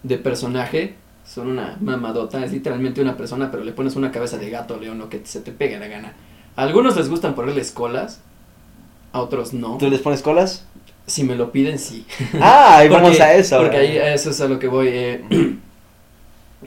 de 0.02 0.18
personaje. 0.18 0.94
Son 1.26 1.48
una 1.48 1.76
mamadota, 1.80 2.44
es 2.44 2.52
literalmente 2.52 3.00
una 3.00 3.16
persona, 3.16 3.50
pero 3.50 3.64
le 3.64 3.72
pones 3.72 3.96
una 3.96 4.10
cabeza 4.12 4.36
de 4.38 4.50
gato, 4.50 4.76
león, 4.78 4.98
lo 4.98 5.08
que 5.08 5.22
se 5.24 5.40
te 5.40 5.52
pegue 5.52 5.78
la 5.78 5.88
gana. 5.88 6.12
A 6.56 6.62
algunos 6.62 6.96
les 6.96 7.08
gustan 7.08 7.34
ponerles 7.34 7.70
colas, 7.72 8.20
a 9.12 9.20
otros 9.20 9.54
no. 9.54 9.78
¿Tú 9.78 9.88
les 9.88 10.00
pones 10.00 10.22
colas? 10.22 10.66
Si 11.06 11.24
me 11.24 11.34
lo 11.34 11.50
piden, 11.52 11.78
sí. 11.78 12.06
Ah, 12.40 12.78
ahí 12.78 12.88
Porque- 12.90 13.02
vamos 13.02 13.20
a 13.20 13.34
eso. 13.34 13.58
Porque 13.58 13.76
ahí 13.76 13.98
a 13.98 14.14
eso 14.14 14.30
es 14.30 14.40
a 14.40 14.48
lo 14.48 14.58
que 14.58 14.68
voy. 14.68 14.88
eh, 14.90 15.24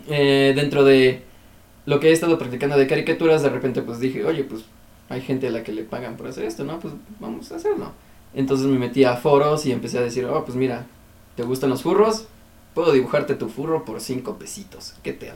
eh, 0.07 0.53
dentro 0.55 0.83
de 0.83 1.23
lo 1.85 1.99
que 1.99 2.09
he 2.09 2.11
estado 2.11 2.37
practicando 2.37 2.77
de 2.77 2.87
caricaturas, 2.87 3.41
de 3.43 3.49
repente 3.49 3.81
pues 3.81 3.99
dije, 3.99 4.25
oye, 4.25 4.43
pues 4.43 4.63
hay 5.09 5.21
gente 5.21 5.47
a 5.47 5.51
la 5.51 5.63
que 5.63 5.71
le 5.71 5.83
pagan 5.83 6.17
por 6.17 6.27
hacer 6.27 6.45
esto, 6.45 6.63
¿no? 6.63 6.79
Pues 6.79 6.93
vamos 7.19 7.51
a 7.51 7.55
hacerlo. 7.55 7.91
Entonces 8.33 8.67
me 8.67 8.77
metí 8.77 9.03
a 9.05 9.15
foros 9.15 9.65
y 9.65 9.71
empecé 9.71 9.97
a 9.97 10.01
decir, 10.01 10.25
oh, 10.25 10.43
pues 10.43 10.57
mira, 10.57 10.85
¿te 11.35 11.43
gustan 11.43 11.69
los 11.69 11.81
furros? 11.81 12.27
Puedo 12.77 12.91
dibujarte 12.91 13.33
tu 13.33 13.49
furro 13.49 13.85
por 13.85 13.99
cinco 14.01 14.37
pesitos. 14.37 14.93
¿Qué 15.01 15.11
tal? 15.11 15.33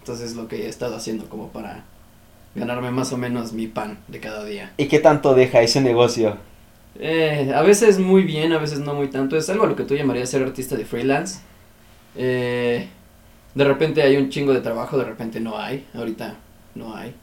Entonces 0.00 0.32
es 0.32 0.36
lo 0.36 0.48
que 0.48 0.64
he 0.64 0.68
estado 0.68 0.96
haciendo 0.96 1.28
como 1.28 1.50
para 1.50 1.84
ganarme 2.56 2.90
más 2.90 3.12
o 3.12 3.16
menos 3.16 3.52
mi 3.52 3.68
pan 3.68 3.98
de 4.08 4.18
cada 4.18 4.44
día. 4.44 4.72
¿Y 4.76 4.88
qué 4.88 4.98
tanto 4.98 5.36
deja 5.36 5.62
ese 5.62 5.80
negocio? 5.80 6.36
Eh, 6.98 7.52
a 7.54 7.62
veces 7.62 8.00
muy 8.00 8.24
bien, 8.24 8.52
a 8.52 8.58
veces 8.58 8.80
no 8.80 8.94
muy 8.94 9.06
tanto. 9.06 9.36
Es 9.36 9.48
algo 9.48 9.66
a 9.66 9.66
lo 9.68 9.76
que 9.76 9.84
tú 9.84 9.94
llamarías 9.94 10.30
ser 10.30 10.42
artista 10.42 10.74
de 10.74 10.84
freelance. 10.84 11.42
Eh, 12.16 12.88
de 13.54 13.64
repente 13.64 14.02
hay 14.02 14.16
un 14.16 14.28
chingo 14.28 14.52
de 14.52 14.60
trabajo, 14.60 14.98
de 14.98 15.04
repente 15.04 15.38
no 15.38 15.56
hay. 15.56 15.86
Ahorita 15.94 16.38
no 16.74 16.96
hay. 16.96 17.14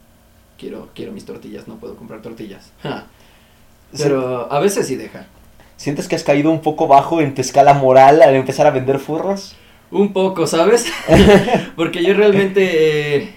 Quiero, 0.57 0.91
quiero 0.95 1.11
mis 1.11 1.25
tortillas, 1.25 1.67
no 1.67 1.75
puedo 1.75 1.97
comprar 1.97 2.21
tortillas. 2.21 2.71
Ja. 2.83 3.07
Pero 3.97 4.49
a 4.49 4.61
veces 4.61 4.87
sí 4.87 4.95
deja. 4.95 5.27
¿Sientes 5.77 6.07
que 6.09 6.15
has 6.15 6.23
caído 6.23 6.51
un 6.51 6.61
poco 6.61 6.87
bajo 6.87 7.21
en 7.21 7.33
tu 7.35 7.41
escala 7.41 7.73
moral 7.73 8.21
al 8.21 8.35
empezar 8.35 8.67
a 8.67 8.71
vender 8.71 8.99
furros? 8.99 9.55
Un 9.89 10.11
poco, 10.13 10.47
¿sabes? 10.47 10.85
Porque 11.75 12.03
yo 12.03 12.13
realmente, 12.13 13.15
eh, 13.17 13.35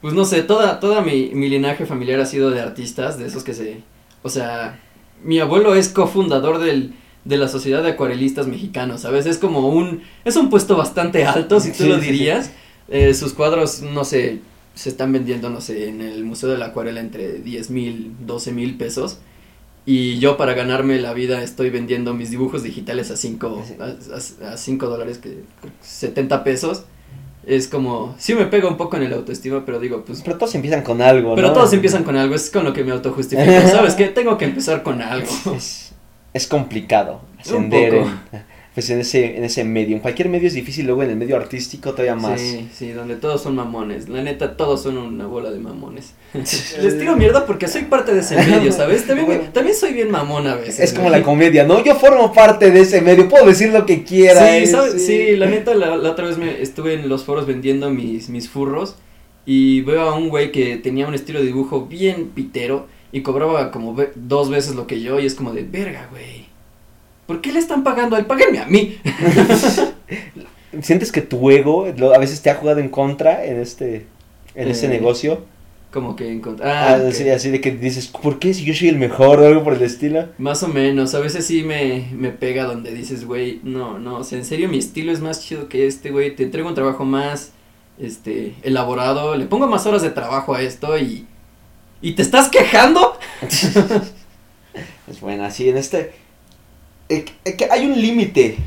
pues 0.00 0.14
no 0.14 0.24
sé, 0.24 0.42
toda, 0.42 0.80
toda 0.80 1.00
mi, 1.02 1.30
mi 1.34 1.48
linaje 1.48 1.86
familiar 1.86 2.20
ha 2.20 2.26
sido 2.26 2.50
de 2.50 2.60
artistas, 2.60 3.18
de 3.18 3.26
esos 3.26 3.42
que 3.44 3.54
se, 3.54 3.82
o 4.22 4.28
sea, 4.28 4.80
mi 5.22 5.40
abuelo 5.40 5.74
es 5.74 5.88
cofundador 5.88 6.58
del, 6.58 6.94
de 7.24 7.36
la 7.38 7.48
Sociedad 7.48 7.82
de 7.82 7.90
Acuarelistas 7.90 8.46
Mexicanos, 8.46 9.00
¿sabes? 9.02 9.26
Es 9.26 9.38
como 9.38 9.68
un, 9.68 10.02
es 10.24 10.36
un 10.36 10.50
puesto 10.50 10.76
bastante 10.76 11.24
alto, 11.26 11.60
si 11.60 11.72
tú 11.74 11.84
Sí, 11.84 11.88
lo 11.88 12.00
sí, 12.00 12.12
sí. 12.12 12.12
dirías. 12.12 12.52
Eh, 12.88 13.14
sus 13.14 13.34
cuadros, 13.34 13.82
no 13.82 14.04
sé, 14.04 14.40
se 14.74 14.88
están 14.90 15.12
vendiendo, 15.12 15.50
no 15.50 15.60
sé, 15.60 15.88
en 15.88 16.00
el 16.02 16.24
Museo 16.24 16.50
de 16.50 16.58
la 16.58 16.66
Acuarela 16.66 17.00
entre 17.00 17.40
10 17.40 17.70
mil, 17.70 18.12
12 18.20 18.52
mil 18.52 18.76
pesos. 18.76 19.18
Y 19.90 20.18
yo 20.18 20.36
para 20.36 20.52
ganarme 20.52 21.00
la 21.00 21.14
vida 21.14 21.42
estoy 21.42 21.70
vendiendo 21.70 22.12
mis 22.12 22.30
dibujos 22.30 22.62
digitales 22.62 23.10
a 23.10 23.16
5 23.16 23.64
Sí. 23.66 23.74
a, 23.80 24.52
a, 24.52 24.56
5 24.58 24.86
dólares, 24.86 25.16
que 25.16 25.44
70 25.80 26.44
pesos. 26.44 26.84
Es 27.46 27.68
como, 27.68 28.14
sí 28.18 28.34
me 28.34 28.44
pega 28.44 28.68
un 28.68 28.76
poco 28.76 28.98
en 28.98 29.04
el 29.04 29.14
autoestima, 29.14 29.64
pero 29.64 29.80
digo, 29.80 30.04
pues 30.04 30.20
Pero 30.20 30.36
todos 30.36 30.54
empiezan 30.54 30.82
con 30.82 31.00
algo, 31.00 31.34
pero 31.34 31.48
¿no? 31.48 31.54
todos 31.54 31.72
empiezan 31.72 32.04
con 32.04 32.16
algo, 32.16 32.34
es 32.34 32.50
con 32.50 32.64
lo 32.64 32.74
que 32.74 32.84
me 32.84 32.92
autojustifico. 32.92 33.50
¿Sabes 33.70 33.94
qué? 33.94 34.08
Tengo 34.08 34.36
que 34.36 34.44
empezar 34.44 34.82
con 34.82 35.00
algo. 35.00 35.30
Es, 35.56 35.92
es 36.34 36.46
complicado 36.46 37.22
ascender 37.40 38.00
poco. 38.02 38.10
en, 38.32 38.42
pues 38.78 38.90
en, 38.90 39.00
ese, 39.00 39.36
en 39.36 39.42
ese 39.42 39.64
medio. 39.64 39.96
En 39.96 40.00
cualquier 40.00 40.28
medio 40.28 40.46
es 40.46 40.54
difícil, 40.54 40.86
luego 40.86 41.02
en 41.02 41.10
el 41.10 41.16
medio 41.16 41.34
artístico 41.34 41.90
todavía 41.90 42.14
más. 42.14 42.40
Sí, 42.40 42.68
sí, 42.72 42.92
donde 42.92 43.16
todos 43.16 43.42
son 43.42 43.56
mamones. 43.56 44.08
La 44.08 44.22
neta, 44.22 44.56
todos 44.56 44.84
son 44.84 44.98
una 44.98 45.26
bola 45.26 45.50
de 45.50 45.58
mamones. 45.58 46.12
Les 46.32 46.96
tiro 46.96 47.16
mierda 47.16 47.44
porque 47.44 47.66
soy 47.66 47.86
parte 47.86 48.14
de 48.14 48.20
ese 48.20 48.36
medio, 48.46 48.70
¿sabes? 48.70 49.04
También, 49.04 49.50
también 49.52 49.74
soy 49.74 49.94
bien 49.94 50.12
mamón 50.12 50.46
a 50.46 50.54
veces. 50.54 50.78
Es 50.78 50.92
como 50.92 51.10
la 51.10 51.24
comedia, 51.24 51.64
¿no? 51.64 51.82
Yo 51.82 51.96
formo 51.96 52.32
parte 52.32 52.70
de 52.70 52.82
ese 52.82 53.00
medio, 53.00 53.28
puedo 53.28 53.46
decir 53.46 53.72
lo 53.72 53.84
que 53.84 54.04
quiera. 54.04 54.60
Sí, 54.60 54.68
¿sabes? 54.68 55.04
sí, 55.04 55.34
la 55.34 55.46
neta, 55.46 55.74
la, 55.74 55.96
la 55.96 56.12
otra 56.12 56.26
vez 56.28 56.38
me 56.38 56.62
estuve 56.62 56.94
en 56.94 57.08
los 57.08 57.24
foros 57.24 57.48
vendiendo 57.48 57.90
mis, 57.90 58.28
mis 58.28 58.48
furros 58.48 58.94
y 59.44 59.80
veo 59.80 60.02
a 60.02 60.14
un 60.14 60.28
güey 60.28 60.52
que 60.52 60.76
tenía 60.76 61.08
un 61.08 61.14
estilo 61.14 61.40
de 61.40 61.46
dibujo 61.46 61.86
bien 61.86 62.28
pitero 62.28 62.86
y 63.10 63.22
cobraba 63.22 63.72
como 63.72 63.96
dos 64.14 64.50
veces 64.50 64.76
lo 64.76 64.86
que 64.86 65.00
yo 65.00 65.18
y 65.18 65.26
es 65.26 65.34
como 65.34 65.52
de, 65.52 65.64
verga, 65.64 66.06
güey. 66.12 66.46
¿Por 67.28 67.40
qué 67.42 67.52
le 67.52 67.58
están 67.60 67.84
pagando 67.84 68.16
a 68.16 68.18
él? 68.18 68.24
Páguenme 68.26 68.58
a 68.58 68.64
mí. 68.66 68.98
¿Sientes 70.82 71.12
que 71.12 71.20
tu 71.20 71.50
ego 71.50 71.86
lo- 71.96 72.14
a 72.14 72.18
veces 72.18 72.40
te 72.40 72.48
ha 72.50 72.54
jugado 72.54 72.80
en 72.80 72.88
contra 72.88 73.44
en 73.44 73.60
este, 73.60 74.06
en 74.54 74.68
este 74.68 74.86
Eh, 74.86 74.88
negocio? 74.88 75.44
Como 75.92 76.16
que 76.16 76.24
encontr- 76.32 76.62
Ah, 76.64 76.94
Ah, 76.94 77.08
así, 77.08 77.28
así 77.28 77.50
de 77.50 77.60
que 77.60 77.70
dices, 77.72 78.08
¿por 78.08 78.38
qué 78.38 78.54
si 78.54 78.64
yo 78.64 78.72
soy 78.74 78.88
el 78.88 78.96
mejor 78.96 79.40
o 79.40 79.46
algo 79.46 79.62
por 79.62 79.74
el 79.74 79.82
estilo? 79.82 80.28
Más 80.38 80.62
o 80.62 80.68
menos, 80.68 81.14
a 81.14 81.20
veces 81.20 81.44
sí 81.46 81.62
me, 81.62 82.08
me 82.12 82.30
pega 82.30 82.64
donde 82.64 82.92
dices, 82.94 83.24
güey, 83.26 83.60
no, 83.62 83.98
no, 83.98 84.16
o 84.16 84.24
sea, 84.24 84.38
en 84.38 84.44
serio 84.46 84.68
mi 84.70 84.78
estilo 84.78 85.12
es 85.12 85.20
más 85.20 85.42
chido 85.44 85.68
que 85.68 85.86
este, 85.86 86.10
güey, 86.10 86.34
te 86.34 86.44
entrego 86.44 86.68
un 86.68 86.74
trabajo 86.74 87.04
más, 87.04 87.52
este, 87.98 88.54
elaborado, 88.62 89.36
le 89.36 89.44
pongo 89.44 89.66
más 89.66 89.84
horas 89.86 90.00
de 90.00 90.10
trabajo 90.10 90.54
a 90.54 90.62
esto 90.62 90.96
y, 90.98 91.26
¿y 92.00 92.12
te 92.12 92.22
estás 92.22 92.48
quejando? 92.48 93.18
Es 95.10 95.20
bueno, 95.20 95.44
así 95.44 95.68
en 95.68 95.76
este... 95.78 96.12
eh, 97.08 97.24
que 97.56 97.68
hay 97.70 97.86
un 97.86 98.00
límite 98.00 98.58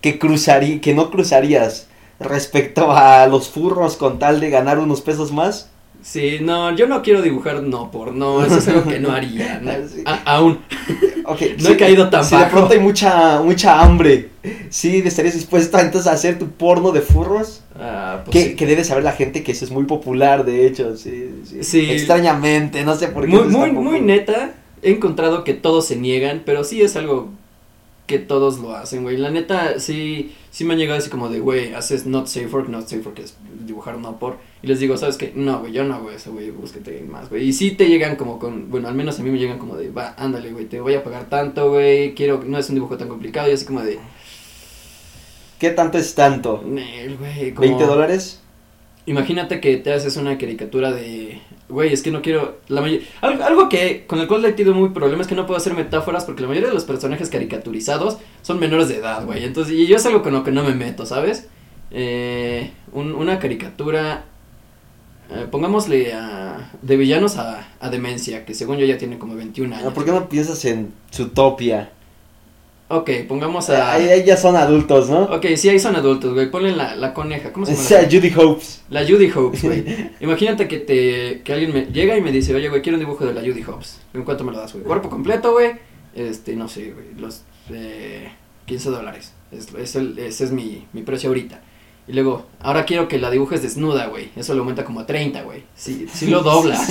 que 0.00 0.18
cruzaría, 0.18 0.80
que 0.80 0.94
no 0.94 1.10
cruzarías 1.10 1.88
respecto 2.20 2.92
a 2.92 3.26
los 3.26 3.48
furros 3.48 3.96
con 3.96 4.18
tal 4.18 4.40
de 4.40 4.50
ganar 4.50 4.78
unos 4.78 5.00
pesos 5.00 5.32
más. 5.32 5.70
Sí, 6.00 6.38
no, 6.40 6.74
yo 6.76 6.86
no 6.86 7.02
quiero 7.02 7.22
dibujar 7.22 7.62
no 7.62 7.90
por 7.90 8.14
no, 8.14 8.44
eso 8.44 8.58
es 8.58 8.68
algo 8.68 8.88
que 8.88 9.00
no 9.00 9.10
haría, 9.10 9.60
¿no? 9.62 9.72
Sí. 9.88 10.02
A- 10.04 10.36
aún, 10.36 10.60
no 11.60 11.68
he 11.70 11.76
caído 11.76 12.08
tan 12.08 12.24
Si 12.24 12.36
de 12.36 12.44
pronto 12.46 12.72
hay 12.72 12.78
mucha, 12.78 13.40
mucha 13.40 13.80
hambre, 13.80 14.28
¿sí 14.70 15.02
estarías 15.04 15.34
dispuesto 15.34 15.76
a, 15.76 15.80
entonces 15.82 16.08
a 16.10 16.14
hacer 16.14 16.38
tu 16.38 16.48
porno 16.50 16.92
de 16.92 17.00
furros? 17.00 17.62
Ah, 17.78 18.22
pues 18.24 18.32
que, 18.32 18.50
sí. 18.50 18.56
que 18.56 18.66
debe 18.66 18.84
saber 18.84 19.02
la 19.02 19.12
gente 19.12 19.42
que 19.42 19.52
eso 19.52 19.64
es 19.64 19.72
muy 19.72 19.84
popular, 19.84 20.44
de 20.44 20.66
hecho, 20.66 20.96
sí. 20.96 21.30
sí. 21.62 21.90
Extrañamente, 21.90 22.84
no 22.84 22.94
sé 22.96 23.08
por 23.08 23.24
qué. 23.24 23.30
Muy, 23.30 23.48
muy, 23.48 23.72
muy 23.72 24.00
neta, 24.00 24.52
he 24.82 24.92
encontrado 24.92 25.42
que 25.42 25.54
todos 25.54 25.86
se 25.86 25.96
niegan, 25.96 26.42
pero 26.46 26.62
sí 26.62 26.80
es 26.80 26.94
algo 26.94 27.28
que 28.08 28.18
todos 28.18 28.58
lo 28.58 28.74
hacen, 28.74 29.04
güey. 29.04 29.18
La 29.18 29.30
neta, 29.30 29.78
sí, 29.78 30.34
sí 30.50 30.64
me 30.64 30.72
han 30.72 30.80
llegado 30.80 30.98
así 30.98 31.10
como 31.10 31.28
de, 31.28 31.38
güey, 31.40 31.74
haces 31.74 32.06
not 32.06 32.26
safe 32.26 32.46
work, 32.46 32.68
not 32.68 32.88
safe 32.88 33.02
work 33.02 33.18
es 33.20 33.36
dibujar 33.66 33.98
no 33.98 34.18
por. 34.18 34.38
Y 34.62 34.66
les 34.66 34.80
digo, 34.80 34.96
¿sabes 34.96 35.18
qué? 35.18 35.30
No, 35.36 35.60
güey, 35.60 35.72
yo 35.72 35.84
no 35.84 35.94
hago 35.94 36.10
eso, 36.10 36.32
güey, 36.32 36.50
búsquete 36.50 37.02
más, 37.02 37.28
güey. 37.28 37.44
Y 37.46 37.52
sí 37.52 37.72
te 37.72 37.86
llegan 37.86 38.16
como 38.16 38.38
con, 38.38 38.70
bueno, 38.70 38.88
al 38.88 38.94
menos 38.94 39.20
a 39.20 39.22
mí 39.22 39.30
me 39.30 39.38
llegan 39.38 39.58
como 39.58 39.76
de, 39.76 39.90
va, 39.90 40.14
ándale, 40.16 40.50
güey, 40.52 40.64
te 40.64 40.80
voy 40.80 40.94
a 40.94 41.04
pagar 41.04 41.28
tanto, 41.28 41.70
güey, 41.70 42.14
quiero, 42.14 42.42
no 42.44 42.58
es 42.58 42.68
un 42.70 42.76
dibujo 42.76 42.96
tan 42.96 43.08
complicado. 43.08 43.48
Y 43.50 43.52
así 43.52 43.66
como 43.66 43.82
de, 43.82 44.00
¿Qué 45.58 45.70
tanto 45.70 45.98
es 45.98 46.14
tanto? 46.14 46.62
"Nel, 46.64 47.16
güey, 47.18 47.52
como... 47.52 47.68
¿20 47.68 47.86
dólares? 47.86 48.40
Imagínate 49.08 49.60
que 49.60 49.76
te 49.78 49.92
haces 49.92 50.16
una 50.18 50.36
caricatura 50.36 50.92
de, 50.92 51.40
güey, 51.68 51.92
es 51.92 52.02
que 52.02 52.10
no 52.10 52.20
quiero, 52.20 52.58
la 52.68 52.82
may- 52.82 53.00
algo, 53.22 53.68
que 53.70 54.04
con 54.06 54.18
el 54.20 54.28
cual 54.28 54.44
he 54.44 54.52
tenido 54.52 54.74
muy 54.74 54.90
problema 54.90 55.22
es 55.22 55.28
que 55.28 55.34
no 55.34 55.46
puedo 55.46 55.56
hacer 55.56 55.72
metáforas 55.74 56.24
porque 56.26 56.42
la 56.42 56.48
mayoría 56.48 56.68
de 56.68 56.74
los 56.74 56.84
personajes 56.84 57.30
caricaturizados 57.30 58.18
son 58.42 58.60
menores 58.60 58.88
de 58.88 58.96
edad, 58.98 59.24
güey. 59.24 59.44
Entonces, 59.44 59.74
y 59.74 59.86
yo 59.86 59.96
es 59.96 60.04
algo 60.04 60.22
con 60.22 60.34
lo 60.34 60.44
que 60.44 60.50
no 60.52 60.62
me 60.62 60.74
meto, 60.74 61.06
¿sabes? 61.06 61.48
Eh, 61.90 62.70
un- 62.92 63.14
una 63.14 63.38
caricatura, 63.38 64.24
eh, 65.30 65.46
pongámosle 65.50 66.12
a, 66.12 66.70
de 66.82 66.96
villanos 66.98 67.38
a, 67.38 67.66
a 67.80 67.88
demencia, 67.90 68.44
que 68.44 68.52
según 68.52 68.76
yo 68.76 68.84
ya 68.84 68.98
tiene 68.98 69.18
como 69.18 69.34
21 69.36 69.74
años. 69.74 69.88
Ah, 69.90 69.94
¿Por 69.94 70.04
qué 70.04 70.12
no 70.12 70.28
piensas 70.28 70.62
en 70.66 70.92
Zootopia? 71.14 71.92
Ok, 72.90 73.10
pongamos 73.28 73.68
a... 73.68 73.92
Ahí, 73.92 74.08
ahí 74.08 74.24
ya 74.24 74.36
son 74.38 74.56
adultos, 74.56 75.10
¿no? 75.10 75.24
Ok, 75.24 75.44
sí, 75.56 75.68
ahí 75.68 75.78
son 75.78 75.94
adultos, 75.94 76.32
güey. 76.32 76.50
Ponle 76.50 76.74
la, 76.74 76.96
la 76.96 77.12
coneja, 77.12 77.52
¿cómo 77.52 77.66
se 77.66 77.72
O 77.72 77.74
llama? 77.74 77.86
sea, 77.86 78.04
Judy 78.10 78.32
Hopes. 78.34 78.82
La 78.88 79.06
Judy 79.06 79.30
Hopes, 79.30 79.62
güey. 79.62 79.84
Imagínate 80.20 80.66
que 80.68 80.78
te 80.78 81.42
que 81.42 81.52
alguien 81.52 81.74
me 81.74 81.84
llega 81.86 82.16
y 82.16 82.22
me 82.22 82.32
dice, 82.32 82.54
oye, 82.54 82.70
güey, 82.70 82.80
quiero 82.80 82.96
un 82.96 83.00
dibujo 83.04 83.26
de 83.26 83.34
la 83.34 83.42
Judy 83.42 83.62
Hopes. 83.64 84.00
¿En 84.14 84.22
cuánto 84.24 84.42
me 84.44 84.52
lo 84.52 84.58
das, 84.58 84.72
güey? 84.72 84.84
Cuerpo 84.84 85.10
completo, 85.10 85.52
güey. 85.52 85.72
Este, 86.14 86.56
no 86.56 86.66
sé, 86.66 86.92
güey, 86.92 87.06
los 87.18 87.42
eh, 87.70 88.30
15 88.64 88.88
dólares. 88.88 89.34
Es, 89.52 89.68
es 89.74 89.94
el, 89.96 90.18
ese 90.18 90.44
es 90.44 90.50
mi, 90.52 90.86
mi 90.94 91.02
precio 91.02 91.28
ahorita. 91.28 91.60
Y 92.06 92.14
luego, 92.14 92.46
ahora 92.60 92.86
quiero 92.86 93.06
que 93.06 93.18
la 93.18 93.30
dibujes 93.30 93.60
desnuda, 93.60 94.06
güey. 94.06 94.30
Eso 94.34 94.54
lo 94.54 94.60
aumenta 94.60 94.86
como 94.86 95.00
a 95.00 95.06
30, 95.06 95.42
güey. 95.42 95.64
Sí, 95.76 96.06
sí 96.10 96.26
lo 96.28 96.42
dobla. 96.42 96.78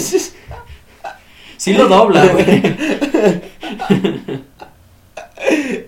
Sí 1.60 1.74
lo 1.74 1.88
dobla, 1.88 2.24
güey. 2.28 2.62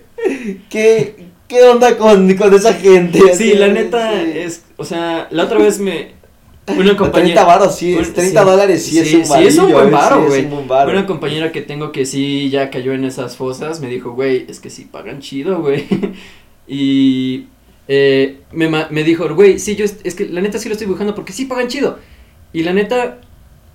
¿Qué, 0.68 1.26
¿Qué 1.48 1.62
onda 1.64 1.96
con, 1.96 2.32
con 2.34 2.54
esa 2.54 2.74
gente? 2.74 3.34
Sí, 3.34 3.54
la 3.54 3.68
neta 3.68 4.12
Sí. 4.24 4.32
es, 4.38 4.64
o 4.76 4.84
sea, 4.84 5.28
la 5.30 5.44
otra 5.44 5.58
vez 5.58 5.78
me... 5.80 6.12
Una 6.68 6.76
30 6.84 6.96
compañera... 6.96 7.44
varos, 7.44 7.76
sí, 7.76 7.94
es 7.94 8.08
un- 8.08 8.14
30 8.14 8.40
sí, 8.40 8.46
dólares, 8.48 8.82
sí, 8.84 8.98
es 8.98 9.08
sí, 9.08 9.16
un 9.16 9.24
sí, 9.26 9.32
es 9.44 9.58
un 9.58 9.72
buen 9.72 9.88
eh, 9.88 9.90
varo, 9.90 10.22
sí, 10.22 10.26
güey. 10.28 10.44
Un. 10.46 10.70
Una 10.70 11.06
compañera 11.06 11.50
que 11.52 11.62
tengo 11.62 11.90
que 11.90 12.06
sí 12.06 12.48
ya 12.50 12.70
cayó 12.70 12.92
en 12.92 13.04
esas 13.04 13.36
fosas 13.36 13.80
me 13.80 13.88
dijo, 13.88 14.12
güey, 14.12 14.46
es 14.48 14.60
que 14.60 14.70
sí 14.70 14.84
pagan 14.84 15.20
chido, 15.20 15.60
güey. 15.60 15.86
y 16.68 17.46
eh, 17.88 18.40
me, 18.52 18.68
me 18.68 19.02
dijo, 19.02 19.32
güey, 19.34 19.58
sí, 19.58 19.74
yo 19.74 19.84
es, 19.84 19.96
es 20.04 20.14
que 20.14 20.26
la 20.28 20.40
neta 20.40 20.58
sí 20.58 20.68
lo 20.68 20.74
estoy 20.74 20.86
dibujando 20.86 21.14
porque 21.16 21.32
sí 21.32 21.46
pagan 21.46 21.66
chido. 21.68 21.98
Y 22.52 22.62
la 22.62 22.72
neta, 22.72 23.18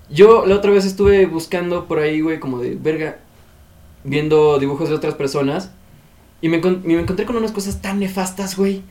yo 0.09 0.45
la 0.45 0.55
otra 0.55 0.71
vez 0.71 0.85
estuve 0.85 1.25
buscando 1.25 1.85
por 1.85 1.99
ahí, 1.99 2.21
güey, 2.21 2.39
como 2.39 2.59
de 2.59 2.75
verga, 2.75 3.17
viendo 4.05 4.57
dibujos 4.59 4.87
de 4.89 4.95
otras 4.95 5.15
personas. 5.15 5.71
Y 6.45 6.49
me, 6.49 6.59
me 6.59 6.99
encontré 6.99 7.25
con 7.25 7.35
unas 7.37 7.51
cosas 7.51 7.81
tan 7.81 7.99
nefastas, 7.99 8.55
güey. 8.55 8.83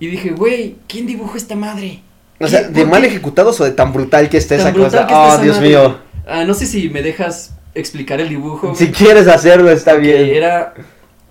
Y 0.00 0.06
dije, 0.08 0.32
güey, 0.32 0.76
¿quién 0.86 1.06
dibujó 1.06 1.38
esta 1.38 1.56
madre? 1.56 2.02
O 2.38 2.46
sea, 2.46 2.66
¿Qué- 2.66 2.74
¿de 2.74 2.84
mal 2.84 3.02
ejecutados 3.06 3.58
o 3.62 3.64
de 3.64 3.70
tan 3.70 3.90
brutal 3.94 4.28
que 4.28 4.36
esté 4.36 4.56
esa 4.56 4.70
cosa? 4.74 5.06
que 5.06 5.14
Oh, 5.14 5.28
esa 5.28 5.42
Dios 5.42 5.56
madre. 5.56 5.68
mío. 5.70 5.98
Ah, 6.26 6.44
no 6.44 6.52
sé 6.52 6.66
si 6.66 6.90
me 6.90 7.00
dejas 7.00 7.54
explicar 7.74 8.20
el 8.20 8.28
dibujo. 8.28 8.74
Si 8.74 8.88
quieres 8.92 9.28
hacerlo, 9.28 9.70
está 9.70 9.92
Que 9.94 9.98
bien. 10.00 10.26
era 10.34 10.74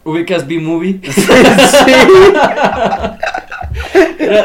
ubicas 0.04 0.48
B-Movie. 0.48 1.02
sí. 1.12 1.92
Era, 4.26 4.44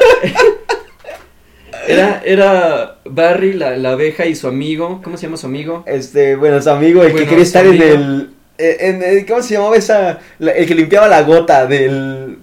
era, 1.87 2.21
era 2.25 2.99
Barry, 3.07 3.55
la, 3.55 3.77
la 3.79 3.93
abeja 3.93 4.27
y 4.27 4.35
su 4.35 4.47
amigo. 4.47 5.01
¿Cómo 5.03 5.17
se 5.17 5.23
llama 5.27 5.39
su 5.39 5.47
amigo? 5.47 5.85
Este, 5.87 6.37
bueno, 6.37 6.61
su 6.61 6.69
amigo, 6.69 7.03
el 7.03 7.13
Bueno, 7.13 7.25
que 7.25 7.31
quería 7.31 7.45
estar 7.45 7.65
en 7.67 7.81
el, 7.83 8.31
eh, 8.59 8.77
en 8.81 9.03
el- 9.03 9.25
¿Cómo 9.27 9.43
se 9.43 9.55
llamaba 9.55 9.77
esa? 9.77 10.19
la- 10.39 10.53
el 10.53 10.67
que 10.67 10.75
limpiaba 10.75 11.09
la 11.09 11.23
gota 11.23 11.67
del. 11.67 12.39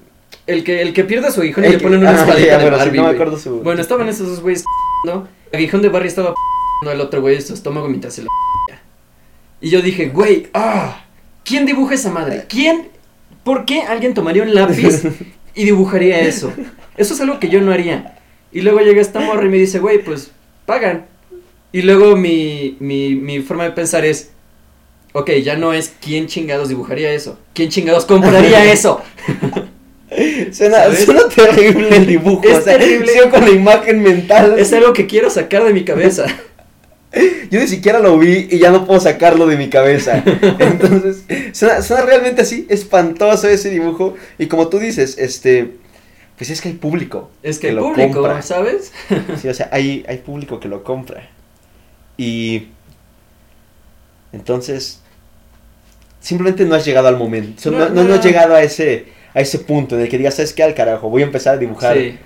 El 0.47 0.63
que, 0.63 0.81
el 0.81 0.93
que 0.93 1.03
pierde 1.03 1.27
a 1.27 1.31
su 1.31 1.41
aguijón 1.41 1.63
y 1.63 1.67
el 1.67 1.73
le 1.73 1.79
ponen 1.79 1.99
una 1.99 2.11
ah, 2.17 2.19
espadita 2.21 2.57
de 2.57 2.63
bueno, 2.63 2.77
sí, 2.77 2.83
Barbie. 2.83 2.97
no 2.97 3.03
me 3.05 3.09
acuerdo 3.11 3.37
su. 3.39 3.61
Bueno, 3.61 3.81
estaban 3.81 4.07
esos 4.09 4.27
dos 4.27 4.41
güeyes 4.41 4.63
¿no? 5.05 5.27
El 5.51 5.57
aguijón 5.57 5.81
de 5.81 5.89
Barry 5.89 6.07
estaba 6.07 6.33
al 6.87 7.01
otro 7.01 7.21
güey 7.21 7.39
su 7.41 7.53
estómago 7.53 7.87
mientras 7.87 8.13
se 8.15 8.21
lo 8.23 8.29
Y 9.61 9.69
yo 9.69 9.81
dije, 9.81 10.09
güey, 10.09 10.47
ah, 10.53 11.03
¿quién 11.43 11.65
dibuja 11.65 11.95
esa 11.95 12.11
madre? 12.11 12.45
¿Quién? 12.47 12.89
¿Por 13.43 13.65
qué 13.65 13.81
alguien 13.83 14.13
tomaría 14.13 14.43
un 14.43 14.53
lápiz 14.53 15.03
y 15.55 15.65
dibujaría 15.65 16.19
eso? 16.21 16.51
Eso 16.97 17.13
es 17.13 17.21
algo 17.21 17.39
que 17.39 17.49
yo 17.49 17.61
no 17.61 17.71
haría. 17.71 18.17
Y 18.51 18.61
luego 18.61 18.79
llega 18.79 19.01
esta 19.01 19.19
morra 19.19 19.45
y 19.45 19.49
me 19.49 19.57
dice, 19.57 19.79
güey, 19.79 20.03
pues 20.03 20.31
pagan. 20.65 21.05
Y 21.71 21.81
luego 21.81 22.15
mi, 22.15 22.77
mi, 22.79 23.15
mi 23.15 23.41
forma 23.41 23.63
de 23.65 23.71
pensar 23.71 24.05
es, 24.05 24.31
ok, 25.15 25.31
ya 25.41 25.55
no 25.55 25.71
es 25.71 25.93
quién 26.01 26.27
chingados 26.27 26.67
dibujaría 26.67 27.13
eso, 27.13 27.39
quién 27.53 27.69
chingados 27.69 28.03
compraría 28.05 28.65
eso. 28.71 29.01
Suena, 30.51 30.83
terrible 31.33 31.95
el 31.95 32.05
dibujo. 32.05 32.43
Es 32.43 32.57
o 32.57 32.61
sea, 32.61 32.77
terrible. 32.77 33.11
sigo 33.11 33.29
con 33.29 33.41
la 33.41 33.49
imagen 33.49 34.03
mental. 34.03 34.59
Es 34.59 34.71
algo 34.73 34.91
que 34.93 35.07
quiero 35.07 35.29
sacar 35.29 35.63
de 35.63 35.73
mi 35.73 35.85
cabeza. 35.85 36.25
Yo 37.49 37.61
ni 37.61 37.67
siquiera 37.67 37.99
lo 37.99 38.19
vi 38.19 38.47
y 38.51 38.59
ya 38.59 38.71
no 38.71 38.85
puedo 38.85 38.99
sacarlo 38.99 39.47
de 39.47 39.55
mi 39.55 39.69
cabeza. 39.69 40.21
Entonces, 40.59 41.23
suena, 41.53 41.81
suena 41.81 42.03
realmente 42.03 42.41
así, 42.41 42.67
espantoso 42.69 43.47
ese 43.47 43.69
dibujo. 43.69 44.15
Y 44.37 44.47
como 44.47 44.67
tú 44.67 44.79
dices, 44.79 45.17
este, 45.17 45.71
pues 46.37 46.49
es 46.49 46.59
que 46.59 46.69
hay 46.69 46.75
público. 46.75 47.31
Es 47.41 47.57
que, 47.57 47.67
que 47.67 47.69
el 47.69 47.75
lo 47.77 47.83
público, 47.83 48.21
compra. 48.21 48.41
¿sabes? 48.41 48.91
Sí, 49.41 49.47
o 49.47 49.53
sea, 49.53 49.69
hay, 49.71 50.05
hay 50.09 50.17
público 50.17 50.59
que 50.59 50.67
lo 50.67 50.83
compra. 50.83 51.29
Y 52.17 52.67
entonces, 54.33 55.01
simplemente 56.25 56.65
no 56.65 56.73
has 56.73 56.83
llegado 56.83 57.07
al 57.07 57.17
momento. 57.17 57.69
No, 57.69 57.89
no, 57.89 58.13
has 58.15 58.25
llegado 58.25 58.55
a 58.55 58.63
ese, 58.63 59.05
a 59.33 59.41
ese 59.41 59.59
punto 59.59 59.95
en 59.95 60.01
el 60.01 60.09
que 60.09 60.17
digas, 60.17 60.33
¿sabes 60.33 60.53
qué? 60.53 60.63
Al 60.63 60.73
carajo, 60.73 61.07
voy 61.07 61.21
a 61.21 61.25
empezar 61.25 61.53
a 61.53 61.57
dibujar. 61.57 61.95
Sí. 61.95 62.17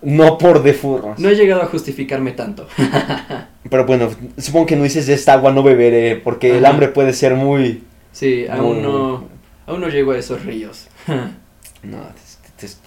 No 0.00 0.38
por 0.38 0.62
de 0.62 0.72
furros. 0.72 1.18
No 1.18 1.28
he 1.28 1.34
llegado 1.34 1.60
a 1.62 1.66
justificarme 1.66 2.32
tanto. 2.32 2.66
Pero 3.70 3.84
bueno, 3.84 4.08
supongo 4.38 4.64
que 4.66 4.76
no 4.76 4.84
dices 4.84 5.06
de 5.06 5.12
esta 5.14 5.34
agua 5.34 5.52
no 5.52 5.62
beberé, 5.62 6.16
porque 6.16 6.56
el 6.56 6.64
hambre 6.64 6.88
puede 6.88 7.12
ser 7.12 7.34
muy... 7.34 7.82
Sí, 8.12 8.46
aún 8.48 8.76
muy- 8.76 8.82
no, 8.82 9.24
aún 9.66 9.80
no 9.82 9.88
llego 9.88 10.12
a 10.12 10.18
esos 10.18 10.44
ríos. 10.44 10.86
No, 11.82 11.98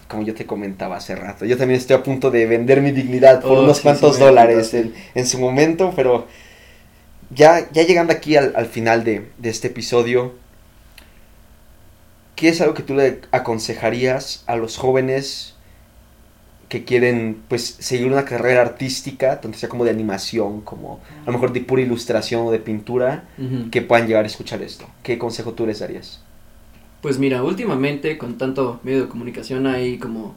como 0.10 0.24
yo 0.24 0.34
te 0.34 0.46
comentaba 0.46 0.98
hace 0.98 1.16
rato, 1.16 1.46
yo 1.46 1.56
también 1.56 1.80
estoy 1.80 1.96
a 1.96 2.04
punto 2.04 2.32
de 2.32 2.46
vender 2.48 2.82
mi 2.82 2.92
dignidad 2.92 3.40
por 3.42 3.60
Oh, 3.60 3.64
unos 3.64 3.78
sí, 3.78 3.84
cuantos 3.84 4.16
sí 4.16 4.22
dólares 4.22 4.74
en, 4.74 4.94
en 5.16 5.26
su 5.26 5.40
momento, 5.40 5.94
pero 5.96 6.28
ya, 7.30 7.70
ya 7.72 7.84
llegando 7.84 8.14
aquí 8.14 8.36
al, 8.36 8.54
al 8.56 8.66
final 8.68 9.04
de, 9.04 9.32
de 9.38 9.50
este 9.50 9.68
episodio, 9.68 10.34
¿qué 12.36 12.50
es 12.50 12.62
algo 12.62 12.74
que 12.74 12.84
tú 12.84 12.96
le 12.96 13.22
aconsejarías 13.32 14.44
a 14.48 14.56
los 14.56 14.78
jóvenes 14.78 15.56
que 16.70 16.86
quieren 16.86 17.44
pues 17.48 17.78
seguir 17.80 18.08
una 18.08 18.26
carrera 18.26 18.62
artística, 18.62 19.42
tanto 19.42 19.58
sea 19.58 19.70
como 19.70 19.86
de 19.86 19.92
animación, 19.92 20.62
como 20.62 21.02
a 21.26 21.26
lo 21.28 21.34
mejor 21.34 21.52
de 21.54 21.62
pura 21.62 21.82
ilustración 21.82 22.46
o 22.48 22.52
de 22.52 22.60
pintura, 22.60 23.26
que 23.72 23.82
puedan 23.82 24.08
llegar 24.08 24.24
a 24.26 24.28
escuchar 24.28 24.62
esto? 24.62 24.88
¿Qué 25.04 25.18
consejo 25.18 25.54
tú 25.54 25.66
les 25.66 25.80
darías? 25.80 26.22
Pues 27.02 27.18
mira, 27.20 27.44
últimamente 27.44 28.18
con 28.18 28.38
tanto 28.38 28.80
medio 28.84 29.02
de 29.04 29.10
comunicación 29.10 29.68
hay 29.68 29.98
como... 30.00 30.36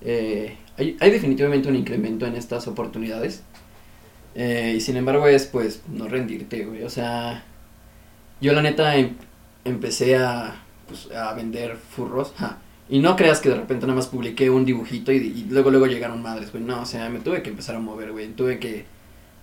eh, 0.00 0.56
hay, 0.78 0.96
hay 1.00 1.10
definitivamente 1.10 1.68
un 1.68 1.76
incremento 1.76 2.26
en 2.26 2.36
estas 2.36 2.68
oportunidades. 2.68 3.42
Eh, 4.38 4.74
y 4.76 4.80
sin 4.82 4.96
embargo 4.98 5.26
es 5.26 5.46
pues 5.46 5.82
no 5.88 6.08
rendirte, 6.08 6.64
güey. 6.66 6.82
O 6.84 6.90
sea, 6.90 7.44
yo 8.40 8.52
la 8.52 8.62
neta 8.62 8.96
em- 8.96 9.16
empecé 9.64 10.16
a, 10.16 10.62
pues, 10.86 11.10
a 11.12 11.32
vender 11.34 11.76
furros. 11.76 12.34
y 12.88 12.98
no 13.00 13.16
creas 13.16 13.40
que 13.40 13.48
de 13.48 13.56
repente 13.56 13.86
nada 13.86 13.96
más 13.96 14.08
publiqué 14.08 14.50
un 14.50 14.64
dibujito 14.66 15.10
y, 15.12 15.16
y 15.16 15.46
luego 15.50 15.70
luego 15.70 15.86
llegaron 15.86 16.22
madres, 16.22 16.52
güey. 16.52 16.62
No, 16.64 16.82
o 16.82 16.86
sea, 16.86 17.08
me 17.08 17.20
tuve 17.20 17.42
que 17.42 17.50
empezar 17.50 17.76
a 17.76 17.80
mover, 17.80 18.12
güey. 18.12 18.28
Tuve 18.28 18.58
que, 18.58 18.84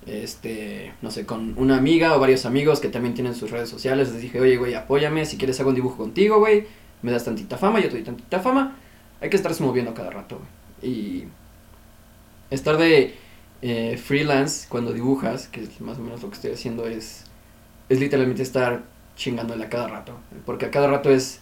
este, 0.05 0.93
no 1.01 1.09
sé, 1.11 1.25
con 1.25 1.55
una 1.57 1.77
amiga 1.77 2.15
o 2.15 2.19
varios 2.19 2.45
amigos 2.45 2.79
que 2.79 2.89
también 2.89 3.15
tienen 3.15 3.35
sus 3.35 3.49
redes 3.51 3.69
sociales. 3.69 4.11
Les 4.13 4.21
dije, 4.21 4.39
oye, 4.39 4.57
güey, 4.57 4.75
apóyame. 4.75 5.25
Si 5.25 5.37
quieres 5.37 5.59
hago 5.59 5.69
un 5.69 5.75
dibujo 5.75 5.97
contigo, 5.97 6.39
güey. 6.39 6.65
Me 7.01 7.11
das 7.11 7.25
tantita 7.25 7.57
fama, 7.57 7.79
yo 7.79 7.87
te 7.89 7.95
doy 7.95 8.03
tantita 8.03 8.39
fama. 8.39 8.77
Hay 9.21 9.29
que 9.29 9.37
estarse 9.37 9.63
moviendo 9.63 9.93
cada 9.93 10.11
rato, 10.11 10.39
güey. 10.81 10.93
Y 10.93 11.27
estar 12.51 12.77
de 12.77 13.15
eh, 13.65 13.97
freelance 13.97 14.67
cuando 14.67 14.91
dibujas, 14.91 15.47
que 15.47 15.61
es 15.63 15.79
más 15.79 15.97
o 15.97 16.01
menos 16.01 16.21
lo 16.21 16.29
que 16.29 16.35
estoy 16.35 16.51
haciendo, 16.51 16.85
es, 16.85 17.23
es 17.87 17.99
literalmente 17.99 18.43
estar 18.43 18.83
chingándole 19.15 19.63
a 19.63 19.69
cada 19.69 19.87
rato. 19.87 20.17
Porque 20.45 20.65
a 20.65 20.71
cada 20.71 20.87
rato 20.87 21.09
es, 21.09 21.39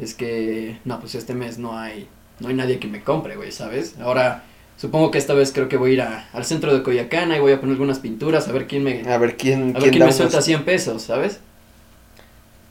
es 0.00 0.14
que, 0.14 0.78
no, 0.84 1.00
pues 1.00 1.16
este 1.16 1.34
mes 1.34 1.58
no 1.58 1.76
hay, 1.76 2.06
no 2.38 2.48
hay 2.48 2.54
nadie 2.54 2.78
que 2.78 2.86
me 2.86 3.02
compre, 3.02 3.34
güey, 3.36 3.50
¿sabes? 3.50 3.96
Ahora, 4.00 4.44
supongo 4.76 5.10
que 5.10 5.18
esta 5.18 5.34
vez 5.34 5.50
creo 5.52 5.68
que 5.68 5.76
voy 5.76 5.90
a 5.90 5.94
ir 5.94 6.02
a- 6.02 6.28
al 6.32 6.44
centro 6.44 6.72
de 6.72 6.82
Coyacana 6.84 7.36
y 7.36 7.40
voy 7.40 7.52
a 7.52 7.58
poner 7.60 7.72
algunas 7.74 7.98
pinturas 7.98 8.46
a 8.46 8.52
ver 8.52 8.66
quién 8.68 8.84
me, 8.84 9.02
A 9.10 9.18
ver 9.18 9.36
quién, 9.36 9.74
a 9.76 9.80
ver 9.80 9.90
quién 9.90 10.04
me 10.04 10.12
suelta 10.12 10.36
unos- 10.36 10.44
100 10.44 10.64
pesos, 10.64 11.02
¿sabes? 11.02 11.40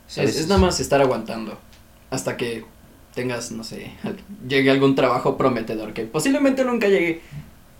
¿sabes? 0.08 0.32
Es, 0.32 0.42
es 0.42 0.48
nada 0.48 0.62
más 0.62 0.80
estar 0.80 1.02
aguantando 1.02 1.58
hasta 2.12 2.38
que 2.38 2.64
tengas, 3.14 3.52
no 3.52 3.64
sé, 3.64 3.92
llegue 4.48 4.70
algún 4.70 4.94
trabajo 4.96 5.38
prometedor, 5.38 5.94
que 5.94 6.04
posiblemente 6.04 6.64
nunca 6.64 6.88
llegue, 6.88 7.22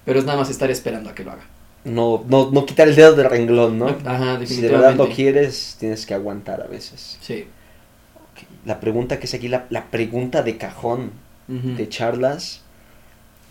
pero 0.06 0.20
es 0.20 0.26
nada 0.26 0.38
más 0.40 0.50
estar 0.50 0.72
esperando 0.72 1.10
a 1.10 1.16
que 1.16 1.24
lo 1.24 1.32
haga. 1.32 1.44
no, 1.84 2.24
no, 2.28 2.50
no 2.52 2.66
quitar 2.66 2.88
el 2.88 2.96
dedo 2.96 3.16
del 3.16 3.30
renglón, 3.30 3.78
¿no? 3.80 3.88
Ajá, 4.06 4.40
Si 4.46 4.62
de 4.62 4.70
verdad 4.70 4.94
definitivamente. 4.94 4.98
lo 4.98 5.10
quieres, 5.10 5.76
tienes 5.80 6.06
que 6.06 6.14
aguantar 6.14 6.62
a 6.62 6.68
veces. 6.68 7.18
Sí. 7.22 7.48
La 8.66 8.80
pregunta 8.80 9.20
que 9.20 9.26
es 9.28 9.34
aquí, 9.34 9.48
la, 9.48 9.66
la 9.70 9.86
pregunta 9.92 10.42
de 10.42 10.58
cajón 10.58 11.12
de 11.48 11.88
charlas, 11.90 12.62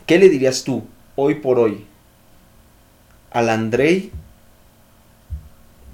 ¿qué 0.07 0.19
le 0.19 0.29
dirías 0.29 0.65
tú, 0.65 0.85
hoy 1.15 1.37
por 1.37 1.61
hoy, 1.61 1.87
al 3.31 3.49
Andrei 3.51 4.11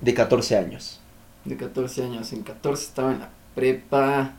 de 0.01 0.15
14 0.15 0.57
años? 0.57 1.01
De 1.45 1.57
14 1.57 2.05
años, 2.05 2.33
en 2.33 2.43
14 2.43 2.83
estaba 2.85 3.13
en 3.13 3.21
la 3.21 3.31
prepa. 3.55 4.33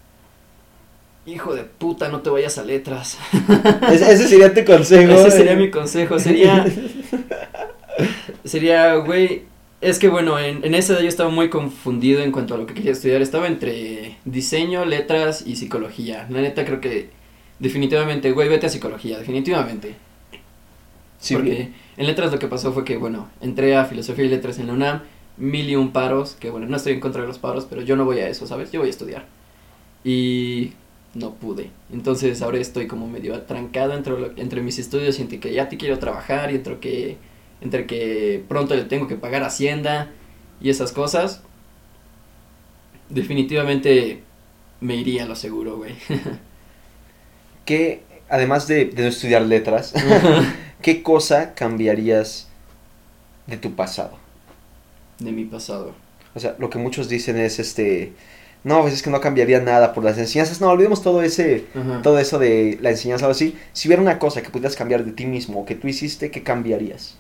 Hijo 1.26 1.54
de 1.54 1.64
puta, 1.64 2.10
no 2.10 2.22
te 2.22 2.30
vayas 2.30 2.58
a 2.58 2.64
letras. 2.64 3.18
Ese, 3.92 4.12
ese 4.12 4.28
sería 4.28 4.54
tu 4.54 4.66
consejo. 4.66 5.14
Ese 5.14 5.32
sería 5.32 5.54
eh. 5.54 5.58
mi 5.58 5.70
consejo. 5.70 6.18
Sería. 6.20 6.66
sería, 8.44 8.96
güey. 8.96 9.44
Es 9.82 10.00
que 10.00 10.10
bueno, 10.10 10.40
en, 10.40 10.64
en 10.64 10.76
esa 10.76 10.94
edad 10.94 11.02
yo 11.02 11.08
estaba 11.08 11.30
muy 11.30 11.50
confundido 11.50 12.22
en 12.22 12.32
cuanto 12.32 12.54
a 12.54 12.58
lo 12.58 12.66
que 12.66 12.74
quería 12.74 12.92
estudiar. 12.92 13.22
Estaba 13.22 13.48
entre 13.48 14.18
diseño, 14.26 14.86
letras 14.86 15.44
y 15.46 15.56
psicología. 15.56 16.28
La 16.30 16.42
neta 16.42 16.66
creo 16.66 16.82
que 16.82 17.10
definitivamente, 17.62 18.32
güey, 18.32 18.50
vete 18.50 18.66
a 18.66 18.70
psicología, 18.70 19.20
definitivamente. 19.20 19.96
Sí, 21.20 21.36
Porque 21.36 21.70
en 21.98 22.08
letras 22.08 22.32
lo 22.32 22.40
que 22.40 22.48
pasó 22.48 22.74
fue 22.74 22.84
que, 22.84 22.98
bueno, 22.98 23.30
entré 23.42 23.76
a 23.76 23.86
filosofía 23.86 24.26
y 24.26 24.30
letras 24.30 24.58
en 24.58 24.68
la 24.68 24.74
UNAM, 24.74 25.02
mil 25.38 25.70
y 25.70 25.76
un 25.76 25.92
paros, 25.92 26.36
que 26.40 26.50
bueno, 26.50 26.66
no 26.66 26.78
estoy 26.78 26.94
en 26.94 27.00
contra 27.00 27.22
de 27.22 27.28
los 27.28 27.38
paros, 27.38 27.68
pero 27.70 27.84
yo 27.84 27.96
no 27.96 28.06
voy 28.06 28.20
a 28.20 28.28
eso, 28.28 28.48
¿sabes? 28.48 28.72
Yo 28.72 28.80
voy 28.80 28.88
a 28.88 28.92
estudiar. 28.92 29.26
Y 30.04 30.74
no 31.14 31.34
pude. 31.36 31.70
Entonces 31.92 32.42
ahora 32.42 32.60
estoy 32.60 32.88
como 32.88 33.08
medio 33.08 33.36
atrancado 33.36 33.94
entre, 33.94 34.20
lo- 34.20 34.38
entre 34.38 34.62
mis 34.62 34.80
estudios 34.80 35.20
y 35.20 35.24
entre 35.24 35.40
que 35.40 35.54
ya 35.54 35.70
te 35.70 35.78
quiero 35.78 36.00
trabajar 36.00 36.52
y 36.52 36.56
entre 36.56 36.80
que, 36.80 37.18
entre 37.62 37.86
que 37.88 38.44
pronto 38.48 38.76
le 38.76 38.84
tengo 38.86 39.08
que 39.08 39.16
pagar 39.16 39.44
Hacienda 39.44 40.12
y 40.62 40.70
esas 40.70 40.92
cosas. 40.94 41.42
Definitivamente 43.10 44.24
me 44.80 44.96
iría 44.96 45.24
a 45.24 45.28
lo 45.28 45.36
seguro, 45.36 45.78
güey. 45.78 45.94
¿Qué, 47.66 48.04
además 48.30 48.68
de, 48.68 48.86
de 48.86 49.04
no 49.04 49.10
estudiar 49.10 49.44
letras, 49.44 49.94
qué 50.82 51.04
cosa 51.04 51.54
cambiarías 51.54 52.48
de 53.48 53.58
tu 53.58 53.76
pasado? 53.76 54.20
de 55.20 55.32
mi 55.32 55.46
pasado. 55.46 55.94
O 56.34 56.40
sea, 56.40 56.56
lo 56.58 56.70
que 56.70 56.80
muchos 56.80 57.08
dicen 57.10 57.38
es 57.38 57.60
este, 57.60 58.14
no, 58.64 58.82
pues 58.82 58.94
es 58.94 59.02
que 59.02 59.10
no 59.10 59.20
cambiaría 59.22 59.60
nada 59.60 59.94
por 59.94 60.04
las 60.04 60.18
enseñanzas. 60.18 60.62
No, 60.62 60.70
olvidemos 60.70 61.02
todo 61.02 61.24
ese, 61.24 61.66
Ajá. 61.74 62.02
todo 62.04 62.20
eso 62.20 62.38
de 62.38 62.78
la 62.82 62.92
enseñanza 62.92 63.28
o 63.28 63.32
así. 63.32 63.58
Si 63.74 63.88
hubiera 63.88 64.02
una 64.02 64.20
cosa 64.20 64.42
que 64.44 64.50
pudieras 64.50 64.76
cambiar 64.76 65.04
de 65.04 65.12
ti 65.12 65.26
mismo 65.26 65.62
o 65.62 65.66
que 65.66 65.76
tú 65.76 65.88
hiciste, 65.88 66.30
¿qué 66.30 66.44
cambiarías? 66.44 67.18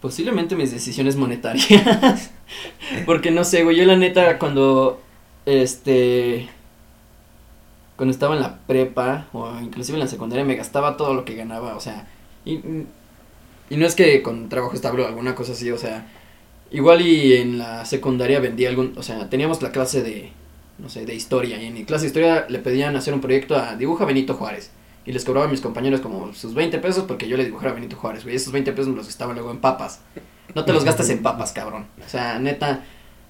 Posiblemente 0.00 0.56
mis 0.56 0.70
decisiones 0.72 1.16
monetarias. 1.16 2.30
Porque 3.06 3.30
no 3.30 3.44
sé, 3.44 3.64
güey, 3.64 3.76
yo 3.76 3.84
la 3.84 3.96
neta 3.96 4.38
cuando 4.38 5.00
este 5.46 6.48
cuando 7.96 8.12
estaba 8.12 8.34
en 8.34 8.40
la 8.42 8.58
prepa 8.66 9.28
o 9.32 9.50
inclusive 9.60 9.96
en 9.96 10.04
la 10.04 10.10
secundaria 10.10 10.44
me 10.44 10.56
gastaba 10.56 10.96
todo 10.96 11.14
lo 11.14 11.24
que 11.24 11.36
ganaba, 11.36 11.76
o 11.76 11.80
sea, 11.80 12.08
y, 12.44 12.54
y 13.70 13.76
no 13.76 13.86
es 13.86 13.94
que 13.94 14.20
con 14.22 14.48
trabajo 14.48 14.74
estable 14.74 15.04
o 15.04 15.06
alguna 15.06 15.34
cosa 15.34 15.52
así, 15.52 15.70
o 15.70 15.78
sea, 15.78 16.06
igual 16.70 17.02
y 17.02 17.34
en 17.34 17.58
la 17.58 17.84
secundaria 17.84 18.40
vendía 18.40 18.68
algún, 18.68 18.94
o 18.96 19.02
sea, 19.02 19.30
teníamos 19.30 19.62
la 19.62 19.70
clase 19.70 20.02
de 20.02 20.32
no 20.78 20.88
sé, 20.88 21.06
de 21.06 21.14
historia 21.14 21.60
y 21.62 21.66
en 21.66 21.74
mi 21.74 21.84
clase 21.84 22.02
de 22.02 22.06
historia 22.08 22.46
le 22.48 22.58
pedían 22.58 22.96
hacer 22.96 23.14
un 23.14 23.20
proyecto 23.20 23.56
a 23.56 23.76
dibuja 23.76 24.04
Benito 24.04 24.34
Juárez. 24.34 24.70
Y 25.06 25.12
les 25.12 25.24
cobraba 25.24 25.46
a 25.46 25.50
mis 25.50 25.60
compañeros 25.60 26.00
como 26.00 26.32
sus 26.32 26.54
20 26.54 26.78
pesos 26.78 27.04
porque 27.06 27.28
yo 27.28 27.36
le 27.36 27.44
dibujara 27.44 27.72
a 27.72 27.74
Benito 27.74 27.94
Juárez, 27.96 28.24
güey. 28.24 28.36
Esos 28.36 28.52
20 28.52 28.72
pesos 28.72 28.88
me 28.88 28.96
los 28.96 29.06
gastaba 29.06 29.34
luego 29.34 29.50
en 29.50 29.58
papas. 29.58 30.00
No 30.54 30.64
te 30.64 30.72
los 30.72 30.82
gastes 30.84 31.10
en 31.10 31.22
papas, 31.22 31.52
cabrón. 31.52 31.86
O 32.04 32.08
sea, 32.08 32.38
neta, 32.38 32.80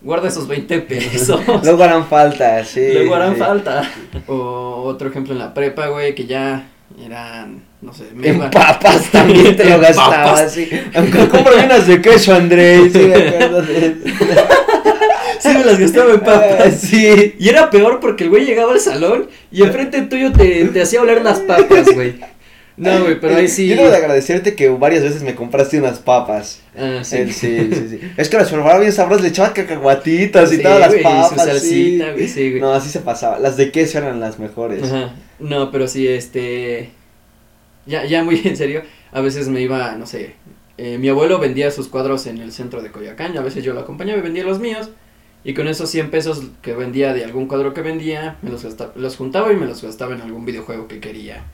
guarda 0.00 0.28
esos 0.28 0.46
20 0.46 0.80
pesos. 0.82 1.40
Luego 1.64 1.82
harán 1.82 2.06
falta, 2.06 2.64
sí. 2.64 2.92
Luego 2.92 3.14
harán 3.16 3.34
sí. 3.34 3.40
falta. 3.40 3.90
O 4.28 4.82
otro 4.84 5.08
ejemplo 5.08 5.32
en 5.32 5.38
la 5.40 5.52
prepa, 5.52 5.88
güey, 5.88 6.14
que 6.14 6.26
ya 6.26 6.68
eran, 7.04 7.64
no 7.80 7.92
sé, 7.92 8.04
me 8.14 8.28
En 8.28 8.36
iba- 8.36 8.50
papas 8.50 9.06
también 9.12 9.56
te 9.56 9.64
lo 9.64 9.80
gastabas, 9.80 10.52
sí. 10.52 10.68
Aunque 10.94 11.28
compro 11.28 11.54
unas 11.56 11.86
de 11.88 12.00
queso, 12.00 12.34
Andrés, 12.34 12.92
sí 12.92 12.98
me 13.00 13.14
acuerdo 13.16 13.62
de 13.62 13.86
eso. 13.86 14.24
Sí, 15.40 15.48
me 15.48 15.64
las 15.64 15.78
gastaba 15.78 16.12
en 16.14 16.20
papas. 16.20 16.74
Sí. 16.80 17.34
Y 17.38 17.48
era 17.48 17.70
peor 17.70 18.00
porque 18.00 18.24
el 18.24 18.30
güey 18.30 18.44
llegaba 18.44 18.72
al 18.72 18.80
salón 18.80 19.28
y 19.50 19.62
enfrente 19.62 20.02
tuyo 20.02 20.32
te, 20.32 20.64
te 20.66 20.82
hacía 20.82 21.02
oler 21.02 21.22
las 21.22 21.40
papas, 21.40 21.86
güey. 21.94 22.14
No, 22.76 23.02
güey, 23.04 23.20
pero 23.20 23.36
ahí 23.36 23.46
sí. 23.46 23.68
Yo 23.68 23.76
debo 23.76 23.88
de 23.90 23.96
agradecerte 23.96 24.54
que 24.56 24.68
varias 24.68 25.02
veces 25.04 25.22
me 25.22 25.34
compraste 25.36 25.78
unas 25.78 26.00
papas. 26.00 26.60
Ah, 26.76 27.00
sí. 27.04 27.18
Sí, 27.26 27.32
sí, 27.32 27.68
sí, 27.72 27.88
sí. 27.90 28.00
Es 28.16 28.28
que 28.28 28.36
las 28.36 28.50
formaba 28.50 28.80
bien 28.80 28.92
sabrosas, 28.92 29.22
le 29.22 29.28
echaba 29.28 29.52
cacahuatitas 29.52 30.52
y 30.52 30.56
Sí, 30.56 30.62
todas 30.62 30.80
las 30.80 30.94
papas. 30.96 31.28
su 31.28 31.34
salsita, 31.36 32.06
sí. 32.06 32.12
güey, 32.14 32.28
sí, 32.28 32.50
güey. 32.50 32.60
No, 32.60 32.72
así 32.72 32.88
se 32.90 32.98
pasaba. 33.00 33.38
Las 33.38 33.56
de 33.56 33.70
queso 33.70 33.98
eran 33.98 34.18
las 34.18 34.38
mejores. 34.40 34.82
Ajá. 34.82 35.14
No, 35.38 35.70
pero 35.70 35.86
sí, 35.86 36.08
este. 36.08 36.90
Ya, 37.86 38.04
ya 38.06 38.24
muy 38.24 38.40
en 38.44 38.56
serio. 38.56 38.82
A 39.12 39.20
veces 39.20 39.46
me 39.48 39.60
iba, 39.60 39.94
no 39.94 40.06
sé, 40.06 40.34
eh, 40.76 40.98
mi 40.98 41.08
abuelo 41.08 41.38
vendía 41.38 41.70
sus 41.70 41.86
cuadros 41.86 42.26
en 42.26 42.38
el 42.38 42.50
centro 42.50 42.82
de 42.82 42.90
Coyoacán, 42.90 43.34
y 43.34 43.36
a 43.38 43.42
veces 43.42 43.62
yo 43.62 43.72
lo 43.74 43.80
acompañaba 43.80 44.18
y 44.18 44.22
vendía 44.22 44.42
los 44.42 44.58
míos. 44.58 44.90
Y 45.44 45.52
con 45.52 45.68
esos 45.68 45.90
100 45.90 46.10
pesos 46.10 46.42
que 46.62 46.72
vendía 46.72 47.12
de 47.12 47.22
algún 47.22 47.46
cuadro 47.46 47.74
que 47.74 47.82
vendía, 47.82 48.38
me 48.40 48.50
los, 48.50 48.64
gastaba, 48.64 48.92
los 48.96 49.16
juntaba 49.16 49.52
y 49.52 49.56
me 49.56 49.66
los 49.66 49.82
gastaba 49.82 50.14
en 50.14 50.22
algún 50.22 50.46
videojuego 50.46 50.88
que 50.88 51.00
quería. 51.00 51.44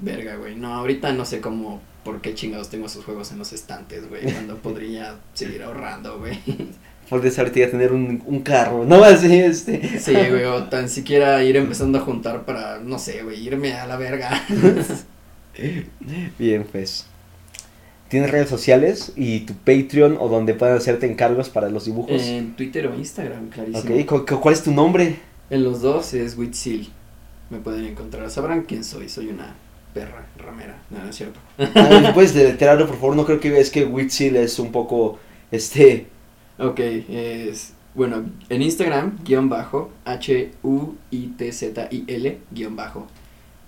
Verga, 0.00 0.34
güey. 0.34 0.56
No, 0.56 0.74
ahorita 0.74 1.12
no 1.12 1.24
sé 1.24 1.40
cómo, 1.40 1.80
por 2.02 2.20
qué 2.20 2.34
chingados 2.34 2.70
tengo 2.70 2.86
esos 2.86 3.04
juegos 3.04 3.30
en 3.30 3.38
los 3.38 3.52
estantes, 3.52 4.08
güey. 4.08 4.24
Cuando 4.24 4.56
podría 4.56 5.14
seguir 5.32 5.62
ahorrando, 5.62 6.18
güey. 6.18 6.38
Podrías 7.08 7.38
ahorita 7.38 7.70
tener 7.70 7.92
un, 7.92 8.22
un 8.24 8.40
carro, 8.40 8.84
¿no? 8.84 9.04
Así, 9.04 9.38
este. 9.38 10.00
Sí, 10.00 10.12
güey, 10.12 10.44
o 10.44 10.64
tan 10.64 10.88
siquiera 10.88 11.44
ir 11.44 11.56
empezando 11.56 11.98
a 11.98 12.00
juntar 12.00 12.44
para, 12.44 12.78
no 12.78 12.98
sé, 12.98 13.22
güey, 13.22 13.46
irme 13.46 13.74
a 13.74 13.86
la 13.86 13.96
verga. 13.96 14.42
Bien, 16.38 16.66
pues. 16.70 17.06
¿Tienes 18.14 18.30
redes 18.30 18.48
sociales 18.48 19.12
y 19.16 19.40
tu 19.40 19.54
Patreon 19.54 20.16
o 20.20 20.28
donde 20.28 20.54
puedan 20.54 20.76
hacerte 20.76 21.10
encargos 21.10 21.48
para 21.48 21.68
los 21.68 21.86
dibujos? 21.86 22.22
En 22.22 22.54
Twitter 22.54 22.86
o 22.86 22.94
Instagram, 22.94 23.48
clarísimo. 23.48 23.92
ok, 23.92 24.06
¿cu- 24.06 24.24
cu- 24.24 24.40
¿cuál 24.40 24.54
es 24.54 24.62
tu 24.62 24.70
nombre? 24.70 25.16
En 25.50 25.64
los 25.64 25.82
dos 25.82 26.14
es 26.14 26.38
Witsil. 26.38 26.90
Me 27.50 27.58
pueden 27.58 27.84
encontrar. 27.84 28.30
Sabrán 28.30 28.62
quién 28.62 28.84
soy. 28.84 29.08
Soy 29.08 29.26
una 29.26 29.56
perra 29.92 30.26
ramera. 30.38 30.80
No, 30.90 31.02
no 31.02 31.10
es 31.10 31.16
cierto. 31.16 31.40
Ah, 31.58 32.10
¿Puedes 32.14 32.34
deletrearlo, 32.34 32.86
por 32.86 32.94
favor? 33.00 33.16
No 33.16 33.24
creo 33.26 33.40
que 33.40 33.58
es 33.58 33.70
que 33.70 33.84
Witzel 33.84 34.36
es 34.36 34.60
un 34.60 34.70
poco, 34.70 35.18
este... 35.50 36.06
Ok, 36.58 36.78
es. 36.78 37.72
Bueno, 37.96 38.24
en 38.48 38.62
Instagram, 38.62 39.18
guion 39.24 39.48
bajo, 39.48 39.90
H-U-I-T-Z-I-L, 41.14 42.38
guion 42.52 42.76
bajo. 42.76 43.06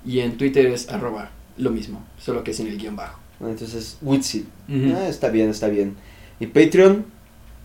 Y 0.05 0.21
en 0.21 0.37
Twitter 0.37 0.67
es 0.67 0.89
arroba, 0.89 1.31
lo 1.57 1.71
mismo, 1.71 2.05
solo 2.19 2.45
que 2.45 2.53
sin 2.53 2.69
el 2.69 2.79
guion 2.79 2.95
bajo. 2.97 3.19
Entonces. 3.41 3.99
Ujú. 4.03 4.95
Ah, 4.97 5.09
está 5.09 5.29
bien, 5.29 5.51
está 5.51 5.69
bien. 5.69 5.97
¿Y 6.41 6.47
Patreon? 6.47 7.05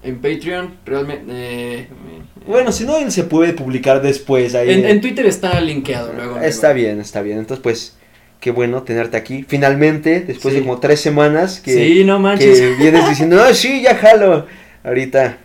En 0.03 0.15
Patreon, 0.19 0.73
realmente. 0.85 1.25
eh, 1.29 1.87
Bueno, 2.47 2.71
si 2.71 2.85
no, 2.85 2.97
él 2.97 3.11
se 3.11 3.23
puede 3.23 3.53
publicar 3.53 4.01
después 4.01 4.55
ahí. 4.55 4.71
en, 4.71 4.85
en 4.85 4.99
Twitter 5.01 5.25
está 5.27 5.59
linkeado 5.61 6.11
luego. 6.13 6.31
luego. 6.33 6.45
Está 6.45 6.73
bien, 6.73 6.99
está 6.99 7.21
bien. 7.21 7.37
Entonces, 7.37 7.61
pues, 7.61 7.97
qué 8.39 8.49
bueno 8.51 8.81
tenerte 8.83 9.15
aquí. 9.17 9.45
Finalmente, 9.47 10.21
después 10.21 10.53
de 10.55 10.61
como 10.61 10.79
tres 10.79 10.99
semanas 11.01 11.59
que, 11.59 11.73
Sí, 11.73 12.03
no 12.03 12.17
manches. 12.19 12.59
que 12.59 12.73
vienes 12.75 13.07
diciendo, 13.09 13.35
no, 13.37 13.53
sí, 13.53 13.81
ya 13.83 13.95
jalo. 13.95 14.47
Ahorita, 14.83 15.37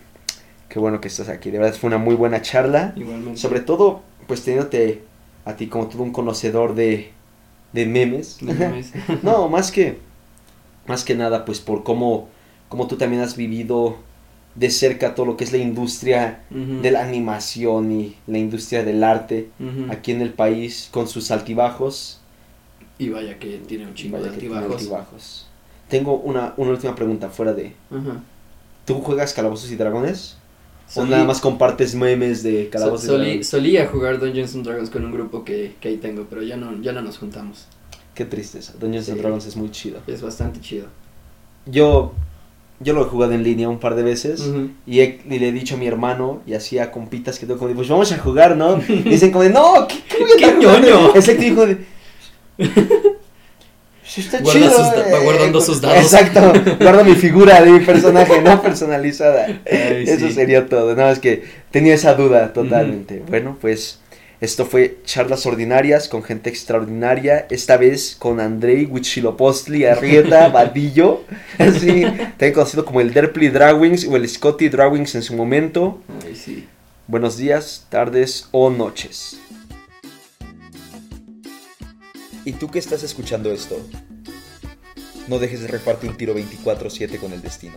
qué 0.71 0.79
bueno 0.79 1.01
que 1.03 1.09
estás 1.09 1.29
aquí. 1.29 1.51
De 1.51 1.59
verdad 1.59 1.75
fue 1.79 1.89
una 1.89 1.99
muy 1.99 2.15
buena 2.15 2.41
charla. 2.41 2.95
Igualmente. 2.97 3.39
Sobre 3.39 3.61
todo, 3.61 4.03
pues 4.27 4.43
teniéndote 4.43 5.03
a 5.45 5.55
ti 5.57 5.67
como 5.67 5.89
todo 5.89 6.03
un 6.03 6.13
conocedor 6.13 6.75
de, 6.75 7.11
de 7.75 7.85
memes. 7.87 8.39
No, 9.23 9.51
más 9.51 9.71
que, 9.71 9.99
más 10.89 11.05
que 11.05 11.15
nada, 11.15 11.45
pues 11.45 11.61
por 11.61 11.83
cómo, 11.85 12.29
cómo 12.69 12.87
tú 12.87 12.97
también 12.97 13.23
has 13.23 13.37
vivido 13.37 13.97
de 14.55 14.71
cerca 14.71 15.15
todo 15.15 15.27
lo 15.27 15.37
que 15.37 15.45
es 15.45 15.53
la 15.53 15.59
industria 15.59 16.41
de 16.51 16.91
la 16.91 17.05
animación 17.05 17.93
y 17.93 18.17
la 18.27 18.39
industria 18.39 18.83
del 18.85 19.05
arte 19.05 19.51
aquí 19.91 20.13
en 20.13 20.23
el 20.23 20.33
país 20.33 20.89
con 20.91 21.09
sus 21.09 21.31
altibajos. 21.31 22.21
Y 22.99 23.11
vaya 23.11 23.39
que 23.39 23.59
tiene 23.67 23.87
un 23.87 23.95
chingo 23.95 24.19
de 24.19 24.31
altibajos. 24.31 24.73
altibajos. 24.73 25.47
Tengo 25.91 26.17
una, 26.17 26.55
una 26.57 26.71
última 26.71 26.95
pregunta 26.95 27.29
fuera 27.29 27.53
de... 27.53 27.75
¿Tú 28.87 29.01
juegas 29.01 29.35
Calabozos 29.35 29.71
y 29.71 29.77
Dragones? 29.77 30.37
¿O 30.95 31.05
nada 31.05 31.25
más 31.25 31.41
compartes 31.41 31.95
memes 31.95 32.43
de 32.45 32.65
so- 32.67 32.71
Calabozos 32.71 33.05
y 33.05 33.09
Dragones? 33.09 33.47
solía 33.49 33.87
jugar 33.89 34.19
Dungeons 34.21 34.55
and 34.55 34.65
Dragons 34.65 34.89
con 34.91 35.05
un 35.05 35.13
grupo 35.13 35.45
que, 35.45 35.75
que 35.81 35.89
ahí 35.89 35.97
tengo, 35.97 36.27
pero 36.31 36.43
ya 36.43 36.57
no, 36.57 36.81
ya 36.81 36.93
no 36.93 37.03
nos 37.03 37.19
juntamos. 37.19 37.67
Qué 38.17 38.25
tristeza. 38.25 38.73
Dungeons 38.81 39.09
and 39.09 39.19
Sí. 39.19 39.23
Dragons 39.23 39.47
es 39.47 39.57
muy 39.57 39.71
chido. 39.71 40.01
Es 40.09 40.23
bastante 40.23 40.61
chido. 40.61 40.87
Yo, 41.67 42.13
yo 42.81 42.93
lo 42.95 43.03
he 43.03 43.05
jugado 43.05 43.33
en 43.35 43.43
línea 43.45 43.69
un 43.69 43.79
par 43.79 43.95
de 43.95 44.03
veces. 44.03 44.43
Y, 44.87 45.01
he- 45.01 45.21
y 45.29 45.39
le 45.39 45.49
he 45.49 45.53
dicho 45.53 45.75
a 45.77 45.79
mi 45.79 45.87
hermano 45.87 46.41
y 46.47 46.55
así 46.55 46.79
a 46.79 46.91
compitas 46.91 47.39
que 47.39 47.47
tengo 47.47 47.59
como 47.61 47.73
pues 47.75 47.89
vamos 47.89 48.11
a 48.13 48.19
jugar, 48.19 48.57
¿no? 48.57 48.81
Y 48.89 49.03
dicen 49.03 49.31
como 49.31 49.45
de, 49.45 49.51
no, 49.51 49.87
¿qué, 49.87 49.97
qué 50.09 50.19
voy 50.25 50.33
a 50.33 50.37
¡Qué 50.37 50.45
estar 50.47 50.57
jugando?" 50.63 50.89
ñoño! 50.89 51.15
Exacto, 51.15 51.43
dijo 51.43 51.67
de... 51.67 51.79
"Sí 54.03 54.21
está 54.21 54.39
Guarda 54.41 54.61
chido, 54.61 54.71
sus 54.71 54.79
da- 54.93 55.09
eh". 55.09 55.13
va 55.13 55.19
guardando 55.19 55.61
sus 55.61 55.81
dados. 55.81 55.99
Exacto, 55.99 56.53
guardo 56.81 57.05
mi 57.05 57.15
figura 57.17 57.61
de 57.61 57.71
mi 57.73 57.81
personaje, 57.81 58.41
no 58.41 58.63
personalizada. 58.63 59.47
Ay, 59.47 60.05
Eso 60.07 60.29
sí. 60.29 60.33
sería 60.33 60.67
todo, 60.69 60.95
nada 60.95 61.11
más 61.11 61.19
que 61.19 61.45
tenía 61.71 61.95
esa 61.95 62.15
duda 62.15 62.53
totalmente. 62.53 63.23
Bueno, 63.29 63.59
pues 63.61 64.01
esto 64.41 64.67
fue 64.67 64.99
Charlas 65.05 65.47
Ordinarias 65.47 66.09
con 66.09 66.23
gente 66.23 66.51
extraordinaria, 66.51 67.47
esta 67.49 67.79
vez 67.79 68.17
con 68.19 68.39
Andrei 68.39 68.85
Huichilopostli 68.85 69.87
Arrieta 69.87 70.49
Vadillo, 70.53 71.25
así, 71.59 72.03
también 72.03 72.53
conocido 72.53 72.85
como 72.85 73.01
el 73.01 73.15
Derply 73.15 73.49
Drawings 73.49 74.07
o 74.07 74.17
el 74.17 74.29
Scotty 74.29 74.69
Drawings 74.69 75.15
en 75.15 75.23
su 75.23 75.35
momento. 75.35 76.03
Ay, 76.27 76.37
sí. 76.37 76.69
Buenos 77.07 77.39
días, 77.39 77.87
tardes 77.89 78.49
o 78.51 78.69
noches. 78.69 79.39
¿Y 82.45 82.53
tú 82.53 82.71
que 82.71 82.79
estás 82.79 83.03
escuchando 83.03 83.51
esto? 83.51 83.81
No 85.29 85.39
dejes 85.39 85.63
de 85.63 85.69
repartir 85.69 86.11
un 86.11 86.17
tiro 86.17 86.35
24-7 86.35 87.19
con 87.19 87.33
el 87.33 87.41
destino. 87.41 87.77